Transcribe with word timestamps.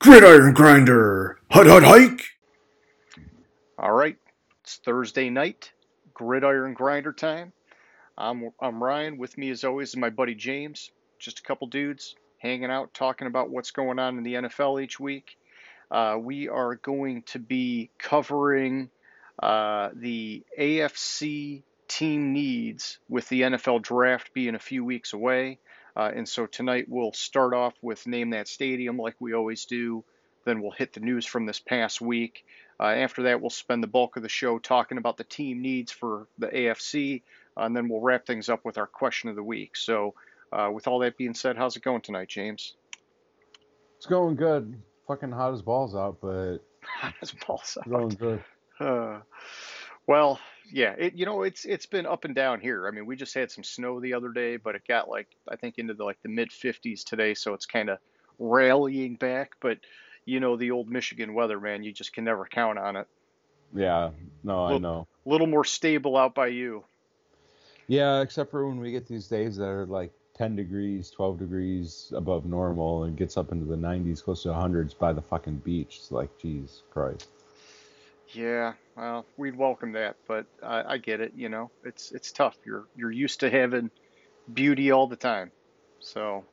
Gridiron 0.00 0.54
Grinder, 0.54 1.38
Hut 1.50 1.66
Hut 1.66 1.82
Hike. 1.84 2.24
All 3.78 3.92
right, 3.92 4.16
it's 4.62 4.76
Thursday 4.76 5.28
night, 5.28 5.72
Gridiron 6.14 6.72
Grinder 6.72 7.12
time. 7.12 7.52
I'm 8.16 8.48
I'm 8.62 8.82
Ryan. 8.82 9.18
With 9.18 9.36
me, 9.36 9.50
as 9.50 9.62
always, 9.62 9.90
is 9.90 9.98
my 9.98 10.08
buddy 10.08 10.34
James. 10.34 10.90
Just 11.18 11.40
a 11.40 11.42
couple 11.42 11.66
dudes 11.66 12.14
hanging 12.38 12.70
out, 12.70 12.94
talking 12.94 13.26
about 13.26 13.50
what's 13.50 13.72
going 13.72 13.98
on 13.98 14.16
in 14.16 14.24
the 14.24 14.34
NFL 14.34 14.82
each 14.82 14.98
week. 14.98 15.36
Uh, 15.90 16.16
we 16.18 16.48
are 16.48 16.76
going 16.76 17.22
to 17.24 17.38
be 17.38 17.90
covering 17.98 18.88
uh, 19.42 19.90
the 19.94 20.42
AFC 20.58 21.62
team 21.88 22.32
needs 22.32 22.98
with 23.10 23.28
the 23.28 23.42
NFL 23.42 23.82
draft 23.82 24.32
being 24.32 24.54
a 24.54 24.58
few 24.58 24.82
weeks 24.82 25.12
away. 25.12 25.58
Uh, 25.96 26.10
and 26.14 26.28
so 26.28 26.46
tonight 26.46 26.86
we'll 26.88 27.12
start 27.12 27.54
off 27.54 27.74
with 27.82 28.06
Name 28.06 28.30
That 28.30 28.48
Stadium 28.48 28.96
like 28.96 29.16
we 29.20 29.34
always 29.34 29.64
do. 29.64 30.04
Then 30.44 30.62
we'll 30.62 30.70
hit 30.70 30.92
the 30.92 31.00
news 31.00 31.26
from 31.26 31.46
this 31.46 31.58
past 31.58 32.00
week. 32.00 32.44
Uh, 32.78 32.84
after 32.84 33.24
that, 33.24 33.40
we'll 33.40 33.50
spend 33.50 33.82
the 33.82 33.88
bulk 33.88 34.16
of 34.16 34.22
the 34.22 34.28
show 34.28 34.58
talking 34.58 34.96
about 34.96 35.18
the 35.18 35.24
team 35.24 35.60
needs 35.60 35.92
for 35.92 36.26
the 36.38 36.46
AFC. 36.46 37.22
Uh, 37.56 37.64
and 37.64 37.76
then 37.76 37.88
we'll 37.88 38.00
wrap 38.00 38.26
things 38.26 38.48
up 38.48 38.64
with 38.64 38.78
our 38.78 38.86
question 38.86 39.28
of 39.28 39.36
the 39.36 39.42
week. 39.42 39.76
So, 39.76 40.14
uh, 40.52 40.70
with 40.72 40.88
all 40.88 41.00
that 41.00 41.16
being 41.16 41.34
said, 41.34 41.56
how's 41.56 41.76
it 41.76 41.82
going 41.82 42.00
tonight, 42.00 42.28
James? 42.28 42.74
It's 43.98 44.06
going 44.06 44.36
good. 44.36 44.80
Fucking 45.06 45.30
hot 45.30 45.52
as 45.52 45.60
balls 45.60 45.94
out, 45.94 46.18
but 46.22 46.58
hot 46.82 47.14
as 47.20 47.32
balls 47.32 47.76
out. 47.78 47.90
Going 47.90 48.08
good. 48.08 48.42
Uh, 48.78 49.20
well, 50.06 50.40
yeah, 50.72 50.94
it 50.98 51.14
you 51.14 51.26
know 51.26 51.42
it's 51.42 51.64
it's 51.64 51.86
been 51.86 52.06
up 52.06 52.24
and 52.24 52.34
down 52.34 52.60
here. 52.60 52.86
I 52.86 52.90
mean, 52.90 53.06
we 53.06 53.16
just 53.16 53.34
had 53.34 53.50
some 53.50 53.64
snow 53.64 54.00
the 54.00 54.14
other 54.14 54.30
day, 54.30 54.56
but 54.56 54.74
it 54.74 54.82
got 54.86 55.08
like 55.08 55.28
I 55.48 55.56
think 55.56 55.78
into 55.78 55.94
the 55.94 56.04
like 56.04 56.22
the 56.22 56.28
mid 56.28 56.50
50s 56.50 57.04
today, 57.04 57.34
so 57.34 57.54
it's 57.54 57.66
kind 57.66 57.90
of 57.90 57.98
rallying 58.38 59.16
back. 59.16 59.52
But 59.60 59.78
you 60.24 60.40
know 60.40 60.56
the 60.56 60.70
old 60.70 60.88
Michigan 60.88 61.34
weather, 61.34 61.60
man, 61.60 61.82
you 61.82 61.92
just 61.92 62.12
can 62.12 62.24
never 62.24 62.46
count 62.46 62.78
on 62.78 62.96
it. 62.96 63.06
Yeah, 63.74 64.10
no, 64.42 64.64
little, 64.64 64.76
I 64.76 64.78
know. 64.78 65.08
A 65.26 65.28
little 65.28 65.46
more 65.46 65.64
stable 65.64 66.16
out 66.16 66.34
by 66.34 66.48
you. 66.48 66.84
Yeah, 67.86 68.20
except 68.20 68.50
for 68.50 68.66
when 68.66 68.78
we 68.78 68.92
get 68.92 69.06
these 69.06 69.26
days 69.26 69.56
that 69.56 69.66
are 69.66 69.86
like 69.86 70.12
10 70.40 70.56
degrees, 70.56 71.10
12 71.10 71.38
degrees 71.38 72.12
above 72.16 72.46
normal, 72.46 73.04
and 73.04 73.16
gets 73.16 73.36
up 73.36 73.52
into 73.52 73.64
the 73.64 73.76
90s, 73.76 74.22
close 74.22 74.44
to 74.44 74.48
100s 74.48 74.96
by 74.96 75.12
the 75.12 75.20
fucking 75.20 75.56
beach. 75.58 75.96
It's 75.98 76.12
like, 76.12 76.30
Jesus 76.38 76.82
Christ. 76.90 77.28
Yeah, 78.32 78.74
well, 78.96 79.26
we'd 79.36 79.56
welcome 79.56 79.92
that, 79.92 80.16
but 80.28 80.46
I, 80.62 80.94
I 80.94 80.98
get 80.98 81.20
it. 81.20 81.32
You 81.34 81.48
know, 81.48 81.70
it's 81.84 82.12
it's 82.12 82.32
tough. 82.32 82.56
You're 82.64 82.84
you're 82.96 83.10
used 83.10 83.40
to 83.40 83.50
having 83.50 83.90
beauty 84.52 84.90
all 84.90 85.06
the 85.06 85.16
time, 85.16 85.50
so. 86.00 86.44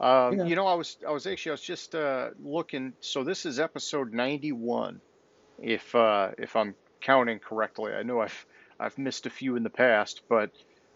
Um, 0.00 0.38
yeah. 0.38 0.44
You 0.44 0.56
know, 0.56 0.66
I 0.66 0.74
was 0.74 0.96
I 1.06 1.10
was 1.10 1.26
actually 1.26 1.50
I 1.50 1.52
was 1.52 1.60
just 1.60 1.94
uh, 1.94 2.30
looking. 2.42 2.94
So 3.00 3.22
this 3.22 3.44
is 3.44 3.60
episode 3.60 4.14
91, 4.14 4.98
if 5.60 5.94
uh, 5.94 6.30
if 6.38 6.56
I'm 6.56 6.74
counting 7.02 7.38
correctly. 7.38 7.92
I 7.92 8.02
know 8.02 8.20
I've 8.20 8.46
I've 8.78 8.96
missed 8.96 9.26
a 9.26 9.30
few 9.30 9.56
in 9.56 9.62
the 9.62 9.70
past, 9.70 10.22
but 10.26 10.52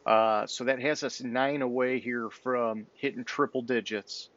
uh, 0.06 0.47
so 0.47 0.64
that 0.64 0.80
has 0.80 1.02
us 1.02 1.22
nine 1.22 1.61
away 1.61 2.00
here 2.00 2.30
from 2.30 2.86
hitting 2.95 3.25
triple 3.25 3.61
digits 3.61 4.30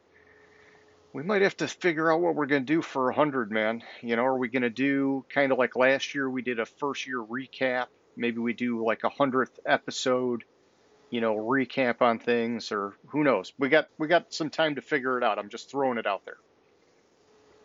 we 1.12 1.22
might 1.22 1.42
have 1.42 1.56
to 1.58 1.68
figure 1.68 2.12
out 2.12 2.20
what 2.20 2.34
we're 2.34 2.46
going 2.46 2.66
to 2.66 2.72
do 2.72 2.82
for 2.82 3.04
100, 3.06 3.50
man. 3.50 3.82
You 4.02 4.16
know, 4.16 4.24
are 4.24 4.36
we 4.36 4.48
going 4.48 4.62
to 4.62 4.70
do 4.70 5.24
kind 5.32 5.52
of 5.52 5.58
like 5.58 5.76
last 5.76 6.14
year 6.14 6.28
we 6.28 6.42
did 6.42 6.60
a 6.60 6.66
first 6.66 7.06
year 7.06 7.18
recap? 7.18 7.86
Maybe 8.16 8.38
we 8.38 8.52
do 8.52 8.84
like 8.84 9.04
a 9.04 9.10
100th 9.10 9.58
episode, 9.64 10.44
you 11.10 11.20
know, 11.20 11.36
recap 11.36 12.02
on 12.02 12.18
things 12.18 12.72
or 12.72 12.94
who 13.06 13.24
knows. 13.24 13.52
We 13.58 13.68
got 13.68 13.88
we 13.96 14.08
got 14.08 14.32
some 14.34 14.50
time 14.50 14.74
to 14.74 14.82
figure 14.82 15.16
it 15.16 15.24
out. 15.24 15.38
I'm 15.38 15.48
just 15.48 15.70
throwing 15.70 15.98
it 15.98 16.06
out 16.06 16.24
there. 16.24 16.38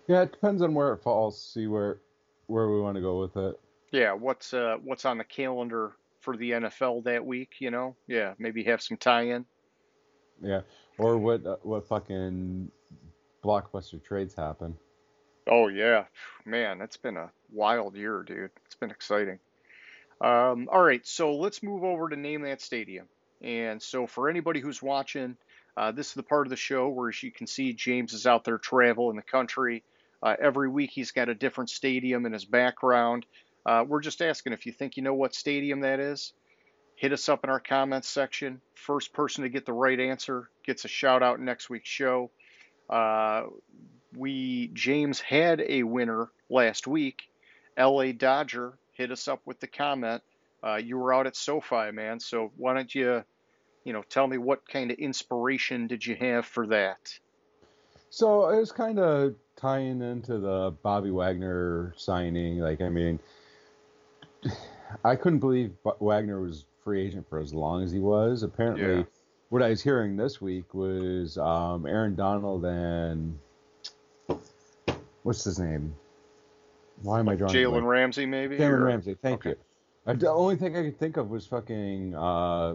Yeah, 0.08 0.22
it 0.22 0.32
depends 0.32 0.62
on 0.62 0.74
where 0.74 0.94
it 0.94 1.02
falls. 1.02 1.42
See 1.42 1.68
where 1.68 1.98
where 2.48 2.70
we 2.70 2.80
want 2.80 2.96
to 2.96 3.02
go 3.02 3.20
with 3.20 3.36
it. 3.36 3.60
Yeah, 3.92 4.14
what's 4.14 4.54
uh 4.54 4.78
what's 4.84 5.06
on 5.06 5.18
the 5.18 5.24
calendar 5.24 5.94
for 6.20 6.38
the 6.38 6.52
NFL 6.52 7.04
that 7.04 7.26
week, 7.26 7.56
you 7.60 7.70
know? 7.70 7.96
Yeah, 8.08 8.34
maybe 8.40 8.64
have 8.64 8.82
some 8.82 8.96
tie-in. 8.96 9.46
Yeah, 10.42 10.62
or 10.98 11.18
what 11.18 11.46
uh, 11.46 11.58
what 11.64 11.88
fucking 11.88 12.72
blockbuster 13.44 14.04
trades 14.04 14.34
happen. 14.36 14.78
Oh 15.48 15.68
yeah, 15.68 16.06
man, 16.46 16.82
it's 16.82 16.98
been 16.98 17.18
a 17.18 17.32
wild 17.52 17.96
year, 17.96 18.24
dude. 18.24 18.52
It's 18.66 18.76
been 18.76 18.92
exciting. 18.92 19.40
Um, 20.22 20.70
all 20.72 20.82
right, 20.82 21.06
so 21.06 21.36
let's 21.36 21.62
move 21.62 21.84
over 21.84 22.08
to 22.10 22.16
name 22.16 22.44
that 22.44 22.62
stadium. 22.62 23.08
And 23.42 23.82
so 23.82 24.08
for 24.08 24.30
anybody 24.30 24.62
who's 24.62 24.82
watching, 24.82 25.36
uh, 25.76 25.92
this 25.92 26.08
is 26.08 26.14
the 26.14 26.24
part 26.24 26.48
of 26.48 26.50
the 26.50 26.56
show 26.56 26.88
where, 26.88 27.10
as 27.10 27.22
you 27.22 27.32
can 27.32 27.48
see, 27.48 27.74
James 27.74 28.14
is 28.14 28.26
out 28.26 28.46
there 28.46 28.58
traveling 28.58 29.18
the 29.18 29.22
country. 29.22 29.84
Uh, 30.22 30.36
every 30.40 30.70
week 30.70 30.92
he's 30.92 31.12
got 31.12 31.28
a 31.28 31.36
different 31.36 31.70
stadium 31.70 32.26
in 32.26 32.32
his 32.32 32.46
background. 32.46 33.26
Uh, 33.66 33.84
we're 33.86 34.02
just 34.02 34.22
asking 34.22 34.54
if 34.54 34.66
you 34.66 34.72
think 34.72 34.96
you 34.96 35.04
know 35.04 35.14
what 35.14 35.36
stadium 35.36 35.82
that 35.82 36.00
is. 36.00 36.32
Hit 36.96 37.12
us 37.12 37.28
up 37.28 37.44
in 37.44 37.50
our 37.50 37.60
comments 37.60 38.08
section. 38.08 38.62
First 38.76 39.12
person 39.12 39.44
to 39.44 39.50
get 39.50 39.66
the 39.66 39.74
right 39.74 40.00
answer 40.00 40.50
gets 40.66 40.86
a 40.86 40.88
shout 40.88 41.24
out 41.24 41.40
next 41.40 41.70
week's 41.70 41.90
show. 41.90 42.32
Uh, 42.90 43.44
we 44.16 44.70
James 44.74 45.20
had 45.20 45.62
a 45.62 45.84
winner 45.84 46.30
last 46.50 46.88
week. 46.88 47.24
L.A. 47.78 48.12
Dodger 48.12 48.74
hit 48.94 49.12
us 49.12 49.28
up 49.28 49.42
with 49.46 49.60
the 49.60 49.68
comment. 49.68 50.22
Uh, 50.64 50.76
you 50.76 50.98
were 50.98 51.14
out 51.14 51.28
at 51.28 51.36
SoFi, 51.36 51.92
man. 51.92 52.20
So 52.20 52.52
why 52.56 52.74
don't 52.74 52.94
you, 52.94 53.24
you 53.84 53.94
know, 53.94 54.04
tell 54.08 54.28
me 54.28 54.38
what 54.38 54.68
kind 54.68 54.92
of 54.92 54.98
inspiration 54.98 55.88
did 55.88 56.06
you 56.06 56.16
have 56.16 56.46
for 56.46 56.68
that? 56.68 57.14
So 58.10 58.50
it 58.50 58.60
was 58.60 58.72
kind 58.72 59.00
of 59.00 59.36
tying 59.56 60.02
into 60.02 60.38
the 60.38 60.76
Bobby 60.84 61.10
Wagner 61.10 61.94
signing. 61.98 62.60
Like, 62.60 62.82
I 62.82 62.90
mean, 62.90 63.20
I 65.04 65.16
couldn't 65.16 65.40
believe 65.40 65.74
Wagner 66.00 66.40
was 66.40 66.66
free 66.84 67.06
agent 67.06 67.28
for 67.28 67.40
as 67.40 67.54
long 67.54 67.84
as 67.84 67.92
he 67.92 68.00
was. 68.00 68.44
Apparently, 68.44 68.98
yeah 68.98 69.04
what 69.54 69.62
I 69.62 69.70
was 69.70 69.84
hearing 69.84 70.18
this 70.18 70.42
week 70.42 70.74
was 70.74 71.38
um, 71.38 71.86
Aaron 71.86 72.16
Donald 72.16 72.66
and 72.66 73.38
what's 75.22 75.44
his 75.44 75.60
name? 75.60 75.94
Why 77.04 77.20
am 77.20 77.30
I 77.30 77.36
drawing? 77.36 77.54
Jalen 77.54 77.86
Ramsey, 77.86 78.26
maybe. 78.26 78.58
Jalen 78.58 78.84
Ramsey. 78.84 79.16
Thank 79.22 79.42
okay. 79.42 79.50
you. 79.52 79.56
I, 80.08 80.14
the 80.14 80.32
only 80.32 80.56
thing 80.56 80.76
I 80.76 80.82
could 80.82 80.98
think 80.98 81.18
of 81.18 81.30
was 81.30 81.46
fucking 81.46 82.16
uh, 82.16 82.74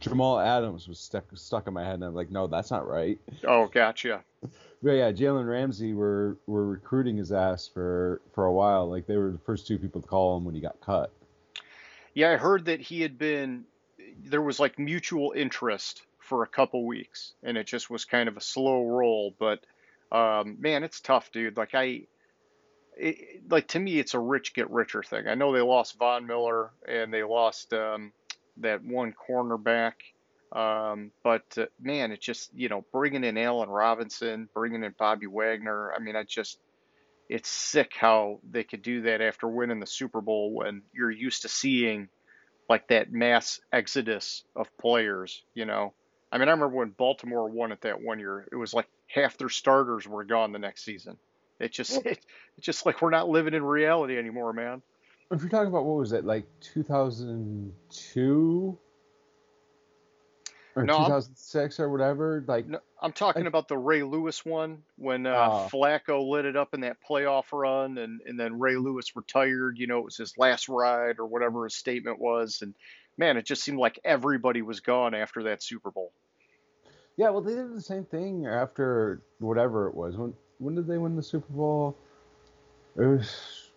Jamal 0.00 0.38
Adams 0.38 0.86
was 0.86 0.98
stuck 0.98 1.24
stuck 1.32 1.66
in 1.66 1.72
my 1.72 1.82
head, 1.82 1.94
and 1.94 2.04
I'm 2.04 2.14
like, 2.14 2.30
no, 2.30 2.46
that's 2.46 2.70
not 2.70 2.86
right. 2.86 3.18
Oh, 3.48 3.66
gotcha. 3.66 4.22
But 4.82 4.90
yeah, 4.90 5.10
Jalen 5.12 5.48
Ramsey 5.48 5.94
were 5.94 6.36
were 6.46 6.66
recruiting 6.66 7.16
his 7.16 7.32
ass 7.32 7.66
for 7.66 8.20
for 8.34 8.44
a 8.44 8.52
while. 8.52 8.86
Like 8.90 9.06
they 9.06 9.16
were 9.16 9.30
the 9.30 9.38
first 9.38 9.66
two 9.66 9.78
people 9.78 10.02
to 10.02 10.06
call 10.06 10.36
him 10.36 10.44
when 10.44 10.54
he 10.54 10.60
got 10.60 10.78
cut. 10.82 11.10
Yeah, 12.12 12.32
I 12.32 12.36
heard 12.36 12.66
that 12.66 12.82
he 12.82 13.00
had 13.00 13.16
been 13.16 13.64
there 14.24 14.42
was 14.42 14.60
like 14.60 14.78
mutual 14.78 15.32
interest 15.34 16.02
for 16.18 16.42
a 16.42 16.48
couple 16.48 16.86
weeks, 16.86 17.34
and 17.42 17.56
it 17.56 17.66
just 17.66 17.90
was 17.90 18.04
kind 18.04 18.28
of 18.28 18.36
a 18.36 18.40
slow 18.40 18.84
roll. 18.84 19.34
But 19.38 19.60
um, 20.12 20.56
man, 20.60 20.84
it's 20.84 21.00
tough, 21.00 21.30
dude. 21.32 21.56
Like 21.56 21.74
I, 21.74 22.02
it, 22.96 23.50
like 23.50 23.68
to 23.68 23.78
me, 23.78 23.98
it's 23.98 24.14
a 24.14 24.18
rich 24.18 24.54
get 24.54 24.70
richer 24.70 25.02
thing. 25.02 25.28
I 25.28 25.34
know 25.34 25.52
they 25.52 25.60
lost 25.60 25.98
Von 25.98 26.26
Miller 26.26 26.70
and 26.86 27.12
they 27.12 27.22
lost 27.22 27.72
um, 27.72 28.12
that 28.58 28.84
one 28.84 29.14
cornerback. 29.28 29.94
Um, 30.52 31.12
but 31.22 31.44
uh, 31.56 31.66
man, 31.80 32.10
it 32.10 32.20
just 32.20 32.50
you 32.54 32.68
know 32.68 32.84
bringing 32.92 33.24
in 33.24 33.38
Allen 33.38 33.68
Robinson, 33.68 34.48
bringing 34.52 34.82
in 34.82 34.94
Bobby 34.98 35.26
Wagner. 35.26 35.92
I 35.94 36.00
mean, 36.00 36.16
I 36.16 36.24
just 36.24 36.58
it's 37.28 37.48
sick 37.48 37.92
how 37.96 38.40
they 38.50 38.64
could 38.64 38.82
do 38.82 39.02
that 39.02 39.20
after 39.20 39.46
winning 39.46 39.78
the 39.78 39.86
Super 39.86 40.20
Bowl 40.20 40.52
when 40.52 40.82
you're 40.92 41.12
used 41.12 41.42
to 41.42 41.48
seeing 41.48 42.08
like 42.70 42.88
that 42.88 43.12
mass 43.12 43.60
exodus 43.72 44.44
of 44.54 44.68
players, 44.78 45.42
you 45.54 45.64
know. 45.66 45.92
I 46.30 46.38
mean, 46.38 46.46
I 46.46 46.52
remember 46.52 46.76
when 46.76 46.90
Baltimore 46.90 47.48
won 47.48 47.72
it 47.72 47.80
that 47.80 48.00
one 48.00 48.20
year, 48.20 48.46
it 48.50 48.56
was 48.56 48.72
like 48.72 48.86
half 49.08 49.36
their 49.36 49.48
starters 49.48 50.06
were 50.06 50.22
gone 50.22 50.52
the 50.52 50.60
next 50.60 50.84
season. 50.84 51.18
It 51.58 51.72
just 51.72 52.06
it, 52.06 52.20
it's 52.56 52.64
just 52.64 52.86
like 52.86 53.02
we're 53.02 53.10
not 53.10 53.28
living 53.28 53.54
in 53.54 53.64
reality 53.64 54.16
anymore, 54.16 54.52
man. 54.52 54.82
If 55.32 55.40
you're 55.40 55.50
talking 55.50 55.66
about 55.66 55.84
what 55.84 55.96
was 55.96 56.12
it, 56.12 56.24
like 56.24 56.46
2002 56.60 58.78
or 60.76 60.84
no, 60.84 60.98
2006 60.98 61.78
I'm, 61.78 61.84
or 61.84 61.90
whatever, 61.90 62.44
like 62.46 62.68
no, 62.68 62.78
I'm 63.02 63.12
talking 63.12 63.46
about 63.46 63.68
the 63.68 63.78
Ray 63.78 64.02
Lewis 64.02 64.44
one 64.44 64.82
when 64.96 65.26
uh, 65.26 65.30
uh, 65.30 65.68
Flacco 65.68 66.28
lit 66.28 66.44
it 66.44 66.56
up 66.56 66.74
in 66.74 66.80
that 66.82 66.98
playoff 67.08 67.44
run, 67.52 67.98
and 67.98 68.20
and 68.26 68.38
then 68.38 68.58
Ray 68.58 68.76
Lewis 68.76 69.16
retired. 69.16 69.78
You 69.78 69.86
know, 69.86 69.98
it 69.98 70.04
was 70.04 70.16
his 70.16 70.36
last 70.36 70.68
ride 70.68 71.18
or 71.18 71.26
whatever 71.26 71.64
his 71.64 71.74
statement 71.74 72.18
was, 72.18 72.60
and 72.62 72.74
man, 73.16 73.36
it 73.36 73.46
just 73.46 73.62
seemed 73.62 73.78
like 73.78 73.98
everybody 74.04 74.62
was 74.62 74.80
gone 74.80 75.14
after 75.14 75.44
that 75.44 75.62
Super 75.62 75.90
Bowl. 75.90 76.12
Yeah, 77.16 77.30
well, 77.30 77.40
they 77.40 77.54
did 77.54 77.74
the 77.74 77.82
same 77.82 78.04
thing 78.04 78.46
after 78.46 79.22
whatever 79.38 79.88
it 79.88 79.94
was. 79.94 80.16
When 80.16 80.34
when 80.58 80.74
did 80.74 80.86
they 80.86 80.98
win 80.98 81.16
the 81.16 81.22
Super 81.22 81.52
Bowl? 81.52 81.96
It 82.96 83.06
was, 83.06 83.70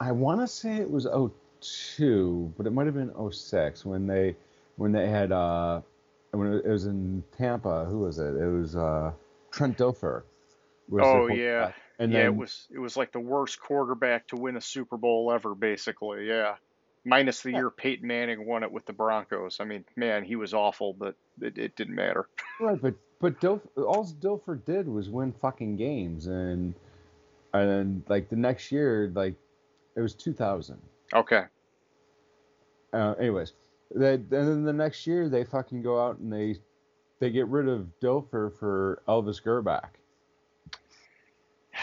I 0.00 0.12
want 0.12 0.40
to 0.40 0.46
say 0.46 0.76
it 0.76 0.90
was 0.90 1.06
02, 1.60 2.52
but 2.56 2.66
it 2.66 2.70
might 2.70 2.86
have 2.86 2.94
been 2.94 3.12
06 3.32 3.84
when 3.84 4.06
they 4.06 4.36
when 4.76 4.92
they 4.92 5.08
had 5.08 5.32
uh 5.32 5.80
when 6.32 6.54
it 6.54 6.66
was 6.66 6.86
in 6.86 7.22
Tampa. 7.36 7.84
Who 7.84 8.00
was 8.00 8.18
it? 8.18 8.34
It 8.34 8.48
was 8.48 8.76
uh, 8.76 9.12
Trent 9.50 9.78
Dilfer. 9.78 10.22
Was 10.88 11.04
Oh 11.04 11.26
yeah, 11.26 11.72
and 11.98 12.12
yeah. 12.12 12.24
It 12.24 12.34
was 12.34 12.66
it 12.74 12.78
was 12.78 12.96
like 12.96 13.12
the 13.12 13.20
worst 13.20 13.60
quarterback 13.60 14.28
to 14.28 14.36
win 14.36 14.56
a 14.56 14.60
Super 14.60 14.96
Bowl 14.96 15.32
ever, 15.32 15.54
basically. 15.54 16.26
Yeah, 16.26 16.56
minus 17.04 17.42
the 17.42 17.50
yeah, 17.50 17.58
year 17.58 17.70
Peyton 17.70 18.06
Manning 18.06 18.46
won 18.46 18.62
it 18.62 18.72
with 18.72 18.86
the 18.86 18.92
Broncos. 18.92 19.58
I 19.60 19.64
mean, 19.64 19.84
man, 19.96 20.24
he 20.24 20.36
was 20.36 20.54
awful, 20.54 20.94
but 20.94 21.14
it, 21.40 21.58
it 21.58 21.76
didn't 21.76 21.94
matter. 21.94 22.28
right, 22.60 22.80
but 22.80 22.94
but 23.20 23.40
Dilf, 23.40 23.60
all 23.76 24.06
Dilfer 24.20 24.64
did 24.64 24.88
was 24.88 25.10
win 25.10 25.32
fucking 25.32 25.76
games, 25.76 26.26
and 26.26 26.74
and 27.52 27.68
then 27.68 28.02
like 28.08 28.28
the 28.28 28.36
next 28.36 28.70
year, 28.72 29.10
like 29.14 29.34
it 29.96 30.00
was 30.00 30.14
2000. 30.14 30.78
Okay. 31.14 31.44
Uh, 32.92 33.14
anyways, 33.18 33.52
they, 33.94 34.14
and 34.14 34.30
then 34.30 34.64
the 34.64 34.72
next 34.72 35.06
year 35.06 35.28
they 35.28 35.44
fucking 35.44 35.82
go 35.82 36.00
out 36.04 36.18
and 36.18 36.32
they 36.32 36.56
they 37.20 37.30
get 37.30 37.48
rid 37.48 37.68
of 37.68 37.88
Dilfer 38.00 38.56
for 38.58 39.02
Elvis 39.08 39.42
Grbac. 39.42 39.88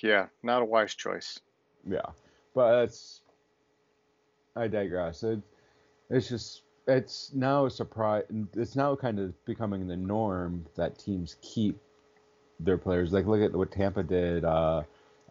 Yeah, 0.00 0.26
not 0.44 0.62
a 0.62 0.64
wise 0.64 0.94
choice. 0.94 1.40
Yeah, 1.84 2.06
but 2.54 2.78
that's 2.80 3.22
I 4.54 4.68
digress. 4.68 5.24
It, 5.24 5.40
it's 6.08 6.28
just 6.28 6.62
it's 6.86 7.32
now 7.34 7.66
a 7.66 7.70
surprise. 7.70 8.22
It's 8.54 8.76
now 8.76 8.94
kind 8.94 9.18
of 9.18 9.44
becoming 9.44 9.88
the 9.88 9.96
norm 9.96 10.64
that 10.76 10.98
teams 10.98 11.36
keep 11.42 11.78
their 12.60 12.78
players. 12.78 13.12
Like 13.12 13.26
look 13.26 13.40
at 13.40 13.52
what 13.52 13.72
Tampa 13.72 14.04
did 14.04 14.44
uh, 14.44 14.82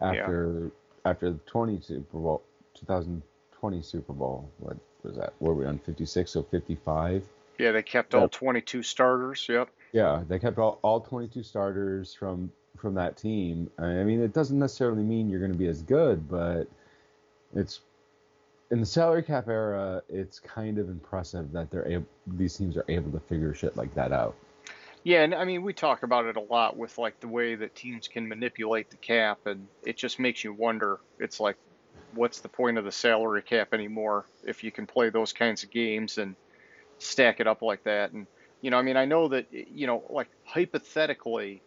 Yeah. 0.02 0.08
after 0.08 0.70
after 1.04 1.30
the 1.32 1.38
20 1.46 1.80
Super 1.80 2.18
Bowl 2.18 2.42
2020 2.74 3.82
Super 3.82 4.12
Bowl. 4.12 4.50
What 4.58 4.76
was 5.02 5.16
that? 5.16 5.32
Were 5.40 5.54
we 5.54 5.64
on 5.64 5.78
56 5.78 6.36
or 6.36 6.44
55? 6.44 7.24
Yeah, 7.58 7.72
they 7.72 7.82
kept 7.82 8.14
Yeah. 8.14 8.20
all 8.20 8.28
22 8.28 8.82
starters. 8.82 9.46
Yep. 9.48 9.68
Yeah, 9.92 10.22
they 10.28 10.38
kept 10.38 10.58
all, 10.58 10.78
all 10.82 11.00
22 11.00 11.42
starters 11.42 12.14
from 12.14 12.52
from 12.76 12.94
that 12.94 13.16
team. 13.16 13.68
I 13.78 14.04
mean, 14.04 14.22
it 14.22 14.32
doesn't 14.32 14.58
necessarily 14.58 15.02
mean 15.02 15.28
you're 15.28 15.40
going 15.40 15.52
to 15.52 15.58
be 15.58 15.66
as 15.66 15.82
good, 15.82 16.28
but 16.28 16.68
it's 17.54 17.80
in 18.70 18.78
the 18.78 18.86
salary 18.86 19.24
cap 19.24 19.48
era. 19.48 20.00
It's 20.08 20.38
kind 20.38 20.78
of 20.78 20.88
impressive 20.88 21.50
that 21.52 21.72
they're 21.72 21.88
able, 21.88 22.06
these 22.26 22.56
teams 22.56 22.76
are 22.76 22.84
able 22.88 23.10
to 23.10 23.20
figure 23.20 23.52
shit 23.52 23.76
like 23.76 23.92
that 23.94 24.12
out. 24.12 24.36
Yeah, 25.02 25.22
and 25.22 25.34
I 25.34 25.44
mean, 25.44 25.62
we 25.62 25.72
talk 25.72 26.04
about 26.04 26.26
it 26.26 26.36
a 26.36 26.40
lot 26.40 26.76
with 26.76 26.98
like 26.98 27.18
the 27.18 27.28
way 27.28 27.56
that 27.56 27.74
teams 27.74 28.06
can 28.06 28.28
manipulate 28.28 28.90
the 28.90 28.96
cap, 28.96 29.46
and 29.46 29.66
it 29.84 29.96
just 29.96 30.18
makes 30.20 30.44
you 30.44 30.52
wonder. 30.52 31.00
It's 31.18 31.40
like, 31.40 31.56
what's 32.14 32.40
the 32.40 32.48
point 32.48 32.78
of 32.78 32.84
the 32.84 32.92
salary 32.92 33.42
cap 33.42 33.74
anymore 33.74 34.26
if 34.44 34.64
you 34.64 34.70
can 34.70 34.86
play 34.86 35.10
those 35.10 35.32
kinds 35.32 35.62
of 35.62 35.70
games 35.70 36.18
and 36.18 36.34
stack 36.98 37.40
it 37.40 37.46
up 37.46 37.62
like 37.62 37.84
that? 37.84 38.12
And, 38.12 38.26
you 38.60 38.70
know, 38.70 38.78
I 38.78 38.82
mean, 38.82 38.96
I 38.96 39.04
know 39.04 39.28
that, 39.28 39.46
you 39.52 39.86
know, 39.86 40.02
like 40.10 40.28
hypothetically, 40.44 41.62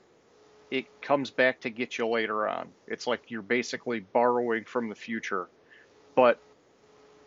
it 0.70 1.02
comes 1.02 1.30
back 1.30 1.62
to 1.62 1.70
get 1.70 1.98
you 1.98 2.08
later 2.08 2.48
on. 2.48 2.70
It's 2.88 3.06
like 3.06 3.30
you're 3.30 3.42
basically 3.42 4.00
borrowing 4.00 4.64
from 4.64 4.90
the 4.90 4.96
future. 4.96 5.48
But, 6.16 6.40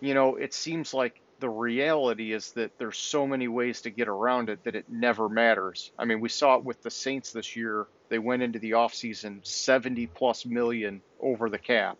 you 0.00 0.14
know, 0.14 0.36
it 0.36 0.54
seems 0.54 0.94
like 0.94 1.20
the 1.40 1.48
reality 1.48 2.32
is 2.32 2.52
that 2.52 2.78
there's 2.78 2.96
so 2.96 3.26
many 3.26 3.48
ways 3.48 3.82
to 3.82 3.90
get 3.90 4.08
around 4.08 4.48
it 4.48 4.64
that 4.64 4.74
it 4.74 4.86
never 4.88 5.28
matters. 5.28 5.92
I 5.98 6.06
mean, 6.06 6.20
we 6.20 6.28
saw 6.28 6.56
it 6.56 6.64
with 6.64 6.82
the 6.82 6.90
Saints 6.90 7.32
this 7.32 7.54
year. 7.54 7.86
They 8.08 8.18
went 8.18 8.42
into 8.42 8.58
the 8.58 8.72
offseason 8.72 9.46
70 9.46 10.06
plus 10.06 10.46
million 10.46 11.02
over 11.20 11.50
the 11.50 11.58
cap. 11.58 11.98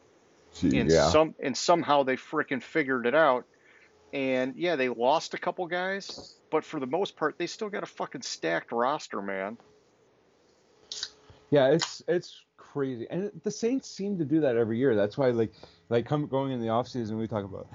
Gee, 0.55 0.79
And 0.79 0.91
yeah, 0.91 1.11
some 1.11 1.35
and 1.43 1.57
somehow 1.57 2.03
they 2.05 2.17
freaking 2.17 2.63
figured 2.63 3.07
it 3.07 3.15
out. 3.15 3.45
And 4.13 4.55
yeah, 4.57 4.77
they 4.77 4.89
lost 4.89 5.35
a 5.35 5.39
couple 5.39 5.67
guys, 5.67 6.37
but 6.51 6.65
for 6.65 6.79
the 6.79 6.87
most 6.87 7.17
part, 7.17 7.37
they 7.39 7.47
still 7.47 7.69
got 7.69 7.83
a 7.83 7.87
fucking 7.87 8.23
stacked 8.23 8.71
roster, 8.73 9.21
man. 9.21 9.59
yeah, 11.51 11.69
it's 11.69 12.03
it's 12.09 12.41
crazy, 12.57 13.07
and 13.11 13.31
the 13.45 13.51
Saints 13.51 13.89
seem 13.89 14.19
to 14.19 14.25
do 14.25 14.41
that 14.41 14.57
every 14.57 14.79
year. 14.79 14.95
That's 14.97 15.17
why, 15.17 15.31
like, 15.31 15.53
like 15.89 16.07
come 16.07 16.27
going 16.27 16.53
in 16.53 16.61
the 16.61 16.69
offseason, 16.69 17.19
we 17.19 17.29
talk 17.29 17.45
about 17.45 17.69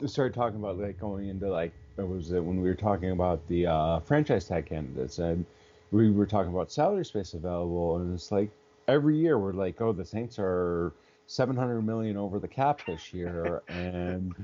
we 0.00 0.08
started 0.08 0.34
talking 0.34 0.58
about 0.58 0.78
like 0.78 0.98
going 0.98 1.28
into 1.28 1.48
like 1.48 1.72
it 1.96 2.06
was 2.06 2.32
it 2.32 2.44
when 2.44 2.60
we 2.60 2.68
were 2.68 2.74
talking 2.74 3.12
about 3.12 3.46
the 3.48 3.66
uh, 3.66 4.00
franchise 4.00 4.46
tag 4.46 4.66
candidates 4.66 5.18
and 5.18 5.46
we 5.92 6.10
were 6.10 6.26
talking 6.26 6.52
about 6.52 6.70
salary 6.72 7.04
space 7.04 7.34
available 7.34 7.96
and 7.96 8.12
it's 8.12 8.32
like 8.32 8.50
every 8.88 9.16
year 9.16 9.38
we're 9.38 9.52
like 9.52 9.80
oh 9.80 9.92
the 9.92 10.04
Saints 10.04 10.36
are 10.38 10.92
700 11.26 11.82
million 11.82 12.16
over 12.16 12.38
the 12.38 12.48
cap 12.48 12.84
this 12.86 13.12
year 13.12 13.62
and 13.68 14.34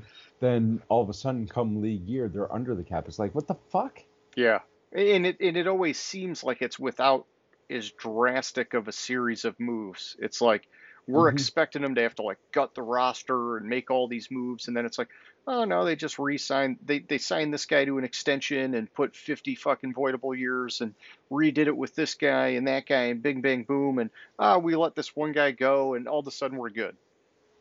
then 0.41 0.83
all 0.89 1.03
of 1.03 1.09
a 1.09 1.15
sudden 1.15 1.47
come 1.47 1.81
league 1.81 2.07
year 2.09 2.29
they're 2.29 2.53
under 2.53 2.75
the 2.75 2.85
cap 2.85 3.07
it's 3.09 3.19
like 3.19 3.35
what 3.35 3.47
the 3.47 3.55
fuck 3.71 4.01
Yeah. 4.37 4.61
And 4.93 5.27
it 5.27 5.37
and 5.41 5.57
it 5.57 5.69
always 5.69 5.99
seems 5.99 6.43
like 6.43 6.63
it's 6.63 6.79
without 6.79 7.27
as 7.71 7.93
drastic 7.93 8.75
of 8.75 8.89
a 8.89 8.93
series 8.93 9.45
of 9.45 9.59
moves. 9.61 10.17
It's 10.19 10.41
like 10.41 10.65
we're 11.07 11.29
hmm 11.29 11.29
expecting 11.29 11.83
them 11.83 11.95
to 11.95 12.03
have 12.03 12.15
to 12.17 12.23
like 12.23 12.39
gut 12.53 12.75
the 12.75 12.83
roster 12.83 13.57
and 13.57 13.69
make 13.69 13.91
all 13.91 14.09
these 14.09 14.29
moves, 14.31 14.69
and 14.69 14.77
then 14.77 14.87
it's 14.87 14.99
like, 14.99 15.09
oh 15.47 15.65
no, 15.65 15.85
they 15.85 15.97
just 15.97 16.19
re-signed. 16.19 16.79
They 16.85 17.01
they 17.01 17.19
signed 17.19 17.53
this 17.53 17.67
guy 17.67 17.85
to 17.85 17.99
an 17.99 18.05
extension 18.05 18.75
and 18.75 18.93
put 18.93 19.17
50 19.17 19.55
fucking 19.55 19.95
voidable 19.95 20.37
years 20.37 20.81
and 20.81 20.95
redid 21.31 21.67
it 21.67 21.77
with 21.77 21.95
this 21.95 22.15
guy 22.15 22.49
and 22.49 22.69
that 22.69 22.87
guy 22.87 23.05
and 23.05 23.23
bing 23.23 23.41
bang 23.41 23.63
boom 23.65 23.99
and 23.99 24.11
ah 24.39 24.59
we 24.59 24.77
let 24.77 24.95
this 24.95 25.15
one 25.17 25.33
guy 25.33 25.51
go 25.53 25.95
and 25.95 26.09
all 26.09 26.21
of 26.21 26.27
a 26.27 26.31
sudden 26.31 26.59
we're 26.59 26.71
good. 26.71 26.97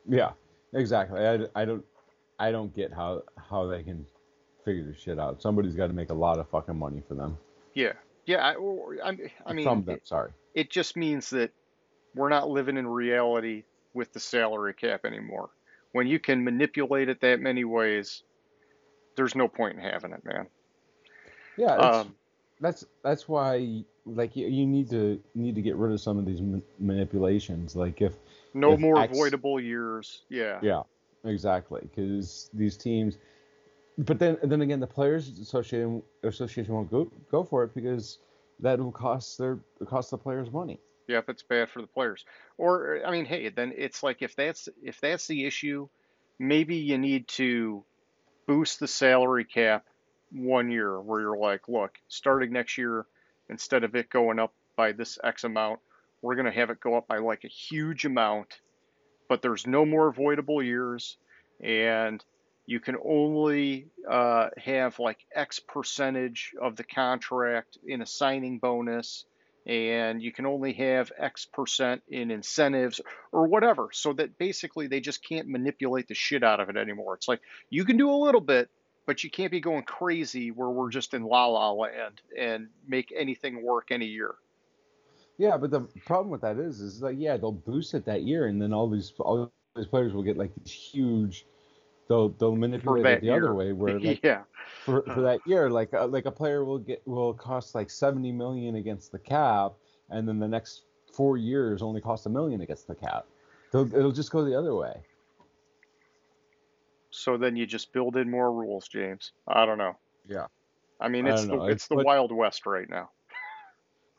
yeah 0.07 0.31
exactly 0.73 1.19
I, 1.25 1.39
I 1.55 1.65
don't 1.65 1.85
I 2.39 2.51
don't 2.51 2.75
get 2.75 2.91
how 2.93 3.23
how 3.49 3.67
they 3.67 3.83
can 3.83 4.05
figure 4.65 4.83
this 4.83 4.99
shit 4.99 5.19
out 5.19 5.41
somebody's 5.41 5.75
got 5.75 5.87
to 5.87 5.93
make 5.93 6.09
a 6.09 6.13
lot 6.15 6.37
of 6.39 6.49
fucking 6.49 6.77
money 6.77 7.01
for 7.07 7.15
them 7.15 7.37
Yeah, 7.73 7.93
yeah. 8.25 8.37
I, 8.45 8.53
or- 8.55 8.97
I, 9.03 9.17
I 9.45 9.53
mean, 9.53 9.65
from 9.65 9.83
them 9.85 9.95
it, 9.95 10.07
sorry 10.07 10.31
it 10.53 10.69
just 10.69 10.95
means 10.97 11.29
that 11.31 11.51
we're 12.15 12.29
not 12.29 12.49
living 12.49 12.77
in 12.77 12.87
reality 12.87 13.63
with 13.93 14.11
the 14.13 14.19
salary 14.19 14.73
cap 14.73 15.05
anymore. 15.05 15.49
When 15.91 16.07
you 16.07 16.19
can 16.19 16.43
manipulate 16.43 17.09
it 17.09 17.21
that 17.21 17.39
many 17.39 17.63
ways, 17.63 18.23
there's 19.15 19.35
no 19.35 19.47
point 19.47 19.77
in 19.77 19.83
having 19.83 20.13
it, 20.13 20.23
man. 20.23 20.47
yeah 21.57 21.77
Um, 21.77 22.15
that's 22.59 22.85
that's 23.03 23.27
why 23.27 23.83
like 24.05 24.35
you, 24.35 24.47
you 24.47 24.65
need 24.65 24.89
to 24.89 25.21
need 25.35 25.55
to 25.55 25.61
get 25.61 25.75
rid 25.75 25.91
of 25.91 26.01
some 26.01 26.17
of 26.17 26.25
these 26.25 26.41
ma- 26.41 26.59
manipulations 26.79 27.75
like 27.75 28.01
if 28.01 28.13
no 28.53 28.73
if 28.73 28.79
more 28.79 28.99
X 28.99 29.13
avoidable 29.13 29.59
years. 29.59 30.23
Yeah, 30.29 30.59
yeah 30.61 30.81
exactly 31.25 31.81
because 31.83 32.49
these 32.53 32.77
teams 32.77 33.17
but 33.99 34.19
then 34.19 34.37
then 34.43 34.61
again 34.61 34.79
the 34.79 34.87
players 34.87 35.27
association 35.39 36.01
association 36.23 36.73
won't 36.73 36.89
go 36.89 37.11
go 37.29 37.43
for 37.43 37.63
it 37.63 37.73
because 37.75 38.19
that 38.59 38.79
will 38.79 38.91
cost 38.91 39.37
their 39.37 39.59
cost 39.85 40.11
the 40.11 40.17
players 40.17 40.51
money 40.51 40.79
yeah. 41.09 41.21
It's 41.27 41.43
bad 41.43 41.69
for 41.69 41.81
the 41.81 41.87
players, 41.87 42.23
or 42.57 43.01
I 43.05 43.11
mean, 43.11 43.25
hey, 43.25 43.49
then 43.49 43.73
it's 43.75 44.03
like 44.03 44.21
if 44.21 44.35
that's 44.35 44.69
if 44.81 45.01
that's 45.01 45.27
the 45.27 45.45
issue, 45.45 45.89
maybe 46.37 46.77
you 46.77 46.97
need 46.97 47.27
to 47.29 47.83
boost 48.47 48.79
the 48.79 48.87
salary 48.87 49.45
cap 49.45 49.85
one 50.31 50.71
year 50.71 51.01
where 51.01 51.21
you're 51.21 51.37
like, 51.37 51.67
look, 51.67 51.97
starting 52.07 52.53
next 52.53 52.77
year, 52.77 53.05
instead 53.49 53.83
of 53.83 53.95
it 53.95 54.09
going 54.09 54.39
up 54.39 54.53
by 54.75 54.91
this 54.91 55.17
X 55.23 55.43
amount, 55.43 55.79
we're 56.21 56.35
going 56.35 56.45
to 56.45 56.51
have 56.51 56.69
it 56.69 56.79
go 56.79 56.95
up 56.95 57.07
by 57.07 57.17
like 57.17 57.43
a 57.43 57.47
huge 57.47 58.05
amount, 58.05 58.59
but 59.27 59.41
there's 59.41 59.65
no 59.65 59.85
more 59.85 60.07
avoidable 60.07 60.61
years, 60.61 61.17
and 61.61 62.23
you 62.65 62.79
can 62.79 62.97
only 63.03 63.87
uh, 64.07 64.49
have 64.57 64.99
like 64.99 65.17
X 65.33 65.59
percentage 65.59 66.53
of 66.61 66.75
the 66.75 66.83
contract 66.83 67.79
in 67.85 68.01
a 68.03 68.05
signing 68.05 68.59
bonus, 68.59 69.25
and 69.65 70.21
you 70.21 70.31
can 70.31 70.45
only 70.45 70.73
have 70.73 71.11
X 71.17 71.45
percent 71.45 72.01
in 72.07 72.31
incentives 72.31 73.01
or 73.31 73.47
whatever, 73.47 73.89
so 73.93 74.13
that 74.13 74.37
basically 74.37 74.87
they 74.87 74.99
just 75.01 75.23
can't 75.27 75.47
manipulate 75.47 76.07
the 76.07 76.15
shit 76.15 76.43
out 76.43 76.59
of 76.59 76.69
it 76.69 76.77
anymore. 76.77 77.15
It's 77.15 77.27
like 77.27 77.41
you 77.69 77.85
can 77.85 77.97
do 77.97 78.09
a 78.11 78.15
little 78.25 78.41
bit, 78.41 78.69
but 79.05 79.23
you 79.23 79.29
can't 79.31 79.51
be 79.51 79.59
going 79.61 79.83
crazy 79.83 80.51
where 80.51 80.69
we're 80.69 80.89
just 80.89 81.13
in 81.13 81.23
la 81.23 81.47
la 81.47 81.71
land 81.71 82.21
and 82.37 82.67
make 82.87 83.13
anything 83.15 83.63
work 83.63 83.87
any 83.91 84.05
year. 84.07 84.35
yeah 85.37 85.57
but 85.57 85.71
the 85.71 85.81
problem 86.05 86.29
with 86.29 86.41
that 86.41 86.57
is 86.59 86.79
is 86.79 87.01
like 87.01 87.15
yeah 87.17 87.37
they'll 87.37 87.51
boost 87.51 87.93
it 87.93 88.05
that 88.05 88.23
year 88.23 88.47
and 88.47 88.61
then 88.61 88.73
all 88.73 88.89
these 88.89 89.13
all 89.19 89.51
these 89.75 89.87
players 89.87 90.13
will 90.13 90.23
get 90.23 90.37
like 90.37 90.51
these 90.55 90.71
huge 90.71 91.45
they'll 92.09 92.29
they'll 92.29 92.55
manipulate 92.55 93.05
it 93.05 93.21
the 93.21 93.29
other 93.29 93.53
way 93.53 93.71
where 93.71 93.97
like 94.01 94.19
yeah, 94.23 94.41
for 94.83 95.03
for 95.13 95.21
that 95.21 95.39
year 95.45 95.69
like 95.69 95.93
uh, 95.93 96.07
like 96.07 96.25
a 96.25 96.31
player 96.31 96.65
will 96.65 96.79
get 96.79 97.01
will 97.07 97.33
cost 97.33 97.75
like 97.75 97.89
70 97.89 98.31
million 98.33 98.75
against 98.75 99.11
the 99.13 99.19
cap 99.19 99.73
and 100.09 100.27
then 100.27 100.39
the 100.39 100.47
next 100.47 100.83
four 101.13 101.37
years 101.37 101.81
only 101.81 102.01
cost 102.01 102.25
a 102.25 102.29
million 102.29 102.61
against 102.61 102.87
the 102.87 102.95
cap 102.95 103.25
They'll, 103.71 103.93
it'll 103.95 104.11
just 104.11 104.31
go 104.31 104.43
the 104.43 104.57
other 104.57 104.75
way 104.75 104.93
so 107.11 107.37
then 107.37 107.55
you 107.55 107.65
just 107.65 107.91
build 107.91 108.17
in 108.17 108.29
more 108.29 108.51
rules, 108.51 108.87
James. 108.87 109.31
I 109.47 109.65
don't 109.65 109.77
know. 109.79 109.97
yeah 110.27 110.45
I 110.99 111.07
mean, 111.07 111.25
it's 111.25 111.45
don't 111.45 111.59
the 111.59 111.65
it's 111.65 111.73
it's 111.73 111.87
the 111.87 111.95
but 111.95 112.05
Wild 112.05 112.31
West 112.31 112.65
right 112.65 112.89
now. 112.89 113.09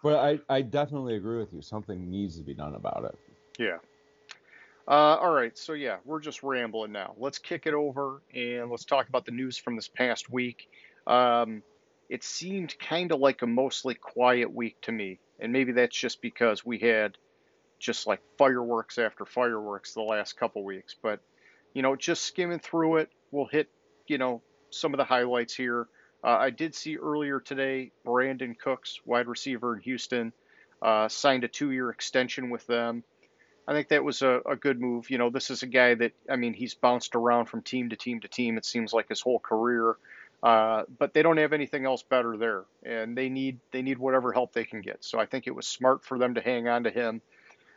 but 0.03 0.17
i 0.17 0.39
i 0.57 0.63
definitely 0.63 1.17
agree 1.17 1.39
with 1.39 1.53
you 1.53 1.63
something 1.63 2.11
needs 2.11 2.37
to 2.37 2.43
be 2.43 2.55
done 2.55 2.75
about 2.75 3.05
it 3.05 3.19
Yeah. 3.59 3.79
Uh, 4.91 5.17
all 5.21 5.31
right, 5.33 5.57
so 5.57 5.75
yeah, 5.75 5.99
we're 6.05 6.21
just 6.21 6.43
rambling 6.43 6.93
now. 6.93 7.15
Let's 7.17 7.39
kick 7.39 7.67
it 7.67 7.75
over 7.75 8.23
and 8.35 8.71
let's 8.71 8.85
talk 8.87 9.09
about 9.09 9.25
the 9.27 9.33
news 9.33 9.57
from 9.57 9.77
this 9.77 9.89
past 9.89 10.31
week. 10.31 10.69
Um, 11.07 11.63
it 12.09 12.25
seemed 12.25 12.77
kind 12.81 13.13
of 13.13 13.21
like 13.21 13.43
a 13.43 13.47
mostly 13.47 13.95
quiet 13.95 14.53
week 14.53 14.81
to 14.83 14.93
me 14.93 15.21
And 15.39 15.53
maybe 15.53 15.73
that's 15.73 15.97
just 15.97 16.21
because 16.23 16.67
we 16.67 16.79
had 16.79 17.19
just 17.79 18.07
like 18.07 18.21
fireworks 18.39 18.99
after 18.99 19.27
fireworks 19.27 19.95
the 19.95 20.03
last 20.03 20.37
couple 20.39 20.65
weeks. 20.65 20.97
But, 21.03 21.21
you 21.75 21.83
know, 21.83 21.97
just 21.97 22.25
skimming 22.25 22.61
through 22.61 22.99
it, 22.99 23.11
we'll 23.33 23.47
hit, 23.47 23.71
you 24.09 24.19
know, 24.19 24.43
some 24.71 24.95
of 24.95 24.99
the 24.99 25.05
highlights 25.05 25.55
here. 25.55 25.89
Uh, 26.25 26.37
I 26.39 26.51
did 26.51 26.75
see 26.75 26.97
earlier 26.99 27.41
today 27.41 27.93
Brandin 28.07 28.59
Cooks, 28.59 29.01
wide 29.07 29.29
receiver 29.29 29.77
in 29.77 29.83
Houston, 29.83 30.33
uh, 30.83 31.09
signed 31.09 31.45
a 31.45 31.49
two 31.49 31.71
year 31.73 31.91
extension 31.91 32.51
with 32.51 32.67
them. 32.67 33.05
I 33.71 33.73
think 33.73 33.91
that 33.91 34.03
was 34.03 34.23
a, 34.23 34.41
a 34.47 34.57
good 34.57 34.81
move. 34.81 35.11
You 35.11 35.19
know, 35.19 35.31
this 35.31 35.49
is 35.49 35.63
a 35.63 35.67
guy 35.69 35.95
that, 35.95 36.11
I 36.29 36.35
mean, 36.35 36.55
he's 36.55 36.75
bounced 36.75 37.15
around 37.15 37.47
from 37.47 37.63
team 37.63 37.91
to 37.91 37.97
team 37.97 38.19
to 38.19 38.27
team, 38.27 38.59
it 38.59 38.65
seems 38.65 38.93
like 38.93 39.09
his 39.09 39.21
whole 39.21 39.39
career. 39.39 39.97
Uh, 40.43 40.83
but 40.99 41.15
they 41.15 41.23
don't 41.23 41.37
have 41.37 41.53
anything 41.53 41.87
else 41.87 42.03
better 42.03 42.37
there, 42.37 42.65
and 42.83 43.17
they 43.17 43.29
need 43.29 43.61
they 43.71 43.83
need 43.83 43.99
whatever 43.99 44.33
help 44.33 44.53
they 44.53 44.65
can 44.65 44.81
get. 44.81 45.05
So 45.05 45.21
I 45.21 45.27
think 45.27 45.47
it 45.47 45.55
was 45.55 45.69
smart 45.69 46.05
for 46.05 46.19
them 46.19 46.35
to 46.35 46.41
hang 46.41 46.67
on 46.67 46.83
to 46.83 46.91
him. 46.91 47.23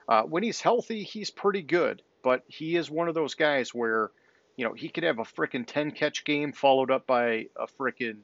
Uh, 0.08 0.24
when 0.24 0.42
he's 0.42 0.62
healthy, 0.62 1.04
he's 1.04 1.30
pretty 1.30 1.62
good, 1.62 2.02
but 2.24 2.44
he 2.48 2.76
is 2.76 2.90
one 2.90 3.08
of 3.08 3.14
those 3.14 3.36
guys 3.36 3.72
where, 3.72 4.10
you 4.56 4.66
know, 4.66 4.74
he 4.74 4.90
could 4.90 5.04
have 5.04 5.20
a 5.20 5.24
freaking 5.24 5.68
10 5.68 5.92
catch 5.92 6.24
game 6.24 6.54
followed 6.54 6.90
up 6.90 7.06
by 7.06 7.50
a 7.56 7.68
freaking, 7.80 8.20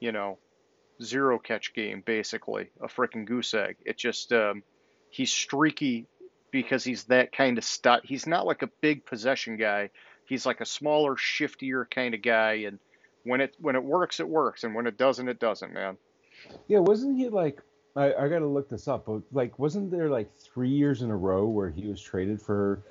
you 0.00 0.12
know, 0.12 0.38
zero 1.02 1.38
catch 1.38 1.74
game, 1.74 2.02
basically, 2.06 2.70
a 2.80 2.86
freaking 2.86 3.26
goose 3.26 3.52
egg. 3.52 3.76
It 3.84 3.98
just, 3.98 4.32
um, 4.32 4.62
he's 5.10 5.32
streaky 5.32 6.06
because 6.56 6.82
he's 6.82 7.04
that 7.04 7.32
kind 7.32 7.58
of 7.58 7.64
stud. 7.64 8.00
He's 8.02 8.26
not 8.26 8.46
like 8.46 8.62
a 8.62 8.70
big 8.80 9.04
possession 9.04 9.58
guy. 9.58 9.90
He's 10.24 10.46
like 10.46 10.62
a 10.62 10.64
smaller, 10.64 11.14
shiftier 11.14 11.88
kind 11.88 12.14
of 12.14 12.22
guy, 12.22 12.64
and 12.66 12.78
when 13.24 13.42
it 13.42 13.54
when 13.60 13.76
it 13.76 13.84
works, 13.84 14.20
it 14.20 14.28
works, 14.28 14.64
and 14.64 14.74
when 14.74 14.86
it 14.86 14.96
doesn't, 14.96 15.28
it 15.28 15.38
doesn't, 15.38 15.74
man. 15.74 15.98
Yeah, 16.66 16.78
wasn't 16.78 17.18
he 17.18 17.28
like? 17.28 17.60
I, 17.94 18.14
I 18.14 18.28
got 18.28 18.38
to 18.38 18.46
look 18.46 18.70
this 18.70 18.88
up, 18.88 19.06
but 19.06 19.22
like, 19.32 19.58
wasn't 19.58 19.90
there 19.90 20.08
like 20.08 20.30
three 20.38 20.70
years 20.70 21.02
in 21.02 21.10
a 21.10 21.16
row 21.16 21.46
where 21.46 21.70
he 21.70 21.86
was 21.86 22.00
traded 22.00 22.40
for 22.40 22.82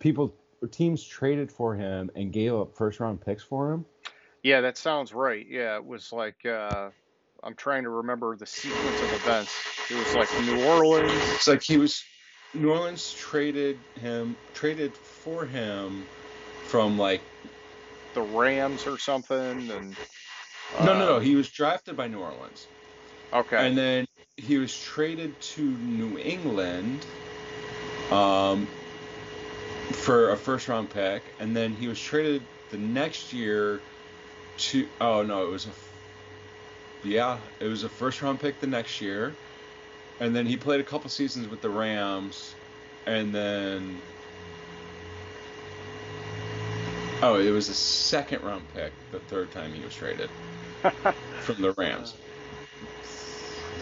people? 0.00 0.34
Teams 0.70 1.02
traded 1.04 1.50
for 1.50 1.74
him 1.74 2.10
and 2.14 2.32
gave 2.32 2.54
up 2.54 2.76
first 2.76 3.00
round 3.00 3.20
picks 3.20 3.42
for 3.42 3.72
him. 3.72 3.84
Yeah, 4.42 4.60
that 4.62 4.76
sounds 4.76 5.12
right. 5.12 5.46
Yeah, 5.48 5.76
it 5.76 5.84
was 5.84 6.12
like 6.12 6.44
uh, 6.44 6.90
I'm 7.42 7.54
trying 7.54 7.84
to 7.84 7.90
remember 7.90 8.36
the 8.36 8.46
sequence 8.46 9.00
of 9.02 9.12
events. 9.12 9.54
It 9.90 9.96
was 9.96 10.14
like 10.14 10.28
New 10.40 10.64
Orleans. 10.66 11.12
It's 11.34 11.48
like 11.48 11.62
he 11.62 11.76
was 11.76 12.04
New 12.54 12.70
Orleans 12.70 13.14
traded 13.18 13.78
him 14.00 14.36
traded 14.54 14.94
for 14.94 15.46
him 15.46 16.06
from 16.64 16.98
like 16.98 17.22
the 18.14 18.22
Rams 18.22 18.86
or 18.86 18.98
something, 18.98 19.70
and 19.70 19.96
uh, 20.78 20.84
no, 20.84 20.98
no, 20.98 21.06
no. 21.06 21.18
He 21.18 21.34
was 21.34 21.48
drafted 21.50 21.96
by 21.96 22.08
New 22.08 22.20
Orleans. 22.20 22.66
Okay. 23.32 23.66
And 23.66 23.76
then 23.76 24.06
he 24.36 24.58
was 24.58 24.78
traded 24.78 25.38
to 25.40 25.62
New 25.62 26.18
England 26.18 27.04
um, 28.10 28.66
for 29.92 30.30
a 30.30 30.36
first 30.36 30.68
round 30.68 30.90
pick, 30.90 31.22
and 31.38 31.56
then 31.56 31.74
he 31.74 31.88
was 31.88 32.00
traded 32.00 32.42
the 32.70 32.78
next 32.78 33.32
year 33.32 33.80
to. 34.58 34.86
Oh 35.00 35.22
no, 35.22 35.46
it 35.46 35.50
was 35.50 35.66
a. 35.66 35.70
Yeah, 37.04 37.38
it 37.60 37.66
was 37.66 37.82
a 37.82 37.88
first 37.88 38.22
round 38.22 38.40
pick 38.40 38.60
the 38.60 38.66
next 38.66 39.00
year, 39.00 39.34
and 40.22 40.34
then 40.34 40.46
he 40.46 40.56
played 40.56 40.80
a 40.80 40.84
couple 40.84 41.10
seasons 41.10 41.48
with 41.48 41.60
the 41.60 41.68
Rams, 41.68 42.54
and 43.06 43.34
then 43.34 44.00
Oh, 47.22 47.38
it 47.38 47.50
was 47.50 47.68
a 47.68 47.74
second 47.74 48.42
round 48.42 48.64
pick 48.74 48.92
the 49.10 49.18
third 49.20 49.50
time 49.50 49.72
he 49.72 49.82
was 49.82 49.94
traded 49.94 50.28
from 51.40 51.60
the 51.60 51.72
Rams. 51.72 52.14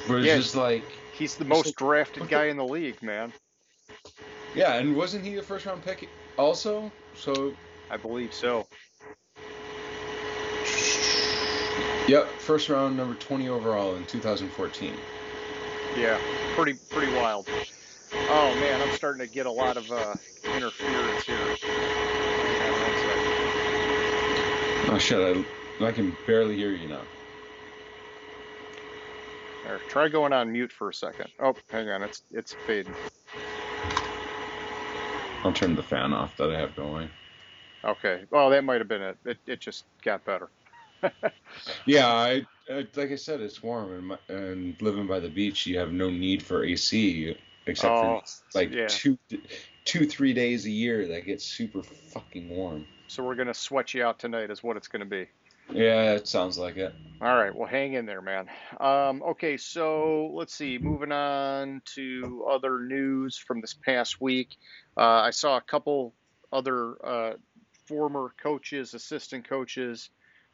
Where 0.06 0.18
it's 0.18 0.28
yeah, 0.28 0.36
just 0.36 0.56
like 0.56 0.82
he's 1.14 1.36
the 1.36 1.44
most 1.44 1.76
drafted 1.76 2.28
guy 2.28 2.46
in 2.46 2.56
the 2.56 2.64
league, 2.64 3.02
man. 3.02 3.32
Yeah, 4.54 4.74
and 4.74 4.96
wasn't 4.96 5.24
he 5.24 5.36
a 5.36 5.42
first 5.42 5.66
round 5.66 5.82
pick 5.82 6.08
also? 6.38 6.90
So 7.14 7.54
I 7.90 7.98
believe 7.98 8.32
so. 8.34 8.66
Yep, 12.08 12.26
first 12.38 12.68
round 12.68 12.96
number 12.96 13.14
20 13.14 13.48
overall 13.48 13.94
in 13.96 14.04
2014. 14.06 14.94
Yeah, 15.96 16.20
pretty 16.54 16.74
pretty 16.90 17.12
wild. 17.14 17.46
Oh 18.12 18.54
man, 18.60 18.80
I'm 18.80 18.92
starting 18.92 19.26
to 19.26 19.32
get 19.32 19.46
a 19.46 19.50
lot 19.50 19.76
of 19.76 19.90
uh, 19.90 20.14
interference 20.44 21.24
here. 21.24 21.56
Oh 24.88 24.98
shit! 24.98 25.44
I, 25.80 25.84
I 25.84 25.92
can 25.92 26.16
barely 26.26 26.56
hear 26.56 26.70
you 26.70 26.88
now. 26.88 27.02
There, 29.64 29.78
try 29.88 30.08
going 30.08 30.32
on 30.32 30.50
mute 30.52 30.72
for 30.72 30.88
a 30.88 30.94
second. 30.94 31.28
Oh, 31.38 31.54
hang 31.70 31.88
on, 31.88 32.02
it's 32.02 32.22
it's 32.32 32.54
fading. 32.66 32.94
I'll 35.44 35.52
turn 35.52 35.74
the 35.74 35.82
fan 35.82 36.12
off 36.12 36.36
that 36.36 36.50
I 36.50 36.58
have 36.58 36.76
going. 36.76 37.08
Okay. 37.84 38.24
Well, 38.30 38.50
that 38.50 38.64
might 38.64 38.80
have 38.80 38.88
been 38.88 39.02
it. 39.02 39.18
It, 39.24 39.38
it 39.46 39.60
just 39.60 39.84
got 40.04 40.24
better. 40.24 40.50
yeah, 41.86 42.08
I, 42.08 42.46
I, 42.70 42.86
like 42.94 43.10
I 43.10 43.16
said, 43.16 43.40
it's 43.40 43.62
warm 43.62 43.92
and, 43.92 44.06
my, 44.06 44.18
and 44.28 44.80
living 44.80 45.06
by 45.06 45.20
the 45.20 45.28
beach, 45.28 45.66
you 45.66 45.78
have 45.78 45.92
no 45.92 46.10
need 46.10 46.42
for 46.42 46.64
AC 46.64 47.36
except 47.66 47.92
oh, 47.92 48.22
for 48.24 48.58
like 48.58 48.72
yeah. 48.72 48.86
two, 48.88 49.18
two, 49.84 50.06
three 50.06 50.32
days 50.32 50.66
a 50.66 50.70
year 50.70 51.08
that 51.08 51.26
gets 51.26 51.44
super 51.44 51.82
fucking 51.82 52.48
warm. 52.48 52.86
So 53.08 53.24
we're 53.24 53.34
gonna 53.34 53.54
sweat 53.54 53.92
you 53.94 54.04
out 54.04 54.18
tonight, 54.18 54.50
is 54.50 54.62
what 54.62 54.76
it's 54.76 54.88
gonna 54.88 55.04
be. 55.04 55.26
Yeah, 55.72 56.12
it 56.14 56.26
sounds 56.26 56.58
like 56.58 56.76
it. 56.76 56.94
All 57.20 57.36
right, 57.36 57.54
well, 57.54 57.68
hang 57.68 57.92
in 57.92 58.06
there, 58.06 58.22
man. 58.22 58.48
Um, 58.80 59.22
okay, 59.22 59.56
so 59.56 60.30
let's 60.34 60.54
see. 60.54 60.78
Moving 60.78 61.12
on 61.12 61.82
to 61.94 62.46
other 62.50 62.80
news 62.80 63.36
from 63.36 63.60
this 63.60 63.74
past 63.74 64.20
week, 64.20 64.56
uh, 64.96 65.00
I 65.00 65.30
saw 65.30 65.56
a 65.56 65.60
couple 65.60 66.14
other 66.52 66.96
uh, 67.04 67.32
former 67.86 68.34
coaches, 68.42 68.94
assistant 68.94 69.48
coaches, 69.48 70.10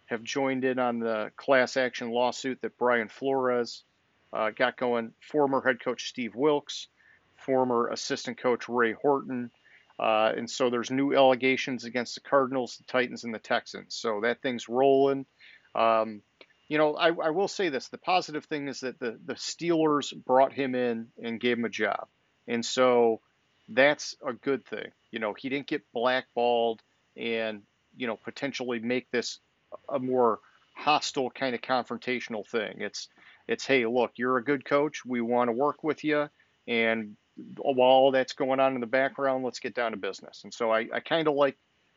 have 0.06 0.22
joined 0.22 0.64
in 0.64 0.78
on 0.78 0.98
the 0.98 1.30
class 1.36 1.76
action 1.76 2.10
lawsuit 2.10 2.60
that 2.62 2.78
Brian 2.78 3.08
Flores 3.08 3.84
uh, 4.32 4.50
got 4.50 4.76
going. 4.76 5.12
Former 5.20 5.60
head 5.60 5.80
coach 5.80 6.08
Steve 6.08 6.34
Wilks, 6.34 6.88
former 7.36 7.88
assistant 7.88 8.38
coach 8.38 8.68
Ray 8.68 8.92
Horton, 8.92 9.50
uh, 9.98 10.32
and 10.36 10.48
so 10.48 10.70
there's 10.70 10.90
new 10.90 11.14
allegations 11.14 11.84
against 11.84 12.14
the 12.14 12.20
Cardinals, 12.20 12.76
the 12.76 12.84
Titans, 12.84 13.24
and 13.24 13.34
the 13.34 13.38
Texans. 13.38 13.94
So 13.94 14.20
that 14.22 14.42
thing's 14.42 14.68
rolling. 14.68 15.26
Um, 15.74 16.22
you 16.68 16.78
know, 16.78 16.94
I, 16.94 17.08
I, 17.08 17.30
will 17.30 17.48
say 17.48 17.68
this: 17.68 17.88
the 17.88 17.98
positive 17.98 18.44
thing 18.44 18.68
is 18.68 18.80
that 18.80 18.98
the 18.98 19.18
the 19.24 19.34
Steelers 19.34 20.14
brought 20.24 20.52
him 20.52 20.74
in 20.74 21.08
and 21.22 21.40
gave 21.40 21.58
him 21.58 21.64
a 21.64 21.70
job, 21.70 22.08
and 22.46 22.64
so 22.64 23.20
that's 23.68 24.16
a 24.26 24.32
good 24.32 24.64
thing. 24.66 24.90
You 25.10 25.18
know, 25.18 25.34
he 25.34 25.48
didn't 25.48 25.66
get 25.66 25.90
blackballed 25.92 26.82
and 27.16 27.62
you 27.96 28.06
know 28.06 28.16
potentially 28.16 28.78
make 28.80 29.10
this 29.10 29.40
a 29.88 29.98
more 29.98 30.40
hostile 30.74 31.30
kind 31.30 31.54
of 31.54 31.60
confrontational 31.60 32.46
thing. 32.46 32.80
It's 32.80 33.08
it's 33.48 33.66
hey, 33.66 33.86
look, 33.86 34.12
you're 34.16 34.36
a 34.36 34.44
good 34.44 34.64
coach. 34.64 35.04
We 35.04 35.20
want 35.20 35.48
to 35.48 35.52
work 35.52 35.84
with 35.84 36.04
you, 36.04 36.28
and 36.66 37.16
while 37.56 37.88
all 37.88 38.10
that's 38.10 38.32
going 38.32 38.60
on 38.60 38.74
in 38.74 38.80
the 38.80 38.86
background, 38.86 39.44
let's 39.44 39.58
get 39.58 39.74
down 39.74 39.90
to 39.90 39.96
business. 39.96 40.42
And 40.44 40.52
so 40.52 40.70
I, 40.70 40.88
I 40.92 41.00
kind 41.00 41.28
of 41.28 41.34
like, 41.34 41.56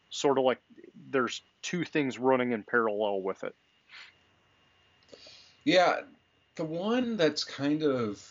sort 0.09 0.37
of 0.37 0.43
like, 0.43 0.59
there's 1.09 1.41
two 1.61 1.85
things 1.85 2.19
running 2.19 2.51
in 2.51 2.63
parallel 2.63 3.21
with 3.21 3.43
it. 3.43 3.55
Yeah, 5.63 6.01
the 6.55 6.65
one 6.65 7.15
that's 7.15 7.43
kind 7.43 7.83
of 7.83 8.21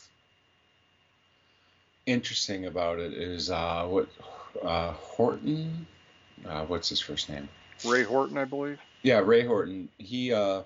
interesting 2.07 2.67
about 2.67 2.99
it 2.99 3.15
is 3.15 3.51
uh, 3.51 3.87
what 3.87 4.09
uh, 4.63 4.93
Horton. 4.93 5.87
Uh, 6.47 6.65
what's 6.67 6.89
his 6.89 7.01
first 7.01 7.29
name? 7.29 7.49
Ray 7.85 8.03
Horton, 8.03 8.39
I 8.39 8.45
believe. 8.45 8.79
Yeah, 9.03 9.21
Ray 9.21 9.45
Horton. 9.45 9.89
He 9.99 10.33
uh, 10.33 10.63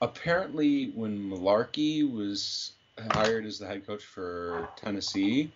apparently, 0.00 0.90
when 0.94 1.30
Mularkey 1.30 2.10
was 2.10 2.72
hired 3.10 3.44
as 3.44 3.58
the 3.58 3.66
head 3.66 3.86
coach 3.86 4.04
for 4.04 4.68
Tennessee, 4.76 5.52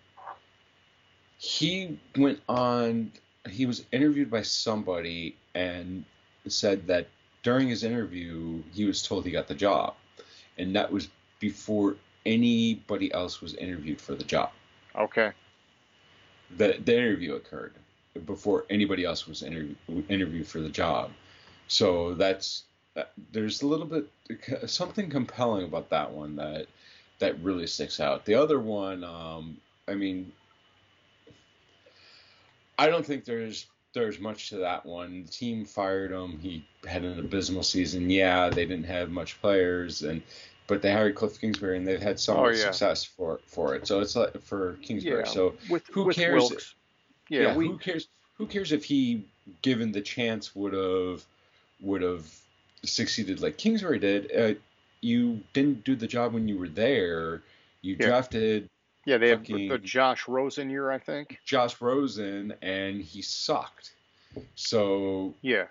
he 1.37 1.99
went 2.15 2.39
on 2.47 3.11
he 3.49 3.65
was 3.65 3.83
interviewed 3.91 4.31
by 4.31 4.41
somebody 4.41 5.35
and 5.53 6.05
said 6.47 6.87
that 6.87 7.07
during 7.41 7.67
his 7.67 7.83
interview 7.83 8.61
he 8.73 8.85
was 8.85 9.05
told 9.05 9.25
he 9.25 9.31
got 9.31 9.47
the 9.47 9.55
job. 9.55 9.95
And 10.57 10.75
that 10.75 10.91
was 10.91 11.09
before 11.39 11.95
anybody 12.25 13.13
else 13.13 13.41
was 13.41 13.53
interviewed 13.55 13.99
for 13.99 14.15
the 14.15 14.23
job. 14.23 14.51
Okay. 14.95 15.31
The, 16.57 16.77
the 16.83 16.95
interview 16.95 17.33
occurred 17.35 17.73
before 18.25 18.65
anybody 18.69 19.03
else 19.03 19.27
was 19.27 19.43
interview, 19.43 19.75
interviewed 20.07 20.47
for 20.47 20.59
the 20.59 20.69
job 20.69 21.11
so 21.67 22.13
that's 22.13 22.63
there's 23.31 23.61
a 23.61 23.67
little 23.67 23.85
bit 23.85 24.07
something 24.69 25.09
compelling 25.09 25.65
about 25.65 25.89
that 25.89 26.11
one 26.11 26.35
that 26.35 26.67
that 27.19 27.39
really 27.41 27.65
sticks 27.67 27.99
out 27.99 28.23
the 28.25 28.35
other 28.35 28.59
one 28.59 29.03
um, 29.03 29.57
i 29.87 29.93
mean 29.93 30.31
I 32.77 32.87
don't 32.87 33.05
think 33.05 33.25
there's 33.25 33.67
there's 33.93 34.19
much 34.19 34.49
to 34.49 34.57
that 34.57 34.83
one. 34.85 35.23
The 35.25 35.29
team 35.29 35.65
fired 35.65 36.11
him. 36.11 36.39
He 36.39 36.65
had 36.87 37.03
an 37.03 37.19
abysmal 37.19 37.61
season. 37.63 38.09
Yeah, 38.09 38.49
they 38.49 38.65
didn't 38.65 38.87
have 38.87 39.11
much 39.11 39.39
players, 39.41 40.01
and 40.01 40.21
but 40.65 40.81
they 40.81 40.91
hired 40.91 41.13
Cliff 41.15 41.39
Kingsbury 41.39 41.77
and 41.77 41.87
they've 41.87 42.01
had 42.01 42.19
so 42.19 42.35
Oh, 42.35 42.41
much 42.43 42.55
yeah. 42.57 42.63
success 42.71 43.03
for 43.03 43.39
for 43.45 43.75
it. 43.75 43.85
So 43.87 43.99
it's 43.99 44.15
like 44.15 44.41
for 44.41 44.73
Kingsbury. 44.81 45.19
Yeah, 45.25 45.31
So 45.31 45.55
with 45.69 45.85
who 45.87 46.03
with 46.05 46.15
cares- 46.15 46.41
Wilks. 46.49 46.75
Yeah, 47.29 47.55
we 47.55 47.67
who 47.67 47.77
cares? 47.77 48.07
Who 48.37 48.47
cares 48.47 48.71
if 48.71 48.83
he, 48.83 49.23
given 49.61 49.91
the 49.91 50.01
chance, 50.01 50.55
would 50.55 50.73
have 50.73 51.23
would 51.83 52.01
have 52.01 52.25
succeeded 52.83 53.41
like 53.41 53.57
Kingsbury 53.57 53.99
did? 53.99 54.31
Uh, 54.35 54.59
you 55.01 55.41
didn't 55.53 55.83
do 55.83 55.95
the 55.95 56.07
job 56.07 56.33
when 56.33 56.47
you 56.47 56.57
were 56.57 56.69
there. 56.69 57.43
You 57.81 57.95
Yeah. 57.99 58.07
drafted 58.07 58.69
yeah 59.05 59.17
they 59.17 59.29
have 59.29 59.43
the 59.43 59.77
Josh 59.79 60.27
Rosen 60.29 60.69
year, 60.69 60.89
I 60.89 60.97
think. 60.97 61.39
Josh 61.45 61.79
Rosen, 61.81 62.53
and 62.61 63.01
he 63.01 63.21
sucked. 63.21 63.93
So 64.55 65.35
Yeah. 65.41 65.67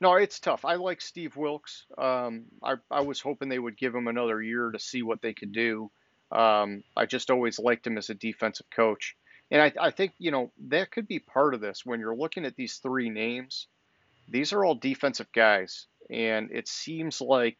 No, 0.00 0.14
it's 0.14 0.40
tough. 0.40 0.64
I 0.64 0.74
like 0.74 1.00
Steve 1.00 1.36
Wilks. 1.36 1.84
Um, 1.96 2.46
I, 2.60 2.74
I 2.90 3.02
was 3.02 3.20
hoping 3.20 3.48
they 3.48 3.58
would 3.60 3.76
give 3.76 3.94
him 3.94 4.08
another 4.08 4.42
year 4.42 4.72
to 4.72 4.78
see 4.80 5.02
what 5.02 5.22
they 5.22 5.32
could 5.32 5.52
do. 5.52 5.92
Um, 6.32 6.82
I 6.96 7.06
just 7.06 7.30
always 7.30 7.60
liked 7.60 7.86
him 7.86 7.96
as 7.96 8.10
a 8.10 8.14
defensive 8.14 8.68
coach. 8.68 9.16
And 9.52 9.62
I, 9.62 9.72
I 9.80 9.90
think, 9.92 10.12
you 10.18 10.32
know, 10.32 10.50
that 10.68 10.90
could 10.90 11.06
be 11.06 11.20
part 11.20 11.54
of 11.54 11.60
this. 11.60 11.86
When 11.86 12.00
you're 12.00 12.16
looking 12.16 12.46
at 12.46 12.56
these 12.56 12.78
three 12.78 13.10
names, 13.10 13.68
these 14.32 14.52
are 14.52 14.64
all 14.64 14.74
defensive 14.74 15.30
guys. 15.32 15.86
And 16.10 16.50
it 16.50 16.66
seems 16.66 17.20
like, 17.20 17.58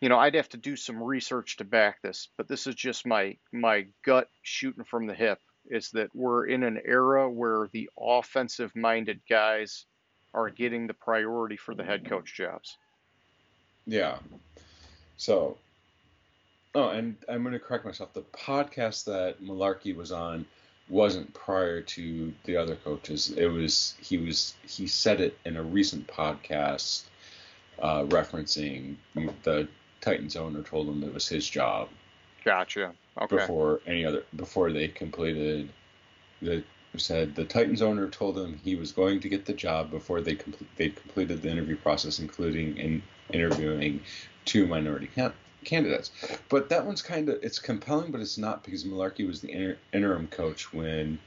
you 0.00 0.08
know, 0.08 0.18
I'd 0.18 0.34
have 0.34 0.48
to 0.50 0.56
do 0.56 0.76
some 0.76 1.02
research 1.02 1.58
to 1.58 1.64
back 1.64 2.00
this, 2.00 2.28
but 2.36 2.48
this 2.48 2.66
is 2.66 2.74
just 2.74 3.06
my 3.06 3.36
my 3.52 3.86
gut 4.04 4.28
shooting 4.42 4.84
from 4.84 5.06
the 5.06 5.14
hip 5.14 5.38
is 5.66 5.90
that 5.90 6.14
we're 6.14 6.46
in 6.46 6.62
an 6.62 6.80
era 6.84 7.30
where 7.30 7.68
the 7.72 7.90
offensive 8.00 8.74
minded 8.74 9.20
guys 9.28 9.84
are 10.34 10.50
getting 10.50 10.86
the 10.86 10.94
priority 10.94 11.56
for 11.56 11.74
the 11.74 11.84
head 11.84 12.08
coach 12.08 12.34
jobs. 12.34 12.76
Yeah. 13.86 14.16
So, 15.16 15.56
oh, 16.74 16.88
and 16.88 17.16
I'm 17.28 17.42
going 17.42 17.52
to 17.52 17.60
correct 17.60 17.84
myself. 17.84 18.12
The 18.12 18.22
podcast 18.22 19.04
that 19.04 19.42
Mularkey 19.42 19.94
was 19.94 20.10
on 20.10 20.46
wasn't 20.92 21.32
prior 21.32 21.80
to 21.80 22.32
the 22.44 22.54
other 22.54 22.76
coaches. 22.76 23.30
It 23.36 23.46
was 23.46 23.94
he 24.00 24.18
was 24.18 24.54
he 24.68 24.86
said 24.86 25.20
it 25.20 25.38
in 25.46 25.56
a 25.56 25.62
recent 25.62 26.06
podcast 26.06 27.04
uh, 27.80 28.04
referencing 28.04 28.96
the 29.42 29.66
Titans 30.02 30.36
owner 30.36 30.62
told 30.62 30.88
him 30.88 31.02
it 31.02 31.14
was 31.14 31.28
his 31.28 31.48
job 31.48 31.88
Gotcha. 32.44 32.92
Okay. 33.20 33.36
before 33.36 33.80
any 33.86 34.04
other 34.04 34.24
before 34.36 34.70
they 34.70 34.88
completed 34.88 35.70
the 36.42 36.62
said 36.96 37.34
the 37.34 37.44
Titans 37.44 37.80
owner 37.80 38.08
told 38.08 38.36
him 38.36 38.60
he 38.62 38.76
was 38.76 38.92
going 38.92 39.20
to 39.20 39.28
get 39.30 39.46
the 39.46 39.54
job 39.54 39.90
before 39.90 40.20
they 40.20 40.34
complete 40.34 40.68
they 40.76 40.90
completed 40.90 41.40
the 41.40 41.50
interview 41.50 41.76
process, 41.76 42.18
including 42.18 42.76
in 42.76 43.02
interviewing 43.32 44.02
two 44.44 44.66
minority 44.66 45.08
candidates. 45.64 46.10
But 46.48 46.68
that 46.68 46.84
one's 46.84 47.02
kind 47.02 47.28
of 47.28 47.42
it's 47.42 47.58
compelling, 47.58 48.12
but 48.12 48.20
it's 48.20 48.38
not 48.38 48.64
because 48.64 48.84
Mularkey 48.84 49.26
was 49.26 49.40
the 49.40 49.50
inter- 49.50 49.78
interim 49.92 50.28
coach 50.28 50.72
when 50.72 51.18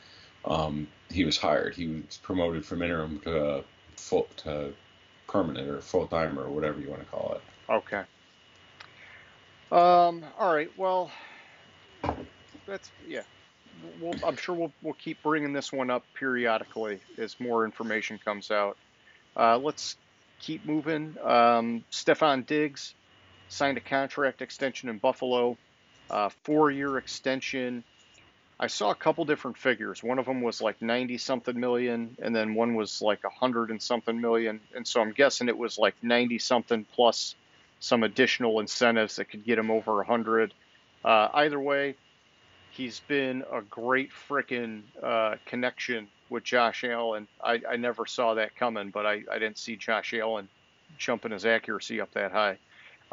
um, 0.46 0.88
he 1.10 1.25
was 1.25 1.38
hired. 1.38 1.75
He 1.75 1.88
was 1.88 2.18
promoted 2.22 2.65
from 2.65 2.82
interim 2.82 3.20
to 3.22 3.63
full 3.98 4.27
to 4.38 4.74
permanent 5.27 5.70
or 5.70 5.82
full 5.82 6.08
time 6.08 6.38
or 6.39 6.50
whatever 6.50 6.80
you 6.80 6.89
want 6.89 7.01
to 7.01 7.08
call 7.08 7.36
it. 7.36 7.72
Okay. 7.72 8.04
Um. 9.72 10.24
All 10.39 10.54
right. 10.54 10.72
Well, 10.77 11.12
that's 12.68 12.92
yeah. 13.08 13.24
We'll, 14.00 14.15
I'm 14.25 14.38
sure 14.38 14.56
we'll 14.56 14.72
we'll 14.82 14.94
keep 14.94 15.22
bringing 15.24 15.54
this 15.54 15.72
one 15.72 15.89
up 15.89 16.04
periodically 16.13 17.00
as 17.18 17.39
more 17.39 17.65
information 17.65 18.20
comes 18.24 18.51
out. 18.51 18.77
Uh, 19.36 19.58
let's 19.58 19.98
keep 20.39 20.65
moving. 20.65 21.15
Um, 21.24 21.84
Stefon 21.92 22.46
Diggs 22.46 22.94
signed 23.50 23.78
a 23.78 23.82
contract 23.82 24.42
extension 24.42 24.90
in 24.90 24.98
Buffalo, 24.98 25.58
uh, 26.10 26.30
four-year 26.44 26.98
extension. 26.98 27.84
I 28.60 28.68
saw 28.68 28.92
a 28.92 28.96
couple 28.96 29.25
different 29.25 29.58
figures. 29.58 30.02
One 30.02 30.18
of 30.18 30.25
them 30.25 30.42
was 30.42 30.62
like 30.62 30.82
90 30.82 31.18
something 31.18 31.60
million, 31.60 32.16
and 32.22 32.36
then 32.36 32.56
one 32.56 32.75
was 32.75 33.02
like 33.02 33.24
100 33.24 33.70
and 33.70 33.81
something 33.81 34.20
million. 34.20 34.62
And 34.75 34.88
so 34.88 35.01
I'm 35.01 35.12
guessing 35.12 35.50
it 35.50 35.58
was 35.58 35.77
like 35.77 35.96
90 36.01 36.40
something 36.40 36.86
plus 36.96 37.36
some 37.79 38.03
additional 38.03 38.60
incentives 38.62 39.18
that 39.18 39.25
could 39.25 39.46
get 39.46 39.60
him 39.60 39.70
over 39.70 39.96
100. 39.96 40.53
Uh, 41.03 41.27
either 41.34 41.60
way, 41.60 41.96
he's 42.72 43.01
been 43.01 43.44
a 43.51 43.62
great 43.62 44.12
frickin' 44.27 44.81
uh, 45.03 45.36
connection 45.46 46.08
with 46.29 46.44
Josh 46.44 46.84
Allen. 46.84 47.27
I, 47.44 47.62
I 47.70 47.75
never 47.75 48.05
saw 48.05 48.36
that 48.36 48.55
coming, 48.55 48.90
but 48.90 49.05
I, 49.05 49.24
I 49.31 49.38
didn't 49.38 49.58
see 49.58 49.75
Josh 49.75 50.14
Allen 50.14 50.48
jumping 50.98 51.31
his 51.31 51.46
accuracy 51.46 52.01
up 52.01 52.12
that 52.14 52.31
high. 52.31 52.58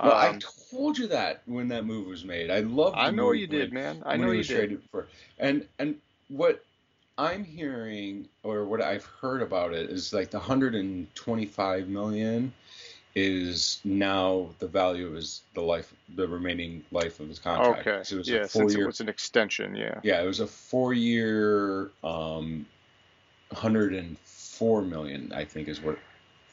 Well, 0.03 0.13
I 0.13 0.29
Um, 0.29 0.41
told 0.71 0.99
you 0.99 1.07
that 1.09 1.43
when 1.47 1.69
that 1.69 1.85
move 1.85 2.07
was 2.09 2.25
made. 2.25 2.51
I 2.51 2.61
love. 2.61 2.95
I 2.97 3.11
know 3.11 3.33
you 3.33 3.47
did, 3.47 3.73
man. 3.73 4.03
I 4.05 4.17
know 4.17 4.33
you 4.33 4.43
did. 4.43 4.57
traded 4.57 4.83
for 4.91 5.07
and 5.39 5.67
and 5.79 6.01
what 6.29 6.65
I'm 7.19 7.45
hearing 7.45 8.29
or 8.43 8.65
what 8.65 8.83
I've 8.83 9.05
heard 9.05 9.43
about 9.43 9.75
it 9.75 9.91
is 9.91 10.13
like 10.13 10.31
the 10.31 10.39
125 10.39 11.89
million 11.89 12.53
is 13.15 13.81
now 13.85 14.49
the 14.59 14.67
value 14.67 15.07
of 15.07 15.15
his 15.15 15.43
the 15.55 15.61
life 15.61 15.95
the 16.17 16.27
remaining 16.27 16.85
life 16.91 17.21
of 17.21 17.29
his 17.29 17.39
contract. 17.39 17.87
Okay. 17.87 18.03
So 18.03 18.17
it 18.17 18.19
was 18.19 18.29
yeah, 18.29 18.37
a 18.39 18.49
four 18.49 18.63
since 18.63 18.75
year 18.75 18.85
it 18.85 18.87
was 18.87 19.01
an 19.01 19.09
extension, 19.09 19.77
yeah. 19.77 20.01
yeah, 20.03 20.23
it 20.23 20.27
was 20.27 20.41
a 20.41 20.47
four 20.47 20.95
year 20.95 21.91
um 22.03 22.67
104 23.51 24.83
million 24.83 25.33
I 25.35 25.45
think 25.45 25.69
is 25.69 25.81
what 25.81 25.99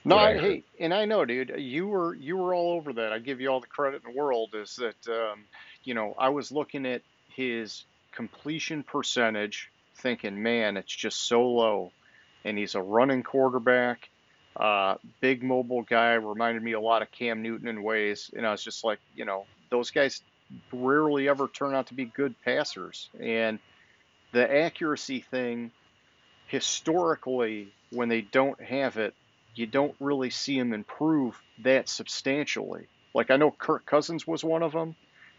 No, 0.06 0.16
I 0.18 0.30
I, 0.30 0.38
hey, 0.38 0.64
and 0.80 0.94
I 0.94 1.06
know, 1.06 1.26
dude. 1.26 1.54
You 1.58 1.88
were 1.88 2.16
you 2.16 2.38
were 2.38 2.54
all 2.54 2.72
over 2.72 2.94
that. 2.94 3.12
I 3.12 3.20
give 3.20 3.42
you 3.42 3.50
all 3.50 3.60
the 3.60 3.68
credit 3.68 4.02
in 4.06 4.14
the 4.14 4.18
world. 4.18 4.56
Is 4.56 4.78
that 4.78 5.08
um, 5.08 5.46
you 5.84 5.94
know 5.94 6.16
I 6.18 6.30
was 6.30 6.52
looking 6.52 6.86
at 6.86 7.02
his 7.30 7.84
completion 8.12 8.84
percentage, 8.84 9.70
thinking, 9.98 10.42
man, 10.42 10.78
it's 10.78 10.96
just 10.96 11.28
so 11.28 11.48
low, 11.48 11.92
and 12.46 12.58
he's 12.58 12.76
a 12.76 12.82
running 12.82 13.24
quarterback, 13.24 14.10
uh, 14.56 14.96
big 15.20 15.44
mobile 15.44 15.84
guy. 15.84 16.14
Reminded 16.14 16.64
me 16.64 16.74
a 16.74 16.80
lot 16.80 17.02
of 17.02 17.12
Cam 17.12 17.42
Newton 17.42 17.68
in 17.68 17.84
ways, 17.84 18.32
and 18.36 18.48
I 18.48 18.52
was 18.52 18.64
just 18.64 18.84
like, 18.84 19.00
you 19.16 19.26
know, 19.26 19.46
those 19.70 19.92
guys 19.92 20.22
rarely 20.72 21.28
ever 21.30 21.48
turn 21.48 21.76
out 21.76 21.88
to 21.88 21.94
be 21.94 22.06
good 22.06 22.36
passers, 22.44 23.10
and 23.20 23.60
the 24.32 24.50
accuracy 24.64 25.20
thing, 25.20 25.72
historically, 26.48 27.74
when 27.92 28.08
they 28.08 28.22
don't 28.22 28.62
have 28.62 28.98
it 28.98 29.14
you 29.56 29.66
don't 29.66 29.96
really 30.00 30.30
see 30.30 30.58
him 30.58 30.74
improve 30.74 31.42
that 31.60 31.90
substantially. 31.90 32.88
Like 33.14 33.32
I 33.32 33.38
know 33.38 33.52
Kirk 33.52 33.86
Cousins 33.86 34.28
was 34.28 34.44
one 34.44 34.64
of 34.64 34.72
them. 34.72 34.96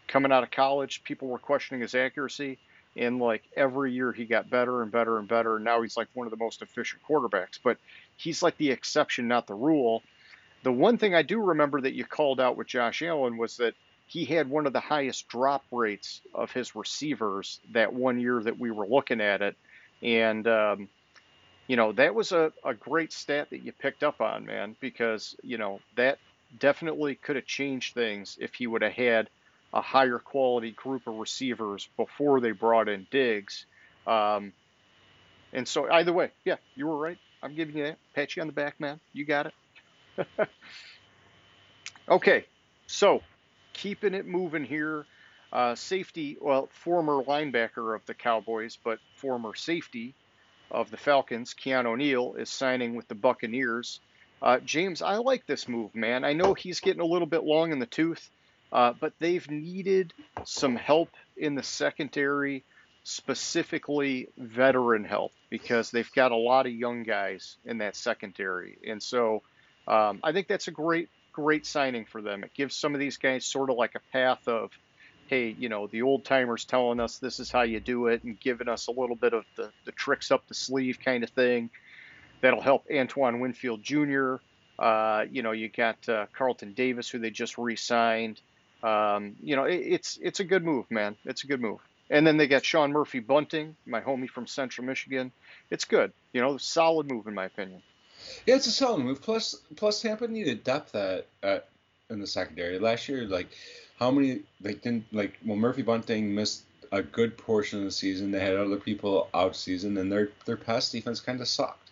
Coming 0.07 0.31
out 0.31 0.43
of 0.43 0.51
college, 0.51 1.03
people 1.03 1.27
were 1.27 1.39
questioning 1.39 1.81
his 1.81 1.95
accuracy, 1.95 2.57
and 2.97 3.19
like 3.19 3.43
every 3.55 3.93
year 3.93 4.11
he 4.11 4.25
got 4.25 4.49
better 4.49 4.81
and 4.81 4.91
better 4.91 5.17
and 5.17 5.27
better. 5.27 5.55
And 5.55 5.65
now 5.65 5.81
he's 5.81 5.95
like 5.95 6.07
one 6.13 6.27
of 6.27 6.31
the 6.31 6.37
most 6.37 6.61
efficient 6.61 7.01
quarterbacks. 7.07 7.59
But 7.63 7.77
he's 8.17 8.43
like 8.43 8.57
the 8.57 8.71
exception, 8.71 9.27
not 9.27 9.47
the 9.47 9.55
rule. 9.55 10.03
The 10.63 10.71
one 10.71 10.97
thing 10.97 11.15
I 11.15 11.21
do 11.21 11.41
remember 11.41 11.81
that 11.81 11.93
you 11.93 12.05
called 12.05 12.39
out 12.39 12.57
with 12.57 12.67
Josh 12.67 13.01
Allen 13.01 13.37
was 13.37 13.57
that 13.57 13.73
he 14.07 14.25
had 14.25 14.49
one 14.49 14.67
of 14.67 14.73
the 14.73 14.79
highest 14.81 15.29
drop 15.29 15.63
rates 15.71 16.21
of 16.35 16.51
his 16.51 16.75
receivers 16.75 17.61
that 17.71 17.93
one 17.93 18.19
year 18.19 18.41
that 18.43 18.59
we 18.59 18.69
were 18.69 18.85
looking 18.85 19.21
at 19.21 19.41
it, 19.41 19.55
and 20.03 20.45
um, 20.47 20.89
you 21.71 21.77
know, 21.77 21.93
that 21.93 22.13
was 22.13 22.33
a, 22.33 22.51
a 22.65 22.73
great 22.73 23.13
stat 23.13 23.49
that 23.51 23.63
you 23.63 23.71
picked 23.71 24.03
up 24.03 24.19
on, 24.19 24.45
man, 24.45 24.75
because, 24.81 25.37
you 25.41 25.57
know, 25.57 25.79
that 25.95 26.19
definitely 26.59 27.15
could 27.15 27.37
have 27.37 27.45
changed 27.45 27.93
things 27.93 28.37
if 28.41 28.53
he 28.53 28.67
would 28.67 28.81
have 28.81 28.91
had 28.91 29.29
a 29.73 29.79
higher 29.79 30.19
quality 30.19 30.71
group 30.71 31.07
of 31.07 31.15
receivers 31.15 31.87
before 31.95 32.41
they 32.41 32.51
brought 32.51 32.89
in 32.89 33.07
Diggs. 33.09 33.65
Um, 34.05 34.51
and 35.53 35.65
so, 35.65 35.89
either 35.89 36.11
way, 36.11 36.31
yeah, 36.43 36.57
you 36.75 36.87
were 36.87 36.97
right. 36.97 37.17
I'm 37.41 37.55
giving 37.55 37.77
you 37.77 37.83
that. 37.83 37.97
Pat 38.15 38.35
you 38.35 38.41
on 38.41 38.47
the 38.47 38.53
back, 38.53 38.77
man. 38.77 38.99
You 39.13 39.23
got 39.23 39.45
it. 40.17 40.27
okay, 42.09 42.43
so 42.87 43.21
keeping 43.71 44.13
it 44.13 44.25
moving 44.25 44.65
here. 44.65 45.05
Uh, 45.53 45.75
safety, 45.75 46.37
well, 46.41 46.67
former 46.73 47.23
linebacker 47.23 47.95
of 47.95 48.05
the 48.07 48.13
Cowboys, 48.13 48.77
but 48.83 48.99
former 49.15 49.55
safety 49.55 50.13
of 50.71 50.89
the 50.89 50.97
Falcons, 50.97 51.53
Keanu 51.53 51.87
O'Neal, 51.87 52.35
is 52.35 52.49
signing 52.49 52.95
with 52.95 53.07
the 53.07 53.15
Buccaneers. 53.15 53.99
Uh, 54.41 54.59
James, 54.59 55.01
I 55.01 55.17
like 55.17 55.45
this 55.45 55.67
move, 55.67 55.93
man. 55.93 56.23
I 56.23 56.33
know 56.33 56.53
he's 56.53 56.79
getting 56.79 57.01
a 57.01 57.05
little 57.05 57.27
bit 57.27 57.43
long 57.43 57.71
in 57.71 57.79
the 57.79 57.85
tooth, 57.85 58.29
uh, 58.71 58.93
but 58.99 59.13
they've 59.19 59.49
needed 59.49 60.13
some 60.45 60.75
help 60.75 61.09
in 61.37 61.55
the 61.55 61.63
secondary, 61.63 62.63
specifically 63.03 64.29
veteran 64.37 65.03
help, 65.03 65.31
because 65.49 65.91
they've 65.91 66.11
got 66.13 66.31
a 66.31 66.35
lot 66.37 66.65
of 66.65 66.71
young 66.71 67.03
guys 67.03 67.57
in 67.65 67.79
that 67.79 67.95
secondary. 67.95 68.77
And 68.87 69.03
so 69.03 69.43
um, 69.87 70.19
I 70.23 70.31
think 70.31 70.47
that's 70.47 70.67
a 70.67 70.71
great, 70.71 71.09
great 71.33 71.65
signing 71.65 72.05
for 72.05 72.21
them. 72.21 72.43
It 72.43 72.53
gives 72.55 72.75
some 72.75 72.93
of 72.93 72.99
these 72.99 73.17
guys 73.17 73.45
sort 73.45 73.69
of 73.69 73.75
like 73.75 73.95
a 73.95 74.11
path 74.11 74.47
of, 74.47 74.71
hey, 75.31 75.55
you 75.57 75.69
know, 75.69 75.87
the 75.87 76.01
old 76.01 76.25
timers 76.25 76.65
telling 76.65 76.99
us 76.99 77.17
this 77.17 77.39
is 77.39 77.49
how 77.49 77.61
you 77.61 77.79
do 77.79 78.07
it 78.07 78.21
and 78.23 78.37
giving 78.37 78.67
us 78.67 78.87
a 78.87 78.91
little 78.91 79.15
bit 79.15 79.33
of 79.33 79.45
the, 79.55 79.71
the 79.85 79.91
tricks 79.93 80.29
up 80.29 80.45
the 80.49 80.53
sleeve 80.53 80.99
kind 81.03 81.23
of 81.23 81.29
thing. 81.29 81.69
That'll 82.41 82.59
help 82.59 82.85
Antoine 82.93 83.39
Winfield 83.39 83.81
Jr. 83.81 84.35
Uh, 84.77 85.23
you 85.31 85.41
know, 85.41 85.51
you 85.51 85.69
got 85.69 86.09
uh, 86.09 86.25
Carlton 86.33 86.73
Davis, 86.73 87.09
who 87.09 87.17
they 87.17 87.29
just 87.29 87.57
re 87.57 87.77
signed. 87.77 88.41
Um, 88.83 89.37
you 89.41 89.55
know, 89.55 89.63
it, 89.63 89.75
it's 89.77 90.19
it's 90.21 90.41
a 90.41 90.43
good 90.43 90.65
move, 90.65 90.91
man. 90.91 91.15
It's 91.23 91.45
a 91.45 91.47
good 91.47 91.61
move. 91.61 91.79
And 92.09 92.27
then 92.27 92.35
they 92.35 92.47
got 92.47 92.65
Sean 92.65 92.91
Murphy 92.91 93.19
Bunting, 93.19 93.77
my 93.85 94.01
homie 94.01 94.29
from 94.29 94.47
Central 94.47 94.85
Michigan. 94.85 95.31
It's 95.69 95.85
good. 95.85 96.11
You 96.33 96.41
know, 96.41 96.57
solid 96.57 97.09
move 97.09 97.27
in 97.27 97.33
my 97.33 97.45
opinion. 97.45 97.81
Yeah, 98.45 98.55
it's 98.55 98.67
a 98.67 98.71
solid 98.71 99.05
move. 99.05 99.21
Plus, 99.21 99.55
plus 99.77 100.01
Tampa 100.01 100.27
needed 100.27 100.65
depth 100.65 100.93
at, 100.93 101.27
at 101.41 101.69
in 102.09 102.19
the 102.19 102.27
secondary 102.27 102.79
last 102.79 103.07
year. 103.07 103.23
Like, 103.25 103.47
how 104.01 104.09
many 104.09 104.41
they 104.59 104.73
didn't 104.73 105.05
like? 105.13 105.37
Well, 105.45 105.55
Murphy 105.55 105.83
Bunting 105.83 106.33
missed 106.33 106.63
a 106.91 107.03
good 107.03 107.37
portion 107.37 107.79
of 107.79 107.85
the 107.85 107.91
season. 107.91 108.31
They 108.31 108.39
had 108.39 108.55
other 108.55 108.77
people 108.77 109.29
out 109.33 109.55
season, 109.55 109.95
and 109.97 110.11
their 110.11 110.29
their 110.45 110.57
pass 110.57 110.91
defense 110.91 111.21
kind 111.21 111.39
of 111.39 111.47
sucked. 111.47 111.91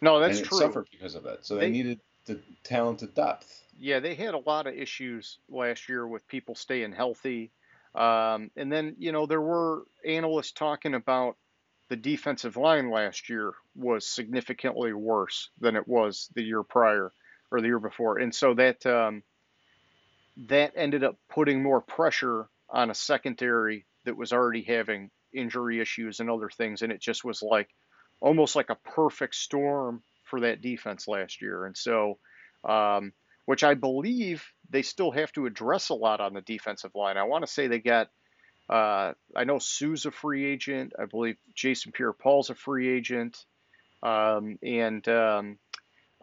No, 0.00 0.20
that's 0.20 0.38
and 0.38 0.46
it 0.46 0.48
true. 0.48 0.58
Suffered 0.58 0.86
because 0.92 1.16
of 1.16 1.26
it. 1.26 1.44
So 1.44 1.56
they, 1.56 1.62
they 1.62 1.70
needed 1.70 2.00
the 2.26 2.38
talented 2.62 3.14
depth. 3.14 3.64
Yeah, 3.78 3.98
they 3.98 4.14
had 4.14 4.34
a 4.34 4.38
lot 4.38 4.68
of 4.68 4.74
issues 4.74 5.38
last 5.48 5.88
year 5.88 6.06
with 6.06 6.26
people 6.28 6.54
staying 6.54 6.92
healthy. 6.92 7.50
Um, 7.94 8.52
and 8.56 8.70
then, 8.70 8.94
you 8.98 9.10
know, 9.10 9.26
there 9.26 9.40
were 9.40 9.82
analysts 10.06 10.52
talking 10.52 10.94
about 10.94 11.36
the 11.88 11.96
defensive 11.96 12.56
line 12.56 12.90
last 12.90 13.28
year 13.28 13.52
was 13.74 14.06
significantly 14.06 14.92
worse 14.92 15.50
than 15.58 15.74
it 15.74 15.88
was 15.88 16.28
the 16.34 16.42
year 16.42 16.62
prior 16.62 17.10
or 17.50 17.60
the 17.60 17.66
year 17.66 17.80
before. 17.80 18.18
And 18.18 18.32
so 18.32 18.54
that 18.54 18.86
um, 18.86 19.24
that 20.46 20.72
ended 20.76 21.04
up 21.04 21.16
putting 21.28 21.62
more 21.62 21.80
pressure 21.80 22.48
on 22.68 22.90
a 22.90 22.94
secondary 22.94 23.86
that 24.04 24.16
was 24.16 24.32
already 24.32 24.62
having 24.62 25.10
injury 25.32 25.80
issues 25.80 26.20
and 26.20 26.30
other 26.30 26.48
things. 26.48 26.82
And 26.82 26.92
it 26.92 27.00
just 27.00 27.24
was 27.24 27.42
like 27.42 27.68
almost 28.20 28.56
like 28.56 28.70
a 28.70 28.78
perfect 28.90 29.34
storm 29.34 30.02
for 30.24 30.40
that 30.40 30.62
defense 30.62 31.06
last 31.08 31.42
year. 31.42 31.66
And 31.66 31.76
so, 31.76 32.18
um, 32.64 33.12
which 33.46 33.64
I 33.64 33.74
believe 33.74 34.44
they 34.70 34.82
still 34.82 35.10
have 35.10 35.32
to 35.32 35.46
address 35.46 35.88
a 35.88 35.94
lot 35.94 36.20
on 36.20 36.34
the 36.34 36.40
defensive 36.40 36.94
line. 36.94 37.16
I 37.16 37.24
want 37.24 37.44
to 37.44 37.50
say 37.50 37.66
they 37.66 37.80
got, 37.80 38.08
uh, 38.68 39.12
I 39.34 39.44
know 39.44 39.58
Suh's 39.58 40.06
a 40.06 40.10
free 40.10 40.46
agent. 40.46 40.92
I 40.98 41.06
believe 41.06 41.36
Jason 41.54 41.92
Pierre-Paul's 41.92 42.50
a 42.50 42.54
free 42.54 42.88
agent. 42.88 43.44
Um, 44.02 44.58
and 44.62 45.06
um, 45.08 45.58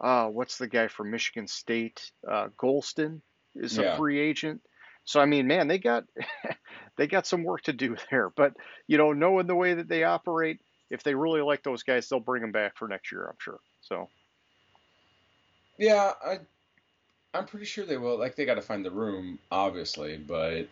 uh, 0.00 0.26
what's 0.26 0.58
the 0.58 0.68
guy 0.68 0.88
from 0.88 1.10
Michigan 1.10 1.46
State? 1.46 2.10
Uh, 2.26 2.48
Gholston 2.58 3.20
is 3.54 3.76
yeah. 3.76 3.94
a 3.94 3.96
free 3.96 4.18
agent. 4.18 4.60
So 5.04 5.20
I 5.20 5.26
mean, 5.26 5.46
man, 5.46 5.68
they 5.68 5.78
got 5.78 6.04
they 6.96 7.06
got 7.06 7.26
some 7.26 7.44
work 7.44 7.62
to 7.62 7.72
do 7.72 7.96
there. 8.10 8.30
But 8.30 8.54
you 8.86 8.98
know, 8.98 9.12
knowing 9.12 9.46
the 9.46 9.54
way 9.54 9.74
that 9.74 9.88
they 9.88 10.04
operate, 10.04 10.60
if 10.90 11.02
they 11.02 11.14
really 11.14 11.40
like 11.40 11.62
those 11.62 11.82
guys, 11.82 12.08
they'll 12.08 12.20
bring 12.20 12.42
them 12.42 12.52
back 12.52 12.76
for 12.76 12.88
next 12.88 13.12
year. 13.12 13.26
I'm 13.26 13.36
sure. 13.38 13.60
So. 13.80 14.08
Yeah, 15.78 16.12
I 16.24 16.38
I'm 17.34 17.46
pretty 17.46 17.66
sure 17.66 17.84
they 17.84 17.98
will. 17.98 18.18
Like 18.18 18.36
they 18.36 18.44
got 18.44 18.54
to 18.54 18.62
find 18.62 18.84
the 18.84 18.90
room, 18.90 19.38
obviously, 19.50 20.16
but 20.16 20.68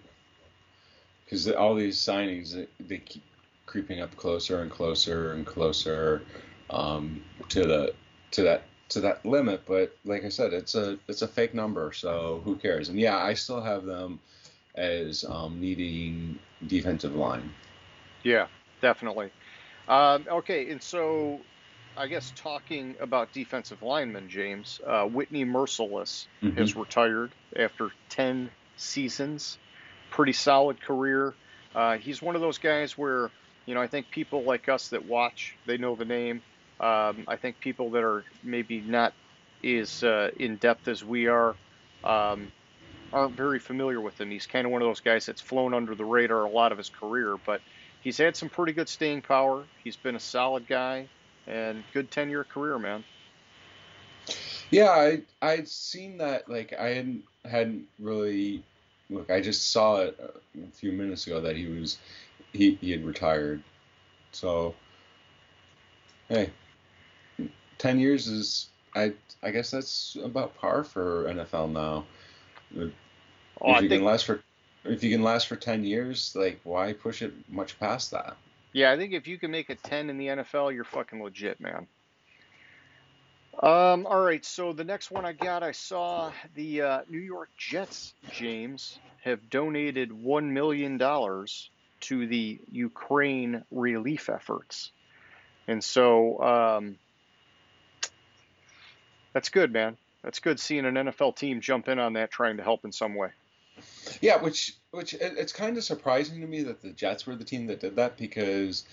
because 1.24 1.48
all 1.50 1.74
these 1.74 1.98
signings 1.98 2.66
they 2.80 2.98
keep 2.98 3.22
creeping 3.66 4.00
up 4.00 4.16
closer 4.16 4.62
and 4.62 4.70
closer 4.70 5.32
and 5.32 5.44
closer 5.44 6.22
um, 6.70 7.22
to 7.48 7.66
the 7.66 7.94
to 8.32 8.42
that 8.42 8.64
to 8.90 9.00
that 9.00 9.24
limit. 9.24 9.62
But 9.66 9.96
like 10.04 10.24
I 10.24 10.28
said, 10.28 10.52
it's 10.52 10.74
a 10.74 10.98
it's 11.08 11.22
a 11.22 11.28
fake 11.28 11.54
number, 11.54 11.92
so 11.92 12.40
who 12.44 12.56
cares? 12.56 12.88
And 12.88 12.98
yeah, 12.98 13.16
I 13.16 13.34
still 13.34 13.60
have 13.60 13.84
them 13.84 14.20
as 14.74 15.24
um, 15.24 15.60
needing 15.60 16.38
defensive 16.66 17.14
line. 17.14 17.52
Yeah, 18.22 18.46
definitely. 18.80 19.30
Um, 19.88 20.26
okay, 20.28 20.70
and 20.70 20.82
so 20.82 21.40
I 21.96 22.08
guess 22.08 22.32
talking 22.36 22.96
about 23.00 23.32
defensive 23.32 23.82
linemen, 23.82 24.28
James, 24.28 24.80
uh, 24.86 25.06
Whitney 25.06 25.44
Mercilus 25.44 26.26
mm-hmm. 26.42 26.56
has 26.58 26.76
retired 26.76 27.32
after 27.58 27.90
10 28.10 28.50
seasons. 28.76 29.58
Pretty 30.10 30.32
solid 30.32 30.80
career. 30.80 31.34
Uh, 31.74 31.96
he's 31.96 32.20
one 32.20 32.34
of 32.34 32.40
those 32.40 32.58
guys 32.58 32.98
where, 32.98 33.30
you 33.64 33.74
know, 33.74 33.80
I 33.80 33.86
think 33.86 34.10
people 34.10 34.42
like 34.44 34.68
us 34.68 34.88
that 34.88 35.06
watch, 35.06 35.54
they 35.66 35.78
know 35.78 35.94
the 35.94 36.04
name. 36.04 36.42
Um, 36.80 37.24
I 37.26 37.36
think 37.36 37.60
people 37.60 37.90
that 37.90 38.04
are 38.04 38.24
maybe 38.42 38.80
not 38.80 39.14
as 39.64 40.02
uh, 40.02 40.30
in 40.38 40.56
depth 40.56 40.88
as 40.88 41.02
we 41.04 41.26
are 41.26 41.54
um, 42.04 42.52
aren't 43.12 43.34
very 43.34 43.58
familiar 43.58 44.00
with 44.00 44.20
him. 44.20 44.30
He's 44.30 44.46
kind 44.46 44.66
of 44.66 44.72
one 44.72 44.82
of 44.82 44.88
those 44.88 45.00
guys 45.00 45.26
that's 45.26 45.40
flown 45.40 45.74
under 45.74 45.94
the 45.94 46.04
radar 46.04 46.44
a 46.44 46.50
lot 46.50 46.72
of 46.72 46.78
his 46.78 46.90
career, 46.90 47.36
but 47.46 47.60
he's 48.02 48.18
had 48.18 48.36
some 48.36 48.48
pretty 48.48 48.72
good 48.72 48.88
staying 48.88 49.22
power. 49.22 49.64
He's 49.84 49.96
been 49.96 50.16
a 50.16 50.20
solid 50.20 50.66
guy 50.66 51.06
and 51.46 51.82
good 51.94 52.10
10 52.10 52.30
year 52.30 52.44
career, 52.44 52.78
man. 52.78 53.04
Yeah, 54.70 54.90
I 54.90 55.22
I'd 55.40 55.68
seen 55.68 56.18
that. 56.18 56.50
Like 56.50 56.74
I 56.78 56.88
hadn't 56.88 57.22
hadn't 57.44 57.84
really 58.00 58.62
look. 59.08 59.30
I 59.30 59.40
just 59.40 59.70
saw 59.70 59.98
it 59.98 60.18
a 60.20 60.70
few 60.72 60.92
minutes 60.92 61.26
ago 61.26 61.40
that 61.40 61.56
he 61.56 61.66
was 61.66 61.98
he 62.52 62.76
he 62.80 62.90
had 62.90 63.04
retired. 63.04 63.62
So 64.32 64.74
hey, 66.28 66.50
ten 67.78 67.98
years 67.98 68.26
is 68.28 68.68
I 68.94 69.12
I 69.42 69.50
guess 69.50 69.70
that's 69.70 70.16
about 70.22 70.56
par 70.56 70.84
for 70.84 71.24
NFL 71.24 71.72
now. 71.72 72.04
Oh, 72.74 72.90
if 73.76 73.82
you 73.82 73.88
think, 73.88 74.00
can 74.00 74.04
last 74.04 74.24
for 74.24 74.42
if 74.84 75.02
you 75.02 75.10
can 75.10 75.22
last 75.22 75.48
for 75.48 75.56
ten 75.56 75.84
years, 75.84 76.34
like 76.34 76.60
why 76.64 76.92
push 76.92 77.22
it 77.22 77.32
much 77.48 77.78
past 77.78 78.10
that? 78.12 78.36
Yeah, 78.76 78.92
I 78.92 78.98
think 78.98 79.14
if 79.14 79.26
you 79.26 79.38
can 79.38 79.50
make 79.50 79.70
a 79.70 79.74
10 79.74 80.10
in 80.10 80.18
the 80.18 80.26
NFL, 80.26 80.74
you're 80.74 80.84
fucking 80.84 81.22
legit, 81.22 81.58
man. 81.62 81.86
Um, 83.62 84.04
all 84.04 84.20
right, 84.20 84.44
so 84.44 84.74
the 84.74 84.84
next 84.84 85.10
one 85.10 85.24
I 85.24 85.32
got, 85.32 85.62
I 85.62 85.72
saw 85.72 86.30
the 86.54 86.82
uh, 86.82 87.00
New 87.08 87.20
York 87.20 87.48
Jets, 87.56 88.12
James, 88.32 88.98
have 89.24 89.48
donated 89.48 90.10
$1 90.10 90.50
million 90.50 90.98
to 90.98 92.26
the 92.26 92.60
Ukraine 92.70 93.64
relief 93.70 94.28
efforts. 94.28 94.92
And 95.66 95.82
so 95.82 96.38
um, 96.42 96.98
that's 99.36 99.50
good, 99.50 99.70
man. 99.70 99.98
That's 100.22 100.38
good 100.38 100.58
seeing 100.58 100.86
an 100.86 100.94
NFL 100.94 101.36
team 101.36 101.60
jump 101.60 101.88
in 101.88 101.98
on 101.98 102.14
that, 102.14 102.30
trying 102.30 102.56
to 102.56 102.62
help 102.62 102.86
in 102.86 102.90
some 102.90 103.14
way. 103.14 103.28
Yeah, 104.22 104.36
which 104.36 104.74
which 104.92 105.12
it's 105.12 105.52
kind 105.52 105.76
of 105.76 105.84
surprising 105.84 106.40
to 106.40 106.46
me 106.46 106.62
that 106.62 106.80
the 106.80 106.88
Jets 106.88 107.26
were 107.26 107.36
the 107.36 107.44
team 107.44 107.66
that 107.66 107.80
did 107.80 107.96
that 107.96 108.16
because 108.16 108.84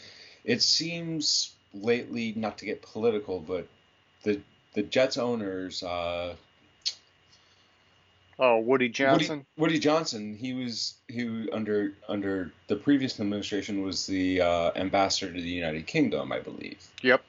it 0.44 0.62
seems 0.62 1.54
lately 1.74 2.34
not 2.36 2.58
to 2.58 2.66
get 2.66 2.82
political, 2.82 3.40
but 3.40 3.70
the 4.24 4.42
the 4.74 4.84
Jets 4.84 5.18
owners. 5.18 5.82
Uh, 5.82 6.36
oh, 8.38 8.58
Woody 8.58 8.90
Johnson. 8.90 9.46
Woody, 9.56 9.76
Woody, 9.76 9.80
Johnson. 9.80 10.36
He 10.36 10.52
was 10.54 10.96
who 11.16 11.48
under 11.54 11.94
under 12.10 12.52
the 12.68 12.76
previous 12.76 13.18
administration 13.18 13.82
was 13.82 14.06
the 14.08 14.42
uh, 14.42 14.72
ambassador 14.76 15.32
to 15.32 15.42
the 15.42 15.50
United 15.50 15.88
Kingdom, 15.88 16.34
I 16.34 16.42
believe. 16.42 16.86
Yep. 17.02 17.24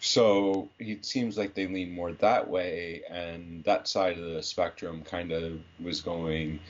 So 0.00 0.70
it 0.78 1.04
seems 1.04 1.36
like 1.36 1.54
they 1.54 1.66
lean 1.66 1.92
more 1.92 2.12
that 2.12 2.48
way, 2.48 3.02
and 3.08 3.62
that 3.64 3.86
side 3.86 4.18
of 4.18 4.30
the 4.32 4.42
spectrum 4.42 5.02
kind 5.02 5.30
of 5.30 5.60
was 5.78 6.00
going 6.00 6.60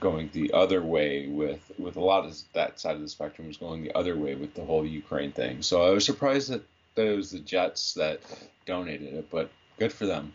going 0.00 0.30
the 0.32 0.50
other 0.52 0.82
way 0.82 1.26
with 1.26 1.70
with 1.78 1.96
a 1.96 2.00
lot 2.00 2.24
of 2.24 2.34
that 2.54 2.80
side 2.80 2.94
of 2.94 3.02
the 3.02 3.08
spectrum 3.08 3.48
was 3.48 3.56
going 3.56 3.82
the 3.82 3.94
other 3.94 4.16
way 4.16 4.34
with 4.34 4.54
the 4.54 4.64
whole 4.64 4.86
Ukraine 4.86 5.32
thing. 5.32 5.62
So 5.62 5.82
I 5.82 5.90
was 5.90 6.06
surprised 6.06 6.48
that, 6.50 6.64
that 6.94 7.06
it 7.06 7.16
was 7.16 7.32
the 7.32 7.40
Jets 7.40 7.94
that 7.94 8.20
donated 8.66 9.12
it, 9.14 9.30
but 9.30 9.50
good 9.78 9.92
for 9.92 10.06
them. 10.06 10.32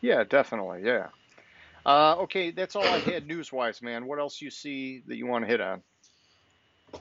Yeah, 0.00 0.24
definitely. 0.24 0.80
Yeah. 0.82 1.08
Uh, 1.84 2.16
okay, 2.20 2.50
that's 2.50 2.74
all 2.74 2.84
I 2.84 2.98
had 2.98 3.26
news 3.26 3.52
wise, 3.52 3.82
man. 3.82 4.06
What 4.06 4.18
else 4.18 4.40
you 4.40 4.50
see 4.50 5.02
that 5.06 5.16
you 5.16 5.26
want 5.26 5.44
to 5.44 5.50
hit 5.50 5.60
on? 5.60 5.82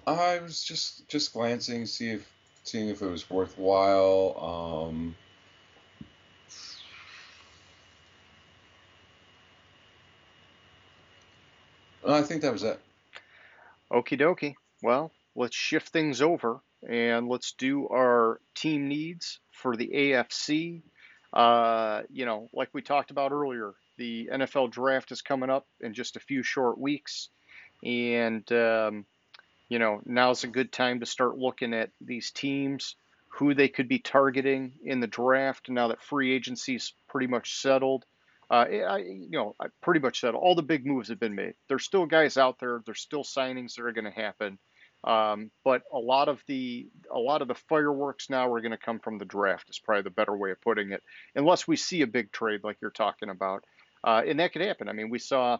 I 0.06 0.40
was 0.40 0.62
just 0.64 1.08
just 1.08 1.32
glancing, 1.34 1.86
see 1.86 2.10
if 2.10 2.30
seeing 2.70 2.90
if 2.90 3.02
it 3.02 3.08
was 3.08 3.30
worthwhile. 3.30 4.86
Um, 4.88 5.16
I 12.08 12.22
think 12.22 12.42
that 12.42 12.54
was 12.54 12.64
it. 12.64 12.80
Okie 13.92 14.20
dokie. 14.20 14.56
Well, 14.82 15.12
let's 15.36 15.56
shift 15.56 15.90
things 15.90 16.22
over 16.22 16.62
and 16.88 17.28
let's 17.28 17.54
do 17.54 17.88
our 17.88 18.40
team 18.56 18.88
needs 18.88 19.40
for 19.52 19.76
the 19.76 19.88
AFC. 19.88 20.82
Uh, 21.34 22.04
you 22.10 22.26
know, 22.26 22.50
like 22.54 22.70
we 22.74 22.82
talked 22.82 23.12
about 23.12 23.32
earlier, 23.32 23.74
the 23.98 24.30
NFL 24.32 24.72
draft 24.72 25.12
is 25.12 25.22
coming 25.22 25.50
up 25.50 25.68
in 25.82 25.94
just 25.94 26.16
a 26.16 26.22
few 26.22 26.44
short 26.44 26.80
weeks. 26.80 27.30
And 27.84 28.50
um, 28.52 29.06
you 29.70 29.80
know, 29.80 30.02
now's 30.06 30.44
a 30.44 30.48
good 30.48 30.72
time 30.72 31.00
to 31.00 31.06
start 31.06 31.38
looking 31.38 31.74
at 31.74 31.92
these 32.02 32.32
teams, 32.32 32.96
who 33.38 33.54
they 33.54 33.70
could 33.70 33.88
be 33.88 34.00
targeting 34.00 34.74
in 34.84 35.00
the 35.00 35.08
draft 35.08 35.70
now 35.70 35.90
that 35.90 36.02
free 36.02 36.34
agency's 36.34 36.94
pretty 37.08 37.28
much 37.28 37.62
settled. 37.62 38.04
Uh, 38.52 38.66
I, 38.66 38.98
you 38.98 39.30
know, 39.30 39.56
I 39.62 39.68
pretty 39.82 40.00
much 40.00 40.20
said 40.20 40.34
all 40.34 40.56
the 40.56 40.64
big 40.64 40.86
moves 40.86 41.10
have 41.10 41.20
been 41.20 41.36
made. 41.36 41.54
There's 41.68 41.86
still 41.86 42.08
guys 42.08 42.36
out 42.36 42.58
there. 42.60 42.82
There's 42.84 43.00
still 43.00 43.24
signings 43.24 43.76
that 43.76 43.86
are 43.86 43.92
going 43.92 44.12
to 44.12 44.12
happen, 44.12 44.58
um, 45.04 45.52
but 45.64 45.84
a 45.94 46.00
lot 46.00 46.30
of 46.30 46.44
the 46.48 46.90
a 47.14 47.20
lot 47.20 47.44
of 47.44 47.48
the 47.48 47.54
fireworks 47.54 48.28
now 48.28 48.52
are 48.52 48.62
going 48.62 48.72
to 48.72 48.78
come 48.78 49.00
from 49.00 49.20
the 49.20 49.26
draft. 49.26 49.70
Is 49.70 49.78
probably 49.78 50.02
the 50.02 50.10
better 50.10 50.36
way 50.36 50.50
of 50.50 50.62
putting 50.62 50.92
it. 50.92 51.04
Unless 51.36 51.68
we 51.68 51.76
see 51.76 52.02
a 52.02 52.08
big 52.08 52.32
trade 52.32 52.62
like 52.64 52.78
you're 52.82 52.90
talking 52.90 53.30
about, 53.30 53.64
uh, 54.04 54.24
and 54.26 54.40
that 54.40 54.52
could 54.52 54.64
happen. 54.64 54.90
I 54.90 54.94
mean, 54.94 55.12
we 55.12 55.20
saw 55.20 55.60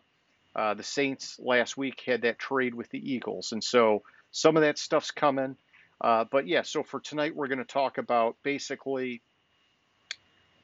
Uh, 0.56 0.74
the 0.74 0.84
Saints 0.84 1.40
last 1.40 1.78
week 1.78 2.02
had 2.06 2.24
that 2.24 2.40
trade 2.40 2.74
with 2.74 2.90
the 2.90 3.14
Eagles, 3.14 3.52
and 3.52 3.64
so 3.64 4.04
some 4.32 4.58
of 4.58 4.62
that 4.62 4.78
stuff's 4.78 5.12
coming. 5.12 5.56
Uh, 6.02 6.26
but 6.32 6.48
yeah, 6.48 6.62
so 6.62 6.84
for 6.84 7.00
tonight, 7.00 7.36
we're 7.36 7.48
going 7.48 7.60
to 7.60 7.66
talk 7.66 7.98
about 7.98 8.38
basically 8.44 9.22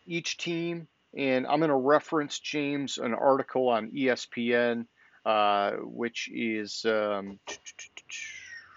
each 0.05 0.37
team, 0.37 0.87
and 1.15 1.45
I'm 1.45 1.59
going 1.59 1.69
to 1.69 1.75
reference 1.75 2.39
James 2.39 2.97
an 2.97 3.13
article 3.13 3.69
on 3.69 3.91
ESPN, 3.91 4.85
uh, 5.25 5.71
which 5.81 6.29
is 6.33 6.85
um, 6.85 7.39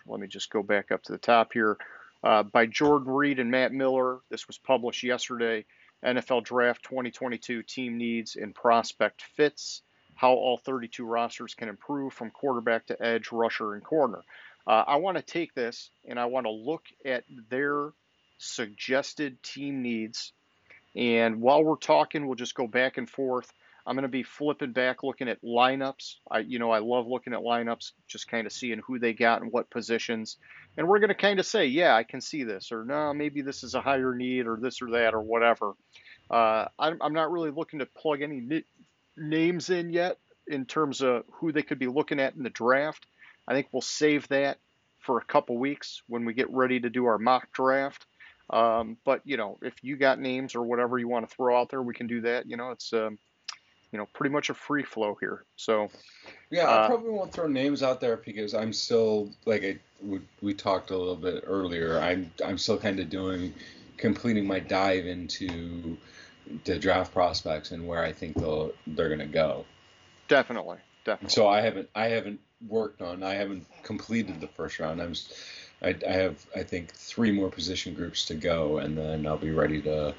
let 0.06 0.20
me 0.20 0.26
just 0.26 0.50
go 0.50 0.62
back 0.62 0.90
up 0.90 1.02
to 1.04 1.12
the 1.12 1.18
top 1.18 1.52
here 1.52 1.76
uh, 2.24 2.42
by 2.42 2.66
Jordan 2.66 3.12
Reid 3.12 3.38
and 3.38 3.50
Matt 3.50 3.72
Miller. 3.72 4.20
This 4.30 4.46
was 4.46 4.58
published 4.58 5.02
yesterday. 5.02 5.64
NFL 6.04 6.44
Draft 6.44 6.84
2022 6.84 7.62
team 7.62 7.98
needs 7.98 8.36
and 8.36 8.54
prospect 8.54 9.22
fits. 9.36 9.82
How 10.18 10.32
all 10.32 10.58
32 10.58 11.04
rosters 11.04 11.54
can 11.54 11.68
improve 11.68 12.12
from 12.12 12.32
quarterback 12.32 12.86
to 12.86 13.00
edge, 13.00 13.30
rusher, 13.30 13.74
and 13.74 13.84
corner. 13.84 14.24
Uh, 14.66 14.82
I 14.84 14.96
want 14.96 15.16
to 15.16 15.22
take 15.22 15.54
this 15.54 15.90
and 16.08 16.18
I 16.18 16.24
want 16.24 16.46
to 16.46 16.50
look 16.50 16.82
at 17.04 17.22
their 17.48 17.92
suggested 18.38 19.40
team 19.44 19.80
needs. 19.80 20.32
And 20.96 21.40
while 21.40 21.62
we're 21.62 21.76
talking, 21.76 22.26
we'll 22.26 22.34
just 22.34 22.56
go 22.56 22.66
back 22.66 22.98
and 22.98 23.08
forth. 23.08 23.52
I'm 23.86 23.94
going 23.94 24.02
to 24.02 24.08
be 24.08 24.24
flipping 24.24 24.72
back, 24.72 25.04
looking 25.04 25.28
at 25.28 25.40
lineups. 25.40 26.16
I, 26.28 26.40
you 26.40 26.58
know, 26.58 26.72
I 26.72 26.80
love 26.80 27.06
looking 27.06 27.32
at 27.32 27.38
lineups, 27.38 27.92
just 28.08 28.26
kind 28.26 28.44
of 28.44 28.52
seeing 28.52 28.80
who 28.80 28.98
they 28.98 29.12
got 29.12 29.40
and 29.40 29.52
what 29.52 29.70
positions. 29.70 30.36
And 30.76 30.88
we're 30.88 30.98
going 30.98 31.08
to 31.10 31.14
kind 31.14 31.38
of 31.38 31.46
say, 31.46 31.66
yeah, 31.66 31.94
I 31.94 32.02
can 32.02 32.20
see 32.20 32.42
this, 32.42 32.72
or 32.72 32.84
no, 32.84 33.14
maybe 33.14 33.40
this 33.40 33.62
is 33.62 33.76
a 33.76 33.80
higher 33.80 34.16
need, 34.16 34.48
or 34.48 34.58
this 34.60 34.82
or 34.82 34.90
that, 34.90 35.14
or 35.14 35.22
whatever. 35.22 35.74
Uh, 36.28 36.66
I'm, 36.76 36.98
I'm 37.00 37.14
not 37.14 37.30
really 37.30 37.50
looking 37.50 37.78
to 37.78 37.86
plug 37.86 38.20
any 38.20 38.64
names 39.18 39.70
in 39.70 39.90
yet 39.90 40.18
in 40.46 40.64
terms 40.64 41.02
of 41.02 41.24
who 41.32 41.52
they 41.52 41.62
could 41.62 41.78
be 41.78 41.86
looking 41.86 42.20
at 42.20 42.34
in 42.34 42.42
the 42.42 42.50
draft. 42.50 43.06
I 43.46 43.54
think 43.54 43.68
we'll 43.72 43.82
save 43.82 44.28
that 44.28 44.58
for 45.00 45.18
a 45.18 45.24
couple 45.24 45.56
weeks 45.58 46.02
when 46.08 46.24
we 46.24 46.34
get 46.34 46.50
ready 46.50 46.80
to 46.80 46.90
do 46.90 47.06
our 47.06 47.18
mock 47.18 47.52
draft. 47.52 48.06
Um, 48.50 48.96
but 49.04 49.20
you 49.24 49.36
know, 49.36 49.58
if 49.62 49.74
you 49.82 49.96
got 49.96 50.18
names 50.18 50.54
or 50.54 50.62
whatever 50.62 50.98
you 50.98 51.08
want 51.08 51.28
to 51.28 51.34
throw 51.34 51.58
out 51.58 51.70
there, 51.70 51.82
we 51.82 51.94
can 51.94 52.06
do 52.06 52.22
that. 52.22 52.48
You 52.48 52.56
know, 52.56 52.70
it's 52.70 52.92
um, 52.92 53.18
you 53.92 53.98
know 53.98 54.06
pretty 54.14 54.32
much 54.32 54.50
a 54.50 54.54
free 54.54 54.82
flow 54.82 55.16
here. 55.20 55.44
So 55.56 55.90
yeah, 56.50 56.64
I 56.64 56.76
uh, 56.84 56.86
probably 56.88 57.10
won't 57.10 57.32
throw 57.32 57.46
names 57.46 57.82
out 57.82 58.00
there 58.00 58.16
because 58.16 58.54
I'm 58.54 58.72
still 58.72 59.30
like 59.44 59.64
I, 59.64 59.78
we, 60.02 60.20
we 60.40 60.54
talked 60.54 60.90
a 60.90 60.96
little 60.96 61.16
bit 61.16 61.44
earlier. 61.46 61.98
I'm 62.00 62.30
I'm 62.44 62.58
still 62.58 62.78
kind 62.78 63.00
of 63.00 63.10
doing 63.10 63.52
completing 63.98 64.46
my 64.46 64.60
dive 64.60 65.06
into 65.06 65.96
the 66.64 66.78
draft 66.78 67.12
prospects 67.12 67.70
and 67.70 67.86
where 67.86 68.02
I 68.02 68.12
think 68.12 68.36
they'll 68.36 68.72
they're 68.86 69.08
gonna 69.08 69.26
go. 69.26 69.64
Definitely, 70.28 70.78
definitely. 71.04 71.32
So 71.32 71.48
I 71.48 71.60
haven't 71.60 71.88
I 71.94 72.06
haven't 72.06 72.40
worked 72.66 73.02
on. 73.02 73.22
I 73.22 73.34
haven't 73.34 73.66
completed 73.82 74.40
the 74.40 74.48
first 74.48 74.78
round. 74.78 75.00
I'm 75.00 75.14
I, 75.82 75.94
I 76.06 76.12
have 76.12 76.44
I 76.54 76.62
think 76.62 76.92
three 76.92 77.32
more 77.32 77.50
position 77.50 77.94
groups 77.94 78.26
to 78.26 78.34
go, 78.34 78.78
and 78.78 78.96
then 78.96 79.26
I'll 79.26 79.38
be 79.38 79.50
ready 79.50 79.82
to 79.82 80.14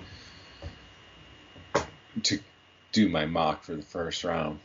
to 2.24 2.39
do 2.92 3.10
my 3.10 3.26
mock 3.26 3.63
for 3.63 3.76
the 3.76 3.82
first 3.82 4.24
round. 4.24 4.60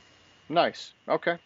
Nice. 0.49 0.93
Okay. 1.09 1.39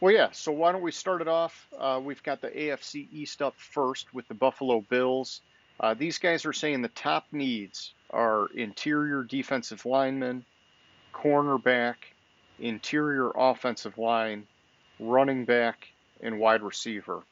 Well, 0.00 0.12
yeah. 0.12 0.30
So 0.32 0.52
why 0.52 0.72
don't 0.72 0.82
we 0.82 0.92
start 0.92 1.22
it 1.22 1.28
off? 1.28 1.66
Uh, 1.76 2.00
we've 2.02 2.22
got 2.22 2.40
the 2.40 2.48
AFC 2.48 3.08
East 3.12 3.40
up 3.40 3.54
first 3.56 4.12
with 4.12 4.28
the 4.28 4.34
Buffalo 4.34 4.80
Bills. 4.80 5.40
Uh, 5.80 5.94
these 5.94 6.18
guys 6.18 6.44
are 6.44 6.52
saying 6.52 6.82
the 6.82 6.88
top 6.88 7.26
needs 7.32 7.92
are 8.14 8.46
interior 8.54 9.24
defensive 9.24 9.84
lineman, 9.84 10.44
cornerback, 11.12 11.96
interior 12.58 13.30
offensive 13.34 13.98
line, 13.98 14.46
running 15.00 15.44
back, 15.44 15.88
and 16.20 16.38
wide 16.38 16.62
receiver. 16.62 17.22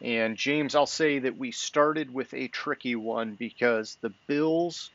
And 0.00 0.36
James, 0.36 0.74
I'll 0.74 0.86
say 0.86 1.20
that 1.20 1.38
we 1.38 1.50
started 1.50 2.12
with 2.12 2.32
a 2.34 2.48
tricky 2.48 2.94
one 2.96 3.34
because 3.34 3.96
the 4.00 4.12
Bills 4.26 4.90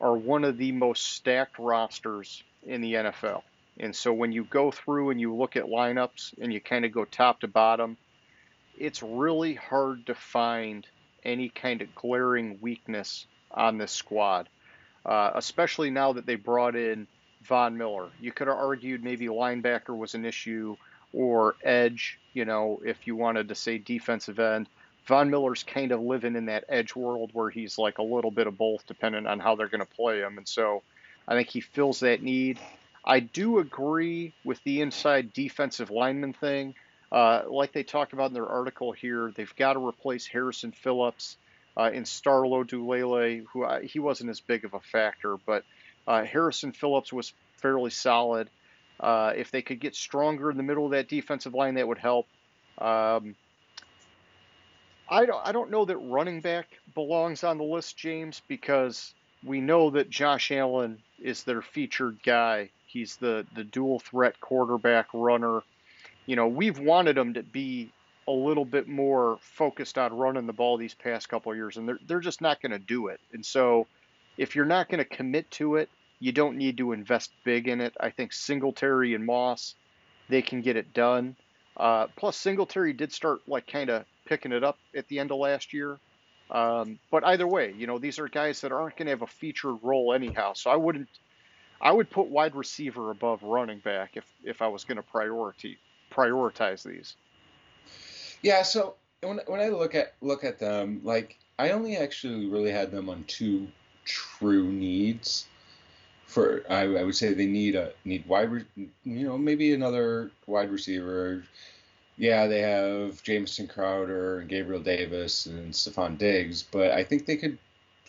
are 0.00 0.16
one 0.16 0.44
of 0.44 0.56
the 0.56 0.72
most 0.72 1.04
stacked 1.04 1.58
rosters 1.58 2.42
in 2.62 2.80
the 2.80 2.94
NFL. 2.94 3.42
And 3.78 3.94
so 3.94 4.12
when 4.12 4.32
you 4.32 4.44
go 4.44 4.70
through 4.70 5.10
and 5.10 5.20
you 5.20 5.34
look 5.34 5.56
at 5.56 5.64
lineups 5.64 6.34
and 6.40 6.52
you 6.52 6.60
kind 6.60 6.84
of 6.84 6.92
go 6.92 7.04
top 7.04 7.40
to 7.40 7.48
bottom, 7.48 7.96
it's 8.78 9.02
really 9.02 9.54
hard 9.54 10.06
to 10.06 10.14
find 10.14 10.86
any 11.24 11.50
kind 11.50 11.82
of 11.82 11.94
glaring 11.94 12.58
weakness 12.62 13.26
on 13.50 13.78
this 13.78 13.92
squad, 13.92 14.48
uh, 15.04 15.32
especially 15.34 15.90
now 15.90 16.12
that 16.12 16.26
they 16.26 16.36
brought 16.36 16.76
in 16.76 17.06
Von 17.42 17.76
Miller. 17.76 18.08
You 18.20 18.32
could 18.32 18.48
have 18.48 18.56
argued 18.56 19.02
maybe 19.02 19.26
linebacker 19.26 19.96
was 19.96 20.14
an 20.14 20.24
issue 20.24 20.76
or 21.12 21.56
edge, 21.64 22.18
you 22.32 22.44
know, 22.44 22.80
if 22.84 23.06
you 23.06 23.16
wanted 23.16 23.48
to 23.48 23.54
say 23.54 23.78
defensive 23.78 24.38
end. 24.38 24.68
Von 25.06 25.30
Miller's 25.30 25.64
kind 25.64 25.92
of 25.92 26.00
living 26.00 26.36
in 26.36 26.46
that 26.46 26.64
edge 26.68 26.94
world 26.94 27.30
where 27.32 27.50
he's 27.50 27.78
like 27.78 27.98
a 27.98 28.02
little 28.02 28.30
bit 28.30 28.46
of 28.46 28.56
both, 28.56 28.86
depending 28.86 29.26
on 29.26 29.40
how 29.40 29.56
they're 29.56 29.68
going 29.68 29.80
to 29.80 29.94
play 29.96 30.20
him. 30.20 30.38
And 30.38 30.46
so 30.46 30.82
I 31.26 31.34
think 31.34 31.48
he 31.48 31.60
fills 31.60 32.00
that 32.00 32.22
need. 32.22 32.60
I 33.04 33.20
do 33.20 33.58
agree 33.58 34.34
with 34.44 34.62
the 34.62 34.82
inside 34.82 35.32
defensive 35.32 35.90
lineman 35.90 36.34
thing. 36.34 36.74
Uh, 37.10 37.42
like 37.48 37.72
they 37.72 37.82
talked 37.82 38.12
about 38.12 38.28
in 38.28 38.34
their 38.34 38.46
article 38.46 38.92
here, 38.92 39.32
they've 39.34 39.56
got 39.56 39.72
to 39.72 39.84
replace 39.84 40.26
Harrison 40.26 40.70
Phillips 40.70 41.36
uh, 41.76 41.90
in 41.92 42.04
Star 42.04 42.42
Lotulelei, 42.42 43.44
who 43.52 43.64
I, 43.64 43.82
he 43.84 43.98
wasn't 43.98 44.30
as 44.30 44.40
big 44.40 44.64
of 44.64 44.74
a 44.74 44.80
factor, 44.80 45.36
but 45.46 45.64
uh, 46.06 46.24
Harrison 46.24 46.72
Phillips 46.72 47.12
was 47.12 47.32
fairly 47.58 47.90
solid. 47.90 48.48
Uh, 48.98 49.32
if 49.34 49.50
they 49.50 49.62
could 49.62 49.80
get 49.80 49.94
stronger 49.94 50.50
in 50.50 50.56
the 50.56 50.62
middle 50.62 50.84
of 50.84 50.90
that 50.92 51.08
defensive 51.08 51.54
line, 51.54 51.74
that 51.74 51.88
would 51.88 51.98
help. 51.98 52.26
Um, 52.78 53.34
I 55.08 55.26
don't, 55.26 55.46
I 55.46 55.52
don't 55.52 55.70
know 55.70 55.84
that 55.84 55.96
running 55.96 56.40
back 56.40 56.66
belongs 56.94 57.42
on 57.42 57.58
the 57.58 57.64
list, 57.64 57.96
James, 57.96 58.42
because 58.46 59.14
we 59.44 59.60
know 59.60 59.90
that 59.90 60.10
Josh 60.10 60.52
Allen 60.52 60.98
is 61.20 61.44
their 61.44 61.62
featured 61.62 62.18
guy. 62.22 62.70
He's 62.86 63.16
the, 63.16 63.46
the 63.54 63.64
dual 63.64 64.00
threat 64.00 64.38
quarterback 64.40 65.08
runner. 65.12 65.62
You 66.26 66.36
know, 66.36 66.48
we've 66.48 66.78
wanted 66.78 67.16
him 67.16 67.34
to 67.34 67.42
be 67.42 67.90
a 68.30 68.44
little 68.46 68.64
bit 68.64 68.88
more 68.88 69.38
focused 69.40 69.98
on 69.98 70.16
running 70.16 70.46
the 70.46 70.52
ball 70.52 70.76
these 70.76 70.94
past 70.94 71.28
couple 71.28 71.54
years, 71.54 71.76
and 71.76 71.88
they're, 71.88 71.98
they're 72.06 72.20
just 72.20 72.40
not 72.40 72.60
going 72.60 72.72
to 72.72 72.78
do 72.78 73.08
it. 73.08 73.20
And 73.32 73.44
so, 73.44 73.86
if 74.36 74.56
you're 74.56 74.64
not 74.64 74.88
going 74.88 74.98
to 74.98 75.04
commit 75.04 75.50
to 75.52 75.76
it, 75.76 75.88
you 76.18 76.32
don't 76.32 76.56
need 76.56 76.78
to 76.78 76.92
invest 76.92 77.30
big 77.44 77.68
in 77.68 77.80
it. 77.80 77.94
I 77.98 78.10
think 78.10 78.32
Singletary 78.32 79.14
and 79.14 79.24
Moss, 79.24 79.74
they 80.28 80.42
can 80.42 80.60
get 80.60 80.76
it 80.76 80.92
done. 80.92 81.36
Uh, 81.76 82.06
plus, 82.16 82.36
Singletary 82.36 82.92
did 82.92 83.12
start 83.12 83.40
like 83.46 83.66
kind 83.66 83.90
of 83.90 84.04
picking 84.26 84.52
it 84.52 84.62
up 84.62 84.78
at 84.94 85.08
the 85.08 85.18
end 85.18 85.30
of 85.30 85.38
last 85.38 85.72
year. 85.72 85.98
Um, 86.50 86.98
but 87.10 87.24
either 87.24 87.46
way, 87.46 87.72
you 87.76 87.86
know, 87.86 87.98
these 87.98 88.18
are 88.18 88.28
guys 88.28 88.60
that 88.60 88.72
aren't 88.72 88.96
going 88.96 89.06
to 89.06 89.12
have 89.12 89.22
a 89.22 89.26
featured 89.26 89.78
role 89.82 90.12
anyhow. 90.12 90.52
So 90.54 90.70
I 90.70 90.76
wouldn't, 90.76 91.08
I 91.80 91.92
would 91.92 92.10
put 92.10 92.26
wide 92.26 92.54
receiver 92.54 93.10
above 93.10 93.42
running 93.42 93.78
back 93.78 94.16
if 94.16 94.24
if 94.44 94.60
I 94.60 94.68
was 94.68 94.84
going 94.84 94.96
to 94.96 95.02
priority 95.02 95.78
prioritize 96.10 96.82
these. 96.82 97.14
Yeah. 98.42 98.62
So 98.62 98.94
when 99.22 99.40
when 99.46 99.60
I 99.60 99.68
look 99.68 99.94
at 99.94 100.14
look 100.20 100.44
at 100.44 100.58
them, 100.58 101.00
like 101.04 101.38
I 101.58 101.70
only 101.70 101.96
actually 101.96 102.46
really 102.46 102.70
had 102.70 102.90
them 102.90 103.08
on 103.08 103.24
two 103.24 103.68
true 104.04 104.70
needs 104.70 105.46
for 106.30 106.62
I, 106.70 106.82
I 106.82 107.02
would 107.02 107.16
say 107.16 107.34
they 107.34 107.46
need 107.46 107.74
a 107.74 107.92
need 108.04 108.26
wide 108.26 108.64
you 108.76 108.88
know 109.04 109.36
maybe 109.36 109.74
another 109.74 110.30
wide 110.46 110.70
receiver. 110.70 111.44
Yeah, 112.16 112.46
they 112.46 112.60
have 112.60 113.22
Jamison 113.22 113.66
Crowder 113.66 114.40
and 114.40 114.48
Gabriel 114.48 114.82
Davis 114.82 115.46
and 115.46 115.72
Stefon 115.72 116.18
Diggs, 116.18 116.62
but 116.62 116.90
I 116.92 117.02
think 117.02 117.26
they 117.26 117.36
could 117.36 117.58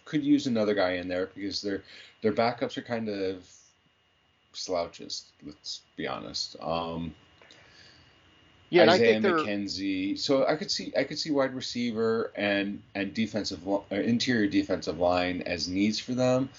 could 0.05 0.23
use 0.23 0.47
another 0.47 0.73
guy 0.75 0.93
in 0.93 1.07
there 1.07 1.31
because 1.33 1.61
their 1.61 1.83
their 2.21 2.33
backups 2.33 2.77
are 2.77 2.83
kind 2.83 3.09
of 3.09 3.49
slouches. 4.53 5.31
Let's 5.43 5.81
be 5.95 6.07
honest. 6.07 6.55
Um, 6.61 7.15
yeah, 8.71 8.89
Isaiah 8.89 9.19
McKenzie. 9.19 10.17
So 10.17 10.47
I 10.47 10.55
could 10.55 10.71
see 10.71 10.91
I 10.97 11.03
could 11.03 11.19
see 11.19 11.29
wide 11.29 11.53
receiver 11.53 12.31
and 12.35 12.81
and 12.95 13.13
defensive 13.13 13.67
uh, 13.67 13.81
interior 13.91 14.47
defensive 14.47 14.97
line 14.97 15.43
as 15.43 15.67
needs 15.67 15.99
for 15.99 16.13
them. 16.13 16.49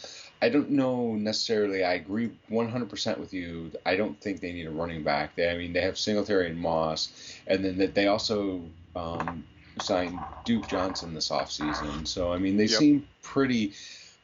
I 0.42 0.48
don't 0.48 0.70
know 0.70 1.14
necessarily. 1.14 1.84
I 1.84 1.94
agree 1.94 2.32
100% 2.50 3.18
with 3.18 3.32
you. 3.32 3.70
I 3.86 3.94
don't 3.94 4.20
think 4.20 4.40
they 4.40 4.52
need 4.52 4.66
a 4.66 4.72
running 4.72 5.04
back. 5.04 5.36
They, 5.36 5.48
I 5.48 5.56
mean, 5.56 5.72
they 5.72 5.80
have 5.82 5.96
Singletary 5.96 6.50
and 6.50 6.58
Moss, 6.58 7.38
and 7.46 7.64
then 7.64 7.78
that 7.78 7.94
they 7.94 8.08
also 8.08 8.60
um, 8.96 9.44
signed 9.80 10.18
Duke 10.44 10.66
Johnson 10.66 11.14
this 11.14 11.28
offseason. 11.28 12.08
So, 12.08 12.32
I 12.32 12.38
mean, 12.38 12.56
they 12.56 12.64
yep. 12.64 12.78
seem 12.80 13.06
pretty, 13.22 13.74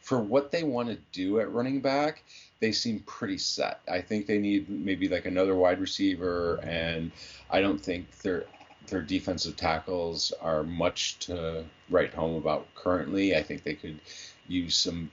for 0.08 0.18
what 0.18 0.50
they 0.50 0.62
want 0.62 0.88
to 0.88 0.96
do 1.12 1.38
at 1.38 1.52
running 1.52 1.82
back, 1.82 2.24
they 2.60 2.72
seem 2.72 3.00
pretty 3.00 3.36
set. 3.36 3.80
I 3.86 4.00
think 4.00 4.26
they 4.26 4.38
need 4.38 4.70
maybe 4.70 5.06
like 5.06 5.26
another 5.26 5.54
wide 5.54 5.80
receiver, 5.80 6.58
and 6.62 7.12
I 7.50 7.60
don't 7.60 7.78
think 7.78 8.10
their 8.20 8.46
their 8.86 9.02
defensive 9.02 9.54
tackles 9.56 10.32
are 10.40 10.62
much 10.62 11.18
to 11.26 11.62
write 11.90 12.14
home 12.14 12.36
about 12.36 12.66
currently. 12.74 13.36
I 13.36 13.42
think 13.42 13.64
they 13.64 13.74
could 13.74 14.00
use 14.46 14.74
some 14.74 15.10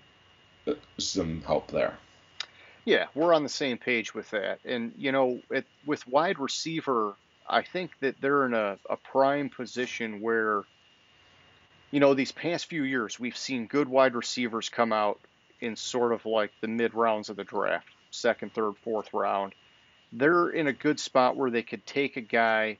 some 0.97 1.41
help 1.41 1.71
there. 1.71 1.97
Yeah, 2.85 3.07
we're 3.15 3.33
on 3.33 3.43
the 3.43 3.49
same 3.49 3.77
page 3.77 4.13
with 4.13 4.29
that. 4.29 4.59
And, 4.63 4.93
you 4.97 5.11
know, 5.11 5.41
it, 5.49 5.65
with 5.85 6.07
wide 6.07 6.39
receiver, 6.39 7.15
I 7.49 7.63
think 7.63 7.91
that 7.99 8.21
they're 8.21 8.45
in 8.45 8.53
a, 8.53 8.77
a 8.89 8.95
prime 8.95 9.49
position 9.49 10.21
where, 10.21 10.63
you 11.91 11.99
know, 11.99 12.13
these 12.13 12.31
past 12.31 12.67
few 12.67 12.83
years, 12.83 13.19
we've 13.19 13.37
seen 13.37 13.67
good 13.67 13.87
wide 13.87 14.15
receivers 14.15 14.69
come 14.69 14.91
out 14.91 15.19
in 15.61 15.75
sort 15.75 16.11
of 16.11 16.25
like 16.25 16.51
the 16.61 16.67
mid 16.67 16.93
rounds 16.93 17.29
of 17.29 17.35
the 17.35 17.43
draft, 17.43 17.87
second, 18.11 18.53
third, 18.53 18.73
fourth 18.83 19.13
round. 19.13 19.53
They're 20.11 20.49
in 20.49 20.67
a 20.67 20.73
good 20.73 20.99
spot 20.99 21.35
where 21.35 21.49
they 21.49 21.63
could 21.63 21.85
take 21.85 22.17
a 22.17 22.21
guy 22.21 22.77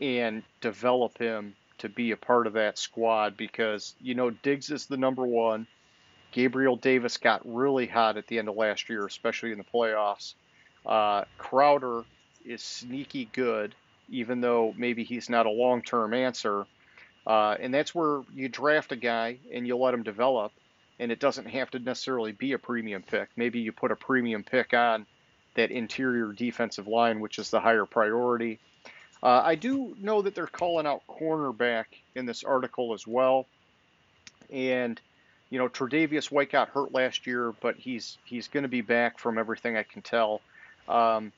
and 0.00 0.42
develop 0.60 1.18
him 1.18 1.54
to 1.78 1.88
be 1.88 2.10
a 2.10 2.16
part 2.16 2.46
of 2.46 2.54
that 2.54 2.78
squad 2.78 3.36
because, 3.36 3.94
you 4.00 4.14
know, 4.14 4.30
Diggs 4.30 4.70
is 4.70 4.86
the 4.86 4.96
number 4.96 5.26
one. 5.26 5.66
Gabriel 6.30 6.76
Davis 6.76 7.16
got 7.16 7.40
really 7.44 7.86
hot 7.86 8.16
at 8.16 8.26
the 8.26 8.38
end 8.38 8.48
of 8.48 8.56
last 8.56 8.88
year, 8.88 9.06
especially 9.06 9.52
in 9.52 9.58
the 9.58 9.64
playoffs. 9.64 10.34
Uh, 10.84 11.24
Crowder 11.38 12.04
is 12.44 12.62
sneaky 12.62 13.28
good, 13.32 13.74
even 14.08 14.40
though 14.40 14.74
maybe 14.76 15.04
he's 15.04 15.30
not 15.30 15.46
a 15.46 15.50
long 15.50 15.82
term 15.82 16.12
answer. 16.14 16.66
Uh, 17.28 17.54
and 17.60 17.74
that's 17.74 17.94
where 17.94 18.22
you 18.34 18.48
draft 18.48 18.90
a 18.90 18.96
guy 18.96 19.36
and 19.52 19.66
you 19.66 19.76
let 19.76 19.92
him 19.92 20.02
develop, 20.02 20.50
and 20.98 21.12
it 21.12 21.20
doesn't 21.20 21.44
have 21.44 21.70
to 21.70 21.78
necessarily 21.78 22.32
be 22.32 22.52
a 22.54 22.58
premium 22.58 23.02
pick. 23.02 23.28
Maybe 23.36 23.60
you 23.60 23.70
put 23.70 23.92
a 23.92 23.96
premium 23.96 24.42
pick 24.42 24.72
on 24.72 25.04
that 25.54 25.70
interior 25.70 26.32
defensive 26.32 26.88
line, 26.88 27.20
which 27.20 27.38
is 27.38 27.50
the 27.50 27.60
higher 27.60 27.84
priority. 27.84 28.58
Uh, 29.22 29.42
I 29.44 29.56
do 29.56 29.94
know 30.00 30.22
that 30.22 30.34
they're 30.34 30.46
calling 30.46 30.86
out 30.86 31.02
cornerback 31.06 31.84
in 32.14 32.24
this 32.24 32.44
article 32.44 32.94
as 32.94 33.06
well. 33.06 33.46
And 34.50 34.98
you 35.50 35.58
know, 35.58 35.68
Tre'Davious 35.68 36.30
White 36.30 36.50
got 36.50 36.70
hurt 36.70 36.92
last 36.92 37.26
year, 37.26 37.52
but 37.60 37.76
he's 37.76 38.16
he's 38.24 38.48
going 38.48 38.62
to 38.62 38.68
be 38.68 38.80
back 38.80 39.18
from 39.18 39.36
everything 39.36 39.76
I 39.76 39.82
can 39.82 40.00
tell. 40.00 40.40
Um, 40.88 41.32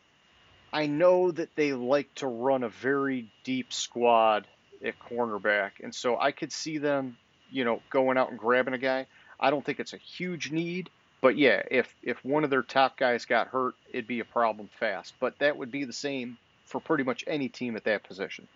I 0.72 0.86
know 0.86 1.32
that 1.32 1.56
they 1.56 1.72
like 1.72 2.14
to 2.16 2.28
run 2.28 2.62
a 2.62 2.68
very 2.68 3.32
deep 3.42 3.72
squad 3.72 4.46
at 4.84 4.94
cornerback, 4.98 5.72
and 5.82 5.94
so 5.94 6.18
I 6.18 6.32
could 6.32 6.52
see 6.52 6.78
them, 6.78 7.16
you 7.50 7.64
know, 7.64 7.82
going 7.90 8.16
out 8.16 8.30
and 8.30 8.38
grabbing 8.38 8.74
a 8.74 8.78
guy. 8.78 9.06
I 9.38 9.50
don't 9.50 9.64
think 9.64 9.80
it's 9.80 9.92
a 9.92 9.98
huge 9.98 10.50
need, 10.50 10.90
but 11.20 11.36
yeah, 11.36 11.62
if 11.70 11.94
if 12.02 12.24
one 12.24 12.44
of 12.44 12.50
their 12.50 12.62
top 12.62 12.96
guys 12.98 13.24
got 13.24 13.48
hurt, 13.48 13.74
it'd 13.92 14.06
be 14.06 14.20
a 14.20 14.24
problem 14.24 14.68
fast. 14.78 15.14
But 15.20 15.38
that 15.38 15.56
would 15.56 15.70
be 15.70 15.84
the 15.84 15.92
same 15.92 16.38
for 16.64 16.80
pretty 16.80 17.04
much 17.04 17.24
any 17.26 17.48
team 17.48 17.76
at 17.76 17.84
that 17.84 18.04
position. 18.04 18.48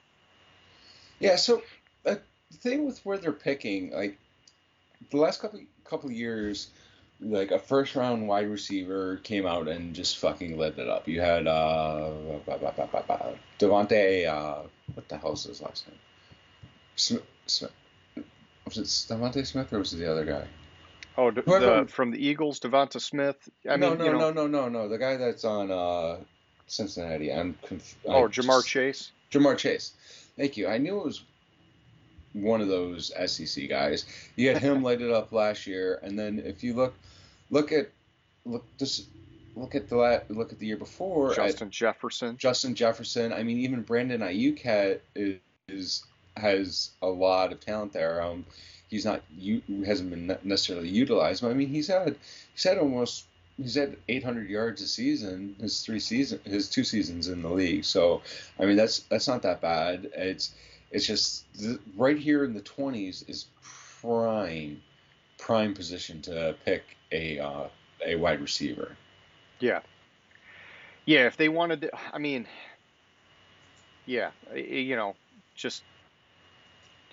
Yeah. 1.19 1.37
So 1.37 1.63
uh, 2.07 2.17
the 2.51 2.57
thing 2.57 2.87
with 2.87 3.05
where 3.05 3.19
they're 3.19 3.33
picking, 3.33 3.91
like 3.93 4.19
the 5.11 5.19
last 5.19 5.41
couple 5.41 5.61
couple 5.85 6.11
years, 6.11 6.71
like 7.21 7.51
a 7.51 7.59
first 7.59 7.95
round 7.97 8.27
wide 8.29 8.51
receiver 8.51 9.19
came 9.19 9.47
out 9.47 9.69
and 9.69 9.95
just 9.95 10.19
fucking 10.19 10.57
lit 10.59 10.79
it 10.79 10.89
up. 10.89 11.07
You 11.09 11.21
had 11.21 11.47
uh, 11.47 12.11
Devontae, 13.59 14.27
uh, 14.27 14.63
what 14.95 15.09
the 15.09 15.17
hell's 15.19 15.45
his 15.45 15.61
last 15.61 15.87
name? 15.89 15.99
Smith, 16.97 17.23
Smith. 17.47 17.73
Was 18.65 18.79
it 18.79 18.85
Devontae 18.85 19.47
Smith 19.47 19.73
or 19.73 19.79
was 19.79 19.93
it 19.93 19.99
the 19.99 20.11
other 20.11 20.25
guy? 20.25 20.47
Oh, 21.17 21.31
the, 21.31 21.43
the, 21.43 21.87
from 21.89 22.11
the 22.11 22.19
Eagles, 22.25 22.59
Devonta 22.59 23.01
Smith. 23.01 23.37
I 23.69 23.77
no, 23.77 23.91
mean, 23.91 23.99
no, 23.99 24.05
you 24.07 24.13
know, 24.13 24.19
no, 24.19 24.31
no, 24.31 24.47
no, 24.47 24.69
no. 24.69 24.89
The 24.89 24.99
guy 24.99 25.17
that's 25.17 25.45
on 25.45 25.71
uh, 25.71 26.17
Cincinnati. 26.67 27.33
I'm 27.33 27.57
conf- 27.65 27.97
oh, 28.07 28.25
I 28.25 28.29
Ja'Marr 28.29 28.59
just- 28.59 28.69
Chase. 28.69 29.13
Ja'Marr 29.31 29.57
Chase. 29.57 29.93
Thank 30.37 30.57
you. 30.57 30.67
I 30.67 30.79
knew 30.79 30.99
it 30.99 31.05
was 31.05 31.23
one 32.33 32.61
of 32.61 32.67
those 32.69 33.13
SEC 33.27 33.69
guys. 33.69 34.07
You 34.35 34.49
had 34.53 34.61
him 34.61 34.83
light 34.83 35.01
it 35.01 35.11
up 35.11 35.31
last 35.31 35.67
year, 35.69 36.01
and 36.03 36.19
then 36.19 36.41
if 36.45 36.65
you 36.65 36.75
look, 36.75 36.95
look 37.51 37.71
at, 37.71 37.91
look 38.45 38.65
just 38.79 39.07
look 39.55 39.77
at 39.77 39.89
the 39.89 39.97
la- 39.97 40.21
look 40.29 40.53
at 40.53 40.59
the 40.59 40.67
year 40.67 40.77
before. 40.77 41.33
Justin 41.35 41.71
Jefferson. 41.71 42.37
Justin 42.39 42.75
Jefferson. 42.75 43.33
I 43.33 43.45
mean, 43.45 43.59
even 43.59 43.83
Brandon 43.83 44.21
Aiyuk 44.21 44.61
had, 44.61 45.01
is 45.69 46.05
has 46.37 46.91
a 47.03 47.07
lot 47.07 47.53
of 47.53 47.61
talent 47.61 47.93
there. 47.93 48.23
Um, 48.23 48.45
he's 48.89 49.05
not 49.05 49.23
you 49.37 49.63
hasn't 49.85 50.11
been 50.11 50.37
necessarily 50.43 50.89
utilized. 50.89 51.43
But 51.43 51.51
I 51.51 51.55
mean, 51.55 51.69
he's 51.69 51.89
had 51.89 52.17
he's 52.53 52.65
had 52.65 52.79
almost 52.79 53.27
he's 53.57 53.75
had 53.75 53.97
800 54.09 54.49
yards 54.49 54.83
a 54.83 54.89
season 54.89 55.57
his 55.61 55.83
three 55.83 56.01
season 56.01 56.41
his 56.45 56.69
two 56.69 56.85
seasons 56.85 57.29
in 57.29 57.43
the 57.43 57.51
league. 57.51 57.85
So 57.85 58.23
I 58.59 58.65
mean, 58.65 58.77
that's 58.77 59.01
that's 59.01 59.29
not 59.29 59.43
that 59.43 59.61
bad. 59.61 60.11
It's 60.15 60.55
it's 60.91 61.07
just 61.07 61.45
right 61.97 62.19
here 62.19 62.45
in 62.45 62.55
the 62.55 62.61
20s 62.61 63.29
is 63.29 63.47
prime 64.01 64.81
prime 65.39 65.75
position 65.75 66.23
to 66.23 66.55
pick 66.65 66.83
a 67.13 67.39
uh, 67.39 67.69
a 68.05 68.17
wide 68.17 68.41
receiver. 68.41 68.97
Yeah. 69.61 69.81
Yeah, 71.07 71.27
if 71.27 71.37
they 71.37 71.51
wanted 71.51 71.83
to, 71.83 71.91
I 72.15 72.19
mean, 72.19 72.47
yeah, 74.07 74.31
you 74.55 74.97
know, 74.97 75.15
just 75.55 75.83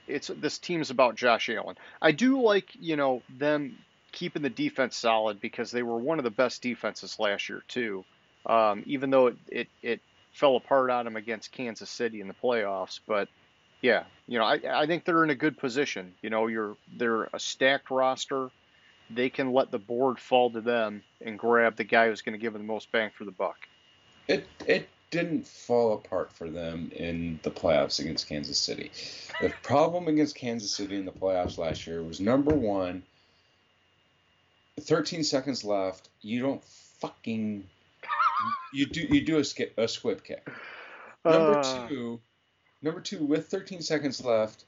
it's 0.08 0.28
this 0.28 0.58
team's 0.58 0.90
about 0.90 1.16
Josh 1.16 1.50
Allen. 1.50 1.78
I 2.02 2.12
do 2.12 2.42
like, 2.42 2.70
you 2.80 2.96
know, 2.96 3.22
them 3.38 3.78
keeping 4.12 4.42
the 4.42 4.50
defense 4.50 4.98
solid 4.98 5.40
because 5.40 5.72
they 5.72 5.84
were 5.84 5.98
one 5.98 6.18
of 6.18 6.24
the 6.24 6.32
best 6.32 6.62
defenses 6.62 7.20
last 7.20 7.50
year 7.50 7.64
too. 7.68 8.04
Um, 8.46 8.84
even 8.86 9.10
though 9.10 9.28
it, 9.28 9.38
it 9.48 9.68
it 9.82 10.02
fell 10.34 10.56
apart 10.56 10.90
on 10.90 11.06
them 11.06 11.16
against 11.16 11.52
Kansas 11.52 11.90
City 11.90 12.22
in 12.22 12.28
the 12.28 12.34
playoffs, 12.34 13.00
but 13.08 13.30
yeah, 13.82 14.04
you 14.28 14.38
know, 14.40 14.46
I 14.46 14.60
I 14.82 14.86
think 14.88 15.06
they're 15.06 15.24
in 15.24 15.30
a 15.30 15.36
good 15.36 15.58
position. 15.58 16.14
You 16.22 16.30
know, 16.30 16.48
you're 16.48 16.76
they're 16.98 17.24
a 17.34 17.40
stacked 17.40 17.92
roster. 17.92 18.50
They 19.10 19.30
can 19.30 19.52
let 19.52 19.72
the 19.72 19.80
board 19.80 20.20
fall 20.20 20.50
to 20.52 20.62
them 20.62 21.04
and 21.20 21.38
grab 21.38 21.76
the 21.76 21.84
guy 21.84 22.08
who's 22.08 22.22
going 22.22 22.34
to 22.34 22.40
give 22.40 22.54
them 22.54 22.62
the 22.62 22.68
most 22.68 22.92
bang 22.92 23.12
for 23.16 23.26
the 23.26 23.32
buck. 23.32 23.58
It 24.28 24.48
it 24.66 24.90
didn't 25.12 25.46
fall 25.46 25.94
apart 25.94 26.32
for 26.32 26.50
them 26.50 26.92
in 26.96 27.40
the 27.44 27.52
playoffs 27.52 28.00
against 28.00 28.28
Kansas 28.28 28.58
City. 28.58 28.90
The 29.42 29.54
problem 29.62 30.08
against 30.08 30.36
Kansas 30.36 30.72
City 30.72 30.96
in 30.96 31.06
the 31.06 31.12
playoffs 31.12 31.58
last 31.58 31.86
year 31.86 32.02
was 32.02 32.20
number 32.20 32.56
one, 32.56 33.04
13 34.80 35.24
seconds 35.24 35.64
left. 35.64 36.10
You 36.22 36.42
don't 36.42 36.64
fucking 36.64 37.68
you 38.74 38.86
do 38.86 39.02
you 39.02 39.22
do 39.22 39.38
a, 39.38 39.44
skip, 39.44 39.78
a 39.78 39.88
squib 39.88 40.24
kick. 40.24 40.48
Number 41.26 41.60
Uh, 41.60 41.88
two, 41.88 42.20
number 42.82 43.02
two 43.02 43.24
with 43.24 43.48
13 43.48 43.82
seconds 43.82 44.24
left, 44.24 44.64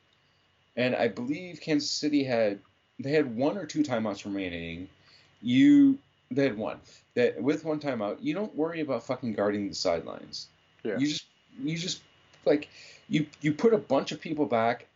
and 0.76 0.96
I 0.96 1.08
believe 1.08 1.62
Kansas 1.62 1.90
City 1.90 2.24
had 2.24 2.60
they 3.00 3.12
had 3.12 3.36
one 3.36 3.58
or 3.58 3.66
two 3.66 3.82
timeouts 3.82 4.26
remaining. 4.26 4.90
You 5.42 5.98
they 6.30 6.44
had 6.44 6.58
one. 6.58 6.80
That 7.16 7.42
with 7.42 7.64
one 7.64 7.80
timeout, 7.80 8.18
you 8.22 8.34
don't 8.34 8.56
worry 8.56 8.82
about 8.82 9.04
fucking 9.04 9.34
guarding 9.34 9.70
the 9.70 9.76
sidelines. 9.76 10.48
Yeah. 10.84 10.98
You 10.98 11.08
just 11.08 11.26
you 11.60 11.78
just 11.78 12.02
like 12.46 12.70
you 13.08 13.28
you 13.42 13.54
put 13.54 13.74
a 13.74 13.78
bunch 13.78 14.12
of 14.12 14.20
people 14.20 14.46
back 14.46 14.88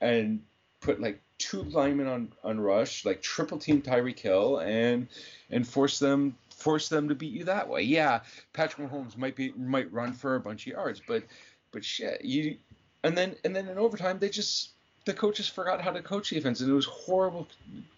and 0.00 0.42
put 0.80 1.00
like 1.00 1.20
two 1.38 1.62
linemen 1.62 2.06
on 2.06 2.32
on 2.42 2.60
rush, 2.60 3.04
like 3.04 3.22
triple 3.22 3.58
team 3.58 3.82
Tyreek 3.82 4.18
Hill 4.18 4.58
and 4.58 5.08
and 5.50 5.66
force 5.66 5.98
them 5.98 6.36
force 6.50 6.88
them 6.88 7.08
to 7.08 7.14
beat 7.14 7.32
you 7.32 7.44
that 7.44 7.68
way. 7.68 7.82
Yeah, 7.82 8.20
Patrick 8.52 8.88
Mahomes 8.88 9.16
might 9.16 9.36
be 9.36 9.52
might 9.56 9.92
run 9.92 10.12
for 10.12 10.34
a 10.34 10.40
bunch 10.40 10.66
of 10.66 10.72
yards, 10.72 11.00
but 11.06 11.22
but 11.70 11.84
shit, 11.84 12.24
you 12.24 12.56
and 13.04 13.16
then 13.16 13.36
and 13.44 13.54
then 13.54 13.68
in 13.68 13.78
overtime 13.78 14.18
they 14.18 14.28
just 14.28 14.70
the 15.08 15.14
coaches 15.14 15.48
forgot 15.48 15.80
how 15.80 15.90
to 15.90 16.02
coach 16.02 16.28
defense 16.28 16.60
and 16.60 16.70
it 16.70 16.74
was 16.74 16.84
horrible 16.84 17.48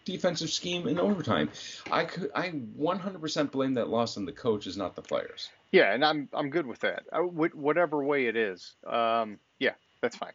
defensive 0.05 0.49
scheme 0.49 0.87
in 0.87 1.01
overtime. 1.01 1.51
I 1.91 2.05
could 2.05 2.31
I 2.37 2.51
100% 2.51 3.51
blame 3.51 3.75
that 3.75 3.89
loss 3.89 4.17
on 4.17 4.25
the 4.25 4.33
coaches, 4.33 4.77
not 4.77 4.95
the 4.95 5.03
players. 5.03 5.51
Yeah, 5.73 5.93
and 5.93 6.05
I'm 6.05 6.29
I'm 6.33 6.51
good 6.51 6.67
with 6.67 6.79
that. 6.81 7.03
I, 7.13 7.19
wh- 7.19 7.57
whatever 7.57 8.05
way 8.05 8.27
it 8.27 8.37
is, 8.37 8.75
um, 8.87 9.41
yeah, 9.59 9.75
that's 10.01 10.17
fine. 10.17 10.33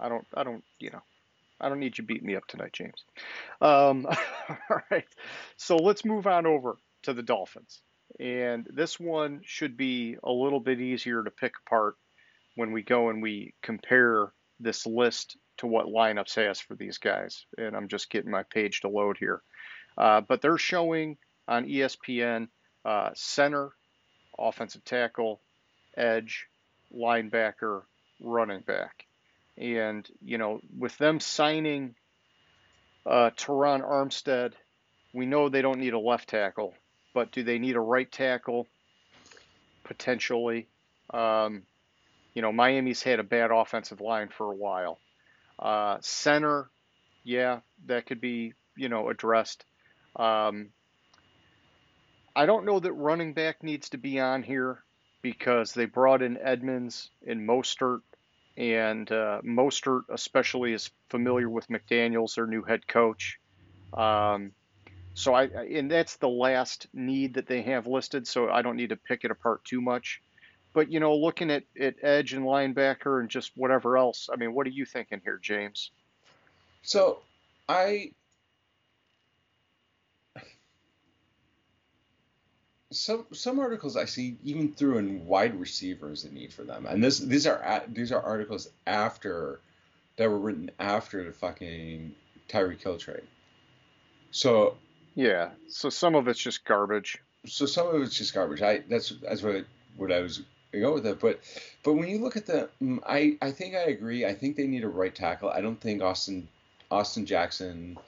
I 0.00 0.08
don't 0.08 0.26
I 0.34 0.42
don't 0.42 0.64
you 0.80 0.90
know 0.90 1.02
I 1.60 1.68
don't 1.68 1.78
need 1.78 1.96
you 1.96 2.02
beating 2.02 2.26
me 2.26 2.34
up 2.34 2.46
tonight, 2.48 2.72
James. 2.72 3.04
Um, 3.60 4.06
all 4.48 4.80
right, 4.90 5.06
so 5.58 5.76
let's 5.76 6.04
move 6.04 6.26
on 6.26 6.44
over 6.44 6.76
to 7.04 7.14
the 7.14 7.22
Dolphins, 7.22 7.82
and 8.18 8.66
this 8.68 8.98
one 8.98 9.42
should 9.44 9.76
be 9.76 10.16
a 10.24 10.32
little 10.32 10.60
bit 10.60 10.80
easier 10.80 11.22
to 11.22 11.30
pick 11.30 11.52
apart 11.64 11.94
when 12.56 12.72
we 12.72 12.82
go 12.82 13.10
and 13.10 13.22
we 13.22 13.54
compare 13.62 14.32
this 14.58 14.86
list 14.86 15.36
to 15.60 15.66
what 15.66 15.86
lineups 15.86 16.34
has 16.34 16.60
for 16.60 16.74
these 16.74 16.98
guys. 16.98 17.46
And 17.56 17.74
I'm 17.74 17.88
just 17.88 18.10
getting 18.10 18.30
my 18.30 18.42
page 18.42 18.82
to 18.82 18.88
load 18.88 19.16
here, 19.16 19.40
uh, 19.96 20.20
but 20.20 20.42
they're 20.42 20.58
showing 20.58 21.16
on 21.48 21.66
ESPN 21.66 22.48
uh, 22.84 23.10
center 23.14 23.70
offensive 24.40 24.84
tackle, 24.84 25.40
edge, 25.96 26.46
linebacker, 26.94 27.82
running 28.20 28.60
back. 28.60 29.06
And, 29.56 30.08
you 30.22 30.38
know, 30.38 30.60
with 30.76 30.96
them 30.98 31.20
signing 31.20 31.94
uh, 33.06 33.30
Terron 33.36 33.82
Armstead, 33.82 34.54
we 35.12 35.26
know 35.26 35.48
they 35.48 35.62
don't 35.62 35.80
need 35.80 35.92
a 35.92 35.98
left 35.98 36.28
tackle, 36.28 36.74
but 37.12 37.32
do 37.32 37.42
they 37.42 37.58
need 37.58 37.76
a 37.76 37.80
right 37.80 38.10
tackle? 38.10 38.66
Potentially. 39.84 40.68
Um, 41.12 41.64
you 42.34 42.42
know, 42.42 42.52
Miami's 42.52 43.02
had 43.02 43.18
a 43.18 43.24
bad 43.24 43.50
offensive 43.50 44.00
line 44.00 44.28
for 44.28 44.50
a 44.50 44.56
while. 44.56 44.98
Uh, 45.60 45.98
center, 46.00 46.70
yeah, 47.22 47.60
that 47.86 48.06
could 48.06 48.20
be, 48.20 48.54
you 48.76 48.88
know, 48.88 49.10
addressed. 49.10 49.64
Um, 50.16 50.70
I 52.34 52.46
don't 52.46 52.64
know 52.64 52.80
that 52.80 52.92
running 52.92 53.34
back 53.34 53.62
needs 53.62 53.90
to 53.90 53.98
be 53.98 54.18
on 54.18 54.42
here 54.42 54.82
because 55.20 55.74
they 55.74 55.84
brought 55.84 56.22
in 56.22 56.38
Edmonds 56.38 57.10
and 57.26 57.46
Mostert, 57.46 58.00
and 58.56 59.10
uh, 59.12 59.42
Mostert 59.44 60.02
especially 60.10 60.72
is 60.72 60.90
familiar 61.10 61.48
with 61.48 61.68
McDaniels, 61.68 62.34
their 62.34 62.46
new 62.46 62.62
head 62.62 62.86
coach. 62.88 63.38
Um, 63.92 64.52
so 65.12 65.34
I 65.34 65.44
and 65.44 65.90
that's 65.90 66.16
the 66.16 66.28
last 66.28 66.86
need 66.94 67.34
that 67.34 67.46
they 67.46 67.62
have 67.62 67.86
listed. 67.86 68.26
So 68.26 68.48
I 68.48 68.62
don't 68.62 68.76
need 68.76 68.90
to 68.90 68.96
pick 68.96 69.24
it 69.24 69.30
apart 69.30 69.64
too 69.64 69.82
much. 69.82 70.22
But 70.72 70.90
you 70.90 71.00
know, 71.00 71.16
looking 71.16 71.50
at, 71.50 71.64
at 71.78 71.96
edge 72.02 72.32
and 72.32 72.44
linebacker 72.44 73.20
and 73.20 73.28
just 73.28 73.52
whatever 73.56 73.96
else, 73.96 74.28
I 74.32 74.36
mean, 74.36 74.54
what 74.54 74.66
are 74.66 74.70
you 74.70 74.84
thinking 74.84 75.20
here, 75.24 75.38
James? 75.42 75.90
So 76.82 77.20
I 77.68 78.12
some 82.92 83.26
some 83.32 83.60
articles 83.60 83.96
I 83.96 84.04
see 84.04 84.36
even 84.44 84.72
threw 84.72 84.98
in 84.98 85.24
wide 85.26 85.58
receivers 85.58 86.24
the 86.24 86.30
need 86.30 86.52
for 86.52 86.64
them, 86.64 86.86
and 86.86 87.02
this 87.02 87.18
these 87.18 87.46
are 87.46 87.82
these 87.88 88.12
are 88.12 88.20
articles 88.20 88.70
after 88.86 89.60
that 90.16 90.28
were 90.28 90.38
written 90.38 90.70
after 90.78 91.24
the 91.24 91.32
fucking 91.32 92.14
Tyreek 92.48 92.82
Hill 92.82 92.98
trade. 92.98 93.22
So 94.32 94.76
yeah, 95.14 95.50
so 95.68 95.88
some 95.88 96.14
of 96.14 96.28
it's 96.28 96.40
just 96.40 96.64
garbage. 96.64 97.18
So 97.46 97.66
some 97.66 97.88
of 97.88 98.02
it's 98.02 98.16
just 98.16 98.34
garbage. 98.34 98.62
I 98.62 98.78
that's 98.88 99.10
that's 99.22 99.42
what 99.42 99.64
what 99.96 100.12
I 100.12 100.20
was 100.20 100.42
go 100.78 100.94
with 100.94 101.06
it. 101.06 101.20
But 101.20 101.40
but 101.82 101.94
when 101.94 102.08
you 102.08 102.18
look 102.18 102.36
at 102.36 102.46
the, 102.46 102.68
mm, 102.82 103.00
I 103.06 103.36
I 103.42 103.50
think 103.50 103.74
I 103.74 103.82
agree. 103.82 104.24
I 104.24 104.34
think 104.34 104.56
they 104.56 104.66
need 104.66 104.84
a 104.84 104.88
right 104.88 105.14
tackle. 105.14 105.50
I 105.50 105.60
don't 105.60 105.80
think 105.80 106.02
Austin 106.02 106.48
Austin 106.90 107.26
Jackson 107.26 107.98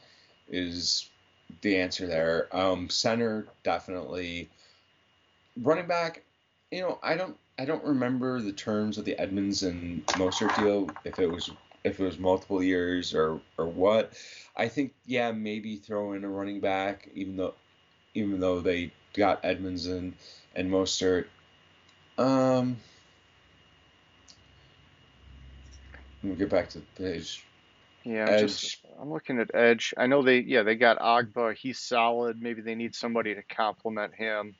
is 0.49 1.09
the 1.61 1.77
answer 1.77 2.07
there. 2.07 2.49
Um, 2.53 2.89
center 2.89 3.47
definitely 3.63 4.49
running 5.61 5.87
back, 5.87 6.23
you 6.71 6.81
know, 6.81 6.99
I 7.03 7.17
don't 7.17 7.37
I 7.59 7.65
don't 7.65 7.85
remember 7.85 8.41
the 8.41 8.53
terms 8.53 8.99
of 8.99 9.05
the 9.05 9.19
Edmonds 9.19 9.63
and 9.63 10.07
Mostert 10.09 10.57
deal 10.57 10.91
if 11.05 11.19
it 11.19 11.31
was 11.31 11.51
if 11.85 12.01
it 12.01 12.05
was 12.05 12.19
multiple 12.19 12.63
years 12.63 13.15
or 13.15 13.41
or 13.59 13.67
what. 13.67 14.13
I 14.57 14.69
think 14.69 14.95
yeah 15.07 15.33
maybe 15.33 15.77
throw 15.77 16.13
in 16.13 16.25
a 16.25 16.29
running 16.29 16.61
back 16.61 17.09
even 17.15 17.37
though 17.37 17.55
even 18.15 18.41
though 18.41 18.61
they 18.61 18.93
got 19.15 19.41
Edmonds 19.45 19.87
and 19.87 20.15
and 20.55 20.71
Mostert. 20.71 21.27
Um, 22.19 22.77
let 26.23 26.31
me 26.31 26.37
get 26.37 26.51
back 26.51 26.69
to 26.71 26.79
the 26.79 26.85
page. 26.97 27.45
Yeah, 28.05 28.27
I'm, 28.27 28.39
just, 28.39 28.79
I'm 29.01 29.13
looking 29.13 29.39
at 29.39 29.55
Edge. 29.55 29.95
I 29.97 30.07
know 30.07 30.23
they 30.23 30.41
yeah 30.41 30.63
they 30.63 30.75
got 30.75 30.99
Ogbah. 30.99 31.57
He's 31.57 31.79
solid. 31.79 32.43
Maybe 32.43 32.61
they 32.61 32.75
need 32.75 32.95
somebody 32.95 33.35
to 33.35 33.43
complement 33.43 34.15
him. 34.15 34.55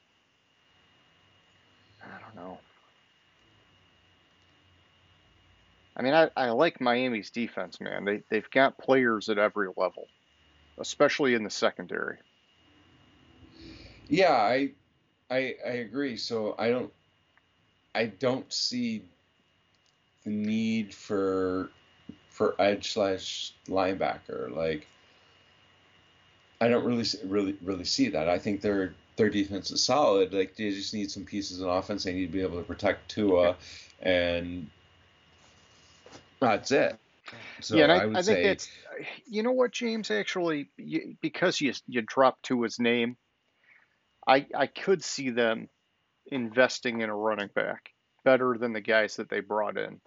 I 2.03 2.21
don't 2.21 2.37
know. 2.37 2.59
I 5.97 6.03
mean, 6.03 6.15
I, 6.15 6.31
I 6.37 6.51
like 6.51 6.81
Miami's 6.81 7.31
defense, 7.31 7.81
man. 7.81 8.05
They 8.05 8.23
they've 8.31 8.51
got 8.51 8.79
players 8.79 9.29
at 9.29 9.39
every 9.39 9.69
level, 9.77 10.09
especially 10.79 11.35
in 11.35 11.43
the 11.43 11.51
secondary. 11.51 12.19
Yeah, 14.09 14.33
I 14.33 14.71
I 15.31 15.57
I 15.67 15.71
agree. 15.71 16.17
So 16.17 16.55
I 16.59 16.71
don't 16.71 16.93
I 17.95 18.07
don't 18.07 18.51
see 18.53 19.03
the 20.25 20.31
need 20.31 20.95
for 20.95 21.71
for 22.29 22.55
edge 22.59 22.93
slash 22.93 23.55
linebacker. 23.67 24.55
Like 24.55 24.87
I 26.61 26.69
don't 26.69 26.85
really 26.85 27.07
really 27.25 27.57
really 27.63 27.85
see 27.85 28.09
that. 28.11 28.29
I 28.29 28.39
think 28.39 28.61
they're 28.61 28.95
their 29.17 29.29
defense 29.29 29.71
is 29.71 29.83
solid. 29.83 30.33
Like 30.33 30.57
they 30.57 30.71
just 30.71 30.95
need 30.95 31.11
some 31.11 31.25
pieces 31.25 31.61
in 31.61 31.69
offense. 31.69 32.05
They 32.05 32.15
need 32.15 32.27
to 32.27 32.33
be 32.33 32.43
able 32.43 32.59
to 32.59 32.65
protect 32.65 33.11
Tua, 33.11 33.57
and 34.01 34.69
that's 36.41 36.71
it. 36.71 36.99
So 37.61 37.77
yeah, 37.77 37.85
and 37.85 37.93
I, 37.93 37.97
I, 37.97 38.05
I 38.05 38.13
think 38.15 38.25
say, 38.25 38.43
that's 38.43 38.69
you 39.27 39.43
know 39.43 39.53
what, 39.53 39.73
James. 39.73 40.11
Actually, 40.11 40.71
you, 40.77 41.17
because 41.21 41.61
you 41.61 41.73
you 41.87 42.03
dropped 42.03 42.45
Tua's 42.45 42.79
name, 42.79 43.17
I 44.27 44.47
I 44.55 44.67
could 44.67 45.05
see 45.05 45.31
them 45.31 45.69
investing 46.33 47.01
in 47.01 47.11
a 47.11 47.17
running 47.17 47.51
back 47.55 47.91
better 48.25 48.57
than 48.59 48.73
the 48.73 48.81
guys 48.81 49.17
that 49.17 49.29
they 49.29 49.41
brought 49.41 49.77
in, 49.77 50.01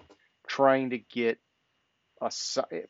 trying 0.47 0.89
to 0.91 0.97
get 0.97 1.39
a, 2.21 2.31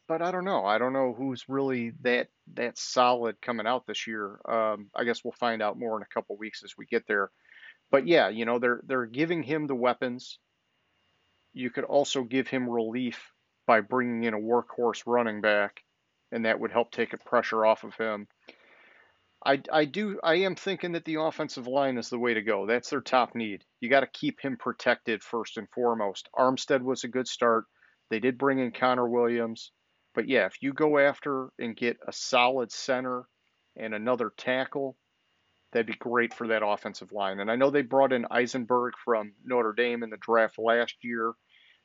but 0.08 0.22
I 0.22 0.32
don't 0.32 0.46
know. 0.46 0.66
I 0.66 0.78
don't 0.78 0.94
know 0.94 1.14
who's 1.14 1.46
really 1.48 1.94
that 2.02 2.28
that 2.54 2.78
solid 2.78 3.42
coming 3.42 3.68
out 3.68 3.86
this 3.88 4.08
year. 4.08 4.40
Um, 4.48 4.90
I 4.96 5.04
guess 5.04 5.24
we'll 5.24 5.34
find 5.34 5.62
out 5.62 5.80
more 5.80 5.98
in 5.98 6.04
a 6.04 6.14
couple 6.14 6.38
weeks 6.38 6.64
as 6.64 6.78
we 6.78 6.86
get 6.86 7.08
there. 7.08 7.32
But 7.92 8.08
yeah, 8.08 8.30
you 8.30 8.46
know 8.46 8.60
they're 8.60 8.82
they're 8.86 9.06
giving 9.06 9.44
him 9.44 9.68
the 9.68 9.76
weapons. 9.76 10.40
You 11.54 11.70
could 11.70 11.86
also 11.86 12.24
give 12.24 12.48
him 12.48 12.70
relief 12.70 13.32
by 13.66 13.82
bringing 13.82 14.24
in 14.24 14.34
a 14.34 14.40
workhorse 14.40 15.04
running 15.06 15.42
back, 15.42 15.82
and 16.32 16.46
that 16.46 16.60
would 16.60 16.72
help 16.72 16.92
take 16.92 17.14
a 17.14 17.18
pressure 17.18 17.66
off 17.66 17.84
of 17.84 17.96
him. 17.96 18.28
I, 19.46 19.62
I 19.72 19.86
do 19.86 20.20
I 20.24 20.36
am 20.36 20.56
thinking 20.56 20.94
that 20.94 21.06
the 21.06 21.22
offensive 21.22 21.68
line 21.68 21.98
is 21.98 22.10
the 22.10 22.18
way 22.18 22.34
to 22.34 22.42
go. 22.42 22.66
That's 22.66 22.90
their 22.90 23.02
top 23.02 23.36
need. 23.36 23.64
You 23.80 23.90
got 23.90 24.00
to 24.00 24.08
keep 24.08 24.42
him 24.42 24.58
protected 24.58 25.22
first 25.22 25.58
and 25.58 25.70
foremost. 25.70 26.28
Armstead 26.36 26.82
was 26.82 27.04
a 27.04 27.10
good 27.10 27.28
start. 27.28 27.66
They 28.10 28.20
did 28.20 28.40
bring 28.40 28.60
in 28.60 28.72
Connor 28.72 29.08
Williams. 29.08 29.72
But 30.16 30.28
yeah, 30.28 30.46
if 30.48 30.62
you 30.62 30.74
go 30.74 30.98
after 30.98 31.50
and 31.60 31.76
get 31.76 31.98
a 32.08 32.12
solid 32.12 32.72
center 32.72 33.26
and 33.76 33.94
another 33.94 34.32
tackle, 34.36 34.98
that'd 35.72 35.86
be 35.86 35.94
great 35.94 36.34
for 36.34 36.48
that 36.48 36.66
offensive 36.66 37.12
line. 37.12 37.40
And 37.40 37.52
I 37.52 37.56
know 37.56 37.70
they 37.70 37.82
brought 37.82 38.14
in 38.14 38.26
Eichenberg 38.32 38.92
from 39.04 39.34
Notre 39.44 39.74
Dame 39.74 40.04
in 40.04 40.10
the 40.10 40.18
draft 40.18 40.58
last 40.58 40.96
year. 41.02 41.34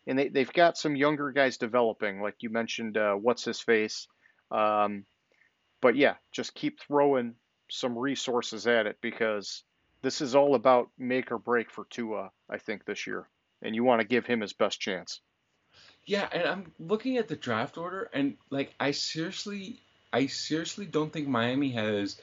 And 0.06 0.18
they, 0.18 0.28
they've 0.28 0.52
got 0.52 0.78
some 0.78 0.96
younger 0.96 1.30
guys 1.30 1.58
developing, 1.58 2.22
like 2.22 2.36
you 2.40 2.48
mentioned, 2.48 2.96
uh, 2.96 3.14
what's 3.14 3.44
his 3.44 3.60
face. 3.60 4.06
Um, 4.50 5.04
but 5.82 5.96
yeah, 5.96 6.14
just 6.32 6.54
keep 6.54 6.80
throwing 6.80 7.34
some 7.70 7.96
resources 7.96 8.66
at 8.66 8.86
it 8.86 8.98
because 9.00 9.62
this 10.02 10.20
is 10.20 10.34
all 10.34 10.54
about 10.54 10.88
make 10.98 11.30
or 11.30 11.38
break 11.38 11.70
for 11.70 11.84
Tua, 11.90 12.30
I 12.48 12.58
think, 12.58 12.84
this 12.84 13.06
year. 13.06 13.28
And 13.62 13.74
you 13.74 13.84
want 13.84 14.00
to 14.00 14.06
give 14.06 14.26
him 14.26 14.40
his 14.40 14.52
best 14.52 14.80
chance. 14.80 15.20
Yeah, 16.06 16.28
and 16.32 16.44
I'm 16.44 16.72
looking 16.78 17.18
at 17.18 17.28
the 17.28 17.36
draft 17.36 17.76
order, 17.76 18.08
and 18.12 18.36
like 18.48 18.74
I 18.80 18.92
seriously, 18.92 19.80
I 20.12 20.26
seriously 20.26 20.86
don't 20.86 21.12
think 21.12 21.28
Miami 21.28 21.70
has 21.72 22.20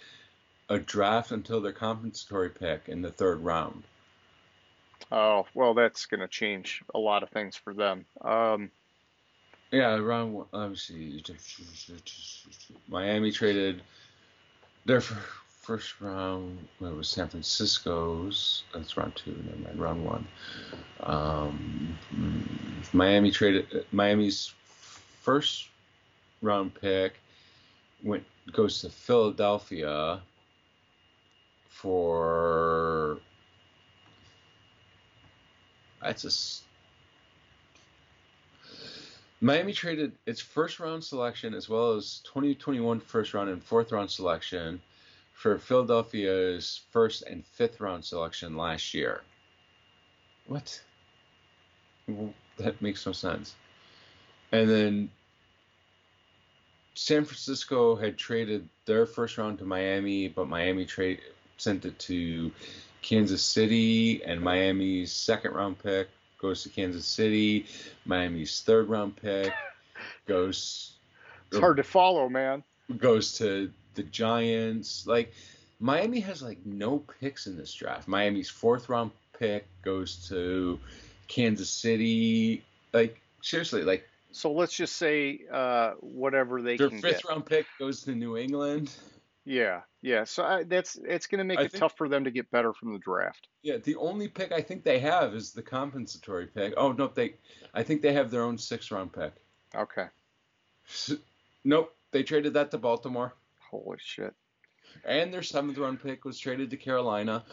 a 0.67 0.79
draft 0.79 1.31
until 1.31 1.61
their 1.61 1.71
compensatory 1.71 2.49
pick 2.49 2.89
in 2.89 3.01
the 3.01 3.11
third 3.11 3.39
round. 3.41 3.83
Oh 5.11 5.45
well, 5.53 5.73
that's 5.73 6.05
going 6.07 6.19
to 6.19 6.27
change 6.27 6.83
a 6.93 6.99
lot 6.99 7.23
of 7.23 7.29
things 7.29 7.55
for 7.55 7.73
them. 7.73 8.05
Um, 8.19 8.71
yeah, 9.71 9.95
round. 9.95 10.45
Let 10.51 10.69
me 10.71 10.75
see. 10.75 11.23
Miami 12.89 13.31
traded 13.31 13.81
their 14.87 15.01
first 15.01 15.99
round 15.99 16.65
well, 16.79 16.93
it 16.93 16.95
was 16.95 17.09
San 17.09 17.27
Francisco's. 17.27 18.63
That's 18.73 18.95
round 18.95 19.15
two. 19.15 19.35
Never 19.45 19.57
mind, 19.57 19.79
round 19.79 20.05
one. 20.05 20.27
Um, 21.01 21.97
Miami 22.93 23.29
traded 23.29 23.85
Miami's 23.91 24.53
first 25.21 25.67
round 26.41 26.73
pick 26.73 27.19
went 28.01 28.23
goes 28.53 28.79
to 28.81 28.89
Philadelphia 28.89 30.21
for 31.67 33.17
that's 36.01 36.23
a 36.23 36.66
Miami 39.39 39.71
traded 39.71 40.13
its 40.25 40.41
first 40.41 40.79
round 40.79 41.03
selection 41.03 41.53
as 41.53 41.69
well 41.69 41.93
as 41.93 42.21
2021 42.25 42.99
first 42.99 43.33
round 43.33 43.49
and 43.49 43.63
fourth 43.63 43.91
round 43.91 44.09
selection 44.09 44.81
for 45.33 45.59
Philadelphia's 45.59 46.81
first 46.91 47.21
and 47.23 47.45
fifth 47.45 47.79
round 47.79 48.03
selection 48.03 48.57
last 48.57 48.93
year. 48.95 49.21
What? 50.47 50.81
That 52.57 52.81
makes 52.81 53.05
no 53.05 53.11
sense. 53.11 53.55
And 54.51 54.67
then 54.67 55.11
San 56.95 57.25
Francisco 57.25 57.95
had 57.95 58.17
traded 58.17 58.67
their 58.85 59.05
first 59.05 59.37
round 59.37 59.59
to 59.59 59.65
Miami, 59.65 60.29
but 60.29 60.47
Miami 60.47 60.85
trade 60.85 61.21
sent 61.57 61.85
it 61.85 61.99
to 61.99 62.51
Kansas 63.03 63.43
City, 63.43 64.23
and 64.23 64.41
Miami's 64.41 65.11
second 65.11 65.53
round 65.53 65.77
pick 65.77 66.09
goes 66.39 66.63
to 66.63 66.69
Kansas 66.69 67.05
City. 67.05 67.65
Miami's 68.05 68.61
third 68.61 68.89
round 68.89 69.15
pick 69.15 69.53
goes. 70.25 70.93
It's 71.51 71.59
hard 71.59 71.77
to 71.77 71.83
follow, 71.83 72.29
man. 72.29 72.63
Goes 72.97 73.37
to 73.39 73.71
the 73.95 74.03
Giants. 74.03 75.07
Like 75.07 75.33
Miami 75.79 76.19
has 76.21 76.41
like 76.41 76.59
no 76.65 76.99
picks 77.19 77.47
in 77.47 77.57
this 77.57 77.73
draft. 77.73 78.07
Miami's 78.07 78.49
fourth 78.49 78.89
round 78.89 79.11
pick 79.37 79.67
goes 79.81 80.27
to 80.29 80.79
Kansas 81.27 81.69
City. 81.69 82.63
Like 82.93 83.19
seriously, 83.41 83.83
like 83.83 84.07
so 84.31 84.51
let's 84.51 84.73
just 84.73 84.95
say 84.95 85.41
uh, 85.51 85.93
whatever 85.99 86.61
they 86.61 86.77
their 86.77 86.89
fifth 86.89 87.01
get. 87.01 87.25
round 87.29 87.45
pick 87.45 87.65
goes 87.79 88.03
to 88.03 88.11
New 88.15 88.37
England. 88.37 88.91
Yeah, 89.49 89.81
yeah. 90.01 90.25
So 90.25 90.43
I, 90.43 90.63
that's 90.63 90.97
it's 91.07 91.25
going 91.25 91.37
to 91.39 91.45
make 91.45 91.57
I 91.57 91.63
it 91.63 91.71
think- 91.71 91.79
tough 91.79 91.95
for 91.97 92.09
them 92.09 92.25
to 92.25 92.31
get 92.31 92.51
better 92.51 92.73
from 92.73 92.91
the 92.91 92.99
draft. 92.99 93.47
Yeah, 93.63 93.77
the 93.77 93.95
only 93.95 94.27
pick 94.27 94.51
I 94.51 94.61
think 94.61 94.83
they 94.83 94.99
have 94.99 95.33
is 95.33 95.53
the 95.53 95.61
compensatory 95.61 96.47
pick. 96.47 96.73
Oh 96.75 96.91
no, 96.91 97.07
they 97.07 97.35
I 97.73 97.81
think 97.83 98.01
they 98.01 98.11
have 98.11 98.29
their 98.29 98.43
own 98.43 98.57
six 98.57 98.91
round 98.91 99.13
pick. 99.13 99.33
Okay. 99.73 100.07
S- 100.87 101.13
Nope, 101.63 101.95
they 102.11 102.23
traded 102.23 102.53
that 102.55 102.71
to 102.71 102.77
Baltimore. 102.77 103.35
Holy 103.71 103.97
shit. 104.01 104.33
And 105.05 105.33
their 105.33 105.43
seventh 105.43 105.77
round 105.77 106.01
pick 106.03 106.25
was 106.25 106.37
traded 106.39 106.69
to 106.71 106.77
Carolina. 106.77 107.45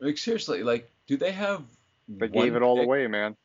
Like 0.00 0.18
seriously, 0.18 0.62
like 0.64 0.90
do 1.06 1.16
they 1.16 1.32
have 1.32 1.62
They 2.08 2.26
gave 2.28 2.56
it 2.56 2.62
all 2.62 2.76
pick? 2.78 2.86
away, 2.86 3.06
man. 3.06 3.36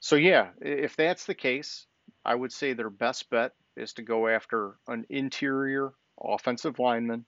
So 0.00 0.16
yeah, 0.16 0.48
if 0.60 0.96
that's 0.96 1.24
the 1.26 1.34
case, 1.34 1.86
I 2.24 2.34
would 2.34 2.52
say 2.52 2.72
their 2.72 2.90
best 2.90 3.30
bet 3.30 3.52
is 3.76 3.92
to 3.94 4.02
go 4.02 4.26
after 4.26 4.74
an 4.88 5.06
interior 5.08 5.92
offensive 6.24 6.78
lineman 6.78 7.24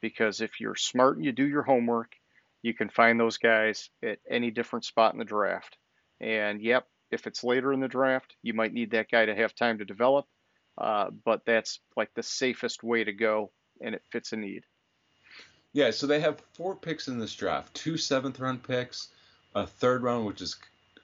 because 0.00 0.40
if 0.40 0.60
you're 0.60 0.76
smart 0.76 1.16
and 1.16 1.24
you 1.24 1.32
do 1.32 1.46
your 1.46 1.62
homework, 1.62 2.12
you 2.62 2.74
can 2.74 2.88
find 2.88 3.18
those 3.18 3.38
guys 3.38 3.90
at 4.02 4.18
any 4.28 4.50
different 4.50 4.84
spot 4.84 5.12
in 5.12 5.18
the 5.18 5.24
draft. 5.24 5.76
And 6.20 6.60
yep, 6.60 6.86
if 7.10 7.26
it's 7.26 7.44
later 7.44 7.72
in 7.72 7.80
the 7.80 7.88
draft, 7.88 8.34
you 8.42 8.54
might 8.54 8.72
need 8.72 8.90
that 8.92 9.10
guy 9.10 9.26
to 9.26 9.34
have 9.34 9.54
time 9.54 9.78
to 9.78 9.84
develop. 9.84 10.26
Uh, 10.78 11.10
but 11.24 11.42
that's 11.46 11.80
like 11.96 12.10
the 12.14 12.22
safest 12.22 12.82
way 12.82 13.02
to 13.02 13.12
go, 13.12 13.50
and 13.80 13.94
it 13.94 14.02
fits 14.10 14.32
a 14.32 14.36
need. 14.36 14.64
Yeah, 15.72 15.90
so 15.90 16.06
they 16.06 16.20
have 16.20 16.40
four 16.54 16.74
picks 16.74 17.08
in 17.08 17.18
this 17.18 17.34
draft: 17.34 17.72
two 17.74 17.96
seventh 17.96 18.38
round 18.40 18.62
picks, 18.62 19.08
a 19.54 19.66
third 19.66 20.02
round, 20.02 20.26
which 20.26 20.42
is 20.42 20.56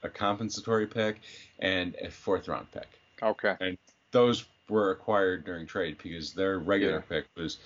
a 0.03 0.09
compensatory 0.11 0.87
pick, 0.87 1.21
and 1.59 1.95
a 2.03 2.11
fourth 2.11 2.49
round 2.49 2.71
pick. 2.73 2.89
Okay. 3.23 3.79
Those 4.13 4.45
were 4.69 4.93
acquired 4.93 5.45
during 5.45 5.67
trade 5.67 5.99
because 6.03 6.33
their 6.33 6.59
regular 6.59 7.05
Yeah. 7.11 7.19
pick 7.19 7.27
was 7.37 7.59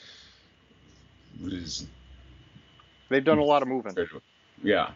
was 1.42 1.86
They've 3.08 3.22
done 3.24 3.38
a 3.38 3.44
lot 3.44 3.62
of 3.62 3.68
moving. 3.68 3.94
yeah. 4.62 4.90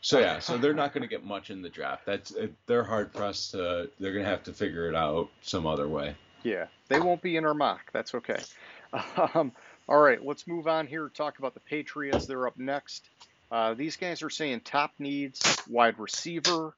So 0.00 0.18
yeah, 0.20 0.38
so 0.38 0.58
they're 0.58 0.74
not 0.74 0.92
going 0.92 1.02
to 1.08 1.08
get 1.08 1.24
much 1.24 1.50
in 1.50 1.62
the 1.62 1.68
draft. 1.68 2.04
That's 2.06 2.34
uh, 2.34 2.48
they're 2.66 2.84
hard 2.84 3.12
pressed 3.12 3.52
to. 3.52 3.90
They're 3.98 4.12
going 4.12 4.24
to 4.24 4.30
have 4.30 4.42
to 4.44 4.52
figure 4.52 4.88
it 4.88 4.94
out 4.94 5.28
some 5.42 5.66
other 5.66 5.88
way. 5.88 6.14
Yeah, 6.44 6.66
they 6.88 7.00
won't 7.00 7.20
be 7.22 7.36
in 7.36 7.44
our 7.44 7.54
mock. 7.54 7.90
That's 7.92 8.14
okay. 8.14 8.40
Um, 9.34 9.52
all 9.86 9.98
right, 10.00 10.24
let's 10.24 10.46
move 10.46 10.66
on 10.66 10.86
here. 10.86 11.10
Talk 11.10 11.38
about 11.38 11.52
the 11.52 11.60
Patriots. 11.60 12.24
They're 12.24 12.46
up 12.46 12.56
next. 12.56 13.10
Uh, 13.52 13.74
these 13.74 13.96
guys 13.96 14.22
are 14.22 14.30
saying 14.30 14.60
top 14.60 14.92
needs: 14.98 15.58
wide 15.68 15.98
receiver, 15.98 16.74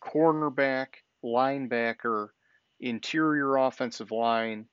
cornerback, 0.00 0.86
linebacker, 1.24 2.28
interior 2.80 3.56
offensive 3.56 4.10
line, 4.10 4.66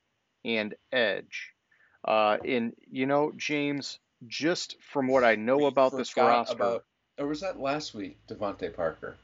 and 0.43 0.75
edge. 0.91 1.53
Uh, 2.03 2.37
and 2.45 2.73
you 2.89 3.05
know, 3.05 3.31
James, 3.35 3.99
just 4.27 4.77
from 4.81 5.07
what 5.07 5.23
I 5.23 5.35
know 5.35 5.57
We 5.57 5.65
about 5.65 5.97
this 5.97 6.15
roster, 6.15 6.55
about- 6.55 6.85
or 7.17 7.27
was 7.27 7.41
that 7.41 7.59
last 7.59 7.93
week, 7.95 8.17
DeVante 8.27 8.75
Parker? 8.75 9.15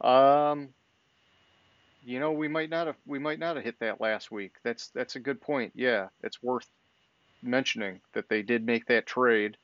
Um, 0.00 0.68
you 2.04 2.18
know, 2.18 2.32
we 2.32 2.48
might 2.48 2.70
not 2.70 2.86
have 2.86 2.96
we 3.06 3.18
might 3.18 3.38
not 3.38 3.56
have 3.56 3.64
hit 3.64 3.78
that 3.80 4.00
last 4.00 4.30
week. 4.30 4.54
That's 4.64 4.88
that's 4.88 5.16
a 5.16 5.20
good 5.20 5.40
point. 5.40 5.72
Yeah, 5.74 6.08
it's 6.22 6.42
worth 6.42 6.68
mentioning 7.42 8.00
that 8.12 8.28
they 8.28 8.42
did 8.42 8.64
make 8.64 8.86
that 8.86 9.06
trade 9.06 9.56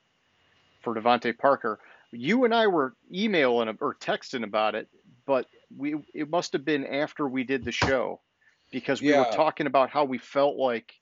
for 0.82 0.94
DeVante 0.94 1.36
Parker. 1.36 1.78
You 2.12 2.44
and 2.44 2.54
I 2.54 2.66
were 2.68 2.94
emailing 3.12 3.76
or 3.80 3.94
texting 3.94 4.44
about 4.44 4.74
it, 4.74 4.88
but 5.26 5.46
we 5.76 5.96
it 6.14 6.30
must 6.30 6.52
have 6.52 6.64
been 6.64 6.86
after 6.86 7.26
we 7.26 7.44
did 7.44 7.64
the 7.64 7.72
show 7.72 8.20
because 8.70 9.00
we 9.00 9.12
were 9.12 9.28
talking 9.32 9.66
about 9.66 9.90
how 9.90 10.04
we 10.04 10.18
felt 10.18 10.56
like 10.56 10.92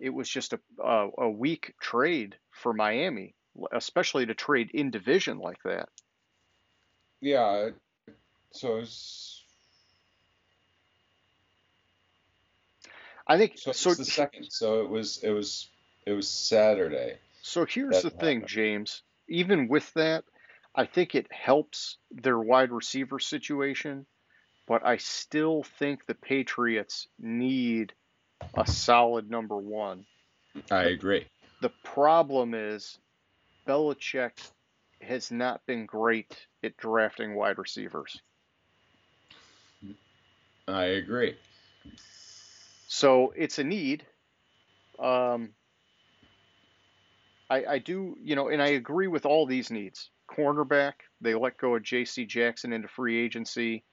it 0.00 0.10
was 0.10 0.28
just 0.28 0.52
a 0.52 0.60
a, 0.82 1.08
a 1.18 1.30
weak 1.30 1.74
trade 1.80 2.36
for 2.50 2.72
Miami, 2.72 3.34
especially 3.72 4.26
to 4.26 4.34
trade 4.34 4.70
in 4.72 4.90
division 4.90 5.38
like 5.38 5.62
that. 5.64 5.88
Yeah. 7.20 7.70
So 8.52 8.76
it's 8.76 9.42
I 13.26 13.38
think 13.38 13.58
so, 13.58 13.70
it's 13.70 13.80
so. 13.80 13.94
the 13.94 14.04
second. 14.04 14.50
So 14.50 14.82
it 14.82 14.90
was 14.90 15.18
it 15.22 15.30
was 15.30 15.68
it 16.06 16.12
was 16.12 16.28
Saturday. 16.28 17.18
So 17.42 17.64
here's 17.64 18.02
the 18.02 18.10
thing. 18.10 18.44
James. 18.46 19.02
Even 19.28 19.68
with 19.68 19.90
that, 19.94 20.24
I 20.74 20.86
think 20.86 21.14
it 21.14 21.32
helps 21.32 21.98
their 22.10 22.38
wide 22.38 22.72
receiver 22.72 23.18
situation, 23.20 24.06
but 24.66 24.84
I 24.84 24.96
still 24.96 25.62
think 25.62 26.06
the 26.06 26.14
Patriots 26.14 27.06
need 27.18 27.92
a 28.56 28.66
solid 28.66 29.30
number 29.30 29.56
one. 29.56 30.04
I 30.70 30.84
agree. 30.84 31.26
The 31.60 31.72
problem 31.84 32.54
is 32.54 32.98
Belichick 33.66 34.32
has 35.00 35.30
not 35.30 35.64
been 35.66 35.86
great 35.86 36.46
at 36.62 36.76
drafting 36.76 37.34
wide 37.34 37.58
receivers. 37.58 38.20
I 40.66 40.84
agree. 40.84 41.36
So 42.88 43.32
it's 43.36 43.58
a 43.58 43.64
need. 43.64 44.04
Um, 44.98 45.50
I, 47.50 47.64
I 47.64 47.78
do, 47.78 48.16
you 48.22 48.34
know, 48.34 48.48
and 48.48 48.62
I 48.62 48.68
agree 48.68 49.08
with 49.08 49.26
all 49.26 49.46
these 49.46 49.70
needs. 49.70 50.10
Cornerback, 50.28 50.94
they 51.20 51.34
let 51.34 51.58
go 51.58 51.74
of 51.76 51.82
J.C. 51.82 52.24
Jackson 52.26 52.72
into 52.72 52.88
free 52.88 53.16
agency. 53.16 53.84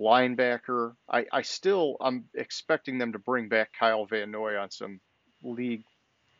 Linebacker, 0.00 0.94
I, 1.10 1.26
I 1.32 1.42
still, 1.42 1.96
I'm 2.00 2.24
expecting 2.34 2.98
them 2.98 3.12
to 3.12 3.18
bring 3.18 3.48
back 3.48 3.70
Kyle 3.78 4.06
Van 4.06 4.30
Noy 4.30 4.56
on 4.56 4.70
some 4.70 5.00
league 5.42 5.84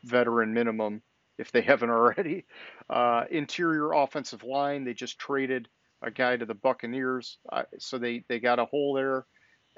veteran 0.03 0.53
minimum 0.53 1.01
if 1.37 1.51
they 1.51 1.61
haven't 1.71 1.89
already. 1.89 2.45
Uh, 2.89 3.25
interior 3.29 3.93
offensive 3.93 4.43
line, 4.43 4.83
they 4.83 4.93
just 4.93 5.19
traded 5.19 5.69
a 6.01 6.11
guy 6.11 6.35
to 6.35 6.45
the 6.45 6.53
Buccaneers, 6.55 7.37
uh, 7.51 7.63
so 7.79 7.97
they, 7.97 8.25
they 8.27 8.39
got 8.39 8.59
a 8.59 8.65
hole 8.65 8.93
there. 8.93 9.25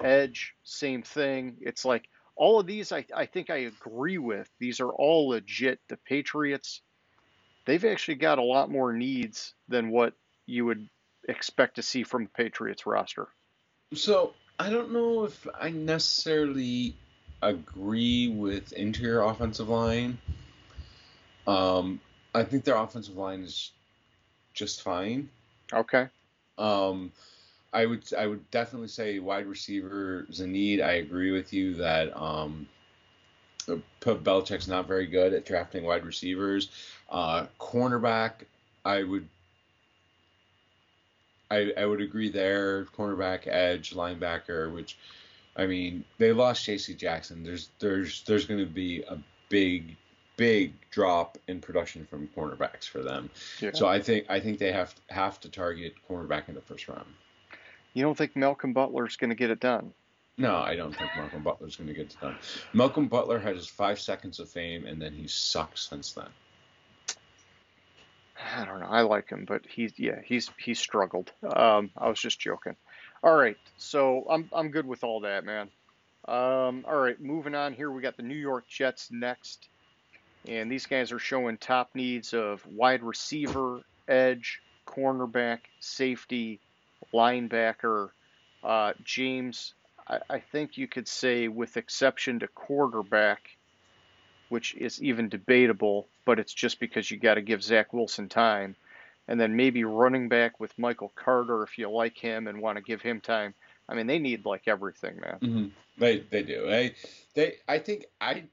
Edge, 0.02 0.54
same 0.64 1.02
thing. 1.02 1.56
It's 1.60 1.84
like 1.84 2.08
all 2.36 2.60
of 2.60 2.66
these, 2.66 2.92
I, 2.92 3.06
I 3.14 3.26
think 3.26 3.48
I 3.48 3.58
agree 3.58 4.18
with. 4.18 4.50
These 4.58 4.80
are 4.80 4.90
all 4.90 5.28
legit. 5.28 5.80
The 5.88 5.96
Patriots, 6.06 6.82
they've 7.66 7.84
actually 7.84 8.14
got 8.14 8.38
a 8.38 8.42
lot 8.42 8.70
more 8.70 8.92
needs 8.92 9.54
than 9.68 9.90
what 9.90 10.14
you 10.46 10.64
would 10.64 10.88
expect 11.28 11.76
to 11.76 11.82
see 11.82 12.04
from 12.04 12.24
the 12.24 12.30
Patriots 12.30 12.86
roster. 12.86 13.28
So 13.94 14.32
I 14.58 14.70
don't 14.70 14.92
know 14.92 15.24
if 15.24 15.46
I 15.60 15.70
necessarily 15.70 16.94
agree 17.42 18.28
with 18.28 18.72
interior 18.72 19.22
offensive 19.22 19.68
line. 19.68 20.18
Um, 21.46 22.00
I 22.34 22.44
think 22.44 22.64
their 22.64 22.76
offensive 22.76 23.16
line 23.16 23.42
is 23.42 23.72
just 24.54 24.82
fine. 24.82 25.28
Okay. 25.72 26.08
Um, 26.58 27.12
I 27.72 27.86
would 27.86 28.12
I 28.14 28.26
would 28.26 28.50
definitely 28.50 28.88
say 28.88 29.18
wide 29.18 29.46
receiver 29.46 30.26
is 30.30 30.40
a 30.40 30.46
need. 30.46 30.80
I 30.80 30.92
agree 30.92 31.32
with 31.32 31.52
you 31.52 31.74
that 31.74 32.16
um, 32.16 32.66
Belichick's 34.00 34.68
not 34.68 34.86
very 34.86 35.06
good 35.06 35.32
at 35.32 35.44
drafting 35.44 35.84
wide 35.84 36.04
receivers. 36.04 36.68
Uh, 37.10 37.46
cornerback, 37.58 38.44
I 38.84 39.02
would 39.02 39.28
I, 41.50 41.72
I 41.76 41.86
would 41.86 42.00
agree 42.00 42.28
there. 42.28 42.84
Cornerback, 42.86 43.46
edge, 43.46 43.94
linebacker, 43.94 44.72
which 44.72 44.98
I 45.56 45.66
mean 45.66 46.04
they 46.18 46.32
lost 46.32 46.64
J.C. 46.64 46.94
Jackson. 46.94 47.44
There's 47.44 47.70
there's 47.78 48.22
there's 48.24 48.46
going 48.46 48.60
to 48.60 48.70
be 48.70 49.02
a 49.02 49.18
big 49.48 49.96
big 50.36 50.74
drop 50.90 51.38
in 51.48 51.60
production 51.60 52.06
from 52.06 52.28
cornerbacks 52.36 52.84
for 52.84 53.02
them. 53.02 53.30
Yeah. 53.60 53.70
So 53.72 53.86
I 53.86 54.00
think 54.00 54.26
I 54.28 54.40
think 54.40 54.58
they 54.58 54.72
have 54.72 54.94
have 55.08 55.40
to 55.40 55.48
target 55.48 55.94
cornerback 56.08 56.48
in 56.48 56.54
the 56.54 56.60
first 56.60 56.88
round. 56.88 57.06
You 57.94 58.02
don't 58.02 58.16
think 58.16 58.36
Malcolm 58.36 58.72
Butler's 58.72 59.16
going 59.16 59.30
to 59.30 59.36
get 59.36 59.50
it 59.50 59.60
done? 59.60 59.94
No, 60.38 60.56
I 60.56 60.76
don't 60.76 60.94
think 60.94 61.10
Malcolm 61.16 61.42
Butler's 61.42 61.76
going 61.76 61.88
to 61.88 61.94
get 61.94 62.12
it 62.12 62.16
done. 62.20 62.36
Malcolm 62.74 63.08
Butler 63.08 63.38
had 63.38 63.56
his 63.56 63.66
five 63.66 63.98
seconds 63.98 64.38
of 64.38 64.50
fame, 64.50 64.84
and 64.86 65.00
then 65.00 65.14
he 65.14 65.26
sucked 65.26 65.78
since 65.78 66.12
then. 66.12 66.28
I 68.54 68.64
don't 68.66 68.80
know. 68.80 68.86
I 68.86 69.00
like 69.00 69.30
him, 69.30 69.46
but 69.46 69.62
he's 69.66 69.92
yeah, 69.96 70.20
he's 70.22 70.50
he's 70.58 70.78
struggled. 70.78 71.32
Um, 71.42 71.90
I 71.96 72.08
was 72.08 72.20
just 72.20 72.38
joking. 72.38 72.76
All 73.22 73.34
right, 73.34 73.56
so 73.78 74.26
I'm 74.28 74.50
I'm 74.52 74.70
good 74.70 74.86
with 74.86 75.04
all 75.04 75.20
that, 75.20 75.44
man. 75.44 75.68
Um, 76.28 76.84
all 76.86 76.96
right, 76.96 77.18
moving 77.20 77.54
on 77.54 77.72
here. 77.72 77.90
We 77.90 78.02
got 78.02 78.16
the 78.16 78.22
New 78.22 78.36
York 78.36 78.68
Jets 78.68 79.10
next, 79.10 79.68
and 80.46 80.70
these 80.70 80.84
guys 80.84 81.12
are 81.12 81.18
showing 81.18 81.56
top 81.56 81.90
needs 81.94 82.34
of 82.34 82.64
wide 82.66 83.02
receiver, 83.02 83.80
edge, 84.06 84.60
cornerback, 84.86 85.60
safety, 85.80 86.60
linebacker. 87.14 88.10
Uh, 88.62 88.92
James, 89.04 89.74
I, 90.08 90.38
think 90.38 90.78
you 90.78 90.86
could 90.86 91.08
say, 91.08 91.48
with 91.48 91.76
exception 91.76 92.38
to 92.40 92.48
quarterback, 92.48 93.56
which 94.48 94.74
is 94.74 95.02
even 95.02 95.28
debatable, 95.28 96.08
but 96.24 96.38
it's 96.38 96.54
just 96.54 96.78
because 96.78 97.10
you 97.10 97.18
got 97.18 97.34
to 97.34 97.42
give 97.42 97.62
Zach 97.62 97.92
Wilson 97.92 98.28
time. 98.28 98.76
And 99.28 99.40
then 99.40 99.56
maybe 99.56 99.82
running 99.82 100.28
back 100.28 100.60
with 100.60 100.78
Michael 100.78 101.12
Carter 101.16 101.64
if 101.64 101.78
you 101.78 101.90
like 101.90 102.16
him 102.16 102.46
and 102.46 102.62
want 102.62 102.76
to 102.76 102.82
give 102.82 103.02
him 103.02 103.20
time. 103.20 103.54
I 103.88 103.94
mean, 103.94 104.06
they 104.06 104.20
need 104.20 104.44
like 104.44 104.68
everything, 104.68 105.18
man. 105.20 105.38
hmm 105.40 105.66
They 105.98 106.20
they 106.20 106.44
do. 106.44 106.70
I 106.70 106.94
they 107.34 107.56
I 107.66 107.80
think 107.80 108.06
I 108.20 108.44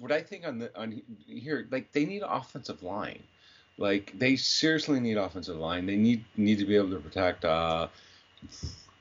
what 0.00 0.10
I 0.10 0.22
think 0.22 0.44
on 0.44 0.58
the 0.58 0.76
on 0.76 1.00
here 1.24 1.68
like 1.70 1.92
they 1.92 2.04
need 2.04 2.22
offensive 2.26 2.82
line. 2.82 3.22
Like 3.76 4.12
they 4.18 4.34
seriously 4.34 4.98
need 4.98 5.18
offensive 5.18 5.56
line. 5.56 5.86
They 5.86 5.96
need 5.96 6.24
need 6.36 6.58
to 6.58 6.64
be 6.64 6.74
able 6.74 6.90
to 6.90 6.98
protect 6.98 7.44
uh, 7.44 7.86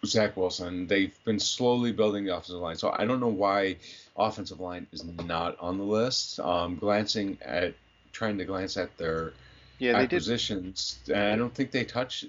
Zach 0.06 0.38
Wilson. 0.38 0.88
They've 0.88 1.18
been 1.26 1.39
slowly 1.39 1.91
building 1.91 2.26
the 2.26 2.36
offensive 2.36 2.62
line, 2.62 2.76
so 2.78 2.93
I 2.98 3.06
don't 3.06 3.20
know 3.20 3.28
why 3.28 3.78
offensive 4.16 4.60
line 4.60 4.88
is 4.91 5.04
not 5.04 5.58
on 5.60 5.78
the 5.78 5.84
list. 5.84 6.39
Um, 6.39 6.76
glancing 6.78 7.38
at 7.41 7.74
trying 8.12 8.38
to 8.38 8.45
glance 8.45 8.78
at 8.78 8.98
their 8.98 9.34
Yeah, 9.80 9.93
they 9.93 10.00
did. 10.08 10.18
acquisitions, 10.18 11.00
I 11.14 11.36
don't 11.36 11.54
think 11.54 11.72
they 11.72 11.86
touch. 11.86 12.26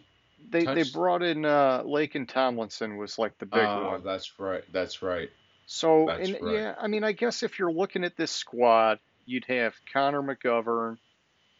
They 0.51 0.65
they 0.65 0.85
brought 0.85 1.23
in 1.23 1.45
uh, 1.45 1.83
Laken 1.83 2.27
Tomlinson 2.29 2.97
was 2.97 3.19
like 3.19 3.37
the 3.39 3.47
big 3.47 3.61
Ah, 3.61 3.91
one. 3.91 4.03
That's 4.05 4.39
right. 4.39 4.65
That's 4.73 5.03
right. 5.03 5.31
So, 5.67 6.07
That's 6.07 6.31
and 6.31 6.39
right. 6.41 6.55
yeah, 6.55 6.75
I 6.81 6.87
mean, 6.87 7.05
I 7.05 7.13
guess 7.13 7.43
if 7.43 7.59
you're 7.59 7.73
looking 7.73 8.05
at 8.05 8.17
this 8.17 8.31
squad, 8.31 9.01
you'd 9.27 9.45
have 9.47 9.75
Connor 9.93 10.23
McGovern, 10.23 10.97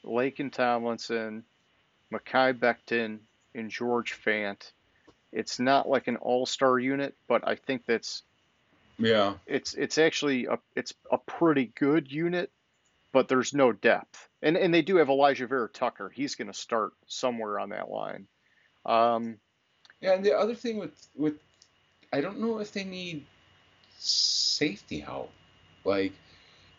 Laken 0.05 0.51
Tomlinson, 0.51 1.45
Mekhi 2.11 2.59
Becton, 2.59 3.19
and 3.55 3.71
George 3.71 4.15
Fant. 4.25 4.73
It's 5.33 5.59
not 5.59 5.89
like 5.89 6.09
an 6.09 6.17
all-star 6.17 6.79
unit, 6.79 7.15
but 7.29 7.47
I 7.47 7.57
think 7.57 7.85
that's 7.87 8.23
Yeah. 8.99 9.35
it's 9.47 9.75
it's 9.75 9.99
actually 9.99 10.47
a 10.47 10.59
it's 10.75 10.95
a 11.11 11.19
pretty 11.19 11.67
good 11.75 12.11
unit, 12.11 12.51
but 13.13 13.29
there's 13.29 13.55
no 13.55 13.73
depth. 13.73 14.29
And 14.43 14.57
and 14.57 14.73
they 14.73 14.83
do 14.83 14.97
have 14.97 15.09
Alijah 15.09 15.49
Vera-Tucker. 15.49 16.11
He's 16.11 16.35
going 16.35 16.49
to 16.49 16.59
start 16.59 16.93
somewhere 17.07 17.59
on 17.59 17.71
that 17.71 17.91
line. 17.91 18.27
Um, 18.87 19.39
Yeah, 20.01 20.15
and 20.15 20.25
the 20.25 20.37
other 20.37 20.55
thing 20.55 20.79
with 20.79 21.09
with 21.15 21.39
I 22.13 22.21
don't 22.21 22.41
know 22.41 22.59
if 22.59 22.73
they 22.73 22.85
need 22.85 23.27
safety 23.99 25.01
help. 25.01 25.31
Like 25.85 26.13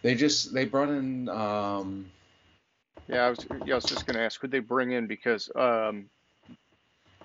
they 0.02 0.16
just 0.16 0.54
they 0.54 0.66
brought 0.66 0.90
in 0.90 1.30
um 1.30 2.10
yeah, 3.08 3.26
I 3.26 3.30
was 3.32 3.46
yeah, 3.66 3.74
I 3.74 3.76
was 3.76 3.86
just 3.86 4.06
going 4.06 4.18
to 4.18 4.22
ask, 4.22 4.40
could 4.40 4.52
they 4.52 4.60
bring 4.60 4.92
in 4.92 5.08
because 5.08 5.50
um, 5.56 6.10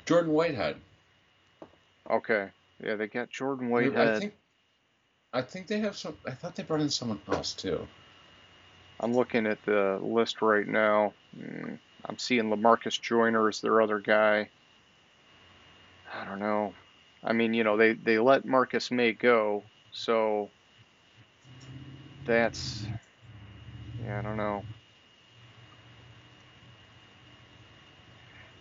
Jordan 0.07 0.33
Whitehead. 0.33 0.77
Okay. 2.11 2.49
Yeah, 2.83 2.97
they 2.97 3.07
got 3.07 3.31
Jordan 3.31 3.73
I 3.97 4.19
think 4.19 4.35
I 5.33 5.43
think 5.43 5.67
they 5.67 5.79
have 5.81 5.97
some 5.97 6.17
I 6.27 6.33
thought 6.33 6.55
they 6.55 6.63
brought 6.63 6.81
in 6.81 6.91
someone 6.91 7.21
else 7.29 7.53
too. 7.55 7.87
I'm 9.01 9.13
looking 9.13 9.47
at 9.47 9.63
the 9.65 9.99
list 10.03 10.43
right 10.43 10.67
now. 10.67 11.13
Mm, 11.39 11.79
I'm 12.07 12.19
seeing 12.19 12.45
Lamarcus 12.45 13.01
Joyner 13.01 13.49
as 13.49 13.61
their 13.61 13.81
other 13.81 13.99
guy. 13.99 14.49
I 16.15 16.25
don't 16.25 16.39
know. 16.39 16.75
I 17.23 17.33
mean, 17.33 17.55
you 17.55 17.65
know, 17.65 17.77
they, 17.77 17.95
they 17.95 18.19
let 18.19 18.45
Marcus 18.45 18.91
Maye 18.91 19.13
go, 19.13 19.63
so 19.93 20.51
that's 22.25 22.87
yeah, 24.05 24.19
I 24.19 24.23
don't 24.23 24.37
know. 24.37 24.63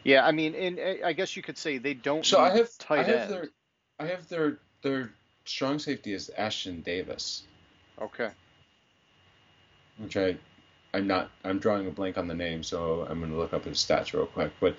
Yeah, 0.03 0.25
I 0.25 0.31
mean, 0.31 0.53
and 0.55 0.79
I 1.03 1.13
guess 1.13 1.35
you 1.35 1.41
could 1.41 1.57
say 1.57 1.77
they 1.77 1.93
don't 1.93 2.25
So 2.25 2.39
I 2.39 2.49
have 2.49 2.69
I 2.89 2.97
have 2.97 3.07
end. 3.07 3.31
their 3.31 3.47
I 3.99 4.05
have 4.07 4.27
their 4.27 4.57
their 4.81 5.11
strong 5.45 5.79
safety 5.79 6.13
is 6.13 6.29
Ashtyn 6.37 6.83
Davis, 6.83 7.43
Okay. 8.01 8.29
which 9.97 10.17
I 10.17 10.35
I'm 10.93 11.07
not 11.07 11.31
I'm 11.43 11.59
drawing 11.59 11.87
a 11.87 11.91
blank 11.91 12.17
on 12.17 12.27
the 12.27 12.33
name, 12.33 12.63
so 12.63 13.05
I'm 13.09 13.19
gonna 13.19 13.37
look 13.37 13.53
up 13.53 13.65
his 13.65 13.77
stats 13.77 14.13
real 14.13 14.25
quick. 14.25 14.51
But 14.59 14.75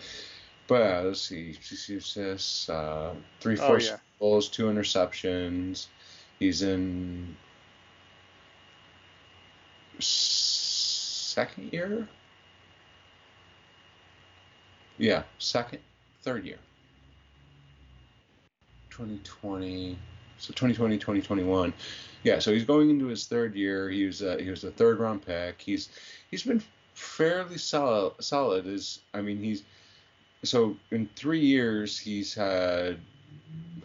but 0.66 0.82
uh, 0.82 1.02
let's 1.04 1.22
see, 1.22 1.56
CC 1.60 1.96
assists, 1.96 2.68
uh, 2.68 3.14
three 3.40 3.56
Oh, 3.56 3.66
forced 3.66 3.90
yeah. 3.90 3.98
fumbles, 4.18 4.48
two 4.48 4.66
interceptions. 4.66 5.86
He's 6.38 6.62
in 6.62 7.36
second 9.98 11.72
year. 11.72 12.08
Yeah, 14.98 15.24
second, 15.38 15.80
third 16.22 16.44
year. 16.44 16.58
2020. 18.90 19.98
So 20.38 20.48
2020, 20.48 20.96
2021. 20.98 21.72
Yeah, 22.22 22.38
so 22.38 22.52
he's 22.52 22.64
going 22.64 22.90
into 22.90 23.06
his 23.06 23.26
third 23.26 23.54
year. 23.54 23.88
He 23.90 24.04
was 24.04 24.22
uh, 24.22 24.36
he 24.40 24.50
was 24.50 24.64
a 24.64 24.70
third 24.70 24.98
round 24.98 25.24
pick. 25.24 25.60
He's 25.60 25.88
he's 26.30 26.42
been 26.42 26.62
fairly 26.94 27.58
solid. 27.58 28.12
Solid 28.20 28.66
is 28.66 29.00
I 29.12 29.20
mean 29.20 29.42
he's 29.42 29.62
so 30.44 30.76
in 30.90 31.08
three 31.16 31.40
years 31.40 31.98
he's 31.98 32.34
had 32.34 32.98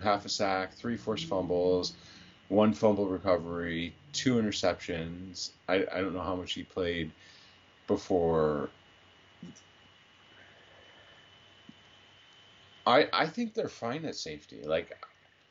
half 0.02 0.26
a 0.26 0.30
sack, 0.30 0.74
three 0.74 0.98
forced 0.98 1.26
fumbles, 1.26 1.94
one 2.50 2.74
fumble 2.74 3.08
recovery, 3.08 3.94
two 4.14 4.36
interceptions. 4.36 5.52
I 5.68 5.86
I 5.92 6.02
don't 6.02 6.14
know 6.14 6.22
how 6.22 6.36
much 6.36 6.54
he 6.54 6.64
played 6.64 7.12
before. 7.88 8.70
I 12.90 13.08
I 13.14 13.28
think 13.28 13.54
they're 13.54 13.68
fine 13.68 14.06
at 14.06 14.16
safety. 14.16 14.62
Like 14.64 14.92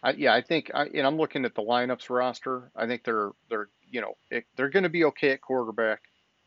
I, 0.02 0.12
yeah, 0.12 0.32
I 0.32 0.42
think, 0.42 0.70
I, 0.74 0.84
and 0.86 1.06
I'm 1.06 1.16
looking 1.16 1.44
at 1.44 1.54
the 1.54 1.62
lineups 1.62 2.08
roster. 2.10 2.70
I 2.76 2.86
think 2.86 3.04
they're 3.04 3.32
they're 3.48 3.68
you 3.90 4.00
know 4.00 4.14
it, 4.30 4.44
they're 4.56 4.70
going 4.70 4.84
to 4.84 4.88
be 4.88 5.04
okay 5.04 5.30
at 5.30 5.40
quarterback 5.40 6.02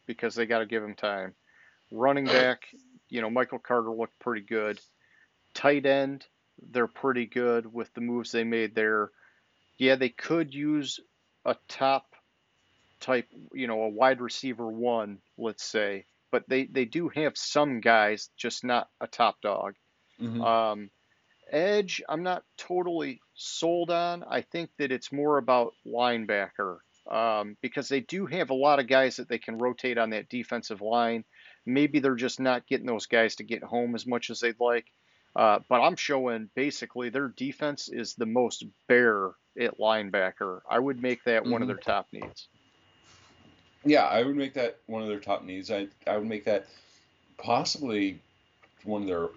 because 0.05 0.35
they 0.35 0.45
got 0.45 0.59
to 0.59 0.65
give 0.65 0.83
him 0.83 0.95
time. 0.95 1.33
Running 1.91 2.25
back, 2.25 2.61
you 3.09 3.21
know, 3.21 3.29
Michael 3.29 3.59
Carter 3.59 3.91
looked 3.91 4.19
pretty 4.19 4.45
good. 4.45 4.79
Tight 5.53 5.85
end, 5.85 6.25
they're 6.71 6.87
pretty 6.87 7.25
good 7.25 7.71
with 7.71 7.93
the 7.93 8.01
moves 8.01 8.31
they 8.31 8.45
made 8.45 8.73
there. 8.73 9.11
Yeah, 9.77 9.95
they 9.95 10.09
could 10.09 10.53
use 10.53 10.99
a 11.43 11.55
top 11.67 12.05
type, 13.01 13.27
you 13.53 13.67
know, 13.67 13.81
a 13.81 13.89
wide 13.89 14.21
receiver 14.21 14.67
one, 14.67 15.17
let's 15.37 15.63
say, 15.63 16.05
but 16.31 16.47
they 16.47 16.65
they 16.65 16.85
do 16.85 17.09
have 17.09 17.37
some 17.37 17.81
guys, 17.81 18.29
just 18.37 18.63
not 18.63 18.89
a 19.01 19.07
top 19.07 19.41
dog. 19.41 19.75
Mhm. 20.19 20.43
Um, 20.45 20.89
edge, 21.51 22.01
I'm 22.07 22.23
not 22.23 22.43
totally 22.57 23.21
sold 23.35 23.91
on. 23.91 24.23
I 24.23 24.41
think 24.41 24.69
that 24.77 24.91
it's 24.91 25.11
more 25.11 25.37
about 25.37 25.73
linebacker 25.85 26.79
um, 27.09 27.57
because 27.61 27.89
they 27.89 27.99
do 27.99 28.25
have 28.25 28.49
a 28.49 28.55
lot 28.55 28.79
of 28.79 28.87
guys 28.87 29.17
that 29.17 29.27
they 29.27 29.39
can 29.39 29.57
rotate 29.57 29.97
on 29.97 30.11
that 30.11 30.29
defensive 30.29 30.81
line. 30.81 31.23
Maybe 31.65 31.99
they're 31.99 32.15
just 32.15 32.39
not 32.39 32.67
getting 32.67 32.87
those 32.87 33.05
guys 33.05 33.35
to 33.35 33.43
get 33.43 33.63
home 33.63 33.95
as 33.95 34.07
much 34.07 34.29
as 34.29 34.39
they'd 34.39 34.59
like. 34.59 34.85
Uh, 35.35 35.59
but 35.69 35.81
I'm 35.81 35.95
showing 35.95 36.49
basically 36.55 37.09
their 37.09 37.29
defense 37.29 37.89
is 37.89 38.15
the 38.15 38.25
most 38.25 38.65
bare 38.87 39.31
at 39.59 39.77
linebacker. 39.77 40.61
I 40.69 40.79
would 40.79 41.01
make 41.01 41.23
that 41.25 41.45
one 41.45 41.61
of 41.61 41.67
Mhm. 41.67 41.71
their 41.71 41.77
top 41.77 42.07
needs. 42.11 42.47
Yeah, 43.83 44.05
I 44.05 44.23
would 44.23 44.35
make 44.35 44.53
that 44.55 44.77
one 44.85 45.01
of 45.01 45.07
their 45.07 45.19
top 45.19 45.43
needs. 45.43 45.71
I 45.71 45.87
I 46.05 46.17
would 46.17 46.27
make 46.27 46.45
that 46.45 46.67
possibly 47.37 48.19
one 48.83 49.03
of 49.03 49.07
their 49.07 49.29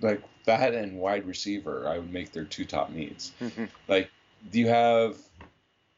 like 0.00 0.22
that 0.44 0.74
and 0.74 0.98
wide 0.98 1.26
receiver. 1.26 1.88
I 1.88 1.98
would 1.98 2.12
make 2.12 2.32
their 2.32 2.44
two 2.44 2.64
top 2.64 2.90
needs. 2.90 3.32
Like, 3.88 4.10
do 4.50 4.58
you 4.58 4.68
have 4.68 5.16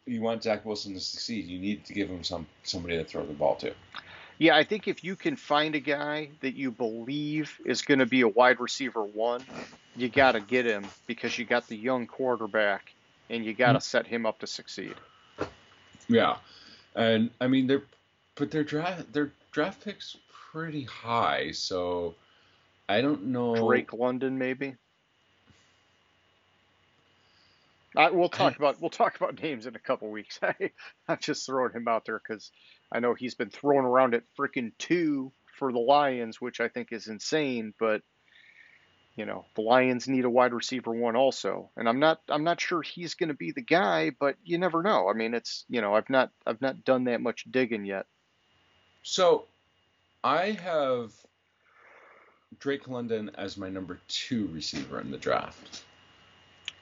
you 0.07 0.21
want 0.21 0.43
Zach 0.43 0.65
Wilson 0.65 0.95
to 0.95 1.01
succeed? 1.01 1.47
You 1.47 1.59
need 1.59 1.85
to 1.87 1.93
give 1.93 2.09
him 2.09 2.25
some 2.25 2.47
somebody 2.63 2.97
to 2.97 3.05
throw 3.05 3.25
the 3.25 3.33
ball 3.33 3.57
to. 3.57 3.73
Yeah, 4.39 4.57
I 4.57 4.63
think 4.63 4.87
if 4.87 5.03
you 5.03 5.17
can 5.17 5.37
find 5.37 5.75
a 5.75 5.81
guy 5.81 6.31
that 6.41 6.55
you 6.55 6.71
believe 6.71 7.59
is 7.65 7.83
going 7.83 7.99
to 7.99 8.07
be 8.07 8.21
a 8.21 8.29
wide 8.29 8.61
receiver 8.61 9.03
one, 9.03 9.43
you 9.97 10.09
got 10.09 10.33
to 10.33 10.41
get 10.41 10.65
him 10.65 10.87
because 11.09 11.37
you 11.37 11.45
got 11.45 11.67
the 11.67 11.77
young 11.77 12.07
quarterback 12.07 12.93
and 13.29 13.45
you 13.45 13.53
got 13.53 13.73
to 13.73 13.81
set 13.81 14.07
him 14.07 14.27
up 14.27 14.39
to 14.39 14.47
succeed. 14.47 14.95
Yeah, 16.09 16.37
and 16.95 17.31
I 17.41 17.49
mean 17.49 17.67
they're 17.67 17.83
but 18.35 18.51
their 18.51 18.65
draft 18.65 19.13
their 19.13 19.33
draft 19.51 19.85
picks 19.85 20.17
pretty 20.53 20.85
high, 20.85 21.51
so 21.51 22.15
I 22.89 23.03
don't 23.03 23.27
know. 23.27 23.55
Drake 23.55 23.93
London, 23.93 24.39
maybe. 24.39 24.77
I, 27.97 28.11
we'll 28.11 28.29
talk 28.29 28.57
about 28.57 28.81
we'll 28.81 28.91
talk 28.91 29.17
about 29.17 29.43
names 29.43 29.67
in 29.67 29.75
a 29.75 29.81
couple 29.81 30.11
weeks. 30.11 30.39
I, 30.43 30.71
I'm 31.09 31.19
just 31.21 31.47
throwing 31.47 31.73
him 31.73 31.89
out 31.89 32.05
there 32.07 32.21
because 32.27 32.51
I 32.93 33.01
know 33.01 33.15
he's 33.15 33.35
been 33.35 33.51
thrown 33.51 33.85
around 33.85 34.15
at 34.15 34.23
freaking 34.39 34.73
two 34.79 35.33
for 35.59 35.73
the 35.73 35.79
Lions, 35.79 36.41
which 36.41 36.61
I 36.61 36.69
think 36.69 36.93
is 36.93 37.09
insane. 37.09 37.75
But 37.79 38.03
you 39.17 39.27
know 39.27 39.47
the 39.57 39.63
Lions 39.63 40.07
need 40.07 40.25
a 40.25 40.31
wide 40.31 40.53
receiver 40.53 40.93
one 40.93 41.17
also, 41.17 41.71
and 41.77 41.89
I'm 41.89 41.99
not 41.99 42.21
I'm 42.29 42.45
not 42.45 42.61
sure 42.61 42.83
he's 42.83 43.15
going 43.15 43.31
to 43.31 43.35
be 43.35 43.53
the 43.53 43.63
guy, 43.63 44.11
but 44.19 44.37
you 44.45 44.59
never 44.59 44.83
know. 44.83 45.09
I 45.09 45.15
mean, 45.15 45.35
it's 45.35 45.65
you 45.69 45.81
know 45.81 45.95
I've 45.95 46.09
not 46.09 46.31
I've 46.47 46.61
not 46.61 46.85
done 46.85 47.05
that 47.05 47.21
much 47.21 47.47
digging 47.51 47.85
yet. 47.85 48.07
So, 49.03 49.47
I 50.23 50.53
have 50.53 51.13
Drake 52.59 52.89
London 52.89 53.31
as 53.37 53.57
my 53.57 53.69
number 53.69 54.01
two 54.09 54.49
receiver 54.53 55.01
in 55.01 55.11
the 55.11 55.19
draft. 55.19 55.83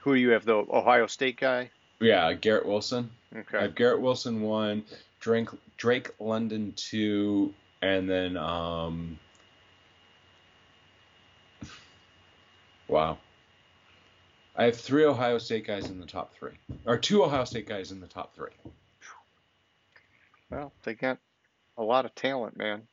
Who 0.01 0.15
do 0.15 0.19
you 0.19 0.29
have 0.29 0.45
though? 0.45 0.67
Ohio 0.71 1.07
State 1.07 1.37
guy. 1.37 1.69
Yeah, 1.99 2.31
Garrett 2.33 2.65
Wilson. 2.65 3.09
Okay. 3.35 3.57
I 3.57 3.61
have 3.63 3.75
Garrett 3.75 4.01
Wilson 4.01 4.41
one, 4.41 4.83
Drake 5.19 5.49
Drake 5.77 6.11
London 6.19 6.73
two, 6.75 7.53
and 7.81 8.09
then 8.09 8.37
um. 8.37 9.19
Wow. 12.87 13.17
I 14.55 14.63
have 14.63 14.77
three 14.77 15.05
Ohio 15.05 15.37
State 15.37 15.67
guys 15.67 15.89
in 15.89 15.99
the 15.99 16.05
top 16.05 16.33
three, 16.33 16.57
or 16.85 16.97
two 16.97 17.23
Ohio 17.23 17.43
State 17.43 17.67
guys 17.67 17.91
in 17.91 17.99
the 17.99 18.07
top 18.07 18.33
three. 18.33 18.53
Well, 20.49 20.71
they 20.83 20.93
got 20.93 21.19
a 21.77 21.83
lot 21.83 22.05
of 22.05 22.15
talent, 22.15 22.57
man. 22.57 22.83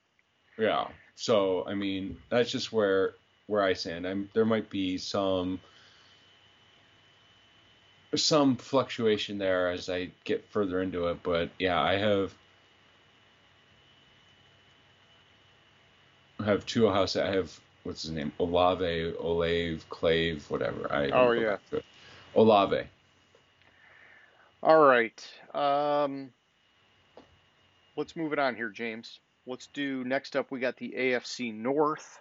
Yeah. 0.59 0.88
So 1.14 1.66
I 1.66 1.74
mean, 1.74 2.16
that's 2.28 2.50
just 2.50 2.72
where 2.72 3.14
where 3.46 3.62
I 3.62 3.72
stand. 3.72 4.07
I'm 4.07 4.28
there 4.34 4.44
might 4.44 4.70
be 4.70 4.98
some 4.98 5.61
some 8.14 8.57
fluctuation 8.57 9.38
there 9.38 9.70
as 9.70 9.88
I 9.88 10.11
get 10.24 10.44
further 10.50 10.80
into 10.82 11.09
it, 11.09 11.22
but 11.22 11.50
yeah, 11.59 11.80
I 11.80 11.96
have 11.96 12.34
I 16.40 16.44
have 16.44 16.66
two 16.66 17.07
State. 17.07 17.24
I 17.24 17.32
have 17.32 17.59
what's 17.84 18.02
his 18.02 18.11
name? 18.11 18.32
Olave, 18.38 19.14
Olave, 19.18 19.80
Clave, 19.88 20.44
whatever. 20.50 20.92
I 20.92 21.11
Oh, 21.11 21.32
yeah. 21.32 21.57
Olave. 22.34 22.84
All 24.62 24.80
right. 24.80 25.26
Um, 25.55 26.30
let's 27.96 28.16
move 28.16 28.32
it 28.32 28.38
on 28.38 28.57
here, 28.57 28.70
James. 28.70 29.20
Let's 29.47 29.66
do 29.68 30.05
next 30.05 30.36
up. 30.36 30.51
We 30.51 30.61
got 30.61 30.76
the 30.76 30.95
AFC 30.97 31.55
North, 31.55 32.18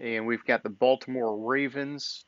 and 0.00 0.26
we've 0.26 0.44
got 0.44 0.62
the 0.62 0.68
Baltimore 0.70 1.38
Ravens 1.48 2.24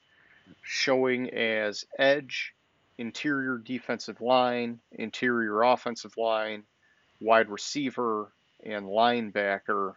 showing 0.63 1.31
as 1.31 1.85
edge, 1.99 2.55
interior 2.99 3.59
defensive 3.59 4.21
line, 4.21 4.79
interior 4.93 5.63
offensive 5.63 6.17
line, 6.17 6.63
wide 7.21 7.49
receiver, 7.49 8.33
and 8.65 8.87
linebacker. 8.87 9.95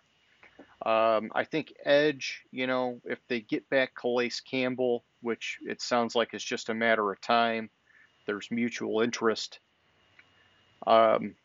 Um, 0.83 1.31
I 1.33 1.43
think 1.43 1.73
edge, 1.83 2.43
you 2.51 2.65
know, 2.65 3.01
if 3.05 3.19
they 3.27 3.41
get 3.41 3.69
back 3.69 3.93
Calais 3.93 4.31
Campbell, 4.49 5.03
which 5.21 5.59
it 5.61 5.81
sounds 5.81 6.15
like 6.15 6.33
it's 6.33 6.43
just 6.43 6.69
a 6.69 6.73
matter 6.73 7.11
of 7.11 7.21
time, 7.21 7.69
there's 8.25 8.49
mutual 8.49 9.01
interest. 9.01 9.59
Um, 10.87 11.35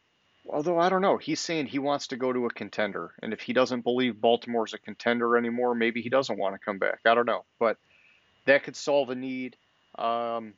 although 0.48 0.78
I 0.78 0.88
don't 0.88 1.02
know, 1.02 1.16
he's 1.16 1.40
saying 1.40 1.66
he 1.66 1.78
wants 1.78 2.08
to 2.08 2.16
go 2.16 2.32
to 2.32 2.46
a 2.46 2.50
contender, 2.50 3.12
and 3.22 3.32
if 3.32 3.40
he 3.40 3.52
doesn't 3.52 3.82
believe 3.82 4.20
Baltimore's 4.20 4.74
a 4.74 4.78
contender 4.78 5.36
anymore, 5.36 5.74
maybe 5.74 6.02
he 6.02 6.08
doesn't 6.08 6.38
want 6.38 6.54
to 6.54 6.64
come 6.64 6.78
back. 6.78 7.00
I 7.06 7.14
don't 7.14 7.26
know, 7.26 7.44
but 7.58 7.76
that 8.46 8.64
could 8.64 8.76
solve 8.76 9.10
a 9.10 9.14
need. 9.14 9.56
Um, 9.96 10.54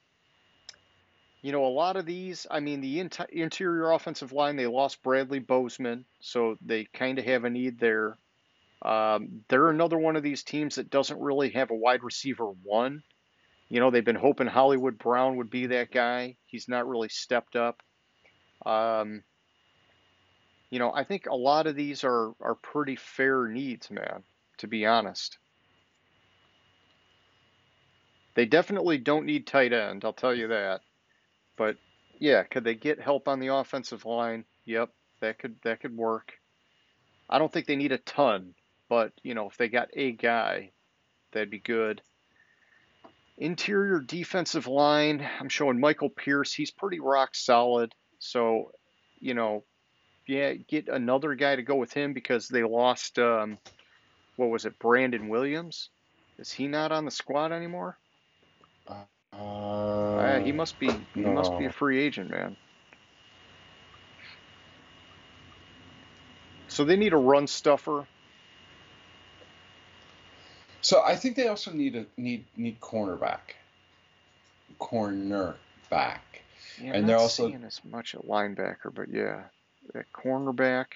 you 1.43 1.51
know, 1.51 1.67
a 1.67 1.69
lot 1.69 1.97
of 1.97 2.07
these, 2.07 2.47
I 2.49 2.61
mean, 2.61 2.81
the 2.81 3.01
interior 3.33 3.91
offensive 3.91 4.33
line, 4.33 4.57
they 4.57 4.69
lost 4.69 5.03
Bradley 5.03 5.41
Bozeman, 5.41 6.05
so 6.21 6.57
they 6.65 6.85
kind 6.85 7.19
of 7.19 7.25
have 7.25 7.45
a 7.45 7.51
need 7.51 7.81
there. 7.81 8.17
Um, 8.81 9.45
they're 9.49 9.71
another 9.71 9.99
one 9.99 10.17
of 10.17 10.23
these 10.23 10.45
teams 10.45 10.77
that 10.77 10.91
doesn't 10.91 11.21
really 11.21 11.51
have 11.51 11.71
a 11.71 11.77
wide 11.77 12.05
receiver 12.05 12.47
one. 12.47 13.03
You 13.69 13.81
know, 13.81 13.91
they've 13.91 14.05
been 14.05 14.15
hoping 14.17 14.47
Hollywood 14.47 14.99
Brown 14.99 15.37
would 15.37 15.51
be 15.51 15.67
that 15.67 15.91
guy. 15.91 16.37
He's 16.47 16.69
not 16.69 16.89
really 16.89 17.09
stepped 17.09 17.57
up. 17.57 17.83
Um, 18.65 19.25
you 20.73 20.79
know, 20.79 20.91
I 20.91 21.05
think 21.05 21.27
a 21.27 21.35
lot 21.35 21.67
of 21.67 21.77
these 21.77 22.03
are 22.03 22.33
are 22.41 22.55
pretty 22.55 22.97
fair 22.97 23.47
needs, 23.47 23.91
man. 23.91 24.23
To 24.57 24.67
be 24.67 24.87
honest, 24.87 25.37
they 28.35 28.47
definitely 28.47 28.97
don't 28.97 29.27
need 29.27 29.47
tight 29.47 29.75
end. 29.75 30.03
I'll 30.03 30.15
tell 30.15 30.35
you 30.35 30.49
that. 30.49 30.81
But 31.59 31.77
yeah, 32.19 32.45
could 32.45 32.65
they 32.65 32.75
get 32.75 32.99
help 32.99 33.29
on 33.29 33.39
the 33.39 33.49
offensive 33.49 34.07
line? 34.07 34.47
Yep, 34.65 34.89
that 35.21 35.39
could 35.39 35.57
that 35.63 35.81
could 35.81 35.95
work. 35.95 36.33
I 37.29 37.39
don't 37.39 37.53
think 37.53 37.67
they 37.67 37.77
need 37.77 37.93
a 37.93 37.99
ton, 37.99 38.55
but 38.89 39.13
you 39.23 39.35
know, 39.35 39.51
if 39.51 39.59
they 39.59 39.69
got 39.69 39.91
a 39.93 40.13
guy, 40.13 40.71
that'd 41.33 41.51
be 41.51 41.59
good. 41.59 42.01
Interior 43.37 44.01
defensive 44.01 44.67
line, 44.67 45.29
I'm 45.39 45.51
showing 45.51 45.81
Michael 45.81 46.09
Pierce. 46.09 46.55
He's 46.55 46.71
pretty 46.71 46.99
rock 46.99 47.35
solid. 47.35 47.95
So, 48.21 48.73
you 49.21 49.35
know, 49.35 49.65
yeah, 50.27 50.55
get 50.55 50.89
another 50.89 51.35
guy 51.35 51.57
to 51.57 51.63
go 51.63 51.77
with 51.77 51.93
him 51.93 52.13
because 52.13 52.49
they 52.49 52.63
lost, 52.63 53.19
um, 53.19 53.59
what 54.37 54.51
was 54.51 54.65
it, 54.65 54.79
Brandon 54.79 55.29
Williams? 55.29 55.91
Is 56.39 56.51
he 56.51 56.67
not 56.69 56.93
on 56.93 57.05
the 57.05 57.11
squad 57.11 57.53
anymore? 57.53 57.97
Uh, 58.87 59.05
Uh, 59.35 60.41
he 60.41 60.53
must 60.53 60.79
be. 60.79 60.91
He 61.15 61.21
must 61.23 61.59
be 61.59 61.65
a 61.65 61.73
free 61.73 62.01
agent, 62.01 62.31
man. 62.31 62.57
So 66.69 66.85
they 66.85 66.97
need 66.97 67.13
a 67.13 67.17
run 67.19 67.47
stuffer. 67.47 68.07
So 70.81 71.03
I 71.03 71.17
think 71.17 71.37
they 71.37 71.49
also 71.49 71.71
need 71.73 71.97
a 71.97 72.07
need 72.17 72.45
need 72.57 72.81
cornerback. 72.81 73.57
Cornerback. 74.81 75.57
Yeah, 76.81 76.93
And 76.95 77.09
they're 77.09 77.19
also- 77.19 77.49
seeing 77.49 77.63
as 77.65 77.85
much 77.85 78.15
at 78.15 78.23
linebacker, 78.27 78.93
but 78.93 79.09
yeah, 79.09 79.45
that 79.95 80.07
cornerback. 80.15 80.87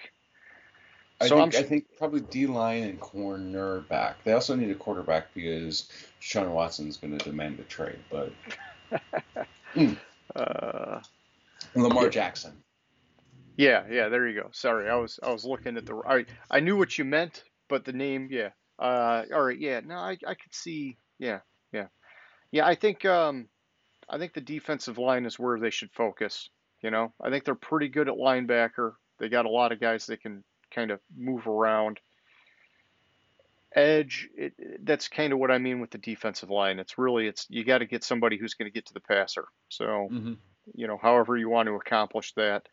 I 1.21 1.29
So 1.29 1.29
think 1.29 1.39
I'm 1.39 1.51
sh- 1.51 1.61
I 1.61 1.63
think 1.63 1.85
probably 1.97 2.21
D 2.21 2.47
line 2.47 2.83
and 2.83 2.99
cornerback. 2.99 4.15
They 4.23 4.33
also 4.33 4.55
need 4.55 4.69
a 4.71 4.75
quarterback 4.75 5.33
because 5.33 5.89
Sean 6.19 6.51
Watson's 6.51 6.97
going 6.97 7.17
to 7.17 7.23
demand 7.25 7.59
a 7.59 7.63
trade. 7.63 7.99
But 8.11 8.33
Uh, 10.35 11.01
Lamar 11.75 12.07
Yeah. 12.07 12.09
Jackson. 12.09 12.63
yeah, 13.57 13.85
yeah. 13.89 14.09
There 14.09 14.27
you 14.27 14.41
go. 14.41 14.49
Sorry, 14.53 14.89
I 14.89 14.95
was 14.95 15.19
I 15.23 15.31
was 15.31 15.45
looking 15.45 15.77
at 15.77 15.85
the. 15.85 16.01
I 16.07 16.25
I 16.51 16.59
knew 16.61 16.77
what 16.77 16.97
you 16.97 17.05
meant, 17.05 17.43
but 17.69 17.85
the 17.85 17.93
name, 17.93 18.29
yeah. 18.31 18.49
Uh, 18.79 19.23
all 19.33 19.43
right, 19.43 19.59
yeah. 19.59 19.81
No, 19.85 19.95
I 19.95 20.11
I 20.27 20.35
could 20.35 20.53
see. 20.53 20.97
Yeah, 21.19 21.39
yeah, 21.73 21.87
yeah. 22.51 22.67
I 22.67 22.75
think 22.75 23.05
um, 23.05 23.49
I 24.09 24.17
think 24.19 24.33
the 24.33 24.41
defensive 24.41 24.97
line 24.97 25.25
is 25.25 25.39
where 25.39 25.59
they 25.59 25.71
should 25.71 25.91
focus. 25.93 26.49
You 26.81 26.91
know, 26.91 27.13
I 27.21 27.29
think 27.29 27.43
they're 27.43 27.55
pretty 27.55 27.89
good 27.89 28.07
at 28.07 28.15
linebacker. 28.15 28.93
They 29.19 29.29
got 29.29 29.45
a 29.45 29.49
lot 29.49 29.71
of 29.71 29.79
guys 29.79 30.05
that 30.07 30.21
can 30.21 30.43
kind 30.73 30.91
of 30.91 30.99
move 31.15 31.47
around. 31.47 31.99
Edge, 33.75 34.29
it, 34.35 34.53
that's 34.85 35.07
kind 35.07 35.33
of 35.33 35.39
what 35.39 35.51
I 35.51 35.57
mean 35.57 35.79
with 35.79 35.91
the 35.91 35.97
defensive 35.97 36.49
line. 36.49 36.79
It's 36.79 36.97
really 36.97 37.27
it's 37.27 37.47
you 37.49 37.63
got 37.63 37.79
to 37.79 37.85
get 37.85 38.03
somebody 38.03 38.37
who's 38.37 38.53
going 38.53 38.69
to 38.69 38.73
get 38.73 38.85
to 38.87 38.93
the 38.93 38.99
passer. 38.99 39.45
So 39.69 40.07
hmm 40.09 40.33
you 40.73 40.87
know, 40.87 40.97
however 41.01 41.37
you 41.37 41.49
want 41.49 41.67
to 41.67 41.75
accomplish 41.75 42.33
that. 42.33 42.67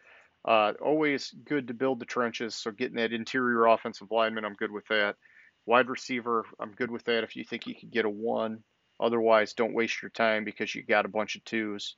Uh, 0.44 0.72
always 0.82 1.32
good 1.44 1.68
to 1.68 1.74
build 1.74 2.00
the 2.00 2.04
trenches. 2.04 2.54
So 2.54 2.70
getting 2.70 2.96
that 2.96 3.12
interior 3.12 3.66
offensive 3.66 4.10
lineman, 4.10 4.44
I'm 4.44 4.54
good 4.54 4.70
with 4.70 4.86
that. 4.88 5.16
Wide 5.64 5.88
receiver, 5.88 6.44
I'm 6.60 6.72
good 6.72 6.90
with 6.90 7.04
that. 7.04 7.24
If 7.24 7.36
you 7.36 7.44
think 7.44 7.66
you 7.66 7.74
could 7.74 7.90
get 7.90 8.04
a 8.04 8.10
one, 8.10 8.62
otherwise, 9.00 9.54
don't 9.54 9.74
waste 9.74 10.02
your 10.02 10.10
time 10.10 10.44
because 10.44 10.74
you 10.74 10.82
got 10.82 11.06
a 11.06 11.08
bunch 11.08 11.36
of 11.36 11.44
twos. 11.44 11.96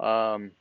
Um, 0.00 0.52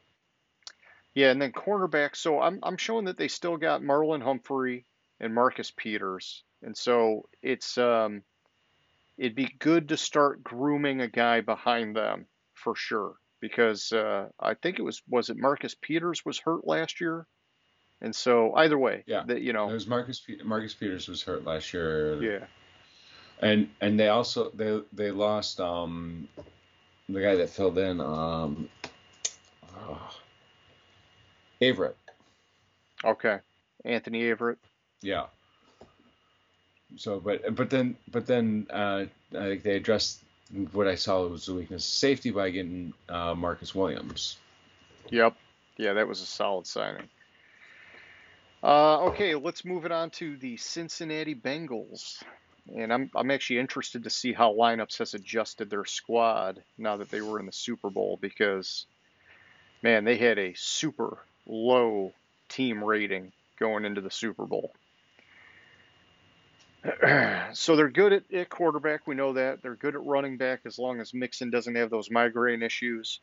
yeah, 1.15 1.31
and 1.31 1.41
then 1.41 1.51
cornerback. 1.51 2.15
So 2.15 2.39
I'm 2.41 2.59
I'm 2.61 2.77
showing 2.77 3.05
that 3.05 3.17
they 3.17 3.27
still 3.29 3.57
got 3.57 3.81
Marlon 3.81 4.21
Humphrey 4.21 4.85
and 5.19 5.33
Marcus 5.33 5.71
Peters, 5.75 6.43
and 6.61 6.77
so 6.77 7.27
it's 7.41 7.77
um, 7.79 8.21
it'd 9.17 9.35
be 9.35 9.55
good 9.59 9.89
to 9.89 9.97
start 9.97 10.43
grooming 10.43 11.01
a 11.01 11.07
guy 11.07 11.41
behind 11.41 11.95
them 11.95 12.27
for 12.53 12.75
sure 12.75 13.15
because 13.39 13.91
uh, 13.91 14.27
I 14.39 14.53
think 14.53 14.77
it 14.79 14.83
was 14.83 15.01
was 15.09 15.29
it 15.29 15.37
Marcus 15.37 15.75
Peters 15.81 16.23
was 16.25 16.37
hurt 16.39 16.67
last 16.67 16.99
year, 17.01 17.25
and 18.01 18.13
so 18.15 18.53
either 18.55 18.77
way, 18.77 19.03
Yeah. 19.07 19.23
that 19.27 19.41
you 19.41 19.51
It 19.51 19.53
know, 19.53 19.67
was 19.67 19.87
Marcus 19.87 20.19
Pe- 20.19 20.43
Marcus 20.43 20.73
Peters 20.73 21.07
was 21.07 21.21
hurt 21.23 21.45
last 21.45 21.73
year. 21.73 22.21
yeah, 22.21 22.45
And 23.41 23.69
and 23.81 23.99
they 23.99 24.09
also 24.09 24.49
they 24.51 24.81
they 24.91 25.11
lost 25.11 25.59
um 25.61 26.27
the 27.07 27.21
guy 27.21 27.35
that 27.35 27.49
filled 27.49 27.77
in 27.77 28.01
um 28.01 28.67
oh, 29.77 30.11
Averett. 31.61 31.95
okay, 33.03 33.39
Anthony 33.83 34.23
Averett, 34.23 34.57
Yeah. 35.01 35.25
So, 36.97 37.19
but 37.19 37.55
but 37.55 37.69
then 37.69 37.97
but 38.11 38.25
then 38.25 38.67
uh, 38.69 39.05
I 39.31 39.43
think 39.49 39.63
they 39.63 39.75
addressed 39.75 40.21
what 40.71 40.87
I 40.87 40.95
saw 40.95 41.25
was 41.27 41.47
the 41.47 41.53
weakness 41.53 41.85
of 41.85 41.93
safety 41.93 42.31
by 42.31 42.49
getting 42.51 42.93
uh, 43.09 43.33
Marcus 43.33 43.73
Williams. 43.73 44.37
yep, 45.09 45.35
yeah, 45.77 45.93
that 45.93 46.07
was 46.07 46.21
a 46.21 46.25
solid 46.25 46.67
signing. 46.67 47.09
Uh, 48.63 49.05
okay, 49.05 49.35
let's 49.35 49.63
move 49.65 49.85
it 49.85 49.91
on 49.91 50.09
to 50.09 50.37
the 50.37 50.57
Cincinnati 50.57 51.35
Bengals. 51.35 52.23
And 52.75 52.91
I'm 52.91 53.11
I'm 53.13 53.29
actually 53.29 53.59
interested 53.59 54.03
to 54.05 54.09
see 54.09 54.33
how 54.33 54.53
lineups 54.53 54.97
has 54.97 55.13
adjusted 55.13 55.69
their 55.69 55.85
squad 55.85 56.63
now 56.77 56.97
that 56.97 57.11
they 57.11 57.21
were 57.21 57.39
in 57.39 57.45
the 57.45 57.51
Super 57.51 57.91
Bowl 57.91 58.17
because 58.19 58.87
man, 59.83 60.03
they 60.03 60.17
had 60.17 60.39
a 60.39 60.53
super 60.55 61.19
low 61.47 62.13
team 62.49 62.83
rating 62.83 63.31
going 63.59 63.85
into 63.85 64.01
the 64.01 64.11
Super 64.11 64.45
Bowl. 64.45 64.71
so 67.53 67.75
they're 67.75 67.89
good 67.89 68.13
at, 68.13 68.33
at 68.33 68.49
quarterback, 68.49 69.07
we 69.07 69.15
know 69.15 69.33
that. 69.33 69.61
They're 69.61 69.75
good 69.75 69.95
at 69.95 70.05
running 70.05 70.37
back 70.37 70.61
as 70.65 70.77
long 70.77 70.99
as 70.99 71.13
Mixon 71.13 71.49
doesn't 71.49 71.75
have 71.75 71.89
those 71.89 72.11
migraine 72.11 72.61
issues. 72.61 73.19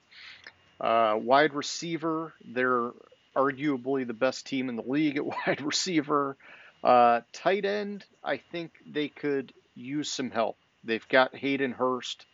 Uh, 0.80 1.16
wide 1.20 1.54
receiver, 1.54 2.34
they're 2.44 2.90
arguably 3.36 4.06
the 4.06 4.14
best 4.14 4.46
team 4.46 4.68
in 4.68 4.76
the 4.76 4.82
league 4.82 5.16
at 5.16 5.24
wide 5.46 5.60
receiver. 5.60 6.36
Uh, 6.82 7.20
tight 7.32 7.64
end, 7.64 8.04
I 8.24 8.38
think 8.38 8.72
they 8.86 9.08
could 9.08 9.52
use 9.74 10.10
some 10.10 10.30
help. 10.30 10.56
They've 10.84 11.06
got 11.08 11.36
Hayden 11.36 11.72
Hurst. 11.72 12.26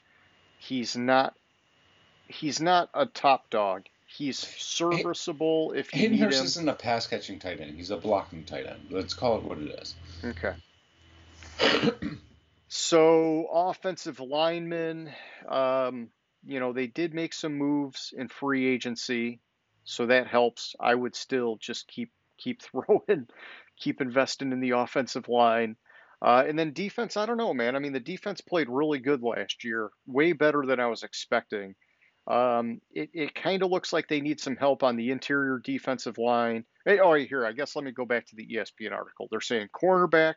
He's 0.59 0.97
not 0.97 1.35
he's 2.27 2.61
not 2.61 2.89
a 2.95 3.07
top 3.07 3.51
dog. 3.51 3.85
He's 4.09 4.39
serviceable 4.39 5.73
if 5.73 5.95
you 5.95 6.01
Hayden 6.01 6.17
need 6.17 6.25
Hurst 6.25 6.41
him. 6.41 6.47
isn't 6.47 6.69
a 6.69 6.75
pass 6.75 7.07
catching 7.07 7.39
tight 7.39 7.61
end. 7.61 7.77
He's 7.77 7.91
a 7.91 7.97
blocking 7.97 8.45
tight 8.45 8.67
end. 8.67 8.89
Let's 8.91 9.15
call 9.15 9.37
it 9.37 9.45
what 9.45 9.59
it 9.59 9.79
is. 9.81 9.95
Okay. 10.25 10.55
So 12.71 13.47
offensive 13.51 14.21
linemen, 14.21 15.11
um, 15.49 16.11
you 16.45 16.61
know, 16.61 16.75
they 16.75 16.87
did 16.87 17.15
make 17.15 17.33
some 17.33 17.55
moves 17.55 18.13
in 18.17 18.29
free 18.29 18.67
agency, 18.67 19.41
so 19.85 20.07
that 20.07 20.27
helps. 20.27 20.77
I 20.79 20.95
would 20.95 21.17
still 21.17 21.57
just 21.57 21.89
keep 21.89 22.11
keep 22.37 22.61
throwing, 22.71 23.27
keep 23.79 24.03
investing 24.03 24.53
in 24.53 24.61
the 24.61 24.71
offensive 24.73 25.29
line. 25.29 25.77
Uh, 26.21 26.45
and 26.47 26.59
then 26.59 26.73
defense, 26.73 27.17
I 27.17 27.25
don't 27.25 27.39
know, 27.39 27.55
man. 27.55 27.75
I 27.75 27.79
mean, 27.79 27.93
the 27.93 28.01
defense 28.01 28.41
played 28.43 28.69
really 28.69 28.99
good 28.99 29.23
last 29.23 29.65
year, 29.65 29.91
way 30.07 30.33
better 30.33 30.67
than 30.67 30.79
I 30.79 30.89
was 30.89 31.05
expecting. 31.05 31.75
Um, 32.29 32.83
it 32.93 33.09
it 33.15 33.35
kind 33.35 33.63
of 33.63 33.71
looks 33.71 33.93
like 33.93 34.07
they 34.07 34.21
need 34.21 34.39
some 34.39 34.55
help 34.55 34.83
on 34.83 34.97
the 34.97 35.11
interior 35.11 35.59
defensive 35.65 36.19
line. 36.19 36.65
Hey, 36.85 36.99
oh, 36.99 37.15
here, 37.15 37.47
I 37.47 37.53
guess 37.53 37.75
let 37.75 37.85
me 37.85 37.91
go 37.91 38.05
back 38.05 38.27
to 38.27 38.37
the 38.37 38.47
ESPN 38.47 38.93
article. 38.93 39.29
They're 39.31 39.41
saying 39.41 39.69
cornerback, 39.75 40.35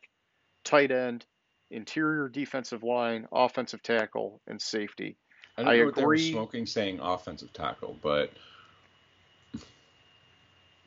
tight 0.63 0.91
end, 0.91 1.25
interior 1.69 2.29
defensive 2.29 2.83
line, 2.83 3.27
offensive 3.33 3.83
tackle, 3.83 4.41
and 4.47 4.61
safety. 4.61 5.17
I 5.57 5.63
don't 5.63 5.73
I 5.73 5.77
know 5.77 5.85
what 5.85 5.95
they 5.95 6.05
were 6.05 6.17
smoking 6.17 6.65
saying 6.65 6.99
offensive 7.01 7.51
tackle, 7.51 7.97
but 8.01 8.31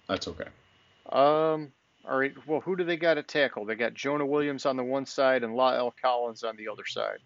that's 0.08 0.26
okay. 0.28 0.48
Um, 1.10 1.70
all 2.08 2.18
right. 2.18 2.32
Well, 2.46 2.60
who 2.60 2.76
do 2.76 2.84
they 2.84 2.96
got 2.96 3.18
at 3.18 3.28
tackle? 3.28 3.66
They 3.66 3.74
got 3.74 3.92
Jonah 3.92 4.26
Williams 4.26 4.64
on 4.64 4.78
the 4.78 4.84
one 4.84 5.04
side 5.04 5.42
and 5.42 5.54
La'el 5.54 5.92
Collins 6.02 6.44
on 6.44 6.56
the 6.56 6.68
other 6.68 6.86
side. 6.86 7.18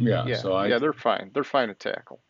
Yeah. 0.00 0.26
Yeah, 0.26 0.36
So 0.36 0.54
I 0.54 0.68
yeah, 0.68 0.78
they're 0.78 0.92
fine. 0.92 1.30
They're 1.34 1.44
fine 1.44 1.70
at 1.70 1.80
tackle. 1.80 2.20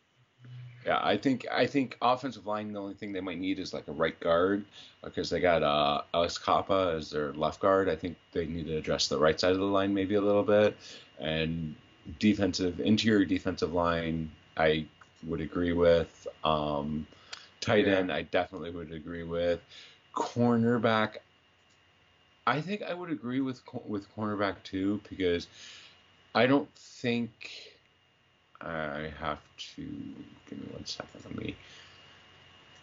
Yeah, 0.87 1.01
I 1.03 1.17
think 1.17 1.47
I 1.53 1.67
think 1.67 1.99
offensive 2.01 2.47
line. 2.47 2.73
The 2.73 2.81
only 2.81 2.95
thing 2.95 3.13
they 3.13 3.21
might 3.21 3.39
need 3.39 3.59
is 3.59 3.75
like 3.75 3.89
a 3.89 3.93
right 3.93 4.19
guard 4.21 4.65
because 5.05 5.29
they 5.29 5.41
got 5.41 5.63
uh, 5.63 6.03
Alex 6.15 6.39
Cappa 6.39 6.95
as 6.97 7.11
their 7.11 7.33
left 7.35 7.61
guard. 7.61 7.89
I 7.89 7.97
think 7.97 8.17
they 8.33 8.47
need 8.47 8.67
to 8.69 8.77
address 8.77 9.09
the 9.09 9.19
right 9.19 9.39
side 9.39 9.53
of 9.53 9.59
the 9.59 9.65
line 9.65 9.93
maybe 9.93 10.15
a 10.15 10.21
little 10.21 10.43
bit, 10.43 10.77
and 11.19 11.75
defensive 12.19 12.81
interior 12.81 13.25
defensive 13.25 13.73
line. 13.73 14.31
I 14.57 14.87
would 15.27 15.41
agree 15.41 15.73
with. 15.73 16.27
Um, 16.45 17.07
tight 17.61 17.87
Yeah. 17.87 17.97
end, 17.97 18.13
I 18.13 18.23
definitely 18.23 18.71
would 18.71 18.93
agree 18.93 19.25
with. 19.25 19.61
Cornerback, 20.15 21.17
I 22.47 22.61
think 22.61 22.83
I 22.83 22.95
would 22.95 23.11
agree 23.11 23.41
with 23.41 23.61
with 23.85 24.07
cornerback 24.17 24.63
too 24.63 25.01
because 25.09 25.49
I 26.35 26.47
don't 26.47 26.69
think 26.75 27.51
I 28.61 29.13
have 29.19 29.41
to 29.77 29.83
give 30.49 30.59
me 30.59 30.67
one 30.73 30.87
second. 30.87 31.21
Let 31.25 31.37
me 31.37 31.57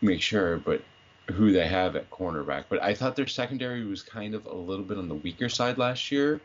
make 0.01 0.21
sure, 0.21 0.57
but 0.57 0.81
who 1.27 1.51
they 1.51 1.67
have 1.67 1.95
at 1.95 2.09
cornerback. 2.09 2.65
But 2.69 2.83
I 2.83 2.93
thought 2.93 3.15
their 3.15 3.27
secondary 3.27 3.85
was 3.85 4.01
kind 4.03 4.35
of 4.35 4.45
a 4.45 4.55
little 4.55 4.85
bit 4.85 4.97
on 4.97 5.07
the 5.07 5.15
weaker 5.15 5.49
side 5.49 5.77
last 5.77 6.11
year. 6.11 6.39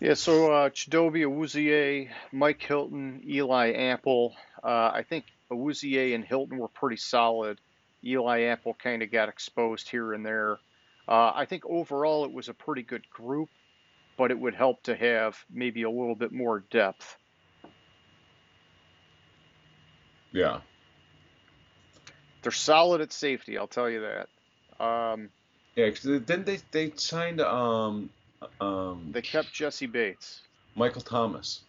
Yeah, 0.00 0.14
so 0.14 0.52
uh, 0.52 0.68
Chidobe 0.70 1.24
Awuzie, 1.24 2.10
Mike 2.32 2.60
Hilton, 2.60 3.22
Eli 3.24 3.72
Apple. 3.72 4.34
Uh, 4.62 4.90
I 4.92 5.04
think 5.08 5.26
Awuzie 5.50 6.14
and 6.14 6.24
Hilton 6.24 6.58
were 6.58 6.68
pretty 6.68 6.96
solid. 6.96 7.60
Eli 8.04 8.42
Apple 8.42 8.74
kind 8.74 9.02
of 9.02 9.12
got 9.12 9.28
exposed 9.28 9.88
here 9.88 10.12
and 10.12 10.26
there. 10.26 10.58
Uh, 11.06 11.32
I 11.34 11.46
think 11.46 11.64
overall 11.66 12.24
it 12.24 12.32
was 12.32 12.48
a 12.48 12.54
pretty 12.54 12.82
good 12.82 13.08
group, 13.10 13.48
but 14.16 14.30
it 14.30 14.38
would 14.38 14.54
help 14.54 14.82
to 14.84 14.94
have 14.94 15.38
maybe 15.50 15.82
a 15.82 15.90
little 15.90 16.14
bit 16.14 16.32
more 16.32 16.64
depth. 16.70 17.16
Yeah. 20.32 20.60
They're 22.42 22.52
solid 22.52 23.00
at 23.00 23.12
safety, 23.12 23.58
I'll 23.58 23.66
tell 23.66 23.88
you 23.88 24.00
that. 24.00 24.84
Um, 24.84 25.30
Yeah, 25.76 25.86
because 25.86 26.24
then 26.26 26.44
they 26.44 26.58
they 26.72 26.92
signed 26.96 27.40
um 27.40 28.10
um 28.60 29.10
they 29.12 29.22
kept 29.22 29.52
Jessie 29.52 29.86
Bates. 29.86 30.40
Michael 30.74 31.02
Thomas. 31.02 31.60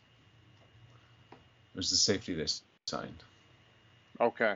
Was 1.75 1.89
the 1.89 1.95
safety 1.95 2.33
they 2.33 2.45
signed? 2.87 3.23
Okay. 4.19 4.55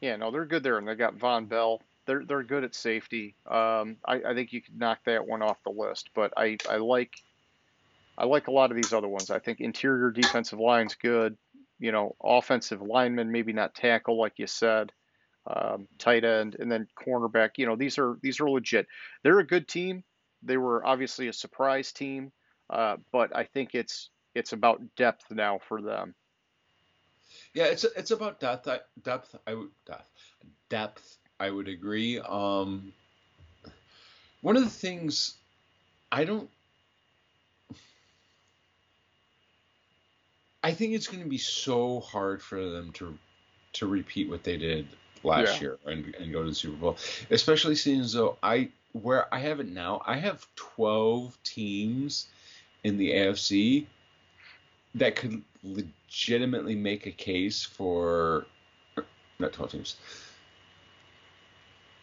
Yeah, 0.00 0.16
no, 0.16 0.30
they're 0.30 0.46
good 0.46 0.62
there, 0.62 0.78
and 0.78 0.88
they 0.88 0.94
got 0.94 1.18
Vonn 1.18 1.48
Bell. 1.48 1.82
They're 2.10 2.24
they're 2.24 2.42
good 2.42 2.64
at 2.64 2.74
safety. 2.74 3.36
Um, 3.46 3.98
I, 4.04 4.20
I 4.26 4.34
think 4.34 4.52
you 4.52 4.60
could 4.60 4.76
knock 4.76 4.98
that 5.04 5.28
one 5.28 5.42
off 5.42 5.62
the 5.62 5.70
list, 5.70 6.10
but 6.12 6.32
I, 6.36 6.56
I 6.68 6.78
like 6.78 7.14
I 8.18 8.24
like 8.24 8.48
a 8.48 8.50
lot 8.50 8.72
of 8.72 8.76
these 8.76 8.92
other 8.92 9.06
ones. 9.06 9.30
I 9.30 9.38
think 9.38 9.60
interior 9.60 10.10
defensive 10.10 10.58
line's 10.58 10.96
good. 10.96 11.38
You 11.78 11.92
know, 11.92 12.16
offensive 12.20 12.82
lineman, 12.82 13.30
maybe 13.30 13.52
not 13.52 13.76
tackle 13.76 14.18
like 14.18 14.40
you 14.40 14.48
said. 14.48 14.90
Um, 15.46 15.86
tight 15.98 16.24
end, 16.24 16.56
and 16.58 16.70
then 16.70 16.88
cornerback. 16.98 17.50
You 17.58 17.66
know, 17.66 17.76
these 17.76 17.96
are 17.96 18.18
these 18.20 18.40
are 18.40 18.50
legit. 18.50 18.88
They're 19.22 19.38
a 19.38 19.46
good 19.46 19.68
team. 19.68 20.02
They 20.42 20.56
were 20.56 20.84
obviously 20.84 21.28
a 21.28 21.32
surprise 21.32 21.92
team, 21.92 22.32
uh, 22.70 22.96
but 23.12 23.36
I 23.36 23.44
think 23.44 23.76
it's 23.76 24.10
it's 24.34 24.52
about 24.52 24.82
depth 24.96 25.30
now 25.30 25.60
for 25.68 25.80
them. 25.80 26.16
Yeah, 27.54 27.66
it's 27.66 27.84
it's 27.84 28.10
about 28.10 28.40
depth. 28.40 28.68
Depth. 29.04 29.36
I 29.46 29.54
depth. 29.86 30.10
Depth. 30.68 31.19
I 31.40 31.50
would 31.50 31.68
agree. 31.68 32.20
Um, 32.20 32.92
one 34.42 34.56
of 34.56 34.62
the 34.62 34.70
things 34.70 35.34
I 36.12 36.24
don't. 36.24 36.48
I 40.62 40.72
think 40.72 40.92
it's 40.92 41.06
going 41.06 41.22
to 41.22 41.28
be 41.28 41.38
so 41.38 42.00
hard 42.00 42.42
for 42.42 42.68
them 42.68 42.92
to 42.92 43.18
to 43.72 43.86
repeat 43.86 44.28
what 44.28 44.44
they 44.44 44.58
did 44.58 44.86
last 45.22 45.54
Yeah. 45.54 45.60
year 45.60 45.78
and, 45.86 46.14
and 46.16 46.32
go 46.32 46.42
to 46.42 46.48
the 46.50 46.54
Super 46.54 46.76
Bowl, 46.76 46.96
especially 47.30 47.74
seeing 47.74 48.00
as 48.00 48.12
though 48.12 48.36
I 48.42 48.68
where 48.92 49.32
I 49.32 49.38
have 49.38 49.60
it 49.60 49.68
now. 49.68 50.02
I 50.06 50.16
have 50.16 50.46
twelve 50.56 51.38
teams 51.42 52.26
in 52.84 52.98
the 52.98 53.12
AFC 53.12 53.86
that 54.96 55.16
could 55.16 55.42
legitimately 55.62 56.74
make 56.74 57.06
a 57.06 57.10
case 57.10 57.62
for 57.62 58.46
not 59.38 59.52
12 59.52 59.70
teams. 59.72 59.96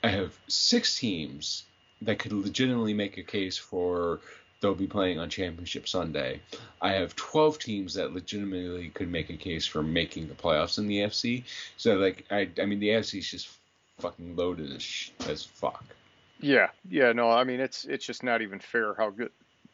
I 0.04 0.10
have 0.10 0.38
six 0.48 1.00
teams 1.00 1.64
that 2.02 2.20
could 2.20 2.34
legitimately 2.34 2.94
make 2.94 3.18
a 3.18 3.24
case 3.24 3.58
for 3.58 4.20
they'll 4.62 4.76
be 4.76 4.88
playing 4.88 5.20
on 5.20 5.30
Championship 5.30 5.88
Sunday. 5.88 6.40
I 6.82 6.94
have 6.94 7.16
12 7.16 7.60
teams 7.60 7.94
that 7.96 8.14
legitimately 8.14 8.90
could 8.90 9.10
make 9.10 9.30
a 9.30 9.38
case 9.38 9.66
for 9.66 9.84
making 9.84 10.28
the 10.28 10.34
playoffs 10.34 10.78
in 10.78 10.88
the 10.88 11.00
AFC. 11.00 11.44
So 11.78 11.96
like 11.96 12.26
I 12.32 12.50
I 12.60 12.66
mean 12.66 12.80
the 12.80 12.90
AFC 12.90 13.20
is 13.20 13.30
just 13.30 13.50
fucking 14.00 14.36
loaded 14.36 14.72
as 14.72 15.12
as 15.28 15.44
fuck. 15.44 15.84
Yeah, 16.40 16.70
yeah, 16.90 17.14
no, 17.14 17.30
I 17.30 17.44
mean 17.44 17.60
it's 17.60 17.86
it's 17.86 18.06
just 18.06 18.24
not 18.24 18.42
even 18.42 18.60
fair 18.60 18.94
how 18.94 19.10
good 19.10 19.32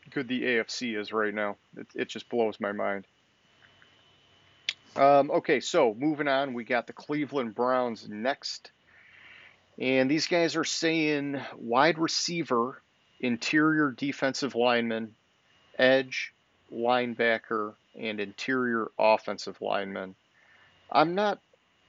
good 0.09 0.27
the 0.27 0.41
AFC 0.43 0.97
is 0.97 1.11
right 1.11 1.33
now. 1.33 1.57
It 1.77 1.87
it 1.95 2.09
just 2.09 2.29
blows 2.29 2.59
my 2.59 2.71
mind. 2.71 3.05
Um, 4.95 5.31
okay, 5.31 5.59
so 5.59 5.95
moving 5.95 6.27
on, 6.27 6.53
we 6.53 6.63
got 6.63 6.85
the 6.85 6.93
Cleveland 6.93 7.55
Browns 7.55 8.07
next, 8.07 8.71
and 9.79 10.09
these 10.09 10.27
guys 10.27 10.55
are 10.55 10.63
saying 10.63 11.41
wide 11.57 11.97
receiver, 11.97 12.81
interior 13.19 13.91
defensive 13.91 14.55
lineman, 14.55 15.15
edge, 15.77 16.33
linebacker, 16.71 17.73
and 17.99 18.19
interior 18.19 18.91
offensive 18.97 19.61
lineman. 19.61 20.15
I'm 20.91 21.15
not 21.15 21.39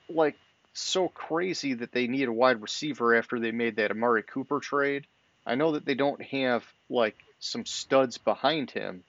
like 0.09 0.37
so 0.73 1.09
crazy 1.09 1.75
that 1.75 1.93
they 1.93 2.07
need 2.07 2.29
a 2.29 2.33
wide 2.33 2.61
receiver 2.61 3.15
after 3.15 3.39
they 3.39 3.53
made 3.53 3.77
that 3.77 3.91
Amari 3.91 4.23
Cooper 4.23 4.61
trade. 4.61 5.07
I 5.47 5.55
know 5.55 5.73
that 5.73 5.85
they 5.85 5.95
don't 5.95 6.23
have 6.23 6.65
like 6.89 7.17
some 7.39 7.67
studs 7.67 8.19
behind 8.19 8.71
him, 8.71 9.05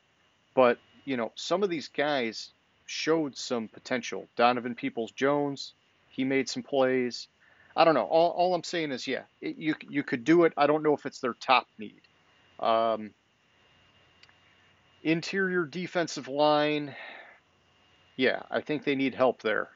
but 0.54 0.78
you 1.06 1.18
know, 1.18 1.32
some 1.36 1.64
of 1.64 1.70
these 1.70 1.88
guys 1.88 2.52
showed 2.86 3.38
some 3.38 3.68
potential. 3.68 4.28
Donovan 4.36 4.76
Peoples 4.76 5.12
Jones, 5.12 5.74
he 6.10 6.24
made 6.24 6.50
some 6.50 6.64
plays. 6.64 7.28
I 7.76 7.84
don't 7.84 7.94
know. 7.94 8.06
All, 8.06 8.32
all 8.32 8.54
I'm 8.54 8.64
saying 8.64 8.92
is, 8.92 9.08
yeah, 9.08 9.24
it, 9.42 9.58
you 9.58 9.76
you 9.90 10.04
could 10.04 10.24
do 10.24 10.44
it. 10.46 10.54
I 10.58 10.68
don't 10.68 10.84
know 10.84 10.94
if 10.94 11.06
it's 11.06 11.20
their 11.20 11.34
top 11.34 11.68
need. 11.78 12.02
Um, 12.60 13.12
interior 15.04 15.66
defensive 15.66 16.28
line, 16.28 16.96
yeah, 18.16 18.44
I 18.50 18.62
think 18.62 18.84
they 18.84 18.96
need 18.96 19.14
help 19.14 19.42
there. 19.42 19.70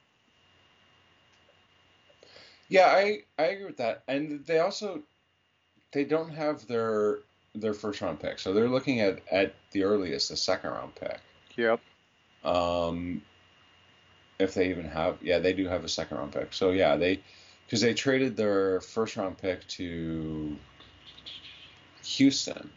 Yeah, 2.70 2.86
I 2.88 3.24
I 3.38 3.44
agree 3.46 3.66
with 3.66 3.78
that. 3.78 4.04
And 4.08 4.46
they 4.46 4.60
also 4.60 5.02
they 5.92 6.06
don't 6.06 6.32
have 6.32 6.66
their 6.68 7.20
their 7.56 7.74
first 7.74 8.02
round 8.02 8.20
pick. 8.20 8.40
So 8.40 8.54
they're 8.54 8.70
looking 8.70 9.02
at 9.02 9.20
at 9.32 9.56
the 9.72 9.84
earliest 9.84 10.30
the 10.30 10.38
second 10.38 10.72
round 10.72 10.96
pick. 10.96 11.20
Yep. 11.58 11.82
Um, 12.46 13.22
if 14.40 14.54
they 14.54 14.70
even 14.70 14.86
have, 14.86 15.18
yeah, 15.22 15.40
they 15.40 15.52
do 15.52 15.68
have 15.68 15.84
a 15.84 15.90
second 15.90 16.18
round 16.18 16.32
pick. 16.32 16.54
So 16.54 16.72
yeah, 16.72 16.96
they 16.96 17.20
because 17.70 17.82
they 17.82 17.94
traded 17.94 18.36
their 18.36 18.82
first 18.82 19.16
round 19.16 19.38
pick 19.38 19.68
to 19.68 20.58
Houston. 22.04 22.72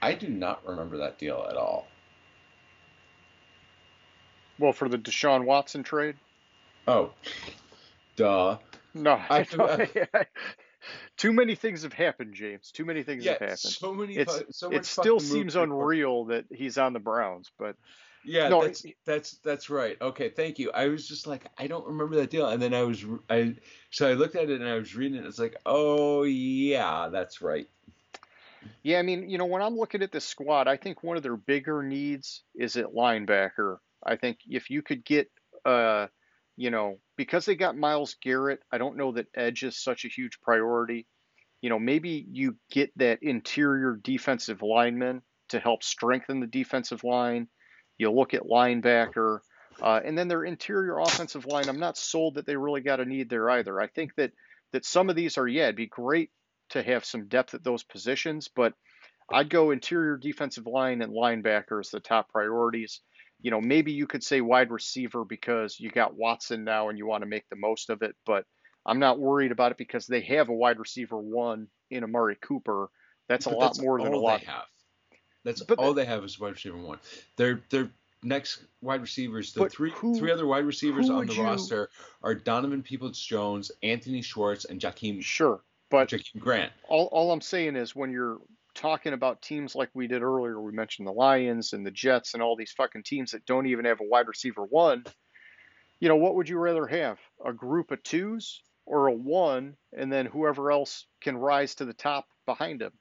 I 0.00 0.14
do 0.14 0.28
not 0.28 0.66
remember 0.66 0.96
that 0.96 1.18
deal 1.18 1.46
at 1.50 1.58
all. 1.58 1.86
Well, 4.58 4.72
for 4.72 4.88
the 4.88 4.96
Deshaun 4.96 5.44
Watson 5.44 5.82
trade? 5.82 6.16
Oh, 6.88 7.12
duh. 8.16 8.56
No, 8.94 9.20
I- 9.28 9.46
I- 10.14 10.24
too 11.18 11.34
many 11.34 11.54
things 11.54 11.82
have 11.82 11.92
happened, 11.92 12.32
James. 12.32 12.70
Too 12.70 12.86
many 12.86 13.02
things 13.02 13.26
Yeah, 13.26 13.32
have 13.32 13.40
happened. 13.40 13.58
so 13.58 13.92
many. 13.92 14.16
It's- 14.16 14.42
so 14.56 14.70
it 14.70 14.86
still 14.86 15.20
seems 15.20 15.54
unreal 15.54 16.24
that 16.26 16.46
he's 16.50 16.78
on 16.78 16.94
the 16.94 16.98
Browns, 16.98 17.50
but 17.58 17.76
Yeah, 18.24 18.48
No, 18.48 18.62
that's 18.62 18.84
that's 19.04 19.32
that's 19.38 19.68
right. 19.70 19.96
Okay, 20.00 20.28
thank 20.28 20.58
you. 20.58 20.70
I 20.72 20.88
was 20.88 21.08
just 21.08 21.26
like, 21.26 21.46
I 21.58 21.66
don't 21.66 21.86
remember 21.86 22.16
that 22.16 22.30
deal, 22.30 22.48
and 22.48 22.62
then 22.62 22.72
I 22.72 22.82
was 22.82 23.04
I 23.28 23.54
so 23.90 24.08
I 24.08 24.14
looked 24.14 24.36
at 24.36 24.48
it 24.48 24.60
and 24.60 24.68
I 24.68 24.74
was 24.74 24.94
reading 24.94 25.18
it. 25.18 25.26
It's 25.26 25.38
like, 25.38 25.56
oh 25.66 26.22
yeah, 26.22 27.08
that's 27.10 27.42
right. 27.42 27.68
Yeah, 28.82 28.98
I 28.98 29.02
mean, 29.02 29.28
you 29.28 29.38
know, 29.38 29.46
when 29.46 29.62
I'm 29.62 29.76
looking 29.76 30.02
at 30.02 30.12
this 30.12 30.24
squad, 30.24 30.68
I 30.68 30.76
think 30.76 31.02
one 31.02 31.16
of 31.16 31.22
their 31.22 31.36
bigger 31.36 31.82
needs 31.82 32.42
is 32.54 32.76
at 32.76 32.94
linebacker. 32.94 33.78
I 34.04 34.16
think 34.16 34.38
if 34.48 34.70
you 34.70 34.82
could 34.82 35.04
get, 35.04 35.30
uh, 35.64 36.08
you 36.56 36.70
know, 36.70 36.98
because 37.16 37.44
they 37.44 37.54
got 37.54 37.76
Myles 37.76 38.16
Garrett, 38.20 38.62
I 38.70 38.78
don't 38.78 38.96
know 38.96 39.12
that 39.12 39.28
edge 39.34 39.62
is 39.62 39.76
such 39.76 40.04
a 40.04 40.08
huge 40.08 40.40
priority. 40.40 41.06
You 41.60 41.70
know, 41.70 41.78
maybe 41.78 42.26
you 42.30 42.56
get 42.70 42.96
that 42.98 43.22
interior 43.22 43.98
defensive 44.02 44.62
lineman 44.62 45.22
to 45.48 45.60
help 45.60 45.82
strengthen 45.84 46.40
the 46.40 46.46
defensive 46.46 47.04
line. 47.04 47.48
You 47.98 48.10
look 48.10 48.34
at 48.34 48.42
linebacker, 48.42 49.40
uh, 49.80 50.00
and 50.04 50.16
then 50.16 50.28
their 50.28 50.44
interior 50.44 50.98
offensive 50.98 51.46
line. 51.46 51.68
I'm 51.68 51.80
not 51.80 51.96
sold 51.96 52.34
that 52.34 52.46
they 52.46 52.56
really 52.56 52.80
got 52.80 53.00
a 53.00 53.04
need 53.04 53.28
there 53.28 53.48
either. 53.50 53.80
I 53.80 53.86
think 53.86 54.14
that 54.16 54.32
that 54.72 54.84
some 54.84 55.10
of 55.10 55.16
these 55.16 55.36
are, 55.38 55.46
yeah, 55.46 55.64
it'd 55.64 55.76
be 55.76 55.86
great 55.86 56.30
to 56.70 56.82
have 56.82 57.04
some 57.04 57.28
depth 57.28 57.54
at 57.54 57.62
those 57.62 57.82
positions, 57.82 58.48
but 58.54 58.72
I'd 59.30 59.50
go 59.50 59.70
interior 59.70 60.16
defensive 60.16 60.66
line 60.66 61.02
and 61.02 61.12
linebacker 61.12 61.80
as 61.80 61.90
the 61.90 62.00
top 62.00 62.30
priorities. 62.30 63.00
You 63.40 63.50
know, 63.50 63.60
maybe 63.60 63.92
you 63.92 64.06
could 64.06 64.24
say 64.24 64.40
wide 64.40 64.70
receiver 64.70 65.24
because 65.24 65.78
you 65.78 65.90
got 65.90 66.16
Watson 66.16 66.64
now 66.64 66.88
and 66.88 66.98
you 66.98 67.06
want 67.06 67.22
to 67.22 67.28
make 67.28 67.48
the 67.50 67.56
most 67.56 67.90
of 67.90 68.02
it, 68.02 68.14
but 68.24 68.46
I'm 68.86 68.98
not 68.98 69.18
worried 69.18 69.52
about 69.52 69.72
it 69.72 69.78
because 69.78 70.06
they 70.06 70.22
have 70.22 70.48
a 70.48 70.54
wide 70.54 70.78
receiver 70.78 71.18
one 71.18 71.68
in 71.90 72.04
Amari 72.04 72.36
Cooper. 72.40 72.88
That's 73.28 73.46
a 73.46 73.50
But 73.50 73.58
lot 73.58 73.66
that's 73.66 73.80
more 73.80 74.00
than 74.00 74.12
a 74.12 74.18
lot. 74.18 74.40
they 74.40 74.46
have. 74.46 74.64
That's 75.44 75.62
But 75.62 75.78
all 75.78 75.94
they 75.94 76.04
have 76.04 76.24
is 76.24 76.38
wide 76.38 76.52
receiver 76.52 76.78
one. 76.78 76.98
Their 77.36 77.62
their 77.70 77.90
next 78.22 78.64
wide 78.80 79.00
receivers, 79.00 79.52
the 79.52 79.68
three 79.68 79.90
who- 79.90 80.16
three 80.16 80.30
other 80.30 80.46
wide 80.46 80.64
receivers 80.64 81.10
on 81.10 81.26
the 81.26 81.34
you- 81.34 81.42
roster 81.42 81.90
are 82.22 82.34
Donovan 82.34 82.82
Peoples 82.82 83.20
Jones, 83.20 83.72
Anthony 83.82 84.22
Schwartz, 84.22 84.64
and 84.64 84.80
Jakeem 84.80 85.22
Sure, 85.22 85.62
but 85.90 86.08
Jakeem 86.08 86.38
Grant. 86.38 86.72
all, 86.88 87.06
all 87.06 87.32
I'm 87.32 87.40
saying 87.40 87.74
is 87.76 87.96
when 87.96 88.12
you're 88.12 88.38
talking 88.74 89.12
about 89.12 89.42
teams 89.42 89.74
like 89.74 89.90
we 89.92 90.06
did 90.06 90.22
earlier, 90.22 90.60
we 90.60 90.72
mentioned 90.72 91.06
the 91.06 91.12
Lions 91.12 91.72
and 91.72 91.84
the 91.84 91.90
Jets 91.90 92.34
and 92.34 92.42
all 92.42 92.56
these 92.56 92.72
fucking 92.72 93.02
teams 93.02 93.32
that 93.32 93.44
don't 93.44 93.66
even 93.66 93.84
have 93.84 94.00
a 94.00 94.04
wide 94.04 94.28
receiver 94.28 94.64
one. 94.64 95.04
You 95.98 96.08
know, 96.08 96.16
what 96.16 96.36
would 96.36 96.48
you 96.48 96.58
rather 96.58 96.86
have? 96.86 97.18
A 97.44 97.52
group 97.52 97.90
of 97.90 98.02
twos 98.02 98.62
or 98.86 99.08
a 99.08 99.12
one, 99.12 99.76
and 99.92 100.12
then 100.12 100.26
whoever 100.26 100.70
else 100.72 101.06
can 101.20 101.36
rise 101.36 101.74
to 101.76 101.84
the 101.84 101.92
top 101.92 102.28
behind 102.46 102.80
him? 102.82 102.92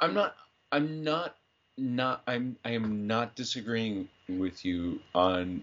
I'm 0.00 0.14
not. 0.14 0.36
I'm 0.72 1.04
not. 1.04 1.36
Not. 1.76 2.22
I'm. 2.26 2.56
I 2.64 2.70
am 2.70 3.06
not 3.06 3.34
disagreeing 3.34 4.08
with 4.28 4.64
you 4.64 5.00
on. 5.14 5.62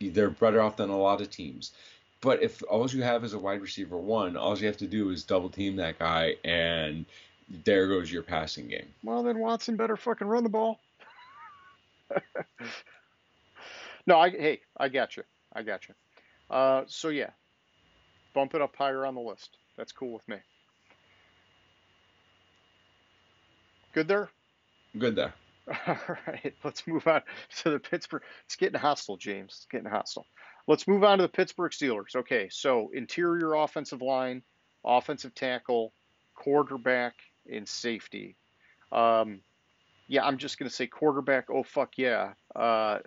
They're 0.00 0.30
better 0.30 0.60
off 0.60 0.76
than 0.76 0.90
a 0.90 0.98
lot 0.98 1.20
of 1.20 1.30
teams, 1.30 1.72
but 2.20 2.42
if 2.42 2.62
all 2.68 2.88
you 2.88 3.02
have 3.02 3.24
is 3.24 3.34
a 3.34 3.38
wide 3.38 3.60
receiver 3.60 3.96
one, 3.96 4.36
all 4.36 4.58
you 4.58 4.66
have 4.66 4.78
to 4.78 4.86
do 4.86 5.10
is 5.10 5.22
double 5.22 5.48
team 5.48 5.76
that 5.76 5.98
guy, 5.98 6.36
and 6.44 7.04
there 7.64 7.86
goes 7.88 8.10
your 8.10 8.22
passing 8.22 8.68
game. 8.68 8.88
Well, 9.02 9.22
then 9.22 9.38
Watson 9.38 9.76
better 9.76 9.96
fucking 9.96 10.26
run 10.26 10.42
the 10.42 10.48
ball. 10.48 10.80
no, 14.06 14.18
I 14.18 14.30
hey, 14.30 14.60
I 14.76 14.88
got 14.88 15.16
you. 15.16 15.22
I 15.52 15.62
got 15.62 15.88
you. 15.88 15.94
Uh, 16.50 16.84
so 16.86 17.08
yeah, 17.08 17.30
bump 18.34 18.54
it 18.54 18.62
up 18.62 18.74
higher 18.76 19.06
on 19.06 19.14
the 19.14 19.20
list. 19.20 19.56
That's 19.76 19.92
cool 19.92 20.12
with 20.12 20.26
me. 20.28 20.36
Good 23.92 24.08
there. 24.08 24.30
Good 24.98 25.16
there. 25.16 25.34
All 25.86 25.96
right, 26.26 26.54
let's 26.64 26.86
move 26.86 27.06
on 27.06 27.22
to 27.58 27.70
the 27.70 27.78
Pittsburgh. 27.78 28.22
It's 28.46 28.56
getting 28.56 28.80
hostile, 28.80 29.16
James. 29.16 29.52
It's 29.58 29.66
getting 29.70 29.90
hostile. 29.90 30.26
Let's 30.66 30.88
move 30.88 31.04
on 31.04 31.18
to 31.18 31.22
the 31.22 31.28
Pittsburgh 31.28 31.72
Steelers. 31.72 32.16
Okay, 32.16 32.48
so 32.50 32.90
interior 32.94 33.54
offensive 33.54 34.02
line, 34.02 34.42
offensive 34.84 35.34
tackle, 35.34 35.92
quarterback, 36.34 37.14
and 37.50 37.68
safety. 37.68 38.36
Um, 38.90 39.40
yeah, 40.08 40.24
I'm 40.24 40.38
just 40.38 40.58
going 40.58 40.68
to 40.68 40.74
say 40.74 40.86
quarterback. 40.86 41.50
Oh, 41.50 41.62
fuck 41.62 41.96
yeah. 41.96 42.32
Uh, 42.54 42.98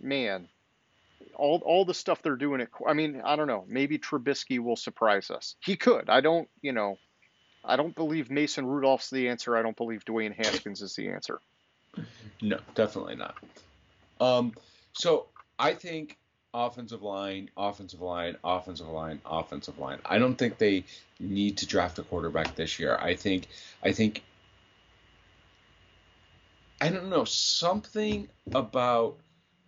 man, 0.00 0.48
all, 1.34 1.62
all 1.64 1.84
the 1.84 1.94
stuff 1.94 2.22
they're 2.22 2.36
doing 2.36 2.60
at, 2.60 2.68
I 2.86 2.92
mean, 2.92 3.20
I 3.24 3.36
don't 3.36 3.48
know. 3.48 3.64
Maybe 3.68 3.98
Trubisky 3.98 4.58
will 4.58 4.76
surprise 4.76 5.30
us. 5.30 5.56
He 5.60 5.76
could. 5.76 6.08
I 6.08 6.20
don't, 6.20 6.48
you 6.62 6.72
know, 6.72 6.98
I 7.66 7.76
don't 7.76 7.94
believe 7.94 8.30
Mason 8.30 8.66
Rudolph's 8.66 9.10
the 9.10 9.28
answer. 9.28 9.56
I 9.56 9.62
don't 9.62 9.76
believe 9.76 10.04
Dwayne 10.04 10.34
Haskins 10.34 10.82
is 10.82 10.94
the 10.94 11.08
answer. 11.08 11.40
No, 12.40 12.58
definitely 12.74 13.16
not. 13.16 13.36
Um, 14.20 14.52
so 14.92 15.26
I 15.58 15.74
think 15.74 16.18
offensive 16.54 17.02
line, 17.02 17.50
offensive 17.56 18.00
line, 18.00 18.36
offensive 18.44 18.88
line, 18.88 19.20
offensive 19.26 19.78
line. 19.78 19.98
I 20.04 20.18
don't 20.18 20.36
think 20.36 20.58
they 20.58 20.84
need 21.20 21.58
to 21.58 21.66
draft 21.66 21.98
a 21.98 22.02
quarterback 22.02 22.54
this 22.54 22.78
year. 22.78 22.96
I 22.96 23.14
think 23.14 23.48
I 23.82 23.92
think 23.92 24.22
I 26.80 26.88
don't 26.88 27.08
know 27.08 27.24
something 27.24 28.28
about 28.54 29.16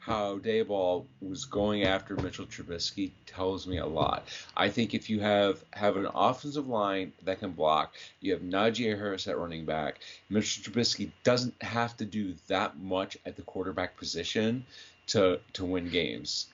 how 0.08 0.38
Daboll 0.38 1.04
was 1.20 1.44
going 1.44 1.84
after 1.84 2.16
Mitchell 2.16 2.46
Trubisky 2.46 3.10
tells 3.26 3.66
me 3.66 3.76
a 3.76 3.86
lot. 3.86 4.26
I 4.56 4.70
think 4.70 4.94
if 4.94 5.10
you 5.10 5.20
have 5.20 5.62
have 5.74 5.98
an 5.98 6.08
offensive 6.14 6.66
line 6.66 7.12
that 7.24 7.40
can 7.40 7.52
block, 7.52 7.94
you 8.20 8.32
have 8.32 8.40
Najee 8.40 8.96
Harris 8.96 9.28
at 9.28 9.38
running 9.38 9.66
back. 9.66 9.98
Mitchell 10.30 10.64
Trubisky 10.64 11.10
doesn't 11.24 11.62
have 11.62 11.94
to 11.98 12.06
do 12.06 12.34
that 12.46 12.78
much 12.78 13.18
at 13.26 13.36
the 13.36 13.42
quarterback 13.42 13.98
position 13.98 14.64
to 15.08 15.40
to 15.52 15.66
win 15.66 15.90
games. 15.90 16.46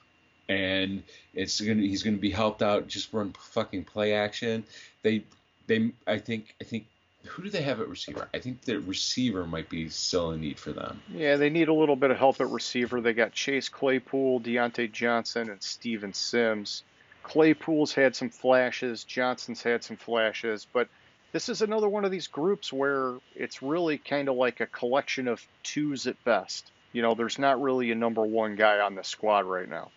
And 0.49 1.05
it's 1.33 1.61
gonna 1.61 1.83
he's 1.83 2.03
gonna 2.03 2.17
be 2.17 2.31
helped 2.31 2.61
out. 2.61 2.89
Just 2.89 3.13
run 3.13 3.33
fucking 3.39 3.85
play 3.85 4.15
action. 4.15 4.65
They 5.03 5.23
they 5.69 5.93
I 6.09 6.19
think 6.19 6.57
I 6.61 6.65
think 6.65 6.87
who 7.27 7.43
do 7.43 7.51
they 7.51 7.63
have 7.63 7.81
at 7.81 7.89
receiver? 7.89 8.29
I 8.35 8.39
think 8.39 8.63
the 8.63 8.79
receiver 8.81 9.47
might 9.47 9.69
be 9.69 9.89
still 9.89 10.31
a 10.31 10.37
need 10.37 10.59
for 10.59 10.73
them. 10.73 11.01
Yeah, 11.13 11.37
they 11.37 11.51
need 11.51 11.69
a 11.69 11.75
little 11.75 11.97
bit 11.97 12.11
of 12.11 12.19
help 12.19 12.41
at 12.41 12.49
receiver. 12.49 13.01
They 13.01 13.13
got 13.13 13.33
Chase 13.33 13.69
Claypool, 13.69 14.41
Diontae 14.41 14.93
Johnson, 14.93 15.51
and 15.51 15.63
Steven 15.63 16.13
Sims. 16.13 16.83
Claypool's 17.23 17.95
had 17.95 18.15
some 18.15 18.29
flashes, 18.29 19.05
Johnson's 19.05 19.63
had 19.63 19.83
some 19.83 19.97
flashes, 19.97 20.67
but 20.73 20.89
this 21.33 21.49
is 21.49 21.63
another 21.63 21.89
one 21.89 22.05
of 22.05 22.11
these 22.11 22.27
groups 22.27 22.73
where 22.73 23.15
it's 23.35 23.63
really 23.63 23.99
kind 23.99 24.29
of 24.29 24.37
like 24.37 24.61
a 24.61 24.67
collection 24.67 25.27
of 25.27 25.45
twos 25.63 26.07
at 26.07 26.23
best. 26.25 26.71
You 26.93 27.03
know, 27.03 27.15
there's 27.15 27.39
not 27.39 27.61
really 27.61 27.91
a 27.91 27.95
number 27.97 28.23
one 28.23 28.55
guy 28.55 28.79
on 28.79 28.95
the 28.95 29.03
squad 29.03 29.47
right 29.47 29.69
now. 29.69 29.91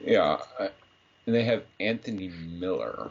Yeah, 0.00 0.38
uh, 0.58 0.68
and 1.26 1.34
they 1.34 1.44
have 1.44 1.64
Anthony 1.78 2.28
Miller. 2.28 3.10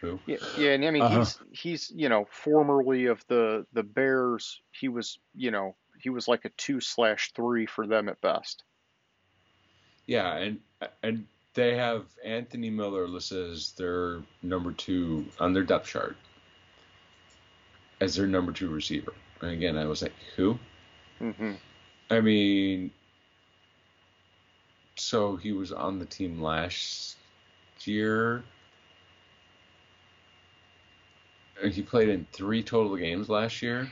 Who? 0.00 0.18
Yeah, 0.26 0.38
yeah, 0.54 0.70
and 0.72 0.84
I 0.84 0.90
mean 0.90 1.04
Uh-huh. 1.04 1.18
he's 1.18 1.38
he's 1.52 1.90
you 1.94 2.08
know 2.08 2.26
formerly 2.30 3.06
of 3.06 3.24
the 3.28 3.66
the 3.72 3.82
Bears. 3.82 4.60
He 4.72 4.88
was 4.88 5.18
you 5.34 5.50
know 5.50 5.76
he 6.00 6.10
was 6.10 6.28
like 6.28 6.44
a 6.44 6.50
two 6.50 6.80
slash 6.80 7.32
three 7.34 7.66
for 7.66 7.86
them 7.86 8.08
at 8.08 8.20
best. 8.20 8.64
Yeah, 10.06 10.34
and 10.36 10.58
and 11.02 11.26
they 11.54 11.76
have 11.76 12.04
Anthony 12.24 12.70
Miller 12.70 13.06
listed 13.08 13.50
as 13.50 13.72
their 13.72 14.22
number 14.42 14.72
two 14.72 15.26
on 15.38 15.52
their 15.52 15.62
depth 15.62 15.86
chart 15.86 16.16
as 18.00 18.14
their 18.16 18.26
number 18.26 18.52
two 18.52 18.68
receiver. 18.68 19.12
And 19.40 19.50
again, 19.52 19.76
I 19.76 19.84
was 19.86 20.02
like, 20.02 20.14
who? 20.36 20.58
hmm 21.20 21.52
I 22.10 22.20
mean, 22.20 22.90
so 24.96 25.36
he 25.36 25.52
was 25.52 25.72
on 25.72 25.98
the 25.98 26.04
team 26.04 26.40
last 26.40 27.16
year. 27.84 28.36
And 31.49 31.49
He 31.68 31.82
played 31.82 32.08
in 32.08 32.26
three 32.32 32.62
total 32.62 32.96
games 32.96 33.28
last 33.28 33.62
year. 33.62 33.90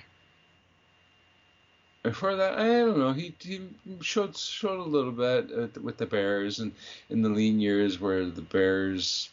Before 2.03 2.37
that, 2.37 2.59
I 2.59 2.67
don't 2.67 2.99
know. 2.99 3.13
He, 3.13 3.35
he 3.41 3.61
showed 4.01 4.37
showed 4.37 4.81
a 4.81 4.83
little 4.83 5.13
bit 5.13 5.83
with 5.83 5.99
the 5.99 6.07
Bears 6.07 6.61
and 6.61 6.73
in 7.11 7.23
the 7.23 7.29
lean 7.29 7.61
years 7.61 8.01
where 8.01 8.25
the 8.25 8.41
Bears. 8.43 9.31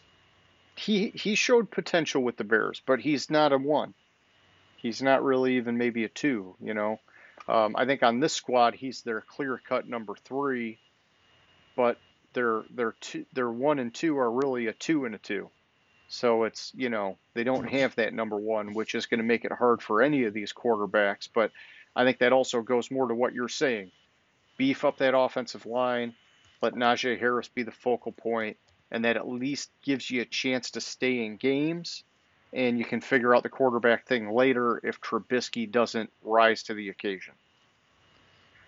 He 0.76 1.10
he 1.10 1.36
showed 1.36 1.72
potential 1.72 2.22
with 2.22 2.38
the 2.38 2.44
Bears, 2.44 2.82
but 2.86 3.00
he's 3.00 3.30
not 3.30 3.54
a 3.54 3.58
one. 3.58 3.94
He's 4.78 5.02
not 5.02 5.24
really 5.24 5.58
even 5.58 5.78
maybe 5.78 6.04
a 6.04 6.10
two. 6.10 6.56
You 6.60 6.74
know, 6.74 7.00
um, 7.48 7.76
I 7.78 7.86
think 7.86 8.04
on 8.04 8.20
this 8.20 8.34
squad 8.34 8.76
he's 8.76 9.04
their 9.04 9.22
clear 9.22 9.62
cut 9.66 9.88
number 9.88 10.16
three, 10.26 10.80
but 11.76 11.98
their 12.34 12.64
their 12.72 12.94
two 13.00 13.26
their 13.34 13.50
one 13.50 13.80
and 13.80 13.94
two 13.94 14.18
are 14.18 14.30
really 14.30 14.68
a 14.68 14.74
two 14.74 15.06
and 15.06 15.16
a 15.16 15.20
two. 15.20 15.50
So 16.08 16.44
it's 16.44 16.72
you 16.76 16.90
know 16.90 17.18
they 17.34 17.44
don't 17.44 17.70
have 17.70 17.96
that 17.96 18.14
number 18.14 18.38
one, 18.38 18.74
which 18.74 18.96
is 18.96 19.06
going 19.06 19.20
to 19.20 19.26
make 19.26 19.46
it 19.46 19.52
hard 19.52 19.82
for 19.82 20.02
any 20.02 20.24
of 20.26 20.34
these 20.34 20.54
quarterbacks. 20.54 21.28
But 21.34 21.52
I 21.96 22.04
think 22.04 22.20
that 22.20 22.34
also 22.34 22.62
goes 22.62 22.92
more 22.92 23.08
to 23.08 23.16
what 23.16 23.34
you're 23.34 23.50
saying. 23.50 23.92
Beef 24.58 24.86
up 24.86 24.98
that 24.98 25.18
offensive 25.18 25.66
line, 25.66 26.14
let 26.62 26.74
Najee 26.74 27.20
Harris 27.20 27.50
be 27.50 27.64
the 27.64 27.72
focal 27.72 28.12
point, 28.12 28.58
and 28.92 29.04
that 29.04 29.18
at 29.18 29.28
least 29.28 29.70
gives 29.84 30.10
you 30.10 30.22
a 30.22 30.26
chance 30.26 30.72
to 30.72 30.82
stay 30.82 31.26
in 31.26 31.36
games 31.38 32.04
and 32.56 32.80
you 32.80 32.86
can 32.86 33.02
figure 33.02 33.36
out 33.36 33.44
the 33.44 33.50
quarterback 33.50 34.08
thing 34.08 34.32
later 34.32 34.80
if 34.84 35.02
Trubisky 35.02 35.70
doesn't 35.70 36.10
rise 36.24 36.64
to 36.64 36.74
the 36.74 36.90
occasion. 36.90 37.34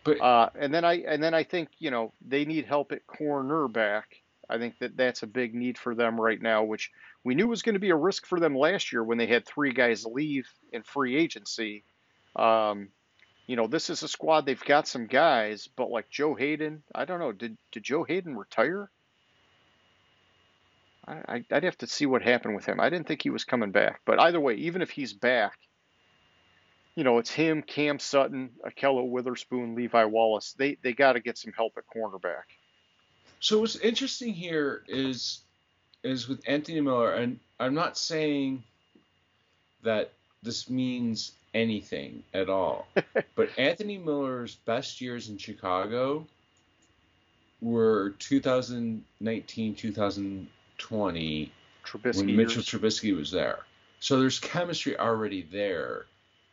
But 0.04 0.22
Uh, 0.22 0.50
and 0.56 0.74
then 0.74 0.86
I 0.86 0.96
and 1.08 1.24
then 1.24 1.34
I 1.34 1.44
think 1.44 1.70
you 1.80 1.90
know 1.90 2.14
they 2.26 2.46
need 2.46 2.66
help 2.66 2.92
at 2.92 3.08
cornerback. 3.08 4.04
I 4.50 4.58
think 4.58 4.78
that 4.80 4.96
that's 4.96 5.24
a 5.24 5.28
big 5.28 5.56
need 5.56 5.78
for 5.78 5.96
them 5.96 6.20
right 6.20 6.42
now, 6.42 6.64
which 6.64 6.92
we 7.28 7.36
knew 7.36 7.45
was 7.45 7.61
going 7.61 7.73
to 7.73 7.80
be 7.80 7.89
a 7.89 7.95
risk 7.95 8.25
for 8.25 8.39
them 8.39 8.57
last 8.57 8.93
year 8.93 9.03
when 9.03 9.17
they 9.17 9.28
had 9.28 9.45
three 9.45 9.73
guys 9.73 10.05
leave 10.05 10.47
in 10.71 10.82
free 10.82 11.17
agency. 11.17 11.84
Um, 12.38 12.88
you 13.47 13.57
know, 13.57 13.67
this 13.67 13.89
is 13.89 14.01
a 14.01 14.07
squad 14.07 14.45
they've 14.45 14.63
got 14.63 14.88
some 14.88 15.07
guys, 15.07 15.67
but 15.75 15.89
like 15.89 16.09
Joe 16.09 16.36
Haden, 16.36 16.84
I 16.95 17.03
don't 17.03 17.19
know. 17.19 17.34
Did 17.34 17.57
did 17.73 17.84
Joe 17.84 18.05
Haden 18.05 18.38
retire? 18.38 18.89
I, 21.05 21.43
I'd 21.51 21.63
have 21.65 21.78
to 21.80 21.88
see 21.88 22.05
what 22.05 22.21
happened 22.21 22.55
with 22.55 22.65
him. 22.65 22.80
I 22.80 22.89
didn't 22.89 23.09
think 23.09 23.23
he 23.23 23.30
was 23.30 23.43
coming 23.43 23.71
back, 23.71 23.99
but 24.05 24.21
either 24.21 24.39
way, 24.39 24.55
even 24.55 24.82
if 24.82 24.89
he's 24.89 25.11
back, 25.11 25.57
you 26.95 27.03
know, 27.03 27.17
it's 27.17 27.32
him, 27.32 27.61
Cam 27.61 27.99
Sutton, 27.99 28.51
Ahkello 28.65 29.05
Witherspoon, 29.05 29.75
Levi 29.75 30.05
Wallace. 30.05 30.55
They 30.57 30.78
they 30.82 30.93
got 30.93 31.13
to 31.13 31.19
get 31.19 31.38
some 31.38 31.51
help 31.51 31.73
at 31.78 31.84
cornerback. 31.93 32.47
So 33.41 33.59
what's 33.59 33.75
interesting 33.75 34.34
here 34.34 34.84
is 34.88 35.41
is 36.08 36.28
with 36.28 36.41
Anthony 36.47 36.82
Miller, 36.82 37.14
and 37.14 37.39
I'm 37.60 37.74
not 37.74 37.97
saying 37.97 38.64
that 39.84 40.12
this 40.43 40.70
means 40.70 41.34
anything 41.53 42.24
at 42.34 42.49
all, 42.49 42.88
but 43.36 43.49
Anthony 43.58 43.97
Miller's 43.97 44.55
best 44.55 45.01
years 45.01 45.30
in 45.30 45.38
Chicago 45.38 46.26
were 47.62 48.14
2019, 48.20 49.76
2020 49.76 51.51
Trubisky. 51.86 52.18
when 52.18 52.36
Mitchell 52.36 52.55
years. 52.55 52.66
Trubisky 52.66 53.16
was 53.16 53.32
there. 53.32 53.60
So 53.99 54.20
there's 54.20 54.39
chemistry 54.39 54.97
already 54.97 55.41
there 55.41 56.05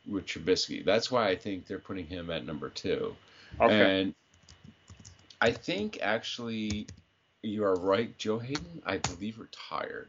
with 0.09 0.27
Trubisky. 0.27 0.85
That's 0.85 1.11
why 1.11 1.29
I 1.29 1.37
think 1.37 1.67
they're 1.67 1.79
putting 1.79 2.07
him 2.07 2.31
at 2.31 2.47
number 2.47 2.71
two. 2.71 3.15
Okay. 3.61 4.01
And 4.01 4.15
I 5.41 5.51
think 5.51 5.99
actually 6.01 6.87
you 7.45 7.65
are 7.65 7.77
right. 7.77 8.17
Joe 8.19 8.39
Haden, 8.39 8.83
I 8.87 8.99
believe, 8.99 9.39
retired. 9.39 10.09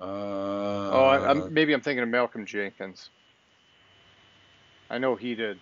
Uh, 0.00 0.04
oh, 0.04 1.04
I, 1.06 1.30
I'm, 1.30 1.52
maybe 1.52 1.72
I'm 1.72 1.80
thinking 1.80 2.02
of 2.02 2.08
Malcolm 2.08 2.46
Jenkins. 2.46 3.10
I 4.90 4.98
know 4.98 5.16
he 5.16 5.34
did. 5.34 5.58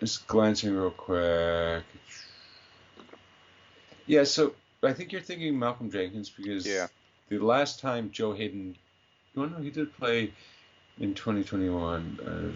just 0.00 0.26
glancing 0.26 0.74
real 0.74 0.90
quick. 0.90 1.84
Yeah, 4.06 4.24
so 4.24 4.54
I 4.82 4.92
think 4.92 5.12
you're 5.12 5.20
thinking 5.20 5.58
Malcolm 5.58 5.90
Jenkins 5.90 6.30
because 6.30 6.66
Yeah. 6.66 6.86
the 7.28 7.38
last 7.38 7.80
time 7.80 8.10
Joe 8.10 8.32
Haden, 8.32 8.76
no, 9.34 9.46
no, 9.46 9.58
he 9.58 9.70
did 9.70 9.92
play 9.92 10.32
in 11.00 11.14
2021. 11.14 12.18
Uh, 12.24 12.54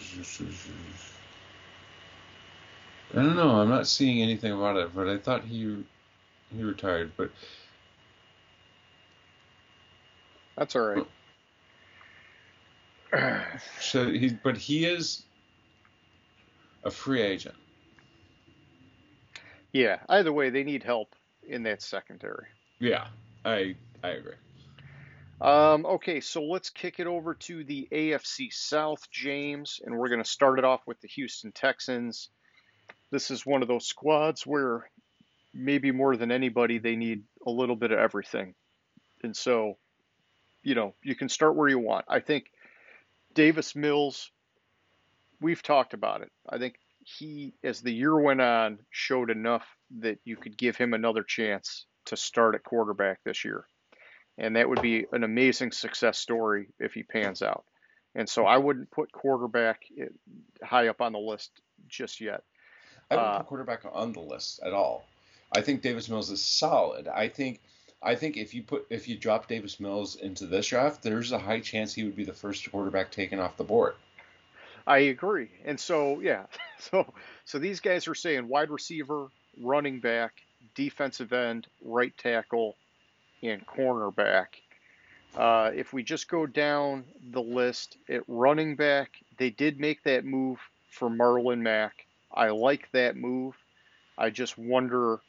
I 3.13 3.17
don't 3.17 3.37
know. 3.37 3.61
I'm 3.61 3.69
not 3.69 3.87
seeing 3.87 4.23
anything 4.23 4.53
about 4.53 4.77
it, 4.77 4.95
but 4.95 5.09
I 5.09 5.19
thought 5.19 5.45
he 5.45 5.85
he 6.55 6.63
retired. 6.63 7.13
But 7.17 7.31
That's 10.57 10.77
all 10.77 10.83
right. 10.83 11.07
so 13.81 14.11
he, 14.11 14.31
but 14.43 14.57
he 14.57 14.87
is 14.87 15.25
a 16.85 16.91
free 16.91 17.21
agent. 17.21 17.55
yeah. 19.73 19.99
Either 20.09 20.33
way, 20.33 20.51
they 20.51 20.65
need 20.65 20.83
help 20.83 21.15
in 21.47 21.63
that 21.65 21.83
secondary. 21.83 22.47
Yeah, 22.79 23.07
I 23.45 23.77
I 24.03 24.09
agree. 24.11 24.35
Um, 25.43 25.85
okay, 25.85 26.21
so 26.21 26.45
let's 26.45 26.71
kick 26.71 27.01
it 27.01 27.07
over 27.09 27.35
to 27.35 27.65
the 27.65 27.89
AFC 27.91 28.53
South, 28.53 29.11
James, 29.11 29.81
and 29.85 29.99
we're 29.99 30.09
going 30.09 30.23
to 30.23 30.29
start 30.29 30.59
it 30.61 30.65
off 30.65 30.87
with 30.87 31.01
the 31.01 31.09
Houston 31.09 31.51
Texans. 31.51 32.29
This 33.13 33.31
is 33.31 33.47
one 33.47 33.63
of 33.63 33.69
those 33.69 33.87
squads 33.87 34.45
where 34.45 34.91
maybe 35.55 35.93
more 35.93 36.17
than 36.17 36.33
anybody, 36.33 36.79
they 36.79 36.97
need 36.97 37.23
a 37.47 37.51
little 37.51 37.77
bit 37.77 37.93
of 37.93 38.01
everything. 38.01 38.55
And 39.23 39.37
so, 39.37 39.77
you 40.65 40.75
know, 40.75 40.95
you 41.05 41.15
can 41.15 41.29
start 41.29 41.55
where 41.55 41.69
you 41.69 41.79
want. 41.79 42.07
I 42.09 42.19
think 42.19 42.47
Davis 43.35 43.77
Mills, 43.77 44.33
we've 45.41 45.63
talked 45.63 45.95
about 45.95 46.23
it. 46.23 46.33
I 46.49 46.59
think 46.59 46.75
he, 47.05 47.55
as 47.63 47.81
the 47.81 47.93
year 47.93 48.19
went 48.19 48.41
on, 48.41 48.81
showed 48.91 49.31
enough 49.31 49.67
that 50.01 50.19
you 50.25 50.37
could 50.37 50.59
give 50.59 50.77
him 50.77 50.93
another 50.93 51.23
chance 51.23 51.87
to 52.07 52.17
start 52.17 52.57
at 52.57 52.65
quarterback 52.65 53.23
this 53.23 53.45
year 53.45 53.65
and 54.39 54.57
that 54.57 54.69
would 54.69 54.83
be 54.83 55.07
an 55.13 55.25
amazing 55.25 55.73
success 55.73 56.19
story 56.19 56.69
if 56.79 56.95
he 56.95 57.03
pans 57.03 57.43
out. 57.43 57.65
And 58.15 58.29
so 58.29 58.45
I 58.45 58.59
wouldn't 58.59 58.91
put 58.91 59.13
quarterback 59.13 59.83
eh, 59.99 60.07
high 60.63 60.89
up 60.89 61.01
on 61.01 61.13
the 61.13 61.19
list 61.19 61.51
just 61.89 62.21
yet. 62.21 62.43
I 63.13 63.17
don't 63.17 63.25
Uh, 63.25 63.39
put 63.39 63.47
quarterback 63.47 63.83
on 63.93 64.13
the 64.13 64.21
list 64.21 64.61
at 64.63 64.73
all. 64.73 65.05
I 65.55 65.61
think 65.61 65.83
Davis 65.83 66.09
Mills 66.09 66.31
is 66.31 66.43
solid. 66.43 67.09
I 67.09 67.29
think 67.29 67.61
I 68.03 68.15
think 68.15 68.37
if 68.37 68.55
you 68.55 68.63
put 68.63 68.87
if 68.91 69.07
you 69.07 69.17
drop 69.17 69.47
Davis 69.49 69.79
Mills 69.79 70.17
into 70.17 70.47
this 70.47 70.67
draft, 70.69 71.03
there's 71.03 71.33
a 71.33 71.39
high 71.39 71.61
chance 71.61 71.93
he 71.95 72.05
would 72.05 72.17
be 72.17 72.25
the 72.25 72.33
first 72.33 72.71
quarterback 72.71 73.11
taken 73.11 73.39
off 73.39 73.57
the 73.57 73.65
board. 73.65 73.95
I 74.87 74.99
agree. 74.99 75.51
And 75.65 75.79
so 75.79 76.21
yeah, 76.21 76.47
so 76.79 77.13
so 77.45 77.59
these 77.59 77.81
guys 77.81 78.09
are 78.09 78.15
saying 78.15 78.49
wide 78.49 78.71
receiver, 78.71 79.29
running 79.61 80.01
back, 80.01 80.33
defensive 80.75 81.33
end, 81.33 81.67
right 81.85 82.17
tackle, 82.17 82.77
and 83.43 83.65
cornerback. 83.67 84.47
Uh, 85.37 85.71
if 85.75 85.93
we 85.93 86.03
just 86.03 86.29
go 86.29 86.47
down 86.47 87.05
the 87.31 87.43
list 87.43 87.97
at 88.09 88.23
running 88.29 88.77
back, 88.77 89.13
they 89.39 89.49
did 89.51 89.81
make 89.81 90.03
that 90.03 90.25
move 90.25 90.59
for 90.91 91.09
Marlon 91.09 91.61
Mack. 91.61 92.07
I 92.35 92.51
like 92.51 92.91
that 92.93 93.16
move. 93.16 93.55
I 94.16 94.30
just 94.30 94.59
wonder 94.59 95.20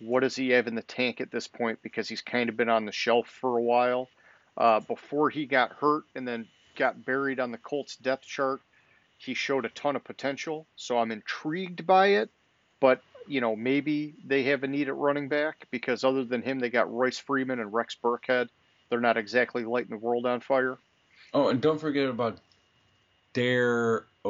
what 0.00 0.20
does 0.20 0.36
he 0.36 0.50
have 0.50 0.66
in 0.66 0.74
the 0.74 0.82
tank 0.82 1.20
at 1.20 1.30
this 1.30 1.48
point 1.48 1.80
because 1.82 2.08
he's 2.08 2.22
kind 2.22 2.48
of 2.48 2.56
been 2.56 2.68
on 2.68 2.84
the 2.84 2.92
shelf 2.92 3.28
for 3.28 3.58
a 3.58 3.62
while. 3.62 4.08
Uh, 4.56 4.80
before 4.80 5.30
he 5.30 5.46
got 5.46 5.72
hurt 5.72 6.04
and 6.14 6.26
then 6.26 6.46
got 6.76 7.04
buried 7.04 7.40
on 7.40 7.50
the 7.50 7.58
Colts 7.58 7.96
depth 7.96 8.24
chart, 8.24 8.60
he 9.18 9.34
showed 9.34 9.64
a 9.64 9.70
ton 9.70 9.96
of 9.96 10.04
potential. 10.04 10.66
So 10.76 10.98
I'm 10.98 11.10
intrigued 11.10 11.86
by 11.86 12.08
it. 12.08 12.30
But, 12.80 13.02
you 13.26 13.40
know, 13.40 13.56
maybe 13.56 14.14
they 14.24 14.44
have 14.44 14.62
a 14.62 14.68
need 14.68 14.88
at 14.88 14.96
running 14.96 15.28
back 15.28 15.66
because 15.70 16.04
other 16.04 16.24
than 16.24 16.42
him, 16.42 16.60
they 16.60 16.70
got 16.70 16.92
Royce 16.92 17.18
Freeman 17.18 17.58
and 17.58 17.72
Rex 17.72 17.96
Burkhead. 18.02 18.48
They're 18.88 19.00
not 19.00 19.16
exactly 19.16 19.64
lighting 19.64 19.90
the 19.90 19.96
world 19.96 20.26
on 20.26 20.40
fire. 20.40 20.78
Oh, 21.34 21.48
and 21.48 21.60
don't 21.60 21.80
forget 21.80 22.08
about 22.08 22.38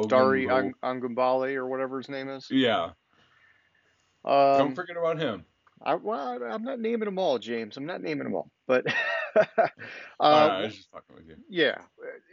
Dari 0.07 0.49
Ang- 0.49 0.73
Angumbale 0.83 1.55
or 1.55 1.67
whatever 1.67 1.97
his 1.97 2.09
name 2.09 2.29
is. 2.29 2.47
Yeah, 2.49 2.91
Um, 4.25 4.57
don't 4.57 4.75
forget 4.75 4.97
about 4.97 5.17
him. 5.19 5.45
I, 5.81 5.95
well, 5.95 6.43
I'm 6.43 6.63
not 6.63 6.79
naming 6.79 7.05
them 7.05 7.17
all, 7.19 7.39
James. 7.39 7.77
I'm 7.77 7.85
not 7.85 8.01
naming 8.01 8.25
them 8.25 8.35
all. 8.35 8.51
But 8.67 8.85
Uh, 9.35 9.67
uh, 10.19 10.23
I 10.23 10.61
was 10.63 10.75
just 10.75 10.91
fucking 10.91 11.15
with 11.15 11.27
you. 11.27 11.35
Yeah, 11.49 11.77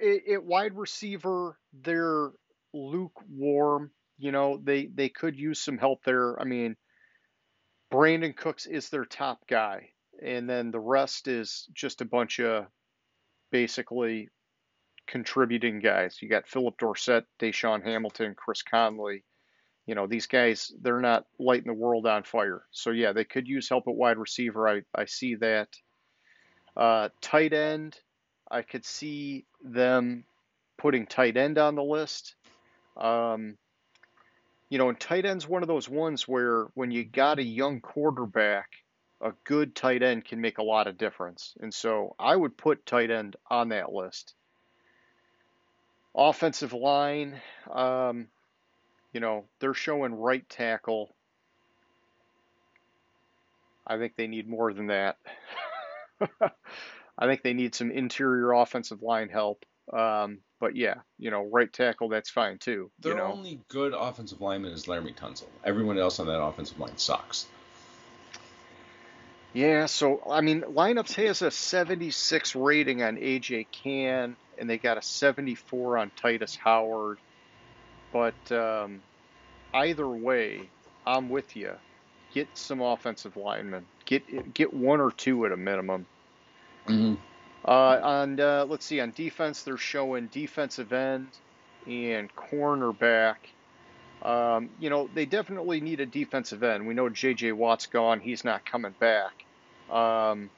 it, 0.00 0.22
it 0.26 0.44
wide 0.44 0.74
receiver, 0.74 1.58
they're 1.82 2.30
lukewarm. 2.72 3.90
You 4.18 4.32
know, 4.32 4.58
they 4.62 4.86
they 4.86 5.08
could 5.10 5.36
use 5.36 5.60
some 5.60 5.76
help 5.78 6.02
there. 6.04 6.40
I 6.40 6.44
mean, 6.44 6.74
Brandin 7.92 8.34
Cooks 8.36 8.66
is 8.66 8.88
their 8.88 9.04
top 9.04 9.46
guy, 9.46 9.90
and 10.24 10.48
then 10.48 10.70
the 10.70 10.80
rest 10.80 11.28
is 11.28 11.68
just 11.74 12.00
a 12.00 12.06
bunch 12.06 12.40
of 12.40 12.66
basically 13.52 14.30
contributing 15.06 15.80
guys. 15.80 16.18
You 16.20 16.28
got 16.28 16.48
Phillip 16.48 16.78
Dorsett, 16.78 17.24
DaeSean 17.38 17.84
Hamilton, 17.84 18.34
Chris 18.36 18.62
Conley. 18.62 19.24
You 19.86 19.94
know, 19.94 20.06
these 20.06 20.26
guys, 20.26 20.72
they're 20.80 21.00
not 21.00 21.26
lighting 21.38 21.68
the 21.68 21.74
world 21.74 22.06
on 22.06 22.24
fire. 22.24 22.64
So 22.72 22.90
yeah, 22.90 23.12
they 23.12 23.24
could 23.24 23.46
use 23.46 23.68
help 23.68 23.86
at 23.86 23.94
wide 23.94 24.18
receiver. 24.18 24.68
I, 24.68 24.82
I 24.94 25.04
see 25.04 25.36
that. 25.36 25.68
Uh, 26.76 27.08
tight 27.20 27.52
end, 27.52 27.98
I 28.50 28.62
could 28.62 28.84
see 28.84 29.46
them 29.62 30.24
putting 30.76 31.06
tight 31.06 31.36
end 31.36 31.58
on 31.58 31.74
the 31.74 31.82
list. 31.82 32.34
Um, 32.96 33.56
you 34.68 34.78
know, 34.78 34.88
and 34.88 34.98
tight 34.98 35.24
end's 35.24 35.48
one 35.48 35.62
of 35.62 35.68
those 35.68 35.88
ones 35.88 36.26
where 36.26 36.66
when 36.74 36.90
you 36.90 37.04
got 37.04 37.38
a 37.38 37.44
young 37.44 37.80
quarterback, 37.80 38.68
a 39.20 39.32
good 39.44 39.74
tight 39.74 40.02
end 40.02 40.24
can 40.24 40.40
make 40.40 40.58
a 40.58 40.62
lot 40.64 40.86
of 40.86 40.98
difference. 40.98 41.54
And 41.60 41.72
so 41.72 42.14
I 42.18 42.34
would 42.34 42.56
put 42.56 42.84
tight 42.84 43.10
end 43.10 43.36
on 43.48 43.70
that 43.70 43.92
list. 43.92 44.34
Offensive 46.16 46.72
line, 46.72 47.40
um, 47.70 48.28
you 49.12 49.20
know, 49.20 49.44
they're 49.60 49.74
showing 49.74 50.14
right 50.14 50.48
tackle. 50.48 51.14
I 53.86 53.98
think 53.98 54.16
they 54.16 54.26
need 54.26 54.48
more 54.48 54.72
than 54.72 54.86
that. 54.88 55.18
I 57.18 57.26
think 57.26 57.42
they 57.42 57.54
need 57.54 57.74
some 57.74 57.90
interior 57.90 58.52
offensive 58.52 59.02
line 59.02 59.28
help. 59.28 59.64
Um, 59.92 60.38
but 60.58 60.74
yeah, 60.74 60.96
you 61.18 61.30
know, 61.30 61.48
right 61.52 61.72
tackle 61.72 62.08
that's 62.08 62.30
fine 62.30 62.58
too. 62.58 62.90
Their 63.00 63.12
you 63.12 63.18
know, 63.18 63.32
only 63.32 63.60
good 63.68 63.94
offensive 63.94 64.40
lineman 64.40 64.72
is 64.72 64.86
Laremy 64.86 65.14
Tunsil. 65.14 65.46
Everyone 65.64 65.98
else 65.98 66.18
on 66.18 66.26
that 66.26 66.42
offensive 66.42 66.78
line 66.78 66.96
sucks. 66.96 67.46
Yeah. 69.56 69.86
So 69.86 70.20
I 70.30 70.42
mean, 70.42 70.60
lineups 70.60 71.14
has 71.14 71.40
a 71.40 71.50
76 71.50 72.54
rating 72.54 73.02
on 73.02 73.16
AJ 73.16 73.68
Cann, 73.72 74.36
and 74.58 74.68
they 74.68 74.76
got 74.76 74.98
a 74.98 75.02
74 75.02 75.96
on 75.96 76.10
Tytus 76.22 76.58
Howard. 76.58 77.16
But 78.12 78.52
um, 78.52 79.00
either 79.72 80.06
way, 80.06 80.68
I'm 81.06 81.30
with 81.30 81.56
you. 81.56 81.72
Get 82.34 82.48
some 82.52 82.82
offensive 82.82 83.38
linemen. 83.38 83.86
Get 84.04 84.52
get 84.52 84.74
one 84.74 85.00
or 85.00 85.10
two 85.10 85.46
at 85.46 85.52
a 85.52 85.56
minimum. 85.56 86.04
Mm-hmm. 86.86 87.14
Uh, 87.64 88.00
on 88.02 88.38
uh, 88.38 88.66
let's 88.68 88.84
see, 88.84 89.00
on 89.00 89.12
defense, 89.12 89.62
they're 89.62 89.78
showing 89.78 90.26
defensive 90.26 90.92
end 90.92 91.28
and 91.86 92.28
cornerback. 92.36 93.36
Um, 94.20 94.68
you 94.78 94.90
know, 94.90 95.08
they 95.14 95.24
definitely 95.24 95.80
need 95.80 96.00
a 96.00 96.06
defensive 96.06 96.62
end. 96.62 96.86
We 96.86 96.92
know 96.92 97.08
J.J. 97.08 97.52
Watt's 97.52 97.86
gone; 97.86 98.20
he's 98.20 98.44
not 98.44 98.66
coming 98.66 98.94
back. 99.00 99.45
Um, 99.90 100.50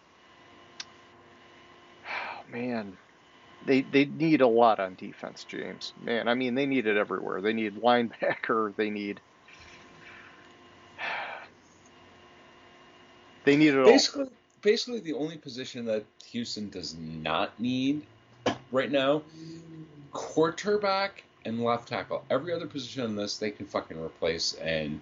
man, 2.52 2.96
they 3.66 3.82
they 3.82 4.04
need 4.06 4.40
a 4.40 4.46
lot 4.46 4.80
on 4.80 4.94
defense, 4.94 5.44
James. 5.44 5.92
Man, 6.02 6.28
I 6.28 6.34
mean, 6.34 6.54
they 6.54 6.66
need 6.66 6.86
it 6.86 6.96
everywhere. 6.96 7.40
They 7.40 7.52
need 7.52 7.76
linebacker. 7.76 8.74
They 8.76 8.90
need. 8.90 9.20
They 13.44 13.56
need 13.56 13.68
it 13.68 13.78
all. 13.78 13.86
Basically, 13.86 14.26
basically 14.60 15.00
the 15.00 15.14
only 15.14 15.38
position 15.38 15.86
that 15.86 16.04
Houston 16.26 16.68
does 16.68 16.94
not 16.98 17.58
need 17.58 18.02
right 18.70 18.90
now, 18.90 19.22
quarterback 20.12 21.24
and 21.46 21.62
left 21.64 21.88
tackle. 21.88 22.24
Every 22.28 22.52
other 22.52 22.66
position 22.66 23.04
in 23.04 23.16
this 23.16 23.38
they 23.38 23.50
can 23.50 23.64
fucking 23.64 23.98
replace 23.98 24.54
and 24.54 25.00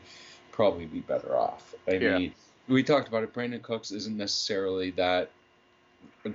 probably 0.52 0.86
be 0.86 1.00
better 1.00 1.36
off. 1.36 1.74
I 1.88 1.92
Yeah. 1.92 2.18
mean, 2.18 2.34
we 2.68 2.82
talked 2.82 3.08
about 3.08 3.22
it. 3.22 3.32
Brandin 3.32 3.62
Cooks 3.62 3.90
isn't 3.92 4.16
necessarily 4.16 4.90
that 4.92 5.30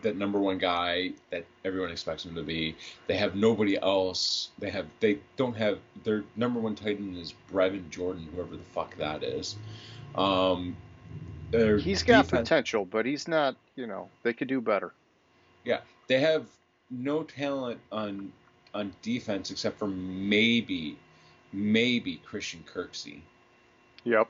that 0.02 0.16
number 0.16 0.40
one 0.40 0.58
guy 0.58 1.12
that 1.32 1.46
everyone 1.66 1.92
expects 1.92 2.26
him 2.26 2.34
to 2.36 2.44
be. 2.44 2.76
They 3.08 3.18
have 3.18 3.36
nobody 3.36 3.78
else. 3.78 4.50
They 4.60 4.70
have 4.70 4.88
they 5.00 5.20
don't 5.36 5.56
have 5.58 5.80
their 6.04 6.24
number 6.36 6.60
one 6.60 6.76
tight 6.76 6.98
end 6.98 7.18
is 7.18 7.34
Brevin 7.52 7.90
Jordan, 7.90 8.28
whoever 8.34 8.56
the 8.56 8.64
fuck 8.64 8.96
that 8.98 9.24
is. 9.24 9.58
Um, 10.16 10.76
he's 11.52 12.04
got 12.04 12.24
defense- 12.24 12.50
potential, 12.50 12.86
but 12.86 13.06
he's 13.06 13.28
not. 13.28 13.56
You 13.76 13.88
know, 13.88 14.10
they 14.24 14.34
could 14.34 14.48
do 14.48 14.62
better. 14.62 14.94
Yeah, 15.64 15.82
they 16.08 16.20
have 16.20 16.48
no 16.90 17.24
talent 17.24 17.80
on 17.92 18.32
on 18.74 18.94
defense 19.02 19.52
except 19.52 19.78
for 19.78 19.88
maybe 19.88 20.98
maybe 21.52 22.22
Christian 22.26 22.64
Kirksey. 22.72 23.22
Yep. 24.04 24.30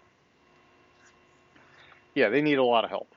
Yeah, 2.13 2.29
they 2.29 2.41
need 2.41 2.57
a 2.57 2.63
lot 2.63 2.83
of 2.83 2.89
help. 2.89 3.13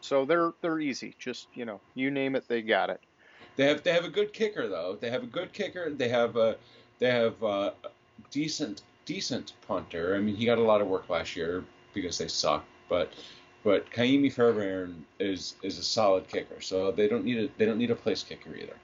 So 0.00 0.24
they're 0.24 0.52
they're 0.60 0.80
easy. 0.80 1.14
Just 1.18 1.46
you 1.54 1.64
know, 1.64 1.80
you 1.94 2.10
name 2.10 2.34
it, 2.34 2.48
they 2.48 2.62
got 2.62 2.90
it. 2.90 3.00
They 3.56 3.66
have 3.66 3.82
they 3.82 3.92
have 3.92 4.04
a 4.04 4.10
good 4.10 4.32
kicker 4.32 4.68
though. 4.68 4.96
They 5.00 5.10
have 5.10 5.22
a 5.22 5.26
good 5.26 5.52
kicker. 5.52 5.90
They 5.90 6.08
have 6.08 6.36
a 6.36 6.56
they 6.98 7.10
have 7.10 7.42
a 7.42 7.74
decent 8.30 8.82
decent 9.04 9.52
punter. 9.66 10.16
I 10.16 10.18
mean, 10.18 10.36
he 10.36 10.44
got 10.44 10.58
a 10.58 10.62
lot 10.62 10.80
of 10.80 10.88
work 10.88 11.08
last 11.08 11.36
year 11.36 11.64
because 11.94 12.18
they 12.18 12.28
suck, 12.28 12.64
but 12.88 13.12
but 13.64 13.90
Kaimi 13.90 14.32
Fairbairn 14.32 15.04
is 15.20 15.54
is 15.62 15.78
a 15.78 15.82
solid 15.82 16.26
kicker. 16.28 16.60
So 16.60 16.90
they 16.90 17.08
don't 17.08 17.24
need 17.24 17.38
a 17.38 17.48
they 17.58 17.66
don't 17.66 17.78
need 17.78 17.90
a 17.90 17.96
place 17.96 18.22
kicker 18.22 18.54
either. 18.54 18.76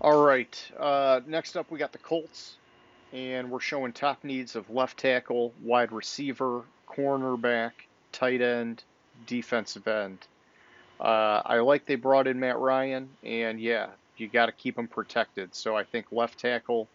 All 0.00 0.22
right. 0.22 0.72
Uh, 0.78 1.20
next 1.26 1.56
up, 1.56 1.70
we 1.70 1.78
got 1.78 1.92
the 1.92 1.98
Colts, 1.98 2.56
and 3.12 3.50
we're 3.50 3.60
showing 3.60 3.92
top 3.92 4.24
needs 4.24 4.56
of 4.56 4.68
left 4.68 4.98
tackle, 4.98 5.52
wide 5.62 5.92
receiver, 5.92 6.64
cornerback, 6.96 7.72
tight 8.12 8.40
end, 8.40 8.82
defensive 9.26 9.86
end. 9.86 10.18
Uh, 11.00 11.42
I 11.44 11.58
like 11.58 11.86
they 11.86 11.96
brought 11.96 12.26
in 12.26 12.38
Matt 12.40 12.58
Ryan, 12.58 13.08
and 13.22 13.60
yeah, 13.60 13.88
you 14.16 14.28
got 14.28 14.46
to 14.46 14.52
keep 14.52 14.78
him 14.78 14.86
protected. 14.86 15.54
So 15.54 15.76
I 15.76 15.84
think 15.84 16.06
left 16.12 16.38
tackle 16.38 16.88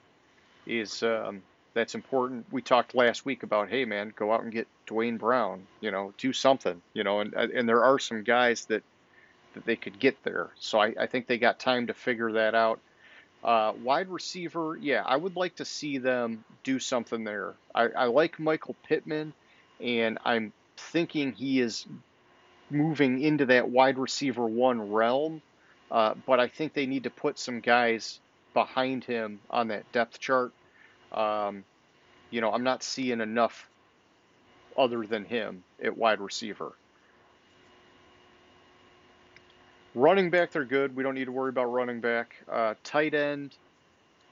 is 0.66 1.04
um, 1.04 1.42
that's 1.74 1.96
important. 1.96 2.46
We 2.52 2.62
talked 2.62 2.96
last 2.96 3.26
week 3.26 3.44
about, 3.44 3.70
hey 3.70 3.86
man, 3.86 4.14
go 4.16 4.32
out 4.32 4.44
and 4.44 4.52
get 4.52 4.68
Duane 4.86 5.18
Brown. 5.18 5.68
You 5.82 5.92
know, 5.92 6.14
do 6.18 6.34
something. 6.34 6.82
You 6.94 7.04
know, 7.04 7.20
and 7.20 7.34
and 7.34 7.68
there 7.68 7.84
are 7.84 8.00
some 8.00 8.24
guys 8.24 8.66
that 8.66 8.84
that 9.54 9.66
they 9.66 9.76
could 9.76 10.00
get 10.00 10.24
there. 10.24 10.50
So 10.60 10.80
I, 10.80 10.94
I 11.00 11.08
think 11.08 11.28
they 11.28 11.38
got 11.38 11.60
time 11.60 11.88
to 11.88 11.94
figure 11.94 12.34
that 12.34 12.56
out. 12.56 12.80
Uh, 13.44 13.74
wide 13.84 14.10
receiver, 14.10 14.78
yeah, 14.82 15.02
I 15.06 15.16
would 15.16 15.36
like 15.36 15.56
to 15.56 15.66
see 15.66 15.98
them 15.98 16.44
do 16.64 16.78
something 16.78 17.24
there. 17.24 17.54
I, 17.74 17.84
I 17.86 18.06
like 18.06 18.38
Michael 18.38 18.76
Pittman, 18.84 19.34
and 19.80 20.18
I'm 20.26 20.53
thinking 20.77 21.34
he 21.34 21.60
is 21.60 21.85
moving 22.69 23.22
into 23.22 23.45
that 23.47 23.69
wide 23.69 23.97
receiver 23.97 24.45
one 24.45 24.91
realm. 24.91 25.41
Uh, 25.91 26.14
but 26.26 26.39
I 26.39 26.47
think 26.47 26.73
they 26.73 26.85
need 26.85 27.03
to 27.03 27.10
put 27.10 27.39
some 27.39 27.61
guys 27.61 28.19
behind 28.53 29.03
him 29.03 29.39
on 29.49 29.69
that 29.69 29.91
depth 29.91 30.19
chart. 30.19 30.51
Um, 31.11 31.64
you 32.30 32.41
know, 32.41 32.51
I'm 32.51 32.64
not 32.64 32.84
seeing 32.84 33.22
enough 33.22 33.68
other 34.77 35.06
than 35.06 35.26
him 35.26 35.64
at 35.84 35.97
wide 35.97 36.22
receiver. 36.22 36.73
Running 39.95 40.30
back, 40.30 40.51
they're 40.51 40.64
good. 40.64 40.95
We 40.95 41.01
don't 41.01 41.15
need 41.15 41.26
to 41.26 41.31
worry 41.31 41.49
about 41.49 41.65
running 41.65 41.99
back. 41.99 42.35
Uh, 42.47 42.76
tight 42.84 43.15
end, 43.15 43.56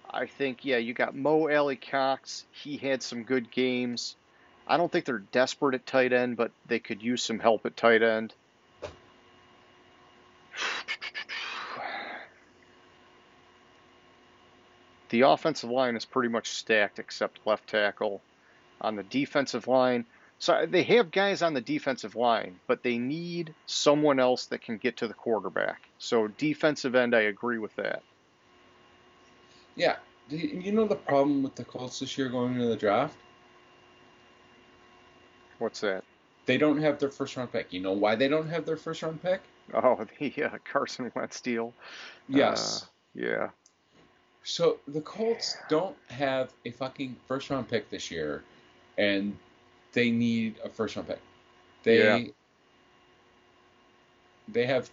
I 0.10 0.28
think, 0.28 0.64
yeah, 0.64 0.78
you 0.78 0.94
got 0.94 1.16
Mo 1.16 1.50
Alie-Cox. 1.50 2.46
He 2.52 2.78
had 2.78 3.02
some 3.02 3.24
good 3.24 3.50
games. 3.50 4.16
I 4.68 4.78
don't 4.78 4.92
think 4.92 5.06
they're 5.06 5.20
desperate 5.20 5.76
at 5.76 5.86
tight 5.86 6.14
end, 6.14 6.38
but 6.38 6.52
they 6.68 6.80
could 6.80 7.02
use 7.02 7.24
some 7.24 7.40
help 7.40 7.66
at 7.66 7.78
tight 7.78 8.04
end. 8.04 8.34
The 15.10 15.22
offensive 15.22 15.70
line 15.70 15.96
is 15.96 16.04
pretty 16.04 16.28
much 16.28 16.50
stacked 16.50 17.00
except 17.00 17.40
left 17.46 17.70
tackle. 17.70 18.22
On 18.82 18.98
the 18.98 19.04
defensive 19.04 19.66
line, 19.66 20.06
so 20.40 20.68
they 20.70 20.84
have 20.84 21.12
guys 21.12 21.42
on 21.42 21.54
the 21.54 21.62
defensive 21.62 22.16
line, 22.16 22.60
but 22.68 22.84
they 22.84 22.98
need 22.98 23.54
someone 23.66 24.20
else 24.20 24.46
that 24.48 24.62
can 24.62 24.78
get 24.78 24.98
to 24.98 25.08
the 25.08 25.14
quarterback. 25.14 25.88
So 25.98 26.28
defensive 26.28 26.94
end, 26.94 27.16
I 27.16 27.22
agree 27.22 27.58
with 27.58 27.76
that. 27.78 28.04
Yeah, 29.76 29.96
you 30.30 30.72
know 30.72 30.86
the 30.86 30.96
problem 30.96 31.42
with 31.42 31.56
the 31.56 31.64
Colts 31.64 32.00
this 32.00 32.18
year 32.18 32.30
going 32.30 32.54
into 32.56 32.68
the 32.68 32.76
draft? 32.76 33.18
What's 35.60 35.82
that? 35.82 36.04
They 36.46 36.58
don't 36.58 36.82
have 36.82 37.00
their 37.00 37.10
first 37.10 37.36
round 37.36 37.52
pick. 37.52 37.74
You 37.74 37.82
know 37.82 37.92
why 37.94 38.16
they 38.16 38.28
don't 38.28 38.50
have 38.50 38.66
their 38.66 38.78
first 38.78 39.02
round 39.02 39.22
pick? 39.22 39.42
Oh, 39.74 40.06
the 40.20 40.44
uh, 40.44 40.58
Carson 40.72 41.12
Wentz 41.16 41.42
deal. 41.42 41.74
Yes. 42.30 42.84
Uh, 42.84 42.86
yeah. 43.16 43.50
So 44.44 44.80
the 44.88 45.02
Colts 45.02 45.58
don't 45.68 45.98
have 46.08 46.54
a 46.64 46.72
fucking 46.72 47.18
first 47.28 47.50
round 47.50 47.68
pick 47.68 47.90
this 47.90 48.10
year, 48.10 48.44
and 48.98 49.38
they 49.92 50.10
need 50.10 50.56
a 50.64 50.70
first 50.70 50.96
round 50.96 51.10
pick. 51.10 51.20
They 51.84 52.04
Yeah. 52.04 52.32
they 54.48 54.66
have 54.66 54.90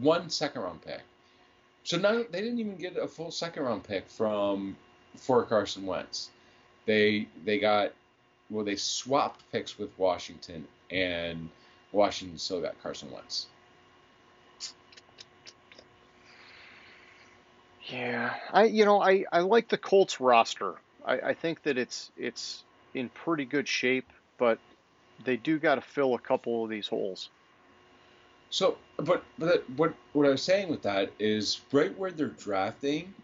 one 0.00 0.30
second 0.30 0.62
round 0.62 0.82
pick. 0.82 1.02
So 1.84 1.98
now 1.98 2.22
they 2.30 2.40
didn't 2.40 2.60
even 2.60 2.76
get 2.76 2.96
a 2.96 3.08
full 3.08 3.32
second 3.32 3.64
round 3.64 3.82
pick 3.82 4.08
from 4.08 4.76
for 5.16 5.42
Carson 5.44 5.84
Wentz. 5.84 6.30
They 6.86 7.26
they 7.44 7.58
got 7.58 7.92
well 8.52 8.64
they 8.64 8.76
swapped 8.76 9.40
picks 9.50 9.78
with 9.78 9.90
Washington 9.98 10.66
and 10.90 11.48
Washington 11.90 12.38
still 12.38 12.60
got 12.60 12.80
Carson 12.82 13.10
Wentz. 13.10 13.46
Yeah, 17.86 18.34
I 18.52 18.64
you 18.64 18.84
know 18.84 19.02
I, 19.02 19.24
I 19.32 19.40
like 19.40 19.68
the 19.68 19.78
Colts 19.78 20.20
roster. 20.20 20.74
I, 21.04 21.14
I 21.18 21.34
think 21.34 21.62
that 21.64 21.76
it's 21.76 22.10
it's 22.16 22.62
in 22.94 23.08
pretty 23.08 23.44
good 23.44 23.66
shape, 23.66 24.10
but 24.38 24.58
they 25.24 25.36
do 25.36 25.58
got 25.58 25.76
to 25.76 25.80
fill 25.80 26.14
a 26.14 26.18
couple 26.18 26.64
of 26.64 26.70
these 26.70 26.86
holes. 26.86 27.28
So, 28.50 28.76
but 28.96 29.24
but 29.38 29.68
what 29.76 29.94
what 30.12 30.26
I 30.26 30.30
was 30.30 30.42
saying 30.42 30.68
with 30.68 30.82
that 30.82 31.10
is 31.18 31.60
right 31.72 31.96
where 31.98 32.10
they're 32.10 32.28
drafting, 32.28 33.14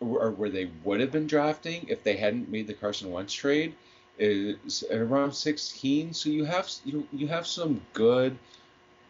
or, 0.00 0.20
or 0.20 0.30
where 0.32 0.50
they 0.50 0.70
would 0.84 1.00
have 1.00 1.12
been 1.12 1.26
drafting 1.26 1.86
if 1.88 2.02
they 2.02 2.16
hadn't 2.16 2.48
made 2.48 2.66
the 2.66 2.74
Carson 2.74 3.10
Wentz 3.10 3.32
trade, 3.32 3.74
is 4.18 4.84
around 4.90 5.32
16. 5.32 6.12
So 6.12 6.28
you 6.28 6.44
have 6.44 6.70
you 6.84 7.06
you 7.12 7.28
have 7.28 7.46
some 7.46 7.80
good 7.92 8.36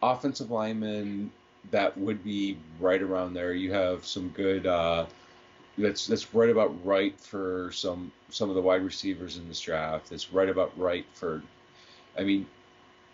offensive 0.01 0.51
linemen 0.51 1.31
that 1.71 1.97
would 1.97 2.23
be 2.23 2.57
right 2.79 3.01
around 3.01 3.33
there. 3.33 3.53
You 3.53 3.73
have 3.73 4.05
some 4.05 4.29
good. 4.29 4.65
Uh, 4.65 5.05
that's 5.77 6.07
that's 6.07 6.33
right 6.33 6.49
about 6.49 6.73
right 6.85 7.19
for 7.19 7.71
some 7.71 8.11
some 8.29 8.49
of 8.49 8.55
the 8.55 8.61
wide 8.61 8.83
receivers 8.83 9.37
in 9.37 9.47
this 9.47 9.59
draft. 9.59 10.09
That's 10.09 10.33
right 10.33 10.49
about 10.49 10.77
right 10.77 11.05
for. 11.13 11.41
I 12.17 12.23
mean, 12.23 12.47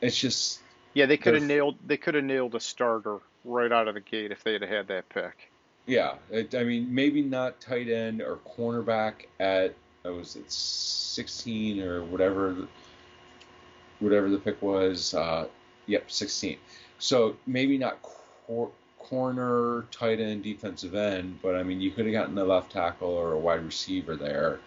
it's 0.01 0.17
just 0.17 0.59
Yeah, 0.93 1.05
they 1.05 1.17
could 1.17 1.33
have 1.33 1.43
nailed 1.43 1.77
they 1.85 1.97
could 1.97 2.15
have 2.15 2.23
nailed 2.23 2.55
a 2.55 2.59
starter 2.59 3.19
right 3.43 3.71
out 3.71 3.87
of 3.87 3.95
the 3.95 3.99
gate 3.99 4.31
if 4.31 4.43
they 4.43 4.53
had 4.53 4.61
had 4.61 4.87
that 4.87 5.09
pick. 5.09 5.51
Yeah, 5.85 6.15
it, 6.31 6.55
I 6.55 6.63
mean, 6.63 6.93
maybe 6.93 7.21
not 7.21 7.59
tight 7.59 7.89
end 7.89 8.21
or 8.21 8.37
cornerback 8.57 9.25
at 9.39 9.75
uh, 10.05 10.11
was 10.11 10.35
it 10.35 10.51
16 10.51 11.81
or 11.81 12.03
whatever, 12.05 12.53
the- 12.53 12.67
whatever 13.99 14.30
the 14.30 14.38
pick 14.38 14.61
was. 14.61 15.13
Uh, 15.13 15.47
yep, 15.88 16.09
16. 16.11 16.57
So 16.99 17.38
maybe 17.45 17.77
not 17.77 18.01
cor- 18.01 18.71
corner, 18.99 19.85
tight 19.91 20.19
end, 20.19 20.43
defensive 20.43 20.95
end, 20.95 21.39
but 21.41 21.55
I 21.55 21.63
mean, 21.63 21.81
you 21.81 21.91
could 21.91 22.05
have 22.05 22.13
gotten 22.13 22.38
a 22.38 22.43
left 22.43 22.71
tackle 22.71 23.09
or 23.09 23.34
a 23.34 23.39
wide 23.39 23.63
receiver 23.63 24.15
there, 24.15 24.59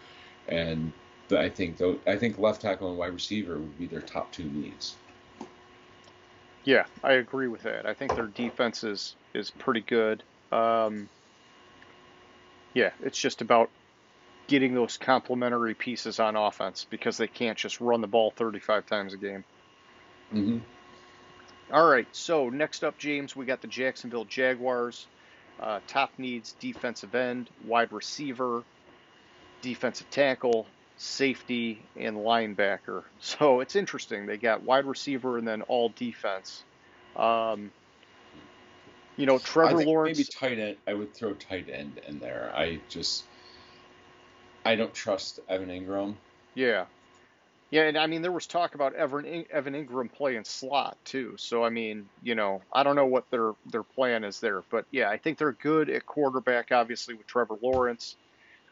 and 0.48 0.92
I 1.30 1.48
think 1.48 1.78
though 1.78 1.98
I 2.06 2.16
think 2.16 2.38
left 2.38 2.60
tackle 2.60 2.90
and 2.90 2.98
wide 2.98 3.14
receiver 3.14 3.54
would 3.58 3.78
be 3.78 3.86
their 3.86 4.02
top 4.02 4.30
two 4.32 4.44
needs. 4.44 4.96
Yeah, 6.64 6.84
I 7.02 7.14
agree 7.14 7.48
with 7.48 7.62
that. 7.62 7.86
I 7.86 7.94
think 7.94 8.14
their 8.14 8.26
defense 8.26 8.84
is 8.84 9.16
is 9.34 9.50
pretty 9.50 9.80
good. 9.80 10.22
Um, 10.52 11.08
yeah, 12.74 12.90
it's 13.02 13.18
just 13.18 13.40
about 13.40 13.70
getting 14.46 14.74
those 14.74 14.96
complementary 14.96 15.74
pieces 15.74 16.20
on 16.20 16.36
offense 16.36 16.86
because 16.88 17.16
they 17.16 17.26
can't 17.28 17.58
just 17.58 17.80
run 17.80 18.00
the 18.00 18.06
ball 18.06 18.32
35 18.36 18.86
times 18.86 19.14
a 19.14 19.16
game. 19.16 19.44
hmm 20.30 20.58
All 21.72 21.86
right, 21.88 22.06
so 22.12 22.48
next 22.48 22.84
up, 22.84 22.98
James, 22.98 23.34
we 23.34 23.44
got 23.44 23.60
the 23.60 23.68
Jacksonville 23.68 24.24
Jaguars. 24.24 25.06
Uh, 25.60 25.80
top 25.88 26.12
needs 26.18 26.54
defensive 26.60 27.14
end, 27.14 27.48
wide 27.66 27.92
receiver, 27.92 28.62
defensive 29.62 30.08
tackle, 30.10 30.66
safety, 30.96 31.82
and 31.98 32.16
linebacker. 32.16 33.02
So 33.20 33.60
it's 33.60 33.74
interesting. 33.76 34.26
They 34.26 34.36
got 34.36 34.62
wide 34.62 34.84
receiver 34.84 35.38
and 35.38 35.48
then 35.48 35.62
all 35.62 35.88
defense. 35.90 36.62
Um, 37.16 37.70
you 39.16 39.26
know, 39.26 39.38
I 39.38 39.38
Trevor 39.38 39.78
think 39.78 39.88
Lawrence. 39.88 40.18
maybe 40.18 40.24
tight 40.24 40.58
end. 40.58 40.76
I 40.86 40.94
would 40.94 41.14
throw 41.14 41.32
tight 41.34 41.68
end 41.70 42.00
in 42.06 42.18
there. 42.18 42.52
I 42.54 42.78
just 42.88 43.24
I 44.66 44.76
don't 44.76 44.94
trust 44.94 45.40
Evan 45.48 45.68
Engram. 45.68 46.14
Yeah. 46.54 46.86
Yeah, 47.70 47.82
and 47.82 47.98
I 47.98 48.06
mean 48.06 48.22
there 48.22 48.32
was 48.32 48.46
talk 48.46 48.74
about 48.74 48.94
Evan 48.94 49.44
Evan 49.50 49.74
Engram 49.74 50.12
playing 50.12 50.44
slot 50.44 50.96
too. 51.04 51.34
So 51.36 51.64
I 51.64 51.70
mean, 51.70 52.08
you 52.22 52.34
know, 52.34 52.62
I 52.72 52.82
don't 52.84 52.94
know 52.96 53.06
what 53.06 53.28
their 53.30 53.52
their 53.66 53.82
plan 53.82 54.22
is 54.22 54.38
there, 54.40 54.62
but 54.70 54.84
yeah, 54.92 55.10
I 55.10 55.16
think 55.16 55.38
they're 55.38 55.52
good 55.52 55.90
at 55.90 56.06
quarterback 56.06 56.70
obviously 56.70 57.14
with 57.14 57.26
Trevor 57.26 57.58
Lawrence. 57.60 58.16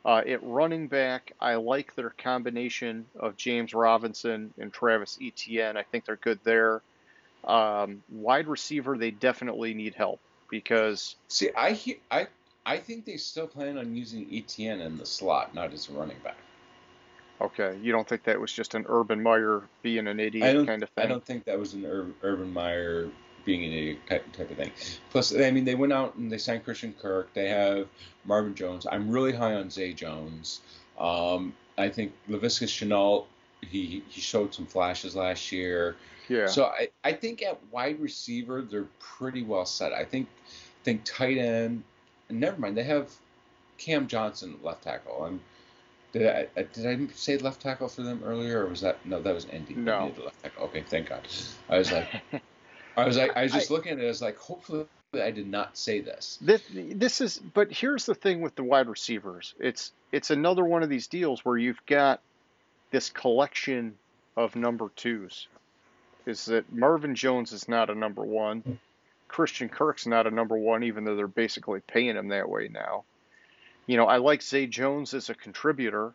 Uh, 0.04 0.18
at 0.18 0.42
running 0.42 0.86
back, 0.86 1.32
I 1.40 1.54
like 1.54 1.94
their 1.94 2.10
combination 2.10 3.06
of 3.18 3.36
James 3.38 3.72
Robinson 3.72 4.52
and 4.58 4.70
Travis 4.70 5.18
Etienne. 5.20 5.78
I 5.78 5.82
think 5.82 6.04
they're 6.04 6.16
good 6.16 6.38
there. 6.44 6.82
Um, 7.42 8.02
wide 8.10 8.46
receiver, 8.46 8.98
they 8.98 9.10
definitely 9.10 9.72
need 9.74 9.94
help 9.94 10.20
because 10.50 11.16
See, 11.28 11.50
I 11.56 11.72
he- 11.72 12.00
I 12.10 12.26
I 12.66 12.78
think 12.78 13.04
they 13.04 13.16
still 13.16 13.46
plan 13.46 13.78
on 13.78 13.94
using 13.94 14.26
Etienne 14.32 14.80
in 14.80 14.96
the 14.96 15.06
slot, 15.06 15.54
not 15.54 15.72
as 15.72 15.88
a 15.88 15.92
running 15.92 16.16
back. 16.24 16.36
okay, 17.40 17.76
you 17.82 17.92
don't 17.92 18.08
think 18.08 18.24
that 18.24 18.40
was 18.40 18.52
just 18.52 18.74
an 18.74 18.86
Urban 18.88 19.22
Meyer 19.22 19.62
being 19.82 20.06
an 20.06 20.18
idiot 20.20 20.66
kind 20.66 20.82
of 20.82 20.88
thing? 20.90 21.04
I 21.04 21.06
don't 21.08 21.24
think 21.24 21.44
that 21.44 21.58
was 21.58 21.74
an 21.74 21.84
Ur- 21.84 22.14
Urban 22.22 22.52
Meyer 22.52 23.08
being 23.44 23.64
an 23.64 23.72
idiot 23.72 23.98
type, 24.08 24.32
type 24.32 24.50
of 24.50 24.56
thing. 24.56 24.70
Plus, 25.10 25.34
I 25.34 25.50
mean, 25.50 25.64
they 25.64 25.74
went 25.74 25.92
out 25.92 26.14
and 26.14 26.32
they 26.32 26.38
signed 26.38 26.64
Christian 26.64 26.94
Kirk. 26.94 27.34
They 27.34 27.48
have 27.48 27.88
Marvin 28.24 28.54
Jones. 28.54 28.86
I'm 28.90 29.10
really 29.10 29.32
high 29.32 29.54
on 29.54 29.68
Zay 29.68 29.92
Jones. 29.92 30.60
Um, 30.98 31.52
I 31.76 31.88
think 31.88 32.12
Laviska 32.28 32.66
Shenault. 32.66 33.26
He 33.60 34.02
he 34.08 34.20
showed 34.20 34.54
some 34.54 34.66
flashes 34.66 35.16
last 35.16 35.50
year. 35.50 35.96
yeah. 36.28 36.46
So 36.46 36.66
I, 36.66 36.88
I 37.02 37.12
think 37.12 37.42
at 37.42 37.58
wide 37.70 37.98
receiver 37.98 38.60
they're 38.60 38.86
pretty 38.98 39.42
well 39.42 39.64
set. 39.64 39.92
I 39.94 40.04
think 40.04 40.28
think 40.84 41.02
tight 41.04 41.38
end. 41.38 41.82
Never 42.30 42.60
mind, 42.60 42.76
they 42.76 42.84
have 42.84 43.10
Cam 43.78 44.06
Johnson 44.08 44.58
left 44.62 44.84
tackle. 44.84 45.24
I'm, 45.24 45.40
did 46.12 46.26
I 46.26 46.46
I- 46.56 46.66
did 46.72 46.86
I 46.86 47.12
say 47.14 47.36
left 47.38 47.60
tackle 47.60 47.88
for 47.88 48.02
them 48.02 48.22
earlier, 48.24 48.64
or 48.64 48.68
was 48.68 48.80
that 48.80 49.04
no? 49.04 49.20
That 49.20 49.34
was 49.34 49.46
Indy. 49.46 49.74
No. 49.74 50.12
Left 50.22 50.42
tackle. 50.42 50.64
Okay, 50.64 50.82
thank 50.88 51.08
God. 51.08 51.26
I 51.68 51.78
was 51.78 51.92
like, 51.92 52.08
I 52.96 53.04
was 53.04 53.16
like, 53.16 53.36
I 53.36 53.42
was 53.44 53.52
just 53.52 53.70
looking 53.70 53.92
at 53.92 53.98
it. 53.98 54.04
I 54.04 54.08
was 54.08 54.22
like, 54.22 54.38
hopefully 54.38 54.86
I 55.14 55.30
did 55.30 55.48
not 55.48 55.76
say 55.76 56.00
this. 56.00 56.38
This 56.40 56.62
this 56.72 57.20
is 57.20 57.38
but 57.38 57.70
here's 57.72 58.06
the 58.06 58.14
thing 58.14 58.40
with 58.40 58.54
the 58.54 58.64
wide 58.64 58.88
receivers. 58.88 59.54
It's 59.58 59.92
it's 60.12 60.30
another 60.30 60.64
one 60.64 60.82
of 60.82 60.88
these 60.88 61.08
deals 61.08 61.44
where 61.44 61.56
you've 61.56 61.84
got 61.86 62.20
this 62.90 63.10
collection 63.10 63.96
of 64.36 64.56
number 64.56 64.90
twos. 64.96 65.48
Is 66.26 66.46
that 66.46 66.72
Marvin 66.72 67.14
Jones 67.14 67.52
is 67.52 67.68
not 67.68 67.90
a 67.90 67.94
number 67.94 68.22
one. 68.22 68.78
Christian 69.28 69.68
Kirk's 69.68 70.06
not 70.06 70.26
a 70.26 70.30
number 70.30 70.56
one, 70.56 70.82
even 70.84 71.04
though 71.04 71.16
they're 71.16 71.26
basically 71.26 71.80
paying 71.80 72.16
him 72.16 72.28
that 72.28 72.48
way 72.48 72.68
now. 72.68 73.04
You 73.86 73.96
know, 73.96 74.06
I 74.06 74.18
like 74.18 74.42
Zay 74.42 74.66
Jones 74.66 75.14
as 75.14 75.30
a 75.30 75.34
contributor. 75.34 76.12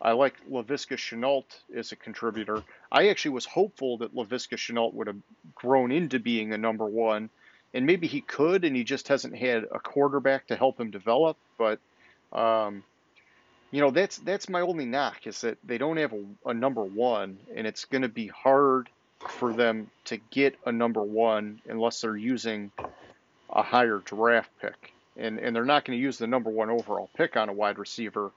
I 0.00 0.12
like 0.12 0.34
Laviska 0.50 0.96
Shenault 0.96 1.44
as 1.74 1.92
a 1.92 1.96
contributor. 1.96 2.62
I 2.90 3.08
actually 3.08 3.32
was 3.32 3.46
hopeful 3.46 3.98
that 3.98 4.14
Laviska 4.14 4.56
Shenault 4.56 4.94
would 4.94 5.06
have 5.06 5.20
grown 5.54 5.92
into 5.92 6.18
being 6.18 6.52
a 6.52 6.58
number 6.58 6.86
one 6.86 7.30
and 7.74 7.86
maybe 7.86 8.06
he 8.06 8.20
could, 8.20 8.64
and 8.64 8.74
he 8.74 8.84
just 8.84 9.08
hasn't 9.08 9.36
had 9.36 9.64
a 9.64 9.80
quarterback 9.80 10.46
to 10.46 10.56
help 10.56 10.80
him 10.80 10.92
develop. 10.92 11.36
But, 11.58 11.80
um, 12.32 12.84
you 13.72 13.80
know, 13.80 13.90
that's 13.90 14.18
that's 14.18 14.48
my 14.48 14.60
only 14.60 14.84
knock 14.86 15.26
is 15.26 15.40
that 15.40 15.58
they 15.64 15.76
don't 15.76 15.96
have 15.96 16.12
a, 16.12 16.24
a 16.46 16.54
number 16.54 16.84
one, 16.84 17.36
and 17.54 17.66
it's 17.66 17.84
going 17.84 18.02
to 18.02 18.08
be 18.08 18.28
hard 18.28 18.88
for 19.28 19.52
them 19.52 19.90
to 20.06 20.16
get 20.30 20.56
a 20.66 20.72
number 20.72 21.02
one 21.02 21.60
unless 21.68 22.00
they're 22.00 22.16
using 22.16 22.70
a 23.50 23.62
higher 23.62 23.98
draft 23.98 24.50
pick, 24.60 24.92
and 25.16 25.38
and 25.38 25.54
they're 25.54 25.64
not 25.64 25.84
going 25.84 25.98
to 25.98 26.02
use 26.02 26.18
the 26.18 26.26
number 26.26 26.50
one 26.50 26.70
overall 26.70 27.10
pick 27.16 27.36
on 27.36 27.48
a 27.48 27.52
wide 27.52 27.78
receiver. 27.78 28.30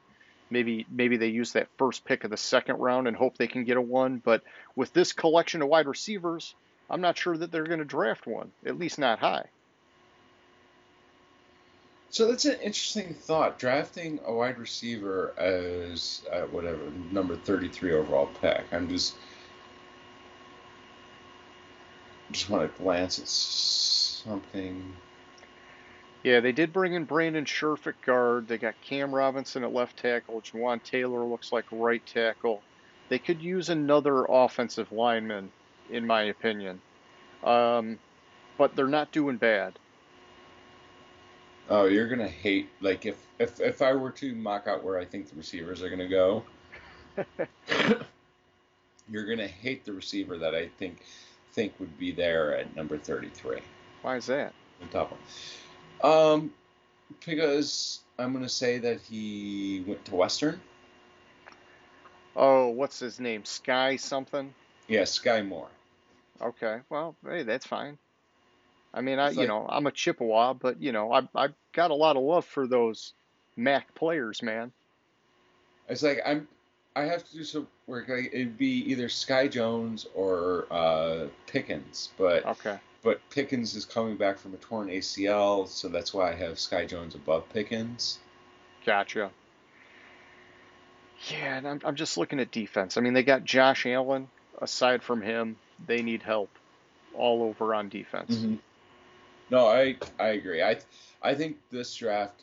Maybe 0.50 0.86
maybe 0.90 1.18
they 1.18 1.28
use 1.28 1.54
that 1.54 1.68
first 1.78 2.06
pick 2.06 2.24
of 2.24 2.32
the 2.32 2.38
second 2.38 2.78
round 2.78 3.08
and 3.08 3.18
hope 3.18 3.38
they 3.38 3.48
can 3.48 3.64
get 3.64 3.78
a 3.78 3.82
one. 3.82 4.22
But 4.24 4.44
with 4.76 4.94
this 4.94 5.14
collection 5.14 5.62
of 5.62 5.68
wide 5.68 5.88
receivers, 5.88 6.56
I'm 6.90 7.02
not 7.02 7.18
sure 7.18 7.36
that 7.36 7.52
they're 7.52 7.66
going 7.66 7.80
to 7.80 7.86
draft 7.86 8.28
one, 8.28 8.52
at 8.66 8.80
least 8.80 9.00
not 9.00 9.20
high. 9.20 9.46
So 12.10 12.28
that's 12.28 12.46
an 12.46 12.60
interesting 12.62 13.14
thought. 13.14 13.60
Drafting 13.60 14.20
a 14.26 14.34
wide 14.34 14.58
receiver 14.58 15.34
as 15.38 16.24
uh, 16.32 16.42
whatever 16.44 16.80
number 17.12 17.36
33 17.36 17.94
overall 17.94 18.30
pick. 18.42 18.64
I'm 18.72 18.88
just 18.88 19.16
just 22.32 22.50
want 22.50 22.72
to 22.72 22.82
glance 22.82 23.20
at 23.20 23.28
something. 23.28 24.94
Yeah, 26.24 26.40
they 26.40 26.52
did 26.52 26.74
bring 26.74 26.94
in 26.94 27.06
Brandon 27.06 27.46
Scherff 27.46 27.88
at 27.88 28.02
guard. 28.02 28.48
They 28.48 28.58
got 28.58 28.76
Cam 28.82 29.14
Robinson 29.14 29.64
at 29.64 29.74
left 29.74 29.98
tackle. 29.98 30.42
Jawaan 30.42 30.84
Taylor 30.84 31.24
looks 31.24 31.52
like 31.52 31.66
right 31.72 32.06
tackle. 32.06 32.62
They 33.10 33.20
could 33.20 33.42
use 33.42 33.70
another 33.70 34.26
offensive 34.28 34.92
lineman, 34.92 35.52
in 35.90 36.06
my 36.06 36.24
opinion. 36.24 36.82
Um, 37.44 38.00
but 38.58 38.76
they're 38.76 38.88
not 38.88 39.12
doing 39.12 39.38
bad. 39.38 39.80
Oh, 41.70 41.86
you're 41.86 42.08
gonna 42.08 42.28
hate 42.28 42.70
like 42.82 43.06
if 43.06 43.18
if 43.40 43.60
if 43.60 43.82
I 43.82 43.94
were 43.94 44.12
to 44.12 44.34
mock 44.36 44.68
out 44.68 44.84
where 44.84 44.98
I 44.98 45.06
think 45.06 45.30
the 45.30 45.36
receivers 45.36 45.84
are 45.84 45.90
gonna 45.90 46.08
go, 46.08 46.44
you're 49.10 49.26
gonna 49.26 49.48
hate 49.48 49.84
the 49.86 49.94
receiver 49.94 50.38
that 50.38 50.56
I 50.56 50.70
think 50.78 51.04
think 51.58 51.74
would 51.80 51.98
be 51.98 52.12
there 52.12 52.56
at 52.56 52.76
number 52.76 53.00
33, 53.00 53.58
Why 54.04 54.18
is 54.18 54.28
that? 54.28 54.54
the 54.80 54.86
top 54.96 55.12
one. 55.12 56.12
Um, 56.14 56.54
because 57.26 58.02
I'm 58.20 58.32
gonna 58.32 58.48
say 58.48 58.78
that 58.78 59.02
he 59.02 59.84
went 59.88 60.06
to 60.06 60.16
Western. 60.16 60.62
Oh, 62.36 62.68
what's 62.68 63.00
his 63.00 63.20
name? 63.20 63.44
Sky 63.44 63.96
something? 63.96 64.54
Yeah, 64.88 65.02
Skyy 65.02 65.46
Moore. 65.48 65.70
Okay, 66.40 66.82
well, 66.92 67.16
hey, 67.28 67.42
that's 67.42 67.66
fine. 67.66 67.98
I 68.94 69.02
mean, 69.02 69.18
I 69.18 69.30
It's 69.30 69.36
you 69.38 69.42
like- 69.42 69.48
know 69.48 69.66
I'm 69.68 69.88
a 69.88 69.92
Chippewa, 69.92 70.54
but 70.54 70.80
you 70.80 70.92
know 70.92 71.12
I 71.12 71.28
I've 71.34 71.56
got 71.74 71.90
a 71.90 71.96
lot 71.96 72.18
of 72.18 72.22
love 72.22 72.46
for 72.46 72.68
those 72.68 73.14
MAC 73.56 73.96
players, 73.96 74.44
man. 74.44 74.72
It's 75.90 76.04
like 76.04 76.22
I'm. 76.24 76.48
I 76.98 77.06
have 77.06 77.24
to 77.30 77.34
do 77.34 77.44
some 77.44 77.68
work. 77.86 78.10
It'd 78.10 78.58
be 78.58 78.84
either 78.92 79.08
Sky 79.08 79.48
Jones 79.48 80.08
or 80.16 80.66
uh, 80.72 81.28
Pickens, 81.46 82.10
but 82.18 82.44
Okay. 82.46 82.80
but 83.04 83.22
Pickens 83.30 83.76
is 83.76 83.86
coming 83.86 84.18
back 84.18 84.40
from 84.40 84.54
a 84.54 84.58
torn 84.58 84.88
ACL, 84.88 85.68
so 85.68 85.90
that's 85.90 86.14
why 86.14 86.32
I 86.32 86.36
have 86.36 86.58
Sky 86.60 86.86
Jones 86.86 87.14
above 87.14 87.48
Pickens. 87.54 88.18
Gotcha. 88.86 89.30
Yeah, 91.30 91.58
and 91.58 91.68
I'm, 91.68 91.82
I'm 91.84 91.96
just 91.96 92.18
looking 92.18 92.40
at 92.40 92.52
defense. 92.52 92.98
I 92.98 93.02
mean, 93.02 93.14
they 93.14 93.24
got 93.24 93.44
Josh 93.44 93.86
Allen. 93.86 94.28
Aside 94.60 95.04
from 95.04 95.22
him, 95.22 95.56
they 95.86 96.02
need 96.02 96.24
help 96.24 96.50
all 97.14 97.44
over 97.44 97.76
on 97.76 97.90
defense. 97.90 98.36
Mm-hmm. 98.36 98.56
No, 99.52 99.68
I 99.68 99.98
I 100.20 100.30
agree. 100.30 100.64
I 100.64 100.78
I 101.22 101.36
think 101.36 101.58
this 101.72 101.96
draft 101.96 102.42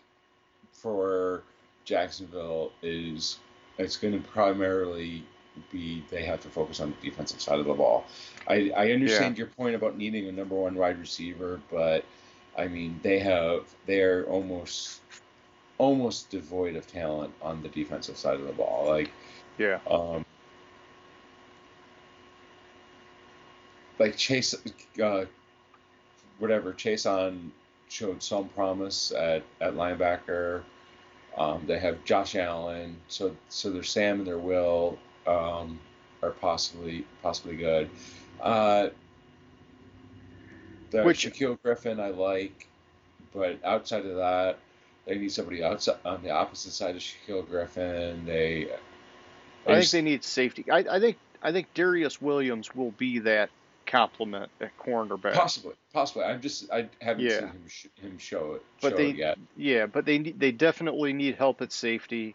for 0.72 1.43
Jacksonville 1.85 2.70
is 2.82 3.39
it's 3.78 3.96
going 3.96 4.20
to 4.20 4.28
primarily 4.28 5.24
be 5.70 6.02
they 6.10 6.24
have 6.24 6.40
to 6.40 6.48
focus 6.48 6.80
on 6.80 6.94
the 7.01 7.10
defensive 7.10 7.40
side 7.40 7.59
of 7.59 7.66
the 7.66 7.74
ball. 7.74 8.06
I, 8.48 8.72
I 8.76 8.92
understand 8.92 9.38
your 9.38 9.46
point 9.48 9.74
about 9.74 9.96
needing 9.96 10.28
a 10.28 10.32
number 10.32 10.55
one 10.55 10.74
wide 10.74 10.98
receiver, 10.98 11.60
but 11.70 12.05
I 12.56 12.68
mean 12.68 13.01
they 13.02 13.18
have 13.20 13.66
they're 13.86 14.24
almost 14.24 15.01
almost 15.78 16.30
devoid 16.30 16.76
of 16.76 16.86
talent 16.86 17.32
on 17.42 17.62
the 17.62 17.68
defensive 17.68 18.16
side 18.16 18.40
of 18.40 18.46
the 18.46 18.52
ball. 18.52 18.86
Like 18.86 19.10
Yeah. 19.59 19.78
um, 19.90 20.24
like 23.98 24.16
Chase, 24.16 24.55
uh, 25.02 25.24
whatever 26.38 26.72
Chase 26.72 27.06
on 27.06 27.52
showed 27.88 28.22
some 28.22 28.48
promise 28.48 29.12
at, 29.12 29.42
at 29.60 29.74
linebacker. 29.74 30.62
Um, 31.36 31.65
they 31.66 31.78
have 31.78 32.05
Josh 32.05 32.36
Allen, 32.36 32.97
so 33.09 33.36
so 33.48 33.70
their 33.70 33.82
Sam 33.82 34.19
and 34.20 34.27
their 34.27 34.39
Will 34.39 34.98
um, 35.27 35.81
are 36.23 36.31
possibly 36.31 37.05
possibly 37.23 37.56
good. 37.56 37.90
Uh, 38.40 38.89
the 40.90 41.02
Which- 41.02 41.27
Shaquill 41.27 41.59
Griffin 41.62 41.98
I 41.98 42.09
like, 42.11 42.69
but 43.35 43.59
outside 43.65 44.06
of 44.06 44.16
that, 44.16 44.59
they 45.06 45.16
need 45.19 45.32
somebody 45.32 45.65
outside 45.65 45.97
on 46.05 46.23
the 46.23 46.31
opposite 46.31 46.73
side 46.73 46.94
of 46.94 47.02
Shaquill 47.02 47.48
Griffin. 47.48 48.24
They, 48.24 48.69
I 49.66 49.66
think 49.66 49.81
just- 49.81 49.93
they 49.93 50.02
need 50.02 50.23
safety. 50.23 50.65
I, 50.70 50.78
I 50.89 51.01
think 51.01 51.16
I 51.43 51.51
think 51.51 51.74
Darious 51.74 52.23
Williams 52.23 52.74
will 52.74 52.93
be 52.93 53.19
that 53.20 53.51
complement 53.86 54.51
at 54.61 54.77
cornerback. 54.78 55.35
Possibly, 55.35 55.74
possibly. 55.93 56.24
I'm 56.24 56.40
just 56.40 56.70
I 56.70 56.89
haven't 57.01 57.24
Yeah. 57.24 57.40
seen 57.40 57.48
him 57.48 57.69
sh- 57.69 57.86
him 58.01 58.19
show 58.19 58.55
it, 58.55 58.62
But 58.81 58.90
show 58.90 58.97
they- 58.97 59.11
it 59.11 59.16
yet. 59.16 59.39
Yeah, 59.56 59.86
but 59.86 60.05
they 60.05 60.19
they 60.19 60.52
definitely 60.52 61.12
need 61.12 61.36
help 61.36 61.62
at 61.62 61.73
safety. 61.73 62.35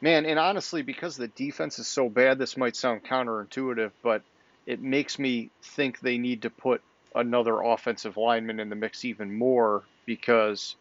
Man, 0.00 0.26
and 0.26 0.38
honestly, 0.38 0.82
because 0.82 1.16
the 1.16 1.28
defense 1.28 1.78
is 1.78 1.88
so 1.88 2.08
bad, 2.08 2.38
this 2.38 2.56
might 2.56 2.76
sound 2.76 3.02
counterintuitive, 3.04 3.90
but 4.02 4.22
it 4.64 4.80
makes 4.80 5.18
me 5.18 5.50
think 5.62 5.98
they 6.00 6.18
need 6.18 6.42
to 6.42 6.50
put 6.50 6.82
another 7.14 7.60
offensive 7.62 8.16
lineman 8.16 8.60
in 8.60 8.68
the 8.68 8.76
mix 8.76 9.04
even 9.04 9.36
more 9.36 9.82
because 10.06 10.76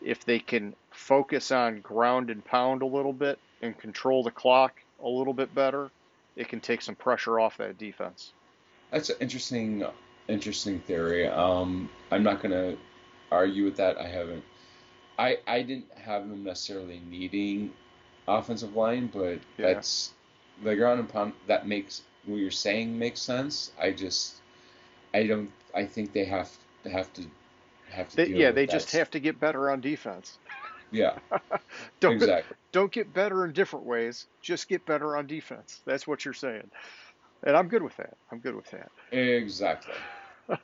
if 0.00 0.24
they 0.24 0.38
can 0.38 0.74
focus 0.90 1.50
on 1.52 1.80
ground 1.80 2.30
and 2.30 2.44
pound 2.44 2.80
a 2.82 2.86
little 2.86 3.12
bit 3.12 3.38
and 3.60 3.76
control 3.78 4.22
the 4.22 4.30
clock 4.30 4.80
a 5.02 5.08
little 5.08 5.34
bit 5.34 5.54
better, 5.54 5.90
it 6.36 6.48
can 6.48 6.60
take 6.60 6.80
some 6.80 6.94
pressure 6.94 7.38
off 7.38 7.58
that 7.58 7.76
defense. 7.76 8.32
That's 8.92 9.10
an 9.10 9.16
interesting, 9.20 9.84
interesting 10.28 10.80
theory. 10.80 11.26
Um, 11.26 11.88
I'm 12.10 12.22
not 12.22 12.42
gonna 12.42 12.76
argue 13.30 13.64
with 13.64 13.76
that. 13.76 13.98
I 13.98 14.06
haven't. 14.06 14.44
I 15.18 15.38
I 15.46 15.62
didn't 15.62 15.90
have 15.96 16.28
them 16.28 16.44
necessarily 16.44 17.00
needing 17.08 17.72
offensive 18.28 18.76
line, 18.76 19.08
but 19.12 19.40
Yeah. 19.58 19.72
that's 19.74 20.12
the 20.62 20.76
ground 20.76 21.00
and 21.00 21.08
pound. 21.08 21.32
That 21.48 21.66
makes 21.66 22.02
what 22.26 22.36
you're 22.36 22.50
saying 22.50 22.96
makes 22.98 23.20
sense. 23.20 23.72
I 23.80 23.90
just 23.92 24.36
I 25.14 25.26
don't. 25.26 25.50
I 25.74 25.86
think 25.86 26.12
they 26.12 26.26
have 26.26 26.50
to 26.84 26.90
have 26.90 27.12
to 27.14 27.22
have 27.90 28.08
to. 28.10 28.16
They, 28.16 28.26
yeah, 28.26 28.50
they 28.52 28.66
that. 28.66 28.72
just 28.72 28.92
have 28.92 29.10
to 29.12 29.20
get 29.20 29.40
better 29.40 29.70
on 29.70 29.80
defense. 29.80 30.38
Yeah, 30.90 31.18
Don't 32.00 32.12
exactly. 32.12 32.56
don't 32.72 32.92
get 32.92 33.14
better 33.14 33.46
in 33.46 33.52
different 33.52 33.86
ways. 33.86 34.26
Just 34.42 34.68
get 34.68 34.84
better 34.84 35.16
on 35.16 35.26
defense. 35.26 35.80
That's 35.86 36.06
what 36.06 36.24
you're 36.24 36.34
saying. 36.34 36.70
And 37.44 37.56
I'm 37.56 37.68
good 37.68 37.82
with 37.82 37.96
that. 37.96 38.16
I'm 38.30 38.38
good 38.38 38.54
with 38.54 38.70
that. 38.70 38.90
Exactly. 39.10 39.94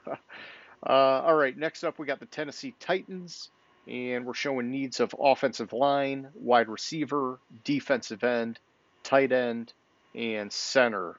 Uh, 0.86 1.22
all 1.26 1.34
right, 1.34 1.56
next 1.56 1.82
up 1.82 1.98
we 1.98 2.06
got 2.06 2.20
the 2.20 2.26
Tennessee 2.26 2.72
Titans, 2.78 3.50
and 3.88 4.24
we're 4.24 4.34
showing 4.34 4.70
needs 4.70 5.00
of 5.00 5.14
offensive 5.18 5.72
line, 5.72 6.28
wide 6.34 6.68
receiver, 6.68 7.40
defensive 7.64 8.22
end, 8.22 8.60
tight 9.02 9.32
end, 9.32 9.72
and 10.14 10.52
center. 10.52 11.16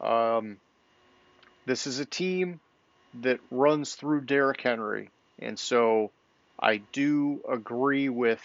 Um, 0.00 0.58
this 1.66 1.88
is 1.88 1.98
a 1.98 2.04
team 2.04 2.60
that 3.22 3.40
runs 3.50 3.96
through 3.96 4.22
Derrick 4.22 4.60
Henry, 4.60 5.10
and 5.40 5.58
so 5.58 6.12
I 6.58 6.76
do 6.92 7.40
agree 7.50 8.08
with 8.08 8.40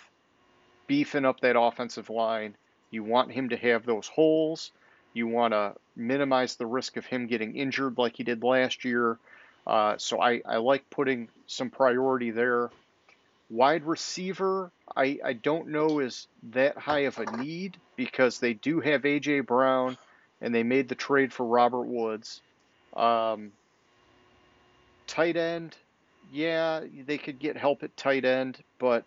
beefing 0.87 1.25
up 1.25 1.41
that 1.41 1.59
offensive 1.59 2.09
line. 2.09 2.55
You 2.89 3.03
want 3.03 3.31
him 3.31 3.49
to 3.49 3.57
have 3.57 3.85
those 3.85 4.07
holes. 4.07 4.71
You 5.15 5.27
want 5.27 5.53
to 5.53 5.73
minimize 5.95 6.57
the 6.57 6.65
risk 6.65 6.97
of 6.97 7.05
him 7.05 7.25
getting 7.27 7.55
injured 7.55 7.97
like 7.97 8.17
he 8.17 8.23
did 8.23 8.43
last 8.43 8.83
year. 8.83 9.17
Uh, 9.65 9.95
so 9.97 10.21
I, 10.21 10.41
I 10.45 10.57
like 10.57 10.89
putting 10.89 11.29
some 11.47 11.69
priority 11.69 12.31
there. 12.31 12.69
Wide 13.49 13.85
receiver, 13.85 14.71
I, 14.93 15.19
I 15.23 15.33
don't 15.33 15.69
know 15.69 15.99
is 15.99 16.27
that 16.51 16.77
high 16.77 17.05
of 17.05 17.17
a 17.17 17.37
need 17.37 17.77
because 17.95 18.39
they 18.39 18.53
do 18.53 18.81
have 18.81 19.03
AJ 19.03 19.45
Brown 19.45 19.97
and 20.41 20.53
they 20.53 20.63
made 20.63 20.89
the 20.89 20.95
trade 20.95 21.31
for 21.31 21.45
Robert 21.45 21.87
Woods. 21.87 22.41
Um, 22.93 23.53
tight 25.07 25.37
end, 25.37 25.77
yeah, 26.33 26.81
they 27.05 27.17
could 27.17 27.39
get 27.39 27.55
help 27.55 27.83
at 27.83 27.95
tight 27.95 28.25
end, 28.25 28.57
but 28.79 29.05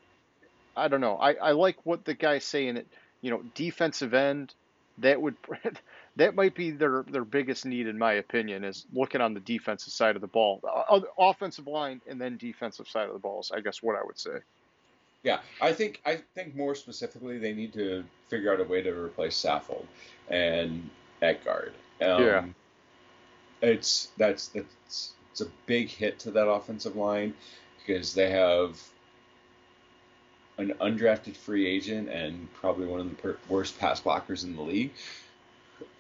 I 0.75 0.89
don't 0.89 1.03
know. 1.03 1.17
I, 1.17 1.35
I 1.35 1.51
like 1.53 1.85
what 1.85 2.07
the 2.07 2.15
guy's 2.15 2.45
saying. 2.45 2.79
It 2.79 2.87
you 3.21 3.31
know 3.31 3.43
defensive 3.55 4.15
end 4.15 4.55
that 4.99 5.21
would 5.21 5.37
that 6.19 6.35
might 6.35 6.55
be 6.55 6.71
their 6.71 7.05
their 7.11 7.25
biggest 7.25 7.65
need 7.65 7.87
in 7.87 7.97
my 7.99 8.15
opinion 8.15 8.65
is 8.65 8.87
looking 8.93 9.21
on 9.21 9.35
the 9.35 9.41
defensive 9.41 9.93
side 9.93 10.15
of 10.17 10.21
the 10.21 10.29
ball, 10.29 10.61
Uh, 10.65 11.01
offensive 11.19 11.67
line 11.67 12.01
and 12.07 12.21
then 12.21 12.37
defensive 12.37 12.87
side 12.87 13.07
of 13.07 13.15
the 13.15 13.19
balls. 13.19 13.51
I 13.55 13.61
guess 13.61 13.83
what 13.83 13.97
I 13.97 14.05
would 14.05 14.19
say. 14.19 14.39
Yeah, 15.23 15.41
I 15.61 15.73
think 15.73 16.01
I 16.05 16.17
think 16.35 16.55
more 16.55 16.75
specifically 16.75 17.39
they 17.39 17.55
need 17.55 17.73
to 17.73 18.05
figure 18.29 18.53
out 18.53 18.61
a 18.61 18.65
way 18.65 18.83
to 18.83 18.91
replace 18.91 19.37
Saffold 19.43 19.87
and 20.29 20.91
at 21.23 21.45
guard. 21.45 21.73
Um, 22.01 22.23
Yeah. 22.23 22.45
it's 23.63 24.09
that's 24.17 24.49
that's 24.49 25.15
it's 25.31 25.41
a 25.41 25.47
big 25.67 25.89
hit 25.89 26.19
to 26.21 26.31
that 26.33 26.49
offensive 26.49 26.97
line 26.97 27.35
because 27.79 28.15
they 28.15 28.31
have 28.31 28.81
an 30.59 30.75
undrafted 30.81 31.37
free 31.37 31.67
agent 31.67 32.09
and 32.09 32.53
probably 32.55 32.87
one 32.87 33.01
of 33.01 33.09
the 33.09 33.15
per- 33.15 33.39
worst 33.49 33.79
pass 33.79 34.01
blockers 34.01 34.43
in 34.45 34.57
the 34.57 34.63
league, 34.63 34.93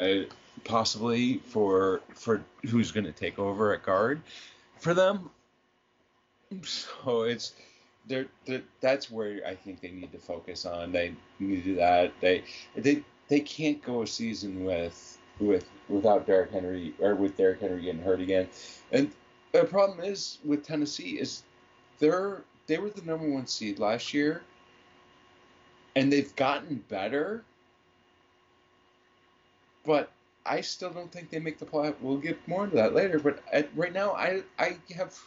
uh, 0.01 0.25
possibly 0.65 1.39
for 1.39 2.01
for 2.15 2.43
who's 2.67 2.91
going 2.93 3.05
to 3.05 3.13
take 3.13 3.39
over 3.39 3.75
at 3.75 3.83
guard 3.83 4.21
for 4.79 4.95
them. 4.95 5.31
So 6.63 7.23
it's 7.23 7.53
they're, 8.07 8.27
they're, 8.47 8.63
that's 8.81 9.11
where 9.11 9.41
I 9.47 9.55
think 9.55 9.81
they 9.81 9.91
need 9.91 10.13
to 10.13 10.19
focus 10.19 10.65
on. 10.65 10.93
They 10.93 11.15
need 11.39 11.57
to 11.57 11.63
do 11.63 11.75
that. 11.77 12.13
They 12.21 12.45
they 12.75 13.05
they 13.29 13.41
can't 13.41 13.83
go 13.83 14.03
a 14.03 14.07
season 14.07 14.65
with 14.65 15.19
with 15.39 15.67
without 15.89 16.27
Derrick 16.27 16.51
Henry 16.51 16.95
or 17.01 17.15
with 17.15 17.37
Derrick 17.37 17.61
Henry 17.61 17.83
getting 17.83 18.03
hurt 18.03 18.21
again. 18.21 18.49
And 18.93 19.13
the 19.53 19.65
problem 19.65 20.01
is 20.01 20.39
with 20.45 20.65
Tennessee 20.67 21.19
is 21.19 21.43
they're 21.99 22.43
they 22.67 22.79
were 22.79 22.91
the 22.91 23.03
number 23.03 23.29
one 23.29 23.47
seed 23.47 23.79
last 23.79 24.13
year, 24.15 24.43
and 25.97 26.13
they've 26.13 26.35
gotten 26.37 26.85
better. 26.89 27.45
But 29.89 30.13
I 30.45 30.61
still 30.61 30.91
don't 30.91 31.11
think 31.11 31.31
they 31.31 31.39
make 31.39 31.59
the 31.59 31.65
plot. 31.65 31.97
We'll 32.03 32.19
get 32.19 32.47
more 32.47 32.65
into 32.65 32.77
that 32.77 32.95
later. 32.95 33.19
But 33.19 33.43
at, 33.51 33.71
right 33.75 33.93
now, 33.93 34.13
I 34.13 34.43
I 34.59 34.77
have 34.95 35.19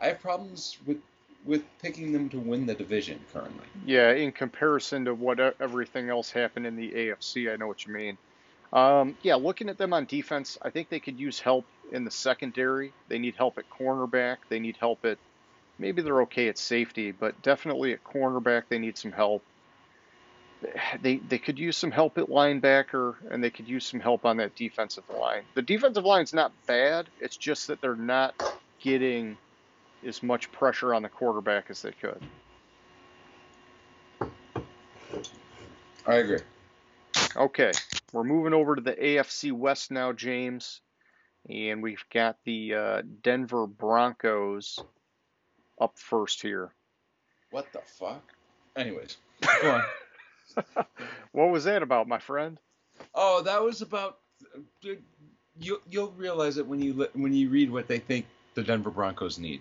I 0.00 0.06
have 0.06 0.20
problems 0.20 0.78
with 0.86 0.98
with 1.44 1.64
picking 1.82 2.12
them 2.12 2.28
to 2.28 2.38
win 2.38 2.64
the 2.64 2.74
division 2.74 3.18
currently. 3.32 3.66
Yeah, 3.84 4.12
in 4.12 4.30
comparison 4.30 5.04
to 5.06 5.14
what 5.14 5.40
everything 5.60 6.10
else 6.10 6.30
happened 6.30 6.64
in 6.64 6.76
the 6.76 6.92
AFC, 6.92 7.52
I 7.52 7.56
know 7.56 7.66
what 7.66 7.84
you 7.86 7.92
mean. 7.92 8.16
Um, 8.72 9.16
yeah, 9.22 9.34
looking 9.34 9.68
at 9.68 9.78
them 9.78 9.92
on 9.92 10.04
defense, 10.04 10.58
I 10.62 10.70
think 10.70 10.90
they 10.90 11.00
could 11.00 11.18
use 11.18 11.40
help 11.40 11.64
in 11.90 12.04
the 12.04 12.10
secondary. 12.12 12.92
They 13.08 13.18
need 13.18 13.34
help 13.34 13.58
at 13.58 13.68
cornerback. 13.68 14.36
They 14.48 14.60
need 14.60 14.76
help 14.76 15.04
at 15.04 15.18
maybe 15.76 16.02
they're 16.02 16.22
okay 16.22 16.48
at 16.48 16.56
safety, 16.56 17.10
but 17.10 17.42
definitely 17.42 17.92
at 17.92 18.04
cornerback 18.04 18.62
they 18.68 18.78
need 18.78 18.96
some 18.96 19.12
help. 19.12 19.42
They 21.02 21.16
they 21.16 21.38
could 21.38 21.58
use 21.58 21.76
some 21.76 21.90
help 21.90 22.16
at 22.18 22.28
linebacker, 22.28 23.16
and 23.30 23.42
they 23.42 23.50
could 23.50 23.68
use 23.68 23.86
some 23.86 24.00
help 24.00 24.24
on 24.24 24.38
that 24.38 24.56
defensive 24.56 25.04
line. 25.20 25.42
The 25.54 25.62
defensive 25.62 26.04
line's 26.04 26.32
not 26.32 26.52
bad. 26.66 27.06
It's 27.20 27.36
just 27.36 27.66
that 27.66 27.80
they're 27.80 27.96
not 27.96 28.34
getting 28.80 29.36
as 30.06 30.22
much 30.22 30.50
pressure 30.52 30.94
on 30.94 31.02
the 31.02 31.08
quarterback 31.08 31.66
as 31.70 31.82
they 31.82 31.92
could. 31.92 32.20
I 36.06 36.16
agree. 36.16 36.40
Okay, 37.36 37.72
we're 38.12 38.24
moving 38.24 38.52
over 38.52 38.76
to 38.76 38.82
the 38.82 38.92
AFC 38.92 39.52
West 39.52 39.90
now, 39.90 40.12
James, 40.12 40.80
and 41.48 41.82
we've 41.82 42.04
got 42.12 42.36
the 42.44 42.74
uh, 42.74 43.02
Denver 43.22 43.66
Broncos 43.66 44.78
up 45.80 45.98
first 45.98 46.42
here. 46.42 46.72
What 47.50 47.72
the 47.72 47.80
fuck? 47.80 48.22
Anyways, 48.76 49.16
go 49.62 49.70
on. 49.70 49.82
What 51.32 51.50
was 51.50 51.64
that 51.64 51.82
about, 51.82 52.06
my 52.06 52.18
friend? 52.18 52.58
Oh, 53.14 53.42
that 53.42 53.62
was 53.62 53.82
about. 53.82 54.18
You 55.58 55.80
you'll 55.88 56.12
realize 56.12 56.58
it 56.58 56.66
when 56.66 56.80
you 56.80 57.08
when 57.14 57.32
you 57.32 57.48
read 57.48 57.70
what 57.70 57.88
they 57.88 57.98
think 57.98 58.26
the 58.54 58.62
Denver 58.62 58.90
Broncos 58.90 59.38
need. 59.38 59.60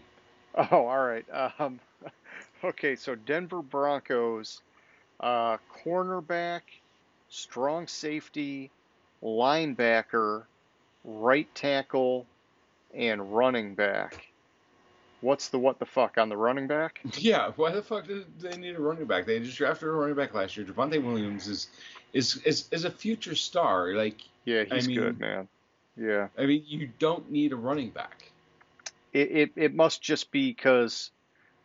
Oh, 0.55 0.85
all 0.85 1.05
right. 1.05 1.25
Um, 1.59 1.79
okay, 2.63 2.95
so 2.95 3.15
Denver 3.15 3.61
Broncos, 3.61 4.61
uh, 5.19 5.57
cornerback, 5.83 6.61
strong 7.29 7.87
safety, 7.87 8.71
linebacker, 9.23 10.43
right 11.03 11.47
tackle, 11.55 12.25
and 12.93 13.35
running 13.35 13.75
back. 13.75 14.32
What's 15.23 15.47
the 15.47 15.57
what 15.57 15.79
the 15.79 15.85
fuck 15.85 16.17
on 16.17 16.27
the 16.27 16.35
running 16.37 16.67
back? 16.67 16.99
Yeah, 17.17 17.51
why 17.55 17.71
the 17.71 17.81
fuck 17.81 18.05
do 18.07 18.25
they 18.39 18.57
need 18.57 18.75
a 18.75 18.81
running 18.81 19.05
back? 19.05 19.25
They 19.25 19.39
just 19.39 19.57
drafted 19.57 19.87
a 19.87 19.91
running 19.91 20.15
back 20.15 20.33
last 20.33 20.57
year. 20.57 20.65
Javonte 20.65 21.01
Williams 21.01 21.47
is 21.47 21.67
is 22.11 22.37
is, 22.43 22.67
is 22.71 22.83
a 22.83 22.91
future 22.91 23.33
star. 23.35 23.93
Like 23.93 24.17
Yeah, 24.45 24.65
I 24.69 24.75
he's 24.75 24.87
mean- 24.87 24.99
good, 24.99 25.19
man. 25.19 25.47
Yeah. 25.95 26.27
I 26.37 26.45
mean, 26.47 26.63
you 26.67 26.89
don't 26.99 27.31
need 27.31 27.53
a 27.53 27.55
running 27.55 27.89
back. 27.91 28.31
It, 29.13 29.31
it 29.31 29.51
it 29.55 29.73
must 29.75 30.01
just 30.01 30.31
be 30.31 30.49
because 30.51 31.11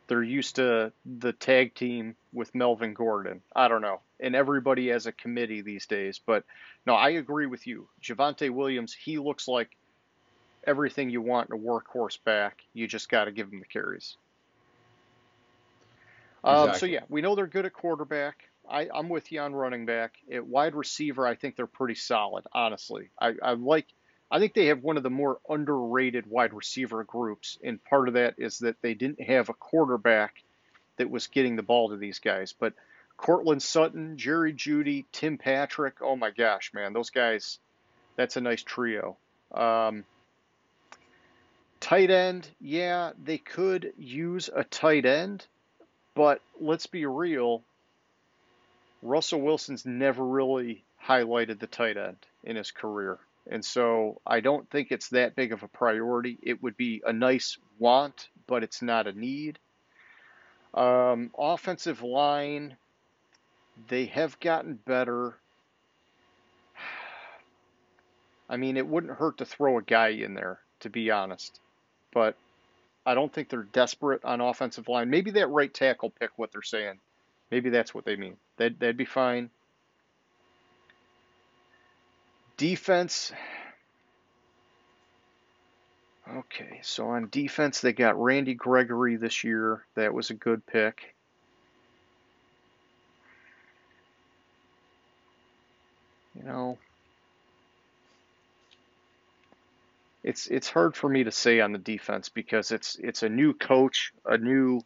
they're 0.06 0.22
used 0.22 0.56
to 0.56 0.92
the 1.04 1.32
tag 1.32 1.74
team 1.74 2.14
with 2.32 2.54
Melvin 2.54 2.94
Gordon. 2.94 3.42
I 3.56 3.68
don't 3.68 3.82
know. 3.82 4.00
And 4.20 4.36
everybody 4.36 4.88
has 4.88 5.06
a 5.06 5.12
committee 5.12 5.62
these 5.62 5.86
days. 5.86 6.20
But 6.24 6.44
no, 6.86 6.94
I 6.94 7.10
agree 7.10 7.46
with 7.46 7.66
you. 7.66 7.88
Javonte 8.02 8.50
Williams, 8.50 8.94
he 8.94 9.18
looks 9.18 9.48
like 9.48 9.70
everything 10.68 11.08
you 11.08 11.22
want 11.22 11.48
in 11.48 11.56
a 11.56 11.58
workhorse 11.58 12.18
back. 12.22 12.62
You 12.74 12.86
just 12.86 13.08
got 13.08 13.24
to 13.24 13.32
give 13.32 13.50
them 13.50 13.60
the 13.60 13.66
carries. 13.66 14.16
Um, 16.44 16.74
so 16.74 16.86
yeah, 16.86 17.00
we 17.08 17.22
know 17.22 17.34
they're 17.34 17.46
good 17.46 17.66
at 17.66 17.72
quarterback. 17.72 18.44
I, 18.70 18.88
I'm 18.94 19.08
with 19.08 19.32
you 19.32 19.40
on 19.40 19.54
running 19.54 19.86
back. 19.86 20.14
At 20.30 20.46
wide 20.46 20.74
receiver, 20.74 21.26
I 21.26 21.34
think 21.34 21.56
they're 21.56 21.66
pretty 21.66 21.94
solid. 21.94 22.44
Honestly, 22.52 23.08
I, 23.20 23.34
I 23.42 23.52
like. 23.54 23.86
I 24.30 24.38
think 24.38 24.52
they 24.52 24.66
have 24.66 24.82
one 24.82 24.98
of 24.98 25.02
the 25.02 25.10
more 25.10 25.38
underrated 25.48 26.26
wide 26.26 26.52
receiver 26.52 27.02
groups, 27.02 27.58
and 27.64 27.82
part 27.82 28.08
of 28.08 28.14
that 28.14 28.34
is 28.36 28.58
that 28.58 28.76
they 28.82 28.92
didn't 28.92 29.22
have 29.22 29.48
a 29.48 29.54
quarterback 29.54 30.42
that 30.98 31.08
was 31.08 31.28
getting 31.28 31.56
the 31.56 31.62
ball 31.62 31.88
to 31.88 31.96
these 31.96 32.18
guys. 32.18 32.52
But 32.52 32.74
Courtland 33.16 33.62
Sutton, 33.62 34.18
Jerry 34.18 34.52
Jeudy, 34.52 35.06
Tim 35.12 35.38
Patrick, 35.38 36.02
oh 36.02 36.14
my 36.14 36.30
gosh, 36.30 36.72
man, 36.74 36.92
those 36.92 37.08
guys, 37.08 37.58
that's 38.16 38.36
a 38.36 38.42
nice 38.42 38.62
trio. 38.62 39.16
Um, 39.52 40.04
tight 41.88 42.10
end, 42.10 42.46
yeah, 42.60 43.12
they 43.24 43.38
could 43.38 43.94
use 43.96 44.50
a 44.54 44.62
tight 44.62 45.06
end, 45.06 45.46
but 46.14 46.42
let's 46.60 46.86
be 46.86 47.06
real. 47.06 47.62
Russell 49.00 49.40
Wilson's 49.40 49.86
never 49.86 50.22
really 50.22 50.84
highlighted 51.02 51.58
the 51.58 51.66
tight 51.66 51.96
end 51.96 52.18
in 52.44 52.56
his 52.56 52.72
career. 52.72 53.18
And 53.50 53.64
so 53.64 54.20
I 54.26 54.40
don't 54.40 54.68
think 54.68 54.92
it's 54.92 55.08
that 55.10 55.34
big 55.34 55.50
of 55.54 55.62
a 55.62 55.68
priority. 55.68 56.36
It 56.42 56.62
would 56.62 56.76
be 56.76 57.00
a 57.06 57.12
nice 57.14 57.56
want, 57.78 58.28
but 58.46 58.62
it's 58.62 58.82
not 58.82 59.06
a 59.06 59.18
need. 59.18 59.58
Um, 60.74 61.30
offensive 61.38 62.02
line, 62.02 62.76
they 63.88 64.04
have 64.06 64.38
gotten 64.40 64.74
better. 64.74 65.36
I 68.50 68.58
mean, 68.58 68.76
it 68.76 68.86
wouldn't 68.86 69.16
hurt 69.16 69.38
to 69.38 69.46
throw 69.46 69.78
a 69.78 69.82
guy 69.82 70.08
in 70.08 70.34
there, 70.34 70.58
to 70.80 70.90
be 70.90 71.10
honest. 71.10 71.58
But 72.12 72.36
I 73.04 73.14
don't 73.14 73.32
think 73.32 73.48
they're 73.48 73.62
desperate 73.62 74.24
on 74.24 74.40
offensive 74.40 74.88
line. 74.88 75.10
Maybe 75.10 75.30
that 75.32 75.48
right 75.48 75.72
tackle 75.72 76.10
pick 76.10 76.30
what 76.36 76.52
they're 76.52 76.62
saying. 76.62 76.98
Maybe 77.50 77.70
that's 77.70 77.94
what 77.94 78.04
they 78.04 78.16
mean. 78.16 78.36
That 78.58 78.78
that'd 78.78 78.96
be 78.96 79.04
fine. 79.04 79.50
Defense. 82.56 83.32
Okay, 86.36 86.80
so 86.82 87.08
on 87.08 87.28
defense 87.30 87.80
they 87.80 87.94
got 87.94 88.20
Randy 88.22 88.52
Gregory 88.52 89.16
this 89.16 89.44
year. 89.44 89.86
That 89.94 90.12
was 90.12 90.28
a 90.28 90.34
good 90.34 90.66
pick. 90.66 91.14
You 96.34 96.44
know, 96.44 96.78
it's 100.28 100.46
it's 100.48 100.68
hard 100.68 100.94
for 100.94 101.08
me 101.08 101.24
to 101.24 101.32
say 101.32 101.60
on 101.60 101.72
the 101.72 101.78
defense 101.78 102.28
because 102.28 102.70
it's 102.70 102.96
it's 102.96 103.22
a 103.22 103.30
new 103.30 103.54
coach, 103.54 104.12
a 104.26 104.36
new 104.36 104.82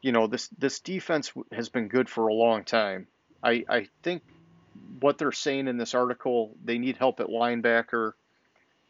you 0.00 0.12
know, 0.12 0.28
this 0.28 0.46
this 0.56 0.78
defense 0.78 1.32
has 1.50 1.68
been 1.68 1.88
good 1.88 2.08
for 2.08 2.28
a 2.28 2.32
long 2.32 2.62
time. 2.62 3.08
I 3.42 3.64
I 3.68 3.88
think 4.04 4.22
what 5.00 5.18
they're 5.18 5.32
saying 5.32 5.66
in 5.66 5.76
this 5.76 5.92
article, 5.92 6.54
they 6.64 6.78
need 6.78 6.98
help 6.98 7.18
at 7.18 7.26
linebacker. 7.26 8.12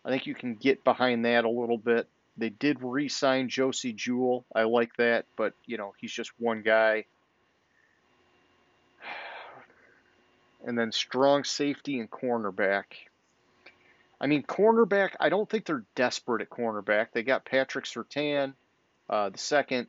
I 0.04 0.10
think 0.10 0.26
you 0.26 0.34
can 0.34 0.54
get 0.54 0.84
behind 0.84 1.24
that 1.24 1.46
a 1.46 1.50
little 1.50 1.78
bit. 1.78 2.06
They 2.36 2.50
did 2.50 2.82
re-sign 2.82 3.48
Josey 3.48 3.94
Jewell. 3.94 4.44
I 4.54 4.64
like 4.64 4.94
that, 4.98 5.24
but 5.34 5.54
you 5.64 5.78
know, 5.78 5.94
he's 5.98 6.12
just 6.12 6.30
one 6.38 6.60
guy. 6.60 7.06
And 10.66 10.76
then 10.76 10.90
strong 10.90 11.44
safety 11.44 12.00
and 12.00 12.10
cornerback. 12.10 13.07
I 14.20 14.26
mean, 14.26 14.42
cornerback, 14.42 15.10
I 15.20 15.28
don't 15.28 15.48
think 15.48 15.64
they're 15.64 15.84
desperate 15.94 16.42
at 16.42 16.50
cornerback. 16.50 17.08
They 17.12 17.22
got 17.22 17.44
Patrick 17.44 17.84
Surtain, 17.84 18.54
uh, 19.08 19.28
the 19.30 19.38
second. 19.38 19.86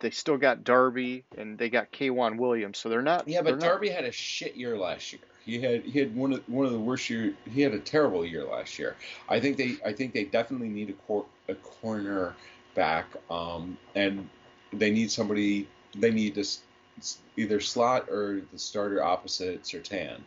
They 0.00 0.10
still 0.10 0.38
got 0.38 0.64
Darby 0.64 1.24
and 1.36 1.58
they 1.58 1.68
got 1.68 1.92
K'Waun 1.92 2.38
Williams, 2.38 2.78
so 2.78 2.88
they're 2.88 3.02
not. 3.02 3.28
Yeah, 3.28 3.42
but 3.42 3.52
not- 3.52 3.60
Darby 3.60 3.90
had 3.90 4.04
a 4.04 4.12
shit 4.12 4.56
year 4.56 4.76
last 4.76 5.12
year. 5.12 5.20
He 5.44 5.60
had 5.60 5.84
he 5.84 5.98
had 5.98 6.14
one 6.14 6.32
of 6.32 6.48
one 6.48 6.66
of 6.66 6.72
the 6.72 6.78
worst 6.78 7.08
year. 7.10 7.34
He 7.50 7.62
had 7.62 7.72
a 7.72 7.78
terrible 7.78 8.24
year 8.24 8.44
last 8.44 8.78
year. 8.78 8.94
I 9.28 9.40
think 9.40 9.56
they 9.56 9.76
I 9.84 9.92
think 9.92 10.12
they 10.12 10.24
definitely 10.24 10.68
need 10.68 10.90
a 10.90 10.92
cor, 10.92 11.24
a 11.48 11.54
corner 11.54 12.34
back. 12.74 13.06
Um, 13.30 13.76
and 13.94 14.28
they 14.72 14.90
need 14.90 15.10
somebody. 15.10 15.68
They 15.96 16.10
need 16.10 16.34
this 16.34 16.60
either 17.36 17.60
slot 17.60 18.08
or 18.10 18.42
the 18.52 18.58
starter 18.58 19.02
opposite 19.02 19.62
Surtain. 19.64 20.20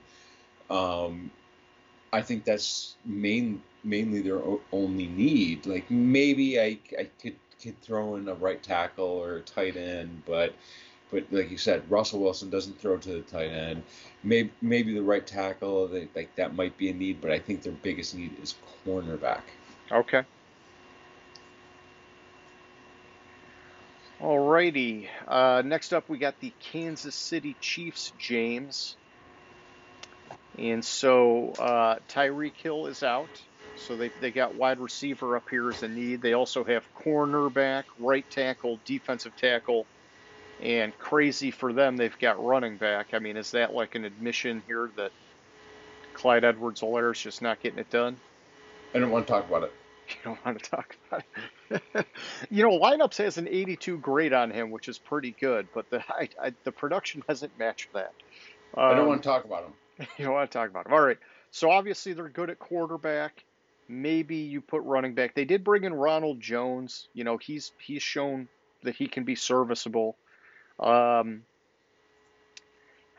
Um, 0.70 1.30
I 2.14 2.22
think 2.22 2.46
that's 2.46 2.96
main 3.04 3.62
mainly 3.84 4.22
their 4.22 4.40
only 4.72 5.08
need. 5.08 5.66
Like 5.66 5.90
maybe 5.90 6.60
I 6.60 6.78
I 6.98 7.10
could 7.22 7.36
could 7.62 7.82
throw 7.82 8.16
in 8.16 8.28
a 8.30 8.36
right 8.36 8.62
tackle 8.62 9.06
or 9.06 9.38
a 9.38 9.42
tight 9.42 9.76
end, 9.76 10.22
but 10.26 10.54
but 11.12 11.26
like 11.32 11.50
you 11.50 11.58
said, 11.58 11.90
Russell 11.90 12.20
Wilson 12.22 12.50
doesn't 12.50 12.80
throw 12.80 12.98
to 12.98 13.10
the 13.14 13.22
tight 13.22 13.50
end. 13.50 13.84
Maybe 14.24 14.52
maybe 14.62 14.94
the 14.94 15.02
right 15.02 15.26
tackle, 15.26 15.88
they, 15.88 16.08
like 16.16 16.36
that 16.36 16.56
might 16.56 16.78
be 16.78 16.90
a 16.90 16.94
need, 16.94 17.20
but 17.20 17.32
I 17.32 17.40
think 17.40 17.64
their 17.64 17.74
biggest 17.74 18.16
need 18.16 18.38
is 18.42 18.56
cornerback. 18.86 19.42
Okay. 19.92 20.24
Alrighty. 24.22 25.08
Uh, 25.28 25.64
next 25.66 25.94
up, 25.94 26.08
we 26.08 26.18
got 26.18 26.40
the 26.40 26.54
Kansas 26.60 27.16
City 27.16 27.56
Chiefs, 27.60 28.14
James. 28.18 28.96
And 30.58 30.84
so 30.86 31.52
uh, 31.54 31.96
Tyreek 32.10 32.56
Hill 32.56 32.88
is 32.88 33.04
out. 33.04 33.30
So 33.76 33.98
they, 33.98 34.10
they 34.22 34.32
got 34.32 34.56
wide 34.56 34.80
receiver 34.80 35.36
up 35.36 35.50
here 35.50 35.70
as 35.70 35.82
a 35.84 35.88
need. 35.88 36.22
They 36.22 36.34
also 36.34 36.64
have 36.64 36.86
cornerback, 36.96 37.86
right 38.00 38.30
tackle, 38.30 38.80
defensive 38.86 39.36
tackle, 39.36 39.88
and 40.62 40.98
crazy 41.00 41.50
for 41.52 41.74
them, 41.74 41.98
they've 41.98 42.18
got 42.20 42.44
running 42.44 42.78
back. 42.78 43.08
I 43.14 43.20
mean, 43.20 43.36
is 43.36 43.52
that 43.52 43.74
like 43.74 43.96
an 43.96 44.06
admission 44.06 44.62
here 44.68 44.92
that 44.96 45.12
Clyde 46.14 46.44
Edwards 46.44 46.82
Helaire 46.82 47.12
is 47.12 47.20
just 47.20 47.42
not 47.42 47.62
getting 47.62 47.80
it 47.80 47.90
done? 47.90 48.16
I 48.94 49.00
don't 49.00 49.10
want 49.10 49.26
to 49.28 49.34
talk 49.34 49.48
about 49.48 49.64
it. 49.64 49.74
You 50.10 50.16
don't 50.26 50.46
want 50.46 50.62
to 50.62 50.70
talk 50.70 50.96
about 51.08 51.24
it. 51.72 52.06
you 52.52 52.62
know, 52.62 52.78
lineups 52.78 53.18
has 53.18 53.38
an 53.38 53.48
82 53.48 53.98
grade 54.00 54.34
on 54.34 54.52
him, 54.52 54.70
which 54.70 54.90
is 54.90 55.00
pretty 55.00 55.34
good, 55.40 55.66
but 55.74 55.90
the 55.90 56.04
I, 56.10 56.28
I, 56.42 56.54
the 56.66 56.74
production 56.74 57.24
hasn't 57.28 57.58
matched 57.58 57.94
that. 57.94 58.12
I 58.76 58.92
don't 58.92 59.00
Um, 59.00 59.08
want 59.08 59.24
to 59.24 59.30
talk 59.30 59.46
about 59.46 59.64
him. 59.64 59.74
you 60.18 60.26
don't 60.26 60.34
want 60.34 60.50
to 60.50 60.58
talk 60.58 60.70
about 60.70 60.88
him. 60.88 60.94
All 60.94 61.02
right. 61.02 61.18
So 61.52 61.70
obviously 61.70 62.14
they're 62.14 62.30
good 62.30 62.50
at 62.50 62.60
quarterback. 62.60 63.44
Maybe 63.88 64.38
you 64.38 64.62
put 64.62 64.82
running 64.84 65.14
back. 65.14 65.36
They 65.36 65.46
did 65.46 65.64
bring 65.64 65.84
in 65.84 65.94
Ronald 65.94 66.40
Jones. 66.40 67.10
You 67.14 67.24
know, 67.24 67.38
he's 67.38 67.74
he's 67.80 68.02
shown 68.02 68.48
that 68.84 68.96
he 68.96 69.08
can 69.08 69.24
be 69.24 69.36
serviceable. 69.36 70.18
Um, 70.80 71.44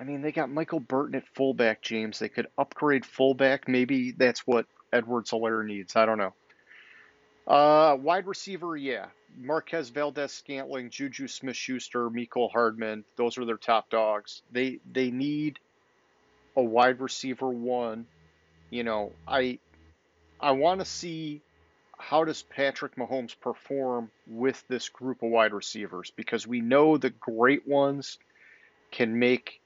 I 0.00 0.04
mean, 0.04 0.22
they 0.22 0.32
got 0.32 0.50
Michael 0.50 0.80
Burton 0.80 1.14
at 1.14 1.28
fullback, 1.34 1.82
James. 1.82 2.18
They 2.18 2.28
could 2.28 2.48
upgrade 2.58 3.06
fullback. 3.06 3.68
Maybe 3.68 4.12
that's 4.12 4.46
what 4.46 4.66
Edwards 4.92 5.30
Helaire 5.30 5.64
needs. 5.64 5.96
I 5.96 6.06
don't 6.06 6.18
know. 6.18 6.34
Uh, 7.46 7.96
wide 8.00 8.26
receiver, 8.26 8.76
yeah. 8.76 9.06
Marquez 9.36 9.90
Valdes 9.90 10.32
Scantling, 10.32 10.90
Juju 10.90 11.28
Smith 11.28 11.56
Schuster, 11.56 12.08
Mecole 12.08 12.50
Hardman. 12.50 13.04
Those 13.16 13.36
are 13.38 13.44
their 13.44 13.56
top 13.56 13.90
dogs. 13.90 14.42
They 14.50 14.80
they 14.90 15.10
need 15.10 15.58
a 16.56 16.62
wide 16.62 17.00
receiver 17.00 17.48
one. 17.48 18.06
You 18.70 18.84
know, 18.84 19.12
I 19.26 19.58
I 20.40 20.52
want 20.52 20.80
to 20.80 20.84
see 20.84 21.42
how 21.98 22.24
does 22.24 22.42
Patrick 22.42 22.96
Mahomes 22.96 23.38
perform 23.38 24.10
with 24.26 24.62
this 24.68 24.88
group 24.88 25.22
of 25.22 25.30
wide 25.30 25.52
receivers 25.52 26.12
because 26.14 26.46
we 26.46 26.60
know 26.60 26.96
the 26.96 27.10
great 27.10 27.66
ones 27.66 28.18
can 28.90 29.18
make 29.18 29.60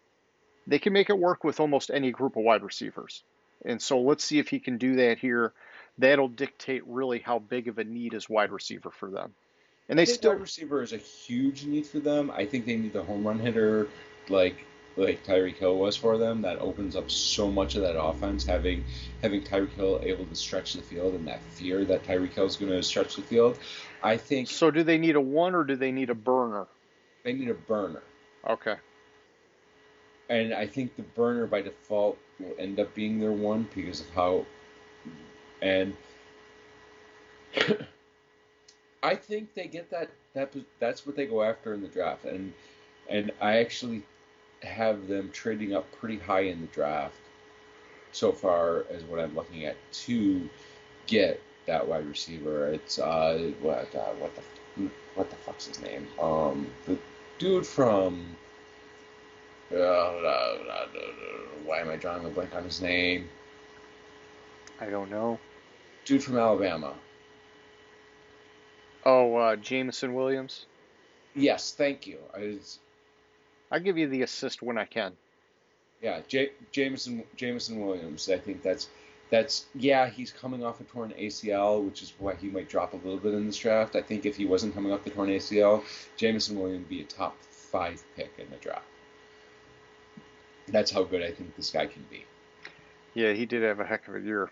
they 0.67 0.79
can 0.79 0.93
make 0.93 1.11
it 1.11 1.19
work 1.19 1.45
with 1.45 1.61
almost 1.61 1.91
any 1.91 2.11
group 2.11 2.37
of 2.37 2.45
wide 2.45 2.63
receivers. 2.63 3.23
And 3.65 3.81
so 3.81 4.01
let's 4.01 4.23
see 4.23 4.39
if 4.39 4.49
he 4.49 4.61
can 4.61 4.79
do 4.79 4.97
that 4.97 5.19
here. 5.19 5.53
That'll 5.97 6.29
dictate 6.29 6.87
really 6.87 7.19
how 7.19 7.39
big 7.39 7.69
of 7.69 7.79
a 7.79 7.85
need 7.85 8.15
is 8.15 8.29
wide 8.29 8.53
receiver 8.53 8.91
for 8.91 9.11
them. 9.11 9.35
And 9.89 9.99
I 9.99 10.03
they 10.03 10.07
think 10.07 10.19
still 10.19 10.33
wide 10.33 10.43
receiver 10.43 10.83
is 10.83 10.93
a 10.93 10.99
huge 10.99 11.65
need 11.65 11.87
for 11.87 11.99
them. 11.99 12.31
I 12.31 12.45
think 12.45 12.67
they 12.67 12.77
need 12.77 12.93
the 12.93 13.03
home 13.03 13.27
run 13.27 13.39
hitter, 13.39 13.89
like 14.29 14.65
like 14.99 15.25
Tyreek 15.25 15.57
Hill 15.57 15.79
was 15.79 15.97
for 15.97 16.19
them. 16.19 16.43
That 16.43 16.61
opens 16.61 16.97
up 16.97 17.11
so 17.11 17.51
much 17.51 17.77
of 17.77 17.83
that 17.83 18.01
offense. 18.01 18.45
Having 18.45 18.85
having 19.23 19.43
Tyreek 19.43 19.73
Hill 19.73 20.01
able 20.03 20.27
to 20.27 20.37
stretch 20.37 20.75
the 20.75 20.83
field 20.83 21.15
and 21.15 21.27
that 21.29 21.43
fear 21.43 21.85
that 21.87 22.05
Tyreek 22.05 22.33
Hill 22.35 22.47
is 22.47 22.57
going 22.57 22.73
to 22.73 22.83
stretch 22.83 23.17
the 23.17 23.23
field. 23.23 23.59
I 24.03 24.17
think 24.17 24.49
So 24.49 24.71
do 24.71 24.83
they 24.83 24.99
need 24.99 25.17
a 25.17 25.21
one 25.21 25.55
or 25.55 25.65
do 25.65 25.77
they 25.77 25.93
need 25.93 26.11
a 26.11 26.15
burner? 26.15 26.67
they 27.25 27.33
need 27.33 27.49
a 27.51 27.55
burner, 27.55 28.03
Okay. 28.49 28.77
and 30.29 30.55
I 30.55 30.67
think 30.67 30.97
the 30.97 31.03
burner 31.03 31.47
by 31.47 31.63
default 31.63 32.19
will 32.39 32.55
end 32.59 32.79
up 32.81 32.95
being 32.95 33.19
their 33.21 33.33
one 33.33 33.69
because 33.75 34.01
of 34.01 34.11
how 34.11 34.47
and. 35.63 35.97
I 39.03 39.15
think 39.15 39.55
they 39.55 39.67
get 39.69 39.91
that 39.91 40.11
that 40.35 40.53
that's 40.81 41.07
what 41.07 41.17
they 41.17 41.27
go 41.27 41.43
after 41.43 41.73
in 41.75 41.83
the 41.83 41.89
draft, 41.89 42.25
and 42.25 42.53
and 43.09 43.31
I 43.41 43.59
actually 43.59 44.03
have 44.63 45.09
them 45.09 45.31
trading 45.33 45.75
up 45.75 45.91
pretty 45.93 46.19
high 46.19 46.41
in 46.41 46.61
the 46.61 46.67
draft 46.69 47.15
so 48.13 48.33
far 48.33 48.85
as 48.91 49.03
what 49.05 49.21
I'm 49.21 49.35
looking 49.35 49.65
at 49.65 49.77
to 49.93 50.49
get 51.07 51.41
that 51.67 51.87
wide 51.87 52.07
receiver. 52.07 52.69
It's 52.69 52.99
uh 52.99 53.53
what 53.61 53.95
uh, 53.95 54.13
what 54.19 54.35
the 54.35 54.43
what 55.15 55.31
the 55.31 55.37
fuck's 55.37 55.67
his 55.67 55.81
name? 55.81 56.07
Um, 56.21 56.67
the 56.87 56.97
dude 57.39 57.67
from 57.67 58.25
uh, 59.73 59.77
uh, 59.77 60.59
uh, 60.71 60.87
why 61.65 61.81
am 61.81 61.91
I 61.91 61.97
drawing 61.97 62.25
a 62.25 62.29
blank 62.29 62.55
on 62.55 62.65
his 62.65 62.81
name? 62.81 63.29
I 64.81 64.87
don't 64.87 65.11
know. 65.11 65.39
Dude 66.05 66.23
from 66.23 66.39
Alabama. 66.39 66.95
Oh, 69.05 69.37
uh, 69.37 69.57
Jameson 69.57 70.15
Williams. 70.15 70.67
Yes, 71.35 71.73
thank 71.73 72.07
you. 72.07 72.19
I 72.35 72.41
was, 72.41 72.79
I 73.71 73.79
give 73.79 73.99
you 73.99 74.09
the 74.09 74.23
assist 74.23 74.63
when 74.63 74.79
I 74.79 74.85
can. 74.85 75.13
yeah, 76.03 76.21
J- 76.29 76.53
Jameson 76.73 77.25
Jameson 77.37 77.81
Williams. 77.85 78.29
I 78.31 78.39
think 78.39 78.63
that's 78.63 78.89
that's 79.31 79.67
yeah. 79.75 80.09
He's 80.09 80.33
coming 80.33 80.65
off 80.65 80.81
a 80.81 80.85
torn 80.85 81.13
ACL, 81.19 81.85
which 81.85 82.03
is 82.03 82.13
why 82.19 82.35
he 82.35 82.49
might 82.49 82.69
drop 82.69 82.95
a 82.95 82.97
little 82.97 83.19
bit 83.19 83.35
in 83.35 83.47
this 83.47 83.59
draft. 83.59 83.95
I 83.97 84.03
think 84.03 84.25
if 84.25 84.37
he 84.37 84.47
wasn't 84.47 84.75
coming 84.75 84.93
off 84.93 85.05
the 85.05 85.11
torn 85.11 85.29
ACL, 85.29 85.83
Jameson 86.17 86.59
Williams 86.59 86.81
would 86.81 86.89
be 86.89 87.03
a 87.03 87.05
top 87.05 87.37
five 87.43 88.03
pick 88.17 88.33
in 88.39 88.49
the 88.51 88.57
draft. 88.57 88.87
That's 90.69 90.91
how 90.91 91.03
good 91.03 91.23
I 91.23 91.31
think 91.33 91.57
this 91.57 91.71
guy 91.71 91.87
can 91.87 92.05
be. 92.11 92.25
Yeah, 93.15 93.33
he 93.33 93.47
did 93.47 93.63
have 93.63 93.81
a 93.81 93.85
heck 93.85 94.07
of 94.09 94.15
a 94.15 94.21
year. 94.21 94.51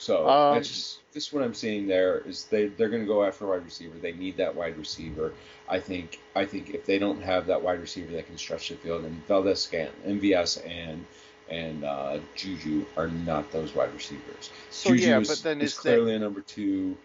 So 0.00 0.26
Um, 0.26 0.54
that's 0.54 0.68
just 0.68 1.12
this 1.12 1.26
is 1.26 1.32
what 1.32 1.44
I'm 1.44 1.52
seeing 1.52 1.86
there 1.86 2.20
is 2.20 2.44
they 2.44 2.68
they're 2.68 2.88
going 2.88 3.02
to 3.02 3.06
go 3.06 3.22
after 3.22 3.44
a 3.44 3.48
wide 3.48 3.64
receiver. 3.66 3.98
They 3.98 4.12
need 4.12 4.38
that 4.38 4.54
wide 4.54 4.78
receiver. 4.78 5.34
I 5.68 5.78
think 5.78 6.18
I 6.34 6.46
think 6.46 6.70
if 6.70 6.86
they 6.86 6.98
don't 6.98 7.22
have 7.22 7.46
that 7.46 7.60
wide 7.60 7.80
receiver 7.80 8.12
that 8.12 8.26
can 8.26 8.38
stretch 8.38 8.70
the 8.70 8.76
field, 8.76 9.04
and 9.04 9.26
Valdes 9.26 9.60
Scant, 9.60 9.92
MVS 10.06 10.66
and 10.66 11.04
and 11.50 11.84
uh, 11.84 12.18
Juju 12.34 12.86
are 12.96 13.08
not 13.08 13.52
those 13.52 13.74
wide 13.74 13.92
receivers. 13.92 14.50
So 14.70 14.90
Juju 14.90 15.06
yeah, 15.06 15.18
is, 15.18 15.28
but 15.28 15.42
then 15.42 15.60
is 15.60 15.72
is 15.72 15.76
that 15.76 15.82
clearly 15.82 16.14
a 16.14 16.18
number 16.18 16.40
two. 16.40 16.96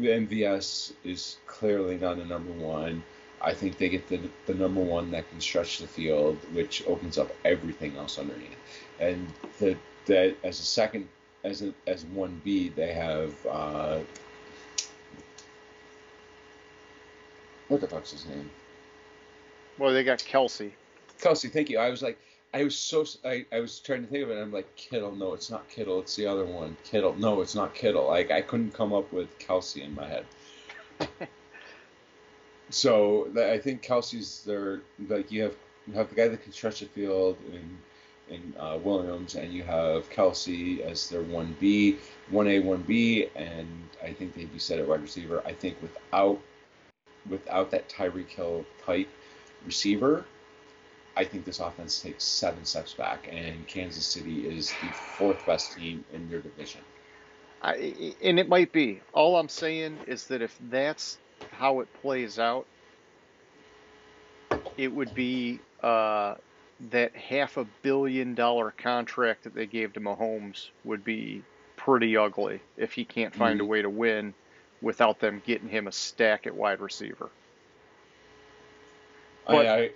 MVS 0.00 0.94
is 1.04 1.36
clearly 1.46 1.96
not 1.96 2.16
a 2.16 2.24
number 2.24 2.50
one. 2.52 3.04
I 3.40 3.54
think 3.54 3.78
they 3.78 3.88
get 3.88 4.08
the 4.08 4.20
the 4.46 4.54
number 4.54 4.80
one 4.80 5.12
that 5.12 5.30
can 5.30 5.40
stretch 5.40 5.78
the 5.78 5.86
field, 5.86 6.38
which 6.52 6.82
opens 6.88 7.18
up 7.18 7.30
everything 7.44 7.96
else 7.96 8.18
underneath. 8.18 8.58
And 8.98 9.28
the 9.60 9.76
that 10.06 10.34
as 10.42 10.58
a 10.58 10.64
second 10.64 11.06
as 11.44 11.62
a, 11.62 11.72
as 11.86 12.04
one 12.06 12.40
B 12.44 12.68
they 12.68 12.92
have 12.92 13.34
uh, 13.46 13.98
what 17.68 17.80
the 17.80 17.88
fuck's 17.88 18.12
his 18.12 18.26
name? 18.26 18.50
well, 19.78 19.92
they 19.92 20.04
got 20.04 20.18
Kelce. 20.18 20.70
Kelce, 21.20 21.50
thank 21.50 21.70
you. 21.70 21.78
I 21.78 21.90
was 21.90 22.02
like, 22.02 22.18
I 22.54 22.64
was 22.64 22.76
so, 22.76 23.04
I, 23.24 23.46
I 23.52 23.60
was 23.60 23.80
trying 23.80 24.02
to 24.02 24.08
think 24.08 24.24
of 24.24 24.30
it. 24.30 24.34
And 24.34 24.42
I'm 24.42 24.52
like, 24.52 24.74
Kittle, 24.76 25.12
no, 25.12 25.34
it's 25.34 25.50
not 25.50 25.68
Kittle. 25.68 26.00
It's 26.00 26.14
the 26.16 26.26
other 26.26 26.44
one. 26.44 26.76
Kittle, 26.84 27.14
no, 27.14 27.40
it's 27.40 27.54
not 27.54 27.74
Kittle. 27.74 28.06
Like, 28.06 28.30
I 28.30 28.42
couldn't 28.42 28.74
come 28.74 28.92
up 28.92 29.12
with 29.12 29.38
Kelce 29.38 29.82
in 29.82 29.94
my 29.94 30.06
head. 30.06 30.24
so 32.70 33.28
I 33.36 33.58
think 33.58 33.82
Kelce's 33.82 34.44
there. 34.44 34.82
Like, 35.08 35.32
you 35.32 35.42
have 35.42 35.56
you 35.86 35.94
have 35.94 36.10
the 36.10 36.14
guy 36.14 36.28
that 36.28 36.42
can 36.42 36.52
stretch 36.52 36.80
the 36.80 36.86
field 36.86 37.36
in 37.52 37.78
uh, 38.58 38.78
Williams, 38.82 39.34
and 39.34 39.52
you 39.52 39.62
have 39.62 40.08
Kelce 40.10 40.80
as 40.80 41.08
their 41.08 41.22
one 41.22 41.56
B, 41.60 41.98
one 42.30 42.46
A, 42.46 42.60
one 42.60 42.82
B, 42.82 43.28
and 43.34 43.68
I 44.02 44.12
think 44.12 44.34
they'd 44.34 44.52
be 44.52 44.58
set 44.58 44.78
at 44.78 44.88
wide 44.88 45.02
receiver. 45.02 45.42
I 45.44 45.52
think 45.52 45.80
without 45.82 46.38
without 47.28 47.70
that 47.70 47.88
Tyreek 47.88 48.28
Hill 48.28 48.64
type 48.84 49.08
receiver, 49.64 50.24
I 51.16 51.24
think 51.24 51.44
this 51.44 51.60
offense 51.60 52.00
takes 52.00 52.24
seven 52.24 52.64
steps 52.64 52.94
back, 52.94 53.28
and 53.30 53.66
Kansas 53.66 54.06
City 54.06 54.48
is 54.48 54.70
the 54.70 54.88
fourth 55.18 55.44
best 55.44 55.76
team 55.76 56.04
in 56.12 56.28
your 56.30 56.40
division. 56.40 56.80
I, 57.62 58.14
and 58.22 58.38
it 58.38 58.48
might 58.48 58.72
be. 58.72 59.00
All 59.12 59.36
I'm 59.36 59.48
saying 59.48 59.98
is 60.06 60.26
that 60.26 60.42
if 60.42 60.56
that's 60.70 61.18
how 61.52 61.80
it 61.80 61.88
plays 62.00 62.38
out, 62.38 62.66
it 64.76 64.92
would 64.92 65.14
be 65.14 65.60
uh, 65.82 66.34
that 66.90 67.14
half 67.14 67.56
a 67.56 67.64
billion 67.82 68.34
dollar 68.34 68.72
contract 68.76 69.44
that 69.44 69.54
they 69.54 69.66
gave 69.66 69.92
to 69.92 70.00
Mahomes 70.00 70.68
would 70.84 71.04
be 71.04 71.42
pretty 71.76 72.16
ugly 72.16 72.60
if 72.76 72.92
he 72.92 73.04
can't 73.04 73.34
find 73.34 73.60
a 73.60 73.64
Mhm. 73.64 73.68
way 73.68 73.82
to 73.82 73.90
win 73.90 74.34
without 74.80 75.20
them 75.20 75.40
getting 75.46 75.68
him 75.68 75.86
a 75.86 75.92
stack 75.92 76.46
at 76.46 76.54
wide 76.54 76.80
receiver. 76.80 77.30
But 79.46 79.66
I, 79.66 79.82
I, 79.84 79.90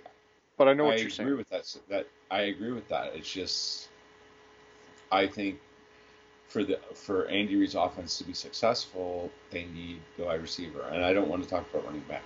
But 0.57 0.67
I 0.67 0.73
know 0.73 0.85
I 0.85 0.87
what 0.87 0.93
agree 0.95 1.03
you're 1.03 1.09
saying. 1.11 1.37
with 1.37 1.49
that. 1.49 1.75
That 1.89 2.07
I 2.31 2.41
agree 2.41 2.71
with 2.71 2.87
that. 2.89 3.15
It's 3.15 3.31
just, 3.31 3.89
I 5.11 5.27
think 5.27 5.59
for 6.47 6.63
the 6.63 6.79
for 6.93 7.27
Andy 7.27 7.55
Reid's 7.55 7.75
offense 7.75 8.17
to 8.17 8.23
be 8.23 8.33
successful, 8.33 9.31
they 9.51 9.65
need 9.65 9.99
the 10.17 10.25
wide 10.25 10.41
receiver, 10.41 10.81
and 10.91 11.03
I 11.03 11.13
don't 11.13 11.27
want 11.27 11.43
to 11.43 11.49
talk 11.49 11.69
about 11.71 11.85
running 11.85 12.01
back. 12.01 12.23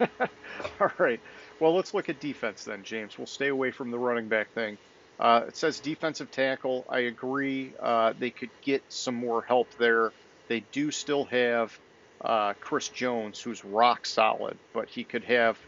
All 0.80 0.90
right. 0.98 1.20
Well, 1.60 1.74
let's 1.74 1.94
look 1.94 2.08
at 2.08 2.20
defense 2.20 2.64
then, 2.64 2.82
James. 2.82 3.16
We'll 3.16 3.26
stay 3.26 3.48
away 3.48 3.70
from 3.70 3.90
the 3.90 3.98
running 3.98 4.28
back 4.28 4.52
thing. 4.52 4.78
Uh, 5.18 5.42
it 5.48 5.56
says 5.56 5.80
defensive 5.80 6.30
tackle. 6.30 6.84
I 6.88 7.00
agree. 7.00 7.74
Uh, 7.80 8.14
they 8.18 8.30
could 8.30 8.50
get 8.62 8.82
some 8.88 9.14
more 9.14 9.42
help 9.42 9.74
there. 9.78 10.12
They 10.48 10.60
do 10.72 10.90
still 10.90 11.24
have 11.26 11.78
uh, 12.24 12.54
Chris 12.54 12.88
Jones, 12.88 13.40
who's 13.40 13.64
rock 13.64 14.06
solid, 14.06 14.58
but 14.72 14.88
he 14.88 15.04
could 15.04 15.24
have 15.24 15.58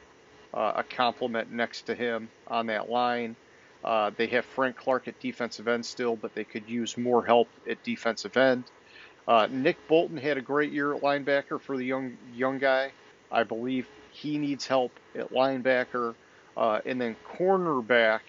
uh, 0.53 0.73
a 0.77 0.85
complement 0.85 1.53
next 1.53 1.83
to 1.83 1.95
him 1.95 2.29
on 2.49 2.67
that 2.67 2.91
line. 2.91 3.37
Uh, 3.85 4.11
they 4.17 4.27
have 4.27 4.45
Frank 4.45 4.77
Clark 4.77 5.07
at 5.07 5.21
defensive 5.21 5.69
end 5.69 5.87
still, 5.87 6.17
but 6.17 6.35
they 6.35 6.45
could 6.45 6.69
use 6.69 6.99
more 6.99 7.25
help 7.25 7.49
at 7.71 7.83
defensive 7.85 8.37
end. 8.37 8.65
Uh, 9.29 9.47
Nick 9.51 9.77
Bolton 9.89 10.17
had 10.17 10.37
a 10.37 10.43
great 10.43 10.73
year 10.73 10.95
at 10.95 11.03
linebacker 11.03 11.61
for 11.61 11.77
the 11.77 11.85
young 11.85 12.17
young 12.35 12.59
guy. 12.59 12.93
I 13.31 13.45
believe 13.45 13.89
he 14.17 14.39
needs 14.39 14.67
help 14.67 14.93
at 15.15 15.31
linebacker. 15.31 16.15
Uh, 16.57 16.81
and 16.87 17.01
then 17.01 17.15
cornerback 17.37 18.21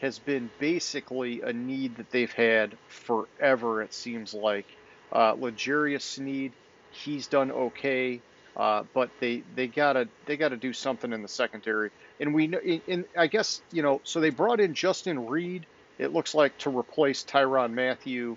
has 0.00 0.18
been 0.18 0.48
basically 0.60 1.42
a 1.42 1.52
need 1.52 1.96
that 1.96 2.10
they've 2.10 2.32
had 2.32 2.76
forever, 2.88 3.82
it 3.82 3.92
seems 3.92 4.32
like. 4.32 4.66
Uh, 5.10 5.34
Legarius 5.34 6.02
Sneed, 6.02 6.52
he's 6.92 7.26
done 7.26 7.50
okay, 7.50 8.20
uh, 8.56 8.84
but 8.92 9.10
they, 9.18 9.42
they 9.56 9.66
gotta 9.66 10.08
they 10.26 10.36
gotta 10.36 10.56
do 10.56 10.72
something 10.72 11.12
in 11.12 11.22
the 11.22 11.28
secondary. 11.28 11.90
And 12.20 12.32
we 12.32 12.46
know, 12.46 12.58
in, 12.58 13.04
I 13.16 13.26
guess 13.26 13.60
you 13.72 13.82
know, 13.82 14.00
so 14.04 14.20
they 14.20 14.30
brought 14.30 14.60
in 14.60 14.74
Justin 14.74 15.26
Reid. 15.26 15.66
It 15.98 16.12
looks 16.12 16.34
like 16.34 16.56
to 16.58 16.76
replace 16.76 17.24
Tyrann 17.24 17.72
Mathieu. 17.72 18.36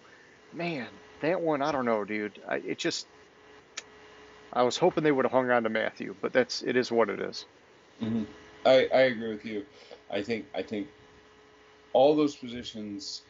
Man, 0.53 0.87
that 1.21 1.41
one 1.41 1.61
I 1.61 1.71
don't 1.71 1.85
know, 1.85 2.05
dude. 2.05 2.39
I, 2.47 2.57
it 2.57 2.79
just 2.79 3.07
I 4.57 4.63
was 4.63 4.77
hoping 4.77 5.03
they 5.03 5.11
would 5.11 5.25
have 5.25 5.31
hung 5.31 5.51
on 5.51 5.63
to 5.63 5.69
Mathieu, 5.69 6.15
but 6.21 6.33
that's 6.33 6.63
it 6.63 6.75
is 6.75 6.91
what 6.91 7.09
it 7.09 7.21
is. 7.21 7.45
hmm 7.99 8.23
I, 8.65 8.89
I 8.93 9.01
agree 9.01 9.29
with 9.29 9.45
you. 9.45 9.65
I 10.09 10.21
think 10.21 10.45
I 10.55 10.61
think 10.63 10.87
all 11.93 12.15
those 12.15 12.35
positions 12.35 13.21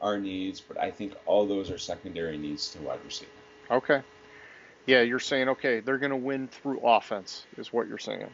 are 0.00 0.16
needs, 0.18 0.60
but 0.60 0.78
I 0.78 0.90
think 0.90 1.12
all 1.26 1.44
those 1.46 1.70
are 1.70 1.78
secondary 1.78 2.38
needs 2.38 2.70
to 2.70 2.78
wide 2.78 3.00
receiver. 3.04 3.30
Okay. 3.70 4.00
Yeah, 4.86 5.02
you're 5.02 5.18
saying 5.18 5.48
okay, 5.48 5.80
they're 5.80 5.98
going 5.98 6.10
to 6.10 6.16
win 6.16 6.48
through 6.48 6.80
offense, 6.86 7.44
is 7.58 7.72
what 7.72 7.88
you're 7.88 7.98
saying. 7.98 8.30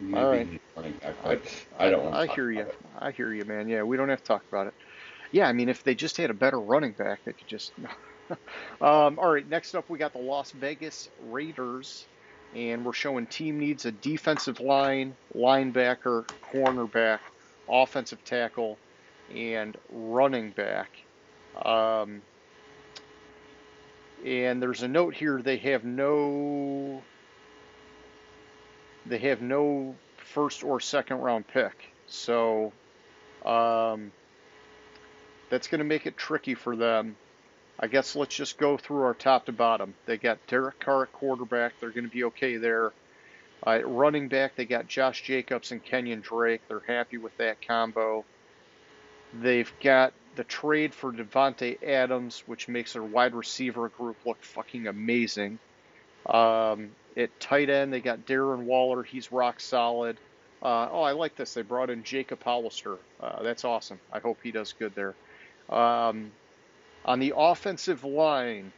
Maybe 0.00 0.18
All 0.18 0.30
right. 0.30 0.60
running 0.76 0.92
back, 0.94 1.14
but 1.22 1.40
I 1.78 1.90
don't 1.90 2.04
want 2.04 2.14
to 2.14 2.20
I 2.20 2.26
talk 2.26 2.36
hear 2.36 2.50
you. 2.50 2.66
I 2.98 3.10
hear 3.12 3.32
you, 3.32 3.44
man. 3.44 3.68
Yeah, 3.68 3.82
we 3.82 3.96
don't 3.96 4.08
have 4.08 4.22
to 4.22 4.24
talk 4.24 4.44
about 4.50 4.66
it. 4.66 4.74
Yeah, 5.32 5.48
I 5.48 5.52
mean, 5.52 5.68
if 5.68 5.82
they 5.82 5.94
just 5.94 6.16
had 6.16 6.30
a 6.30 6.34
better 6.34 6.60
running 6.60 6.92
back, 6.92 7.20
they 7.24 7.32
could 7.32 7.48
just. 7.48 7.72
um, 8.80 9.18
all 9.18 9.32
right, 9.32 9.48
next 9.48 9.74
up 9.74 9.88
we 9.88 9.98
got 9.98 10.12
the 10.12 10.18
Las 10.18 10.50
Vegas 10.52 11.08
Raiders, 11.28 12.06
and 12.54 12.84
we're 12.84 12.92
showing 12.92 13.26
team 13.26 13.58
needs 13.58 13.84
a 13.84 13.92
defensive 13.92 14.60
line, 14.60 15.14
linebacker, 15.34 16.26
cornerback, 16.52 17.20
offensive 17.68 18.24
tackle, 18.24 18.78
and 19.34 19.76
running 19.90 20.50
back. 20.50 20.90
Um, 21.64 22.22
and 24.24 24.62
there's 24.62 24.82
a 24.82 24.88
note 24.88 25.14
here 25.14 25.40
they 25.40 25.56
have 25.58 25.84
no 25.84 27.02
they 29.06 29.18
have 29.18 29.40
no 29.40 29.94
first 30.16 30.64
or 30.64 30.80
second 30.80 31.18
round 31.18 31.46
pick. 31.46 31.92
So 32.06 32.72
um, 33.44 34.10
that's 35.48 35.68
going 35.68 35.78
to 35.78 35.84
make 35.84 36.06
it 36.06 36.16
tricky 36.16 36.54
for 36.54 36.76
them. 36.76 37.16
I 37.78 37.88
guess 37.88 38.16
let's 38.16 38.34
just 38.34 38.58
go 38.58 38.76
through 38.76 39.02
our 39.02 39.14
top 39.14 39.46
to 39.46 39.52
bottom. 39.52 39.94
They 40.06 40.16
got 40.16 40.38
Derek 40.46 40.80
Carr 40.80 41.04
at 41.04 41.12
quarterback. 41.12 41.74
They're 41.78 41.90
going 41.90 42.04
to 42.04 42.10
be 42.10 42.24
okay 42.24 42.56
there. 42.56 42.92
Uh, 43.66 43.80
running 43.84 44.28
back, 44.28 44.56
they 44.56 44.64
got 44.64 44.88
Josh 44.88 45.22
Jacobs 45.22 45.72
and 45.72 45.84
Kenyan 45.84 46.22
Drake. 46.22 46.62
They're 46.68 46.80
happy 46.80 47.18
with 47.18 47.36
that 47.38 47.66
combo. 47.66 48.24
They've 49.34 49.72
got 49.82 50.12
the 50.36 50.44
trade 50.44 50.94
for 50.94 51.12
Davante 51.12 51.82
Adams, 51.82 52.44
which 52.46 52.68
makes 52.68 52.92
their 52.92 53.02
wide 53.02 53.34
receiver 53.34 53.88
group 53.88 54.16
look 54.24 54.42
fucking 54.42 54.86
amazing. 54.86 55.58
Um, 56.26 56.90
at 57.16 57.38
tight 57.40 57.70
end, 57.70 57.92
they 57.92 58.00
got 58.00 58.26
Darren 58.26 58.64
Waller. 58.64 59.02
He's 59.02 59.32
rock 59.32 59.60
solid. 59.60 60.16
Uh, 60.62 60.88
oh, 60.90 61.02
I 61.02 61.12
like 61.12 61.36
this. 61.36 61.54
They 61.54 61.62
brought 61.62 61.90
in 61.90 62.02
Jacob 62.02 62.42
Hollister. 62.42 62.98
Uh, 63.20 63.42
that's 63.42 63.64
awesome. 63.64 64.00
I 64.12 64.20
hope 64.20 64.38
he 64.42 64.50
does 64.50 64.74
good 64.78 64.94
there. 64.94 65.14
Um, 65.68 66.30
on 67.06 67.20
the 67.20 67.32
offensive 67.36 68.04
line, 68.04 68.72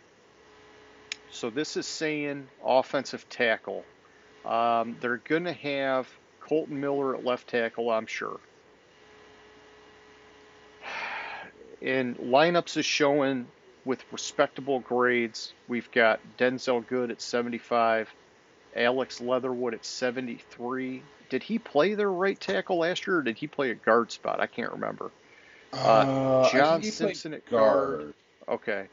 so 1.31 1.51
this 1.51 1.77
is 1.77 1.87
saying 1.87 2.47
offensive 2.65 3.29
tackle. 3.29 3.85
Um, 4.45 4.97
they're 5.01 5.17
going 5.17 5.45
to 5.45 5.53
have 5.53 6.09
Kolton 6.41 6.81
Miller 6.81 7.17
at 7.17 7.25
left 7.25 7.49
tackle, 7.49 7.91
I'm 7.91 8.07
sure. 8.07 8.39
And 11.83 12.17
lineups 12.19 12.77
is 12.77 12.85
showing 12.85 13.47
with 13.85 14.05
respectable 14.13 14.81
grades. 14.81 15.55
We've 15.69 15.91
got 15.91 16.21
Denzelle 16.37 16.87
Good 16.87 17.11
at 17.11 17.23
75, 17.23 18.13
Alex 18.77 19.21
Leatherwood 19.21 19.75
at 19.75 19.85
73. 19.85 21.03
Did 21.31 21.43
he 21.43 21.59
play 21.59 21.95
their 21.95 22.11
right 22.11 22.39
tackle 22.39 22.79
last 22.79 23.07
year, 23.07 23.19
or 23.19 23.23
did 23.23 23.37
he 23.37 23.47
play 23.47 23.71
a 23.71 23.75
guard 23.75 24.11
spot? 24.11 24.41
I 24.41 24.47
can't 24.47 24.73
remember. 24.73 25.11
Uh, 25.73 26.51
John 26.51 26.83
Simpson 26.83 27.35
at 27.35 27.47
guard. 27.47 27.99
guard. 27.99 28.15
Okay. 28.49 28.89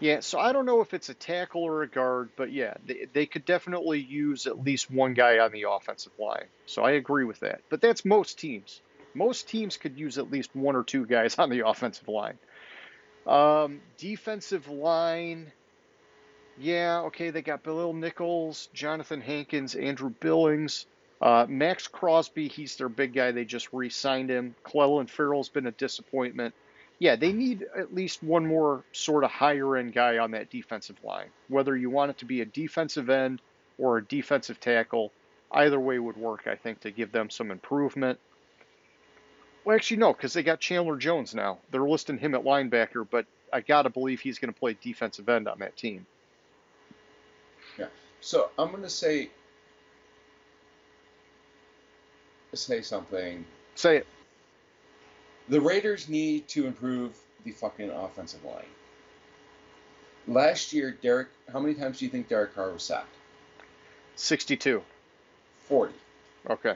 Yeah, 0.00 0.20
so 0.20 0.38
I 0.38 0.52
don't 0.52 0.66
know 0.66 0.80
if 0.80 0.94
it's 0.94 1.08
a 1.08 1.14
tackle 1.14 1.62
or 1.62 1.82
a 1.82 1.88
guard, 1.88 2.30
but 2.36 2.50
yeah, 2.50 2.74
they, 2.86 3.06
they 3.12 3.26
could 3.26 3.44
definitely 3.44 4.00
use 4.00 4.46
at 4.46 4.62
least 4.62 4.90
one 4.90 5.14
guy 5.14 5.38
on 5.38 5.52
the 5.52 5.66
offensive 5.68 6.12
line. 6.18 6.46
So 6.66 6.82
I 6.82 6.92
agree 6.92 7.24
with 7.24 7.40
that. 7.40 7.60
But 7.68 7.80
that's 7.80 8.04
most 8.04 8.38
teams. 8.38 8.80
Most 9.14 9.48
teams 9.48 9.76
could 9.76 9.98
use 9.98 10.18
at 10.18 10.30
least 10.30 10.56
one 10.56 10.76
or 10.76 10.82
two 10.82 11.06
guys 11.06 11.34
on 11.38 11.50
the 11.50 11.66
offensive 11.66 12.08
line. 12.08 12.38
Um, 13.26 13.80
defensive 13.98 14.68
line, 14.68 15.52
yeah, 16.58 17.02
okay, 17.02 17.30
they 17.30 17.42
got 17.42 17.62
Bilal 17.62 17.92
Nichols, 17.92 18.68
Johnathan 18.74 19.22
Hankins, 19.22 19.76
Andrew 19.76 20.10
Billings, 20.10 20.86
uh, 21.22 21.46
Maxx 21.48 21.86
Crosby, 21.86 22.48
he's 22.48 22.76
their 22.76 22.88
big 22.88 23.14
guy. 23.14 23.30
They 23.30 23.44
just 23.44 23.72
re 23.72 23.88
signed 23.88 24.28
him. 24.28 24.56
Clelin 24.64 25.08
Ferrell's 25.08 25.48
been 25.48 25.68
a 25.68 25.72
disappointment. 25.72 26.52
Yeah, 26.98 27.14
they 27.14 27.32
need 27.32 27.64
at 27.76 27.94
least 27.94 28.22
one 28.22 28.46
more 28.46 28.82
sort 28.92 29.22
of 29.22 29.30
higher 29.30 29.76
end 29.76 29.92
guy 29.92 30.18
on 30.18 30.32
that 30.32 30.50
defensive 30.50 30.96
line. 31.04 31.28
Whether 31.48 31.76
you 31.76 31.90
want 31.90 32.10
it 32.10 32.18
to 32.18 32.24
be 32.24 32.40
a 32.40 32.44
defensive 32.44 33.08
end 33.08 33.40
or 33.78 33.98
a 33.98 34.04
defensive 34.04 34.60
tackle, 34.60 35.12
either 35.52 35.78
way 35.78 35.98
would 35.98 36.16
work, 36.16 36.46
I 36.46 36.56
think, 36.56 36.80
to 36.80 36.90
give 36.90 37.12
them 37.12 37.30
some 37.30 37.52
improvement. 37.52 38.18
Well, 39.64 39.76
actually, 39.76 39.98
no, 39.98 40.12
because 40.12 40.32
they 40.32 40.42
got 40.42 40.58
Chandler 40.58 40.96
Jones 40.96 41.36
now. 41.36 41.58
They're 41.70 41.88
listing 41.88 42.18
him 42.18 42.34
at 42.34 42.42
linebacker, 42.42 43.06
but 43.08 43.26
I 43.52 43.60
got 43.60 43.82
to 43.82 43.90
believe 43.90 44.20
he's 44.20 44.40
going 44.40 44.52
to 44.52 44.58
play 44.58 44.76
defensive 44.80 45.28
end 45.28 45.46
on 45.46 45.60
that 45.60 45.76
team. 45.76 46.04
Yeah. 47.78 47.86
So 48.20 48.50
I'm 48.58 48.70
going 48.70 48.82
to 48.82 48.90
say 48.90 49.30
say 52.60 52.82
something. 52.82 53.44
Say 53.74 53.98
it. 53.98 54.06
The 55.48 55.60
Raiders 55.60 56.08
need 56.08 56.48
to 56.48 56.66
improve 56.66 57.16
the 57.44 57.50
fucking 57.50 57.90
offensive 57.90 58.44
line. 58.44 58.64
Last 60.28 60.72
year, 60.72 60.96
Derek, 61.02 61.28
how 61.52 61.58
many 61.58 61.74
times 61.74 61.98
do 61.98 62.04
you 62.04 62.10
think 62.10 62.28
Derek 62.28 62.54
Carr 62.54 62.70
was 62.70 62.84
sacked? 62.84 63.14
62. 64.16 64.82
40. 65.64 65.94
Okay. 66.48 66.74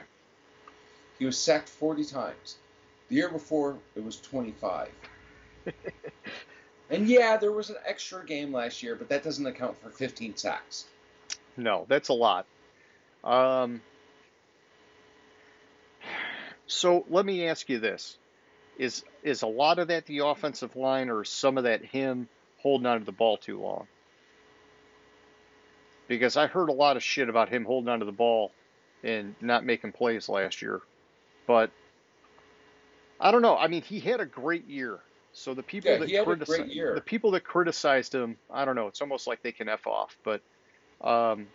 He 1.17 1.25
was 1.25 1.37
sacked 1.37 1.69
40 1.69 2.03
times. 2.05 2.57
The 3.09 3.15
year 3.15 3.29
before, 3.29 3.77
it 3.95 4.03
was 4.03 4.19
25. 4.19 4.89
and 6.89 7.07
yeah, 7.07 7.37
there 7.37 7.51
was 7.51 7.69
an 7.69 7.77
extra 7.85 8.25
game 8.25 8.51
last 8.51 8.83
year, 8.83 8.95
but 8.95 9.07
that 9.09 9.23
doesn't 9.23 9.45
account 9.45 9.77
for 9.81 9.89
15 9.89 10.35
sacks. 10.35 10.85
No, 11.55 11.85
that's 11.87 12.09
a 12.09 12.13
lot. 12.13 12.45
Um, 13.23 13.81
so 16.67 17.05
let 17.09 17.25
me 17.25 17.47
ask 17.47 17.67
you 17.69 17.79
this: 17.79 18.17
is 18.77 19.03
is 19.23 19.41
a 19.41 19.47
lot 19.47 19.79
of 19.79 19.87
that 19.89 20.05
the 20.05 20.19
offensive 20.19 20.75
line, 20.75 21.09
or 21.09 21.23
some 21.23 21.57
of 21.57 21.63
that 21.63 21.83
him 21.83 22.27
holding 22.59 22.85
onto 22.85 23.05
the 23.05 23.11
ball 23.11 23.37
too 23.37 23.59
long? 23.59 23.87
Because 26.07 26.37
I 26.37 26.47
heard 26.47 26.69
a 26.69 26.73
lot 26.73 26.95
of 26.95 27.03
shit 27.03 27.27
about 27.27 27.49
him 27.49 27.65
holding 27.65 27.89
onto 27.89 28.05
the 28.05 28.11
ball 28.11 28.51
and 29.03 29.35
not 29.41 29.65
making 29.65 29.91
plays 29.91 30.29
last 30.29 30.61
year, 30.61 30.81
but 31.45 31.71
I 33.19 33.31
don't 33.31 33.41
know. 33.41 33.57
I 33.57 33.67
mean, 33.67 33.81
he 33.81 33.99
had 33.99 34.19
a 34.19 34.25
great 34.25 34.67
year. 34.67 34.99
So 35.33 35.53
the 35.53 35.63
people 35.63 35.91
yeah, 35.91 35.97
that 35.97 36.25
criticized 36.25 36.95
the 36.95 37.01
people 37.01 37.31
that 37.31 37.43
criticized 37.43 38.15
him, 38.15 38.37
I 38.51 38.65
don't 38.65 38.75
know. 38.75 38.87
It's 38.87 39.01
almost 39.01 39.27
like 39.27 39.43
they 39.43 39.51
can 39.51 39.69
f 39.69 39.85
off. 39.85 40.17
But 40.23 40.41
um, 41.01 41.47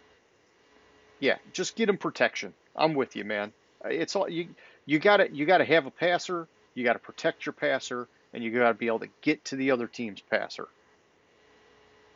yeah, 1.19 1.39
just 1.53 1.75
get 1.75 1.89
him 1.89 1.99
protection. 1.99 2.55
I'm 2.77 2.95
with 2.95 3.17
you, 3.17 3.25
man. 3.25 3.53
It's 3.85 4.15
all 4.15 4.29
you. 4.29 4.49
You 4.87 4.99
got 4.99 5.19
to 5.19 5.33
you 5.33 5.47
got 5.47 5.59
to 5.59 5.65
have 5.65 5.87
a 5.87 5.91
passer. 5.91 6.49
You 6.75 6.85
got 6.85 6.95
to 6.95 6.99
protect 6.99 7.47
your 7.47 7.53
passer, 7.53 8.09
and 8.33 8.43
you 8.43 8.51
got 8.51 8.69
to 8.69 8.75
be 8.75 8.87
able 8.87 9.01
to 9.01 9.09
get 9.21 9.45
to 9.47 9.57
the 9.57 9.71
other 9.71 9.87
team's 9.87 10.21
passer. 10.21 10.69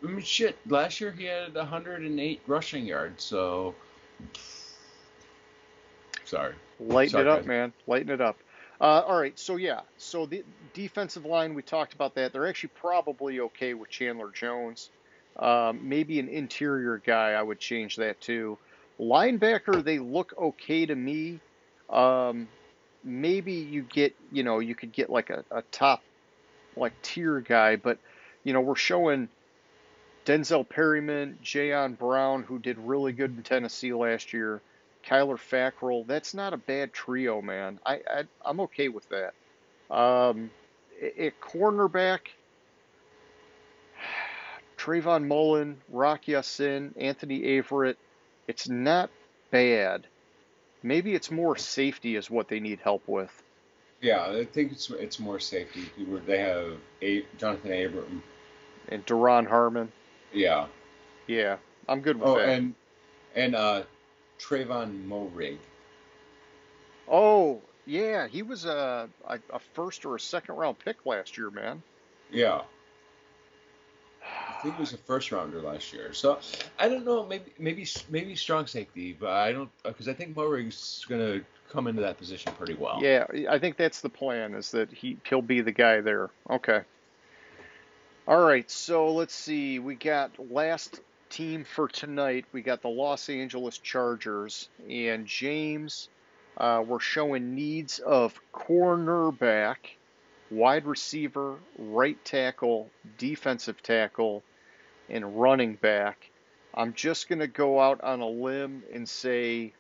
I 0.03 0.07
mean, 0.07 0.23
shit. 0.23 0.57
Last 0.67 1.01
year 1.01 1.11
he 1.13 1.25
had 1.25 1.55
108 1.55 2.41
rushing 2.47 2.87
yards. 2.87 3.25
So 3.25 3.75
sorry. 6.25 6.55
Lighten 6.79 7.21
it 7.21 7.27
up, 7.27 7.47
man. 7.47 7.73
Lighten 7.87 8.11
it 8.11 8.21
up. 8.21 8.37
Uh, 8.81 9.03
all 9.07 9.19
right, 9.19 9.39
so 9.39 9.57
yeah, 9.57 9.81
so 9.97 10.27
the 10.27 10.45
defensive 10.75 11.25
line, 11.25 11.55
we 11.55 11.63
talked 11.63 11.95
about 11.95 12.15
that. 12.15 12.33
They're 12.33 12.47
actually 12.47 12.73
probably 12.75 13.41
okay 13.41 13.73
with 13.73 13.89
Chandler 13.89 14.31
Jones. 14.31 14.91
Um, 15.39 15.81
maybe 15.89 16.21
an 16.21 16.29
interior 16.29 16.99
guy, 17.05 17.33
I 17.33 17.43
would 17.43 17.59
change 17.59 17.97
that 17.97 18.21
too. 18.21 18.59
Linebacker, 19.01 19.83
they 19.83 19.99
look 19.99 20.35
okay 20.39 20.85
to 20.85 20.95
me. 20.95 21.41
Um, 21.91 22.49
maybe 23.05 23.53
you 23.53 23.83
get, 23.83 24.15
you 24.33 24.43
know, 24.43 24.59
you 24.59 24.75
could 24.75 24.93
get 24.93 25.11
like 25.11 25.31
a, 25.31 25.45
a 25.51 25.63
top, 25.71 26.03
like 26.77 26.93
tier 27.03 27.41
guy, 27.41 27.77
but, 27.77 27.99
you 28.45 28.53
know, 28.53 28.61
we're 28.61 28.75
showing 28.75 29.29
Denzel 30.25 30.69
Perryman, 30.69 31.39
Jayon 31.43 31.97
Brown, 31.97 32.43
who 32.43 32.59
did 32.59 32.79
really 32.79 33.13
good 33.13 33.37
in 33.37 33.43
Tennessee 33.43 33.93
last 33.93 34.33
year. 34.33 34.61
Kyler 35.07 35.39
Fackrell. 35.39 36.07
That's 36.07 36.35
not 36.35 36.53
a 36.53 36.57
bad 36.57 36.93
trio, 36.93 37.41
man. 37.41 37.79
I, 37.87 38.01
I 38.11 38.51
am 38.51 38.61
okay 38.61 38.89
with 38.89 39.09
that. 39.11 39.35
Um, 39.95 40.51
at 41.01 41.41
cornerback, 41.41 42.21
Trayvon 44.77 45.27
Mullen, 45.29 45.81
Rock 45.91 46.27
Ya-Sin, 46.27 46.93
Anthony 46.99 47.43
Averett. 47.43 47.97
It's 48.49 48.69
not 48.69 49.11
bad. 49.51 50.07
Maybe 50.87 51.17
it's 51.17 51.33
more 51.33 51.57
safety 51.57 52.15
is 52.15 52.31
what 52.31 52.47
they 52.47 52.61
need 52.61 52.79
help 52.79 53.09
with. 53.09 53.43
Yeah, 54.01 54.25
I 54.25 54.45
think 54.45 54.71
it's 54.71 54.89
it's 54.91 55.19
more 55.19 55.41
safety. 55.41 55.91
They 56.27 56.39
have 56.39 56.75
a, 57.03 57.23
Johnathan 57.39 57.87
Abram 57.87 58.23
and 58.89 59.05
Duron 59.05 59.49
Harmon. 59.49 59.91
Yeah. 60.33 60.67
Yeah, 61.27 61.57
I'm 61.89 62.03
good 62.03 62.21
with 62.21 62.29
oh, 62.29 62.39
that. 62.39 62.49
and 62.49 62.75
and 63.35 63.57
uh, 63.57 63.83
Trevon 64.39 65.09
Moehrig. 65.09 65.59
Oh, 67.09 67.61
yeah, 67.85 68.29
he 68.29 68.43
was 68.43 68.65
a, 68.65 69.09
a, 69.27 69.41
a 69.53 69.59
first 69.59 70.07
or 70.07 70.15
a 70.15 70.21
second 70.21 70.55
round 70.55 70.79
pick 70.79 71.05
last 71.05 71.37
year, 71.37 71.51
man. 71.51 71.83
Yeah. 72.31 72.63
Think 74.67 74.79
he 74.79 74.83
was 74.83 74.93
a 74.95 74.99
first 74.99 75.31
rounder 75.31 75.61
last 75.63 75.93
year. 75.93 76.13
So 76.13 76.41
I 76.77 76.89
don't 76.89 77.05
know, 77.05 77.25
maybe 77.25 77.53
maybe 77.57 77.87
maybe 78.11 78.35
strong 78.35 78.67
safety, 78.67 79.17
but 79.19 79.31
I 79.31 79.53
don't 79.53 79.71
because 79.85 80.09
I 80.09 80.13
think 80.13 80.35
Moehrig's 80.35 81.05
going 81.09 81.21
to 81.21 81.45
come 81.71 81.87
into 81.87 82.03
that 82.03 82.19
position 82.19 82.53
pretty 82.59 82.75
well. 82.75 82.99
Yeah, 83.01 83.27
I 83.49 83.61
think 83.61 83.77
that's 83.77 84.01
the 84.01 84.09
plan 84.09 84.55
is 84.55 84.73
that 84.73 84.93
he 84.93 85.19
he'll 85.29 85.41
be 85.41 85.61
the 85.61 85.71
guy 85.71 86.01
there. 86.01 86.31
Okay. 86.51 86.81
All 88.27 88.41
right, 88.41 88.69
so 88.69 89.13
let's 89.13 89.37
see. 89.37 89.79
We 89.79 89.95
got 89.95 90.33
last 90.51 91.01
team 91.31 91.63
for 91.63 91.87
tonight, 91.87 92.45
we 92.51 92.61
got 92.61 92.83
the 92.83 92.89
Los 92.89 93.29
Angeles 93.29 93.79
Chargers, 93.79 94.69
and 94.91 95.27
James, 95.29 96.09
uh, 96.57 96.83
we're 96.85 96.99
showing 96.99 97.55
needs 97.55 98.01
of 98.01 98.35
cornerback, 98.53 99.77
wide 100.51 100.87
receiver, 100.87 101.55
right 101.79 102.19
tackle, 102.25 102.91
defensive 103.17 103.81
tackle, 103.81 104.43
and 105.09 105.41
running 105.41 105.75
back. 105.75 106.31
I'm 106.75 106.93
just 106.93 107.29
going 107.29 107.39
to 107.39 107.47
go 107.47 107.81
out 107.81 108.03
on 108.03 108.21
a 108.21 108.29
limb 108.29 108.83
and 108.93 109.09
say 109.09 109.73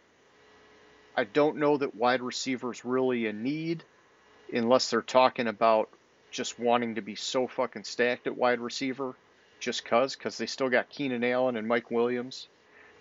I 1.16 1.24
don't 1.24 1.57
know 1.57 1.77
that 1.78 1.94
wide 1.94 2.23
receivers 2.23 2.85
really 2.85 3.27
a 3.27 3.32
need 3.32 3.85
unless 4.53 4.90
they're 4.90 5.03
talking 5.03 5.47
about 5.47 5.89
just 6.31 6.59
wanting 6.59 6.97
to 6.97 7.03
be 7.03 7.15
so 7.15 7.47
fucking 7.47 7.85
stacked 7.85 8.27
at 8.27 8.36
wide 8.36 8.61
receiver 8.61 9.15
just 9.59 9.85
cuz 9.85 10.16
cuz 10.16 10.36
they 10.36 10.47
still 10.47 10.69
got 10.69 10.89
Keenan 10.90 11.24
Allen 11.24 11.57
and 11.57 11.66
Mike 11.66 11.90
Williams. 11.90 12.48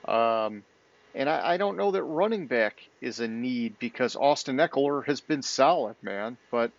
Um, 0.05 0.63
and 1.13 1.29
I, 1.29 1.53
I 1.53 1.57
don't 1.57 1.77
know 1.77 1.91
that 1.91 2.03
running 2.03 2.47
back 2.47 2.87
is 3.01 3.19
a 3.19 3.27
need 3.27 3.77
because 3.79 4.15
Austin 4.15 4.57
Ekeler 4.57 5.05
has 5.05 5.21
been 5.21 5.41
solid, 5.41 5.95
man. 6.01 6.37
But 6.51 6.71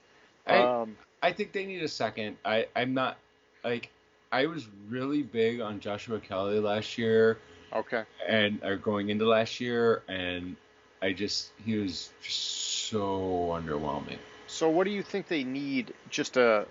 I- 0.47 0.63
um, 0.63 0.97
I 1.23 1.33
think 1.33 1.53
they 1.53 1.67
need 1.67 1.83
a 1.83 1.89
second. 1.89 2.37
I 2.45 2.69
I'm 2.75 2.95
not 2.95 3.19
like 3.65 3.91
I 4.33 4.47
was 4.47 4.67
really 4.89 5.23
big 5.23 5.61
on 5.61 5.81
Joshua 5.81 6.21
Kelley 6.21 6.59
last 6.61 6.99
year 6.99 7.39
okay, 7.73 8.05
and 8.27 8.63
or 8.63 8.77
going 8.77 9.11
into 9.11 9.27
last 9.27 9.61
year, 9.61 10.03
and 10.09 10.57
I 11.03 11.13
just 11.13 11.51
he 11.65 11.77
was 11.77 12.11
just 12.23 12.41
so 12.89 13.51
underwhelming. 13.53 14.19
so 14.47 14.69
what 14.69 14.85
do 14.85 14.91
you 14.91 15.03
think 15.03 15.29
they 15.29 15.45
need? 15.45 15.93
Just 16.11 16.37
a 16.37 16.67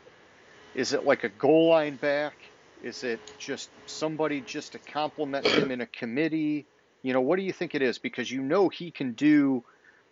is 0.75 0.93
it 0.93 1.05
like 1.05 1.23
a 1.23 1.29
goal 1.29 1.69
line 1.69 1.95
back? 1.95 2.33
Is 2.83 3.03
it 3.03 3.19
just 3.39 3.69
somebody 3.85 4.41
just 4.41 4.73
to 4.73 4.79
complement 4.79 5.47
him 5.47 5.71
in 5.71 5.81
a 5.81 5.87
committee? 5.87 6.65
You 7.01 7.13
know, 7.13 7.21
what 7.21 7.37
do 7.37 7.43
you 7.43 7.53
think 7.53 7.75
it 7.75 7.81
is? 7.81 7.97
Because 7.97 8.29
you 8.29 8.41
know 8.41 8.69
he 8.69 8.91
can 8.91 9.13
do. 9.13 9.63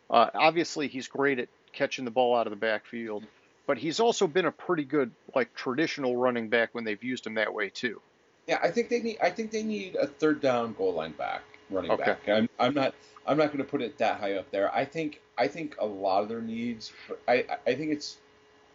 Uh, 0.10 0.30
obviously, 0.34 0.88
he's 0.88 1.08
great 1.08 1.40
at 1.40 1.50
catching 1.74 2.06
the 2.06 2.12
ball 2.12 2.36
out 2.36 2.48
of 2.48 2.52
the 2.52 2.58
backfield, 2.58 3.24
but 3.66 3.78
he's 3.78 4.00
also 4.00 4.28
been 4.28 4.46
a 4.46 4.52
pretty 4.52 4.84
good 4.84 5.12
like 5.36 5.54
traditional 5.56 6.18
running 6.18 6.50
back 6.50 6.70
when 6.74 6.84
they've 6.84 7.04
used 7.04 7.26
him 7.26 7.36
that 7.36 7.54
way 7.54 7.70
too. 7.70 8.02
Yeah, 8.48 8.60
I 8.62 8.72
think 8.72 8.90
they 8.90 9.02
need. 9.02 9.18
I 9.22 9.30
think 9.30 9.52
they 9.52 9.64
need 9.64 9.96
a 9.96 10.08
third 10.08 10.42
down 10.42 10.74
goal 10.74 10.94
line 10.94 11.14
back, 11.14 11.44
running 11.70 11.92
Okay. 11.92 12.04
back. 12.04 12.28
I'm, 12.28 12.50
I'm 12.60 12.74
not. 12.74 12.94
I'm 13.26 13.38
not 13.38 13.48
going 13.48 13.60
to 13.60 13.64
put 13.64 13.82
it 13.82 13.98
that 14.00 14.20
high 14.20 14.34
up 14.34 14.50
there. 14.52 14.74
I 14.76 14.84
think. 14.86 15.22
I 15.38 15.48
think 15.48 15.76
a 15.80 15.86
lot 15.86 16.24
of 16.24 16.30
their 16.30 16.42
needs. 16.42 16.92
I. 17.28 17.46
I 17.66 17.74
think 17.76 17.92
it's 17.92 18.18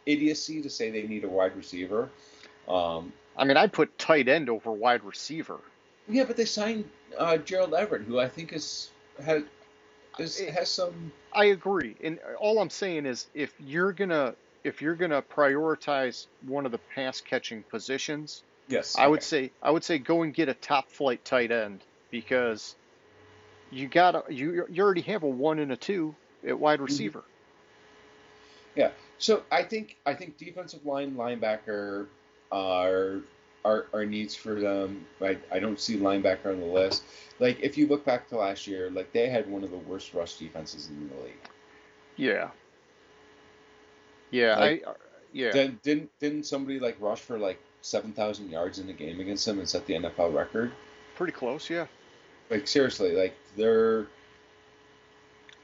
idiocy 0.07 0.63
to 0.63 0.71
say 0.71 0.91
they 0.91 1.03
need 1.03 1.25
a 1.25 1.29
wide 1.29 1.55
receiver. 1.55 2.09
Um, 2.67 3.13
I 3.37 3.45
mean, 3.45 3.59
I'd 3.59 3.73
put 3.73 3.97
tight 3.99 4.27
end 4.27 4.49
over 4.49 4.73
wide 4.73 5.05
receiver. 5.05 5.61
yeah, 6.09 6.25
but 6.25 6.37
they 6.37 6.47
signed 6.47 6.89
uh, 7.19 7.37
Gerald 7.37 7.75
Everett, 7.75 8.03
who 8.03 8.19
I 8.19 8.29
think 8.29 8.55
is 8.55 8.91
has 9.23 9.43
is, 10.19 10.39
has 10.41 10.71
some. 10.71 11.13
I 11.35 11.47
agree, 11.47 11.95
and 12.03 12.19
all 12.41 12.59
I'm 12.59 12.71
saying 12.71 13.05
is 13.05 13.27
if 13.35 13.53
you're 13.61 13.93
gonna 13.93 14.35
if 14.65 14.83
you're 14.83 14.95
gonna 14.95 15.23
prioritize 15.23 16.27
one 16.47 16.67
of 16.67 16.73
the 16.73 16.79
pass 16.95 17.21
catching 17.21 17.63
positions, 17.65 18.43
Yes, 18.69 18.97
I 18.99 19.07
would 19.07 19.23
say 19.23 19.51
I 19.63 19.71
would 19.71 19.85
say 19.85 19.99
go 19.99 20.23
and 20.23 20.35
get 20.35 20.49
a 20.49 20.55
top 20.55 20.91
flight 20.91 21.25
tight 21.25 21.51
end 21.51 21.83
because 22.11 22.77
you 23.71 23.89
got 23.89 24.31
you 24.33 24.67
you 24.71 24.83
already 24.83 25.01
have 25.03 25.23
a 25.23 25.29
one 25.29 25.59
and 25.59 25.73
a 25.73 25.77
two 25.77 26.15
at 26.47 26.59
wide 26.59 26.77
mm-hmm. 26.77 26.85
receiver. 26.85 27.25
Yeah. 28.75 28.91
So 29.19 29.43
I 29.51 29.63
think 29.65 29.97
I 30.07 30.15
think 30.15 30.37
defensive 30.37 30.85
line 30.87 31.15
linebacker 31.15 32.07
are 32.53 33.21
are, 33.65 33.87
are 33.93 34.07
needs 34.07 34.35
for 34.35 34.55
them. 34.55 35.05
I, 35.21 35.37
I 35.51 35.59
don't 35.59 35.81
see 35.81 35.99
linebacker 35.99 36.47
on 36.47 36.61
the 36.61 36.67
list. 36.67 37.03
Like 37.39 37.59
if 37.61 37.77
you 37.77 37.87
look 37.87 38.05
back 38.05 38.29
to 38.29 38.37
last 38.37 38.67
year, 38.67 38.91
like 38.91 39.13
they 39.13 39.29
had 39.29 39.51
one 39.51 39.65
of 39.65 39.71
the 39.71 39.77
worst 39.77 40.15
rush 40.15 40.37
defenses 40.37 40.89
in 40.89 41.09
the 41.09 41.25
league. 41.25 41.35
Yeah. 42.17 42.51
Yeah, 44.31 44.59
Like- 44.59 44.85
I 44.87 44.93
yeah. 45.33 45.51
Then 45.53 45.79
didn't 45.83 46.11
didn't 46.21 46.45
somebody 46.47 46.81
like 46.81 46.97
rush 47.01 47.21
for 47.21 47.39
like 47.39 47.59
seven 47.83 48.13
thousand 48.13 48.51
yards 48.51 48.79
in 48.79 48.89
a 48.89 48.93
game 48.93 49.21
against 49.21 49.45
them 49.47 49.59
and 49.59 49.69
set 49.69 49.87
the 49.87 49.95
NFL 49.95 50.35
record? 50.35 50.73
pretty 51.17 51.33
close, 51.33 51.69
yeah. 51.69 51.87
Like 52.51 52.67
seriously, 52.69 53.13
like 53.17 53.35
they're 53.57 54.07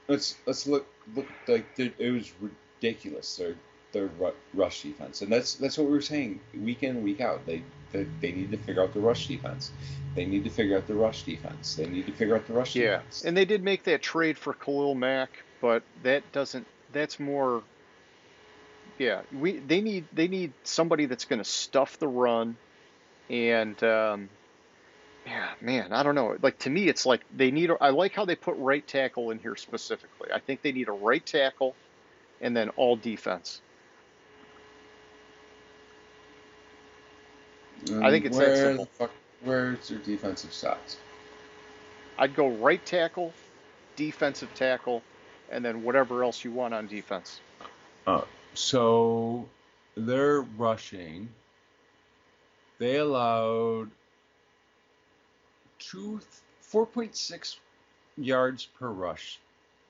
let's 0.09 0.37
let's 0.47 0.67
look 0.67 0.87
look 1.15 1.27
like 1.49 1.67
it 1.79 2.13
was 2.13 2.33
ridiculous. 2.41 3.37
Their 3.37 3.55
their 3.93 4.11
rush 4.53 4.83
defense, 4.83 5.23
and 5.23 5.33
that's 5.33 5.55
that's 5.55 5.79
what 5.79 5.87
we 5.87 5.93
were 5.93 6.01
saying 6.03 6.41
week 6.63 6.83
in 6.83 7.03
week 7.03 7.21
out. 7.21 7.45
They 7.47 7.63
they, 7.93 8.07
they 8.21 8.33
need 8.33 8.51
to 8.51 8.57
figure 8.59 8.83
out 8.83 8.93
the 8.93 9.01
rush 9.01 9.29
defense. 9.29 9.71
They 10.15 10.25
need 10.27 10.45
to 10.45 10.51
figure 10.51 10.77
out 10.77 10.87
the 10.87 10.95
rush 10.95 11.23
defense. 11.23 11.75
They 11.77 11.87
need 11.87 12.07
to 12.07 12.13
figure 12.13 12.37
out 12.37 12.47
the 12.47 12.53
rush 12.53 12.75
Yeah, 12.77 12.97
defense. 12.99 13.25
and 13.25 13.37
they 13.37 13.45
did 13.45 13.63
make 13.63 13.85
that 13.85 14.03
trade 14.03 14.37
for 14.39 14.53
Khalil 14.53 14.95
Mack, 14.95 15.31
but 15.61 15.83
that 16.03 16.23
doesn't. 16.33 16.67
That's 16.93 17.19
more. 17.19 17.63
Yeah, 18.99 19.23
we 19.33 19.59
they 19.59 19.81
need 19.81 20.05
they 20.13 20.29
need 20.29 20.53
somebody 20.63 21.07
that's 21.07 21.25
going 21.25 21.41
to 21.41 21.45
stuff 21.45 21.99
the 21.99 22.07
run, 22.09 22.57
and 23.29 23.83
um, 23.83 24.29
yeah, 25.27 25.49
man, 25.61 25.93
I 25.93 26.03
don't 26.05 26.15
know. 26.15 26.37
Like 26.41 26.59
to 26.61 26.71
me, 26.71 26.89
it's 26.89 27.05
like 27.05 27.23
they 27.37 27.51
need. 27.51 27.71
a- 27.71 27.83
I 27.83 27.91
like 27.91 28.15
how 28.15 28.25
they 28.25 28.37
put 28.37 28.57
right 28.57 28.87
tackle 28.87 29.31
in 29.31 29.39
here 29.41 29.57
specifically. 29.57 30.29
I 30.33 30.39
think 30.39 30.63
they 30.63 30.73
need 30.73 30.89
a 30.89 30.93
right 30.93 31.25
tackle, 31.25 31.75
and 32.41 32.57
then 32.57 32.69
all 32.71 32.97
defense. 32.97 33.61
I 38.01 38.11
think 38.11 38.27
it's 38.27 38.39
that 38.39 38.57
simple. 38.57 38.85
The 38.85 38.91
fuck, 38.93 39.11
where's 39.45 39.91
your 39.91 39.99
defensive 40.01 40.51
stats? 40.51 40.97
I'd 42.19 42.37
go 42.37 42.49
right 42.49 42.85
tackle, 42.87 43.33
defensive 43.97 44.55
tackle, 44.55 45.03
and 45.51 45.65
then 45.65 45.83
whatever 45.83 46.23
else 46.23 46.45
you 46.45 46.53
want 46.53 46.75
on 46.75 46.87
defense. 46.87 47.41
So 48.55 49.49
they're 49.97 50.43
rushing. 50.43 51.29
They 52.79 52.97
allowed 52.97 53.91
two 55.79 56.21
four 56.61 56.87
point 56.87 57.15
six 57.17 57.59
yards 58.17 58.67
per 58.79 58.89
rush 58.89 59.39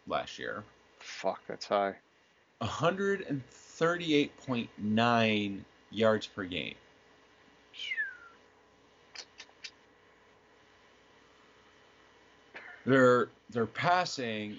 last 0.06 0.38
year. 0.38 0.64
Fuck, 0.98 1.42
that's 1.46 1.66
high. 1.66 1.94
138.9 2.62 5.60
yards 5.90 6.26
per 6.26 6.44
game. 6.44 6.74
Their 12.86 13.28
their 13.50 13.66
passing 13.66 14.58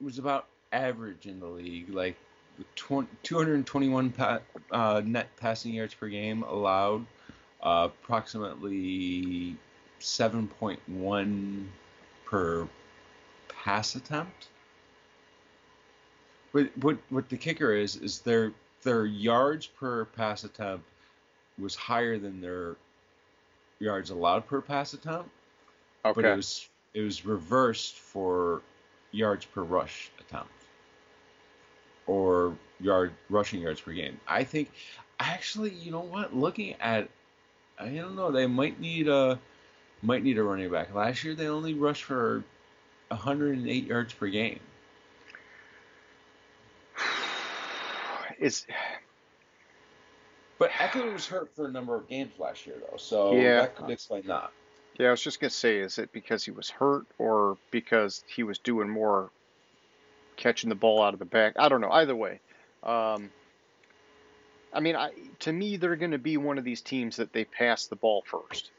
was 0.00 0.18
about 0.18 0.46
average 0.74 1.26
in 1.26 1.38
the 1.40 1.46
league, 1.46 1.88
like 1.90 2.16
the 2.58 2.64
twen- 2.74 3.08
221 3.22 4.10
pa- 4.10 4.40
uh, 4.70 5.00
net 5.04 5.28
passing 5.36 5.72
yards 5.72 5.94
per 5.94 6.08
game 6.08 6.42
allowed, 6.42 7.06
uh, 7.62 7.88
approximately 8.02 9.56
7.1 10.00 11.68
per 12.26 12.68
pass 13.48 13.94
attempt. 13.94 14.48
But 16.52 16.70
what 16.78 16.98
what 17.10 17.28
the 17.28 17.36
kicker 17.36 17.72
is 17.72 17.96
is 17.96 18.20
their 18.20 18.52
their 18.82 19.06
yards 19.06 19.66
per 19.66 20.04
pass 20.04 20.44
attempt 20.44 20.84
was 21.58 21.74
higher 21.74 22.18
than 22.18 22.40
their 22.40 22.76
yards 23.80 24.10
allowed 24.10 24.46
per 24.46 24.60
pass 24.60 24.92
attempt, 24.92 25.30
but 26.14 26.24
it 26.24 26.36
was 26.36 26.68
it 26.92 27.00
was 27.00 27.24
reversed 27.24 27.96
for 27.96 28.62
yards 29.10 29.46
per 29.46 29.62
rush 29.62 30.10
attempt 30.20 30.53
or 32.06 32.56
yard 32.80 33.12
rushing 33.30 33.60
yards 33.60 33.80
per 33.80 33.92
game. 33.92 34.18
I 34.26 34.44
think 34.44 34.70
actually, 35.20 35.70
you 35.70 35.90
know 35.90 36.00
what? 36.00 36.34
Looking 36.34 36.74
at 36.80 37.08
I 37.78 37.88
don't 37.88 38.16
know, 38.16 38.30
they 38.30 38.46
might 38.46 38.80
need 38.80 39.08
a 39.08 39.38
might 40.02 40.22
need 40.22 40.38
a 40.38 40.42
running 40.42 40.70
back. 40.70 40.94
Last 40.94 41.24
year 41.24 41.34
they 41.34 41.48
only 41.48 41.74
rushed 41.74 42.04
for 42.04 42.44
108 43.08 43.84
yards 43.86 44.12
per 44.12 44.28
game. 44.28 44.60
Is 48.38 48.66
But 50.58 50.70
Ekeler 50.70 51.12
was 51.12 51.26
hurt 51.26 51.54
for 51.54 51.66
a 51.66 51.70
number 51.70 51.96
of 51.96 52.08
games 52.08 52.32
last 52.38 52.64
year, 52.66 52.76
though, 52.80 52.96
so 52.96 53.34
Yeah. 53.34 53.56
that 53.62 53.74
could 53.76 53.90
explain 53.90 54.22
that. 54.28 54.52
yeah, 54.98 55.08
I 55.08 55.10
was 55.10 55.20
just 55.20 55.40
gonna 55.40 55.50
say, 55.50 55.78
is 55.78 55.98
it 55.98 56.12
because 56.12 56.44
he 56.44 56.52
was 56.52 56.70
hurt 56.70 57.06
or 57.18 57.58
because 57.72 58.22
he 58.28 58.44
was 58.44 58.58
doing 58.60 58.88
more 58.88 59.30
catching 60.36 60.68
the 60.68 60.74
ball 60.74 61.02
out 61.02 61.12
of 61.12 61.18
the 61.18 61.24
back? 61.24 61.54
I 61.58 61.68
don't 61.68 61.80
know. 61.80 61.90
Either 61.90 62.16
way, 62.16 62.40
um, 62.82 63.30
I 64.72 64.80
mean, 64.80 64.96
I, 64.96 65.10
to 65.40 65.52
me, 65.52 65.76
they're 65.76 65.96
going 65.96 66.10
to 66.10 66.18
be 66.18 66.36
one 66.36 66.58
of 66.58 66.64
these 66.64 66.80
teams 66.80 67.16
that 67.16 67.32
they 67.32 67.44
pass 67.44 67.86
the 67.86 67.96
ball 67.96 68.24
first. 68.26 68.70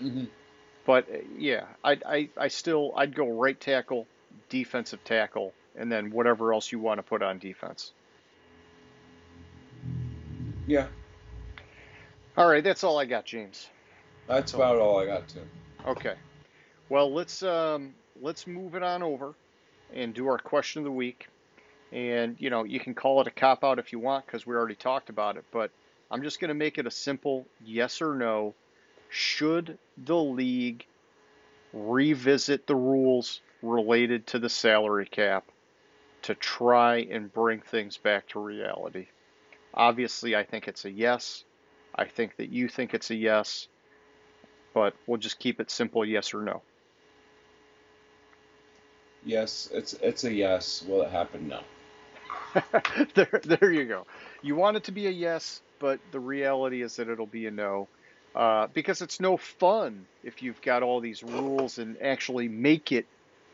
Mm-hmm. 0.00 0.24
But 0.86 1.08
uh, 1.12 1.18
yeah, 1.36 1.64
I, 1.84 1.98
I, 2.06 2.28
I 2.36 2.48
still 2.48 2.92
I'd 2.96 3.14
go 3.14 3.28
right 3.28 3.58
tackle, 3.60 4.06
defensive 4.48 5.04
tackle, 5.04 5.52
and 5.76 5.92
then 5.92 6.10
whatever 6.10 6.52
else 6.54 6.72
you 6.72 6.78
want 6.78 6.98
to 6.98 7.02
put 7.02 7.22
on 7.22 7.38
defense. 7.38 7.92
Yeah, 10.66 10.86
All 12.36 12.46
right, 12.46 12.62
that's 12.62 12.84
all 12.84 12.98
I 12.98 13.06
got, 13.06 13.24
James. 13.24 13.68
that's 14.26 14.52
about 14.52 14.76
all 14.76 14.98
I 15.00 15.06
got 15.06 15.26
to. 15.28 15.40
Okay. 15.86 16.14
Well, 16.90 17.12
let's 17.12 17.42
um, 17.42 17.94
let's 18.20 18.46
move 18.46 18.74
it 18.74 18.82
on 18.82 19.02
over 19.02 19.34
and 19.94 20.14
do 20.14 20.28
our 20.28 20.38
question 20.38 20.80
of 20.80 20.84
the 20.84 20.92
week. 20.92 21.28
And 21.92 22.36
you 22.38 22.50
know, 22.50 22.64
you 22.64 22.80
can 22.80 22.94
call 22.94 23.20
it 23.20 23.26
a 23.26 23.30
cop 23.30 23.64
out 23.64 23.78
if 23.78 23.92
you 23.92 23.98
want 23.98 24.26
because 24.26 24.46
we 24.46 24.54
already 24.54 24.74
talked 24.74 25.08
about 25.08 25.36
it. 25.36 25.44
But 25.50 25.70
I'm 26.10 26.22
just 26.22 26.40
going 26.40 26.48
to 26.48 26.54
make 26.54 26.78
it 26.78 26.86
a 26.86 26.90
simple 26.90 27.46
yes 27.64 28.02
or 28.02 28.14
no. 28.14 28.54
Should 29.10 29.78
the 29.96 30.16
league 30.16 30.84
revisit 31.72 32.66
the 32.66 32.76
rules 32.76 33.40
related 33.62 34.26
to 34.28 34.38
the 34.38 34.48
salary 34.48 35.06
cap 35.06 35.44
to 36.22 36.34
try 36.34 36.98
and 37.10 37.32
bring 37.32 37.60
things 37.60 37.96
back 37.96 38.28
to 38.28 38.40
reality. 38.40 39.06
Obviously, 39.74 40.34
I 40.34 40.44
think 40.44 40.68
it's 40.68 40.84
a 40.84 40.90
yes. 40.90 41.44
I 41.94 42.04
think 42.04 42.36
that 42.36 42.50
you 42.50 42.68
think 42.68 42.94
it's 42.94 43.10
a 43.10 43.14
yes, 43.14 43.68
but 44.74 44.94
we'll 45.06 45.18
just 45.18 45.38
keep 45.38 45.60
it 45.60 45.70
simple 45.70 46.04
yes 46.04 46.34
or 46.34 46.42
no. 46.42 46.62
Yes, 49.24 49.68
it's 49.72 49.94
it's 49.94 50.24
a 50.24 50.32
yes. 50.32 50.84
Will 50.88 51.02
it 51.02 51.10
happen? 51.10 51.48
No. 51.48 51.60
there, 53.14 53.40
there 53.44 53.72
you 53.72 53.86
go. 53.86 54.06
You 54.42 54.56
want 54.56 54.76
it 54.76 54.84
to 54.84 54.92
be 54.92 55.06
a 55.06 55.10
yes, 55.10 55.62
but 55.80 56.00
the 56.10 56.20
reality 56.20 56.82
is 56.82 56.96
that 56.96 57.08
it'll 57.08 57.26
be 57.26 57.46
a 57.46 57.50
no. 57.50 57.88
Uh, 58.34 58.68
because 58.68 59.02
it's 59.02 59.20
no 59.20 59.36
fun 59.36 60.06
if 60.22 60.42
you've 60.42 60.60
got 60.60 60.82
all 60.82 61.00
these 61.00 61.22
rules 61.22 61.78
and 61.78 61.96
actually 62.02 62.48
make 62.48 62.92
it 62.92 63.06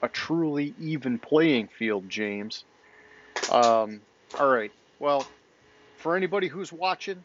a 0.03 0.09
truly 0.09 0.75
even 0.79 1.19
playing 1.19 1.69
field, 1.69 2.09
James. 2.09 2.65
Um, 3.49 4.03
all 4.39 4.49
right. 4.49 4.73
Well, 4.99 5.29
for 5.97 6.17
anybody 6.17 6.49
who's 6.49 6.73
watching, 6.73 7.25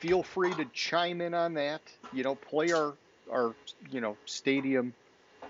feel 0.00 0.22
free 0.22 0.54
to 0.54 0.66
chime 0.66 1.20
in 1.20 1.34
on 1.34 1.54
that. 1.54 1.82
You 2.10 2.24
know, 2.24 2.34
play 2.36 2.72
our 2.72 2.98
our 3.30 3.56
you 3.90 4.00
know 4.00 4.18
stadium. 4.26 4.94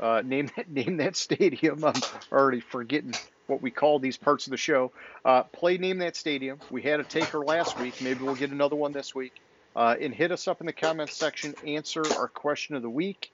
Uh, 0.00 0.22
name 0.24 0.50
that 0.56 0.68
name 0.70 0.98
that 0.98 1.16
stadium. 1.16 1.84
I'm 1.84 2.00
already 2.32 2.60
forgetting 2.60 3.14
what 3.46 3.62
we 3.62 3.70
call 3.70 3.98
these 3.98 4.16
parts 4.16 4.46
of 4.46 4.50
the 4.50 4.56
show. 4.56 4.92
Uh, 5.24 5.42
play 5.42 5.78
name 5.78 5.98
that 5.98 6.16
stadium. 6.16 6.60
We 6.70 6.82
had 6.82 7.00
a 7.00 7.04
taker 7.04 7.38
last 7.38 7.78
week. 7.78 8.00
Maybe 8.00 8.22
we'll 8.22 8.34
get 8.34 8.50
another 8.50 8.76
one 8.76 8.92
this 8.92 9.14
week. 9.14 9.32
Uh, 9.74 9.94
and 10.00 10.14
hit 10.14 10.32
us 10.32 10.48
up 10.48 10.60
in 10.60 10.66
the 10.66 10.72
comments 10.72 11.14
section. 11.14 11.54
Answer 11.66 12.02
our 12.18 12.28
question 12.28 12.74
of 12.74 12.82
the 12.82 12.90
week. 12.90 13.30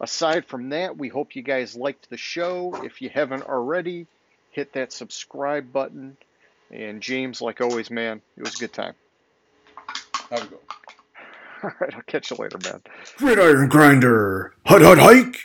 Aside 0.00 0.46
from 0.46 0.70
that, 0.70 0.96
we 0.96 1.08
hope 1.08 1.36
you 1.36 1.42
guys 1.42 1.76
liked 1.76 2.08
the 2.10 2.16
show. 2.16 2.82
If 2.84 3.02
you 3.02 3.10
haven't 3.10 3.42
already, 3.42 4.06
hit 4.50 4.72
that 4.74 4.92
subscribe 4.92 5.72
button. 5.72 6.16
And 6.70 7.00
James, 7.00 7.40
like 7.42 7.60
always, 7.60 7.90
man, 7.90 8.22
it 8.36 8.42
was 8.42 8.54
a 8.54 8.58
good 8.58 8.72
time. 8.72 8.94
Have 10.30 10.44
a 10.44 10.46
go. 10.46 10.60
All 11.62 11.70
right, 11.80 11.94
I'll 11.94 12.02
catch 12.02 12.30
you 12.30 12.36
later, 12.36 12.58
man. 12.64 12.80
Gridiron 13.16 13.68
Grinder. 13.68 14.54
Hut, 14.64 14.80
hut, 14.80 14.98
hike. 14.98 15.40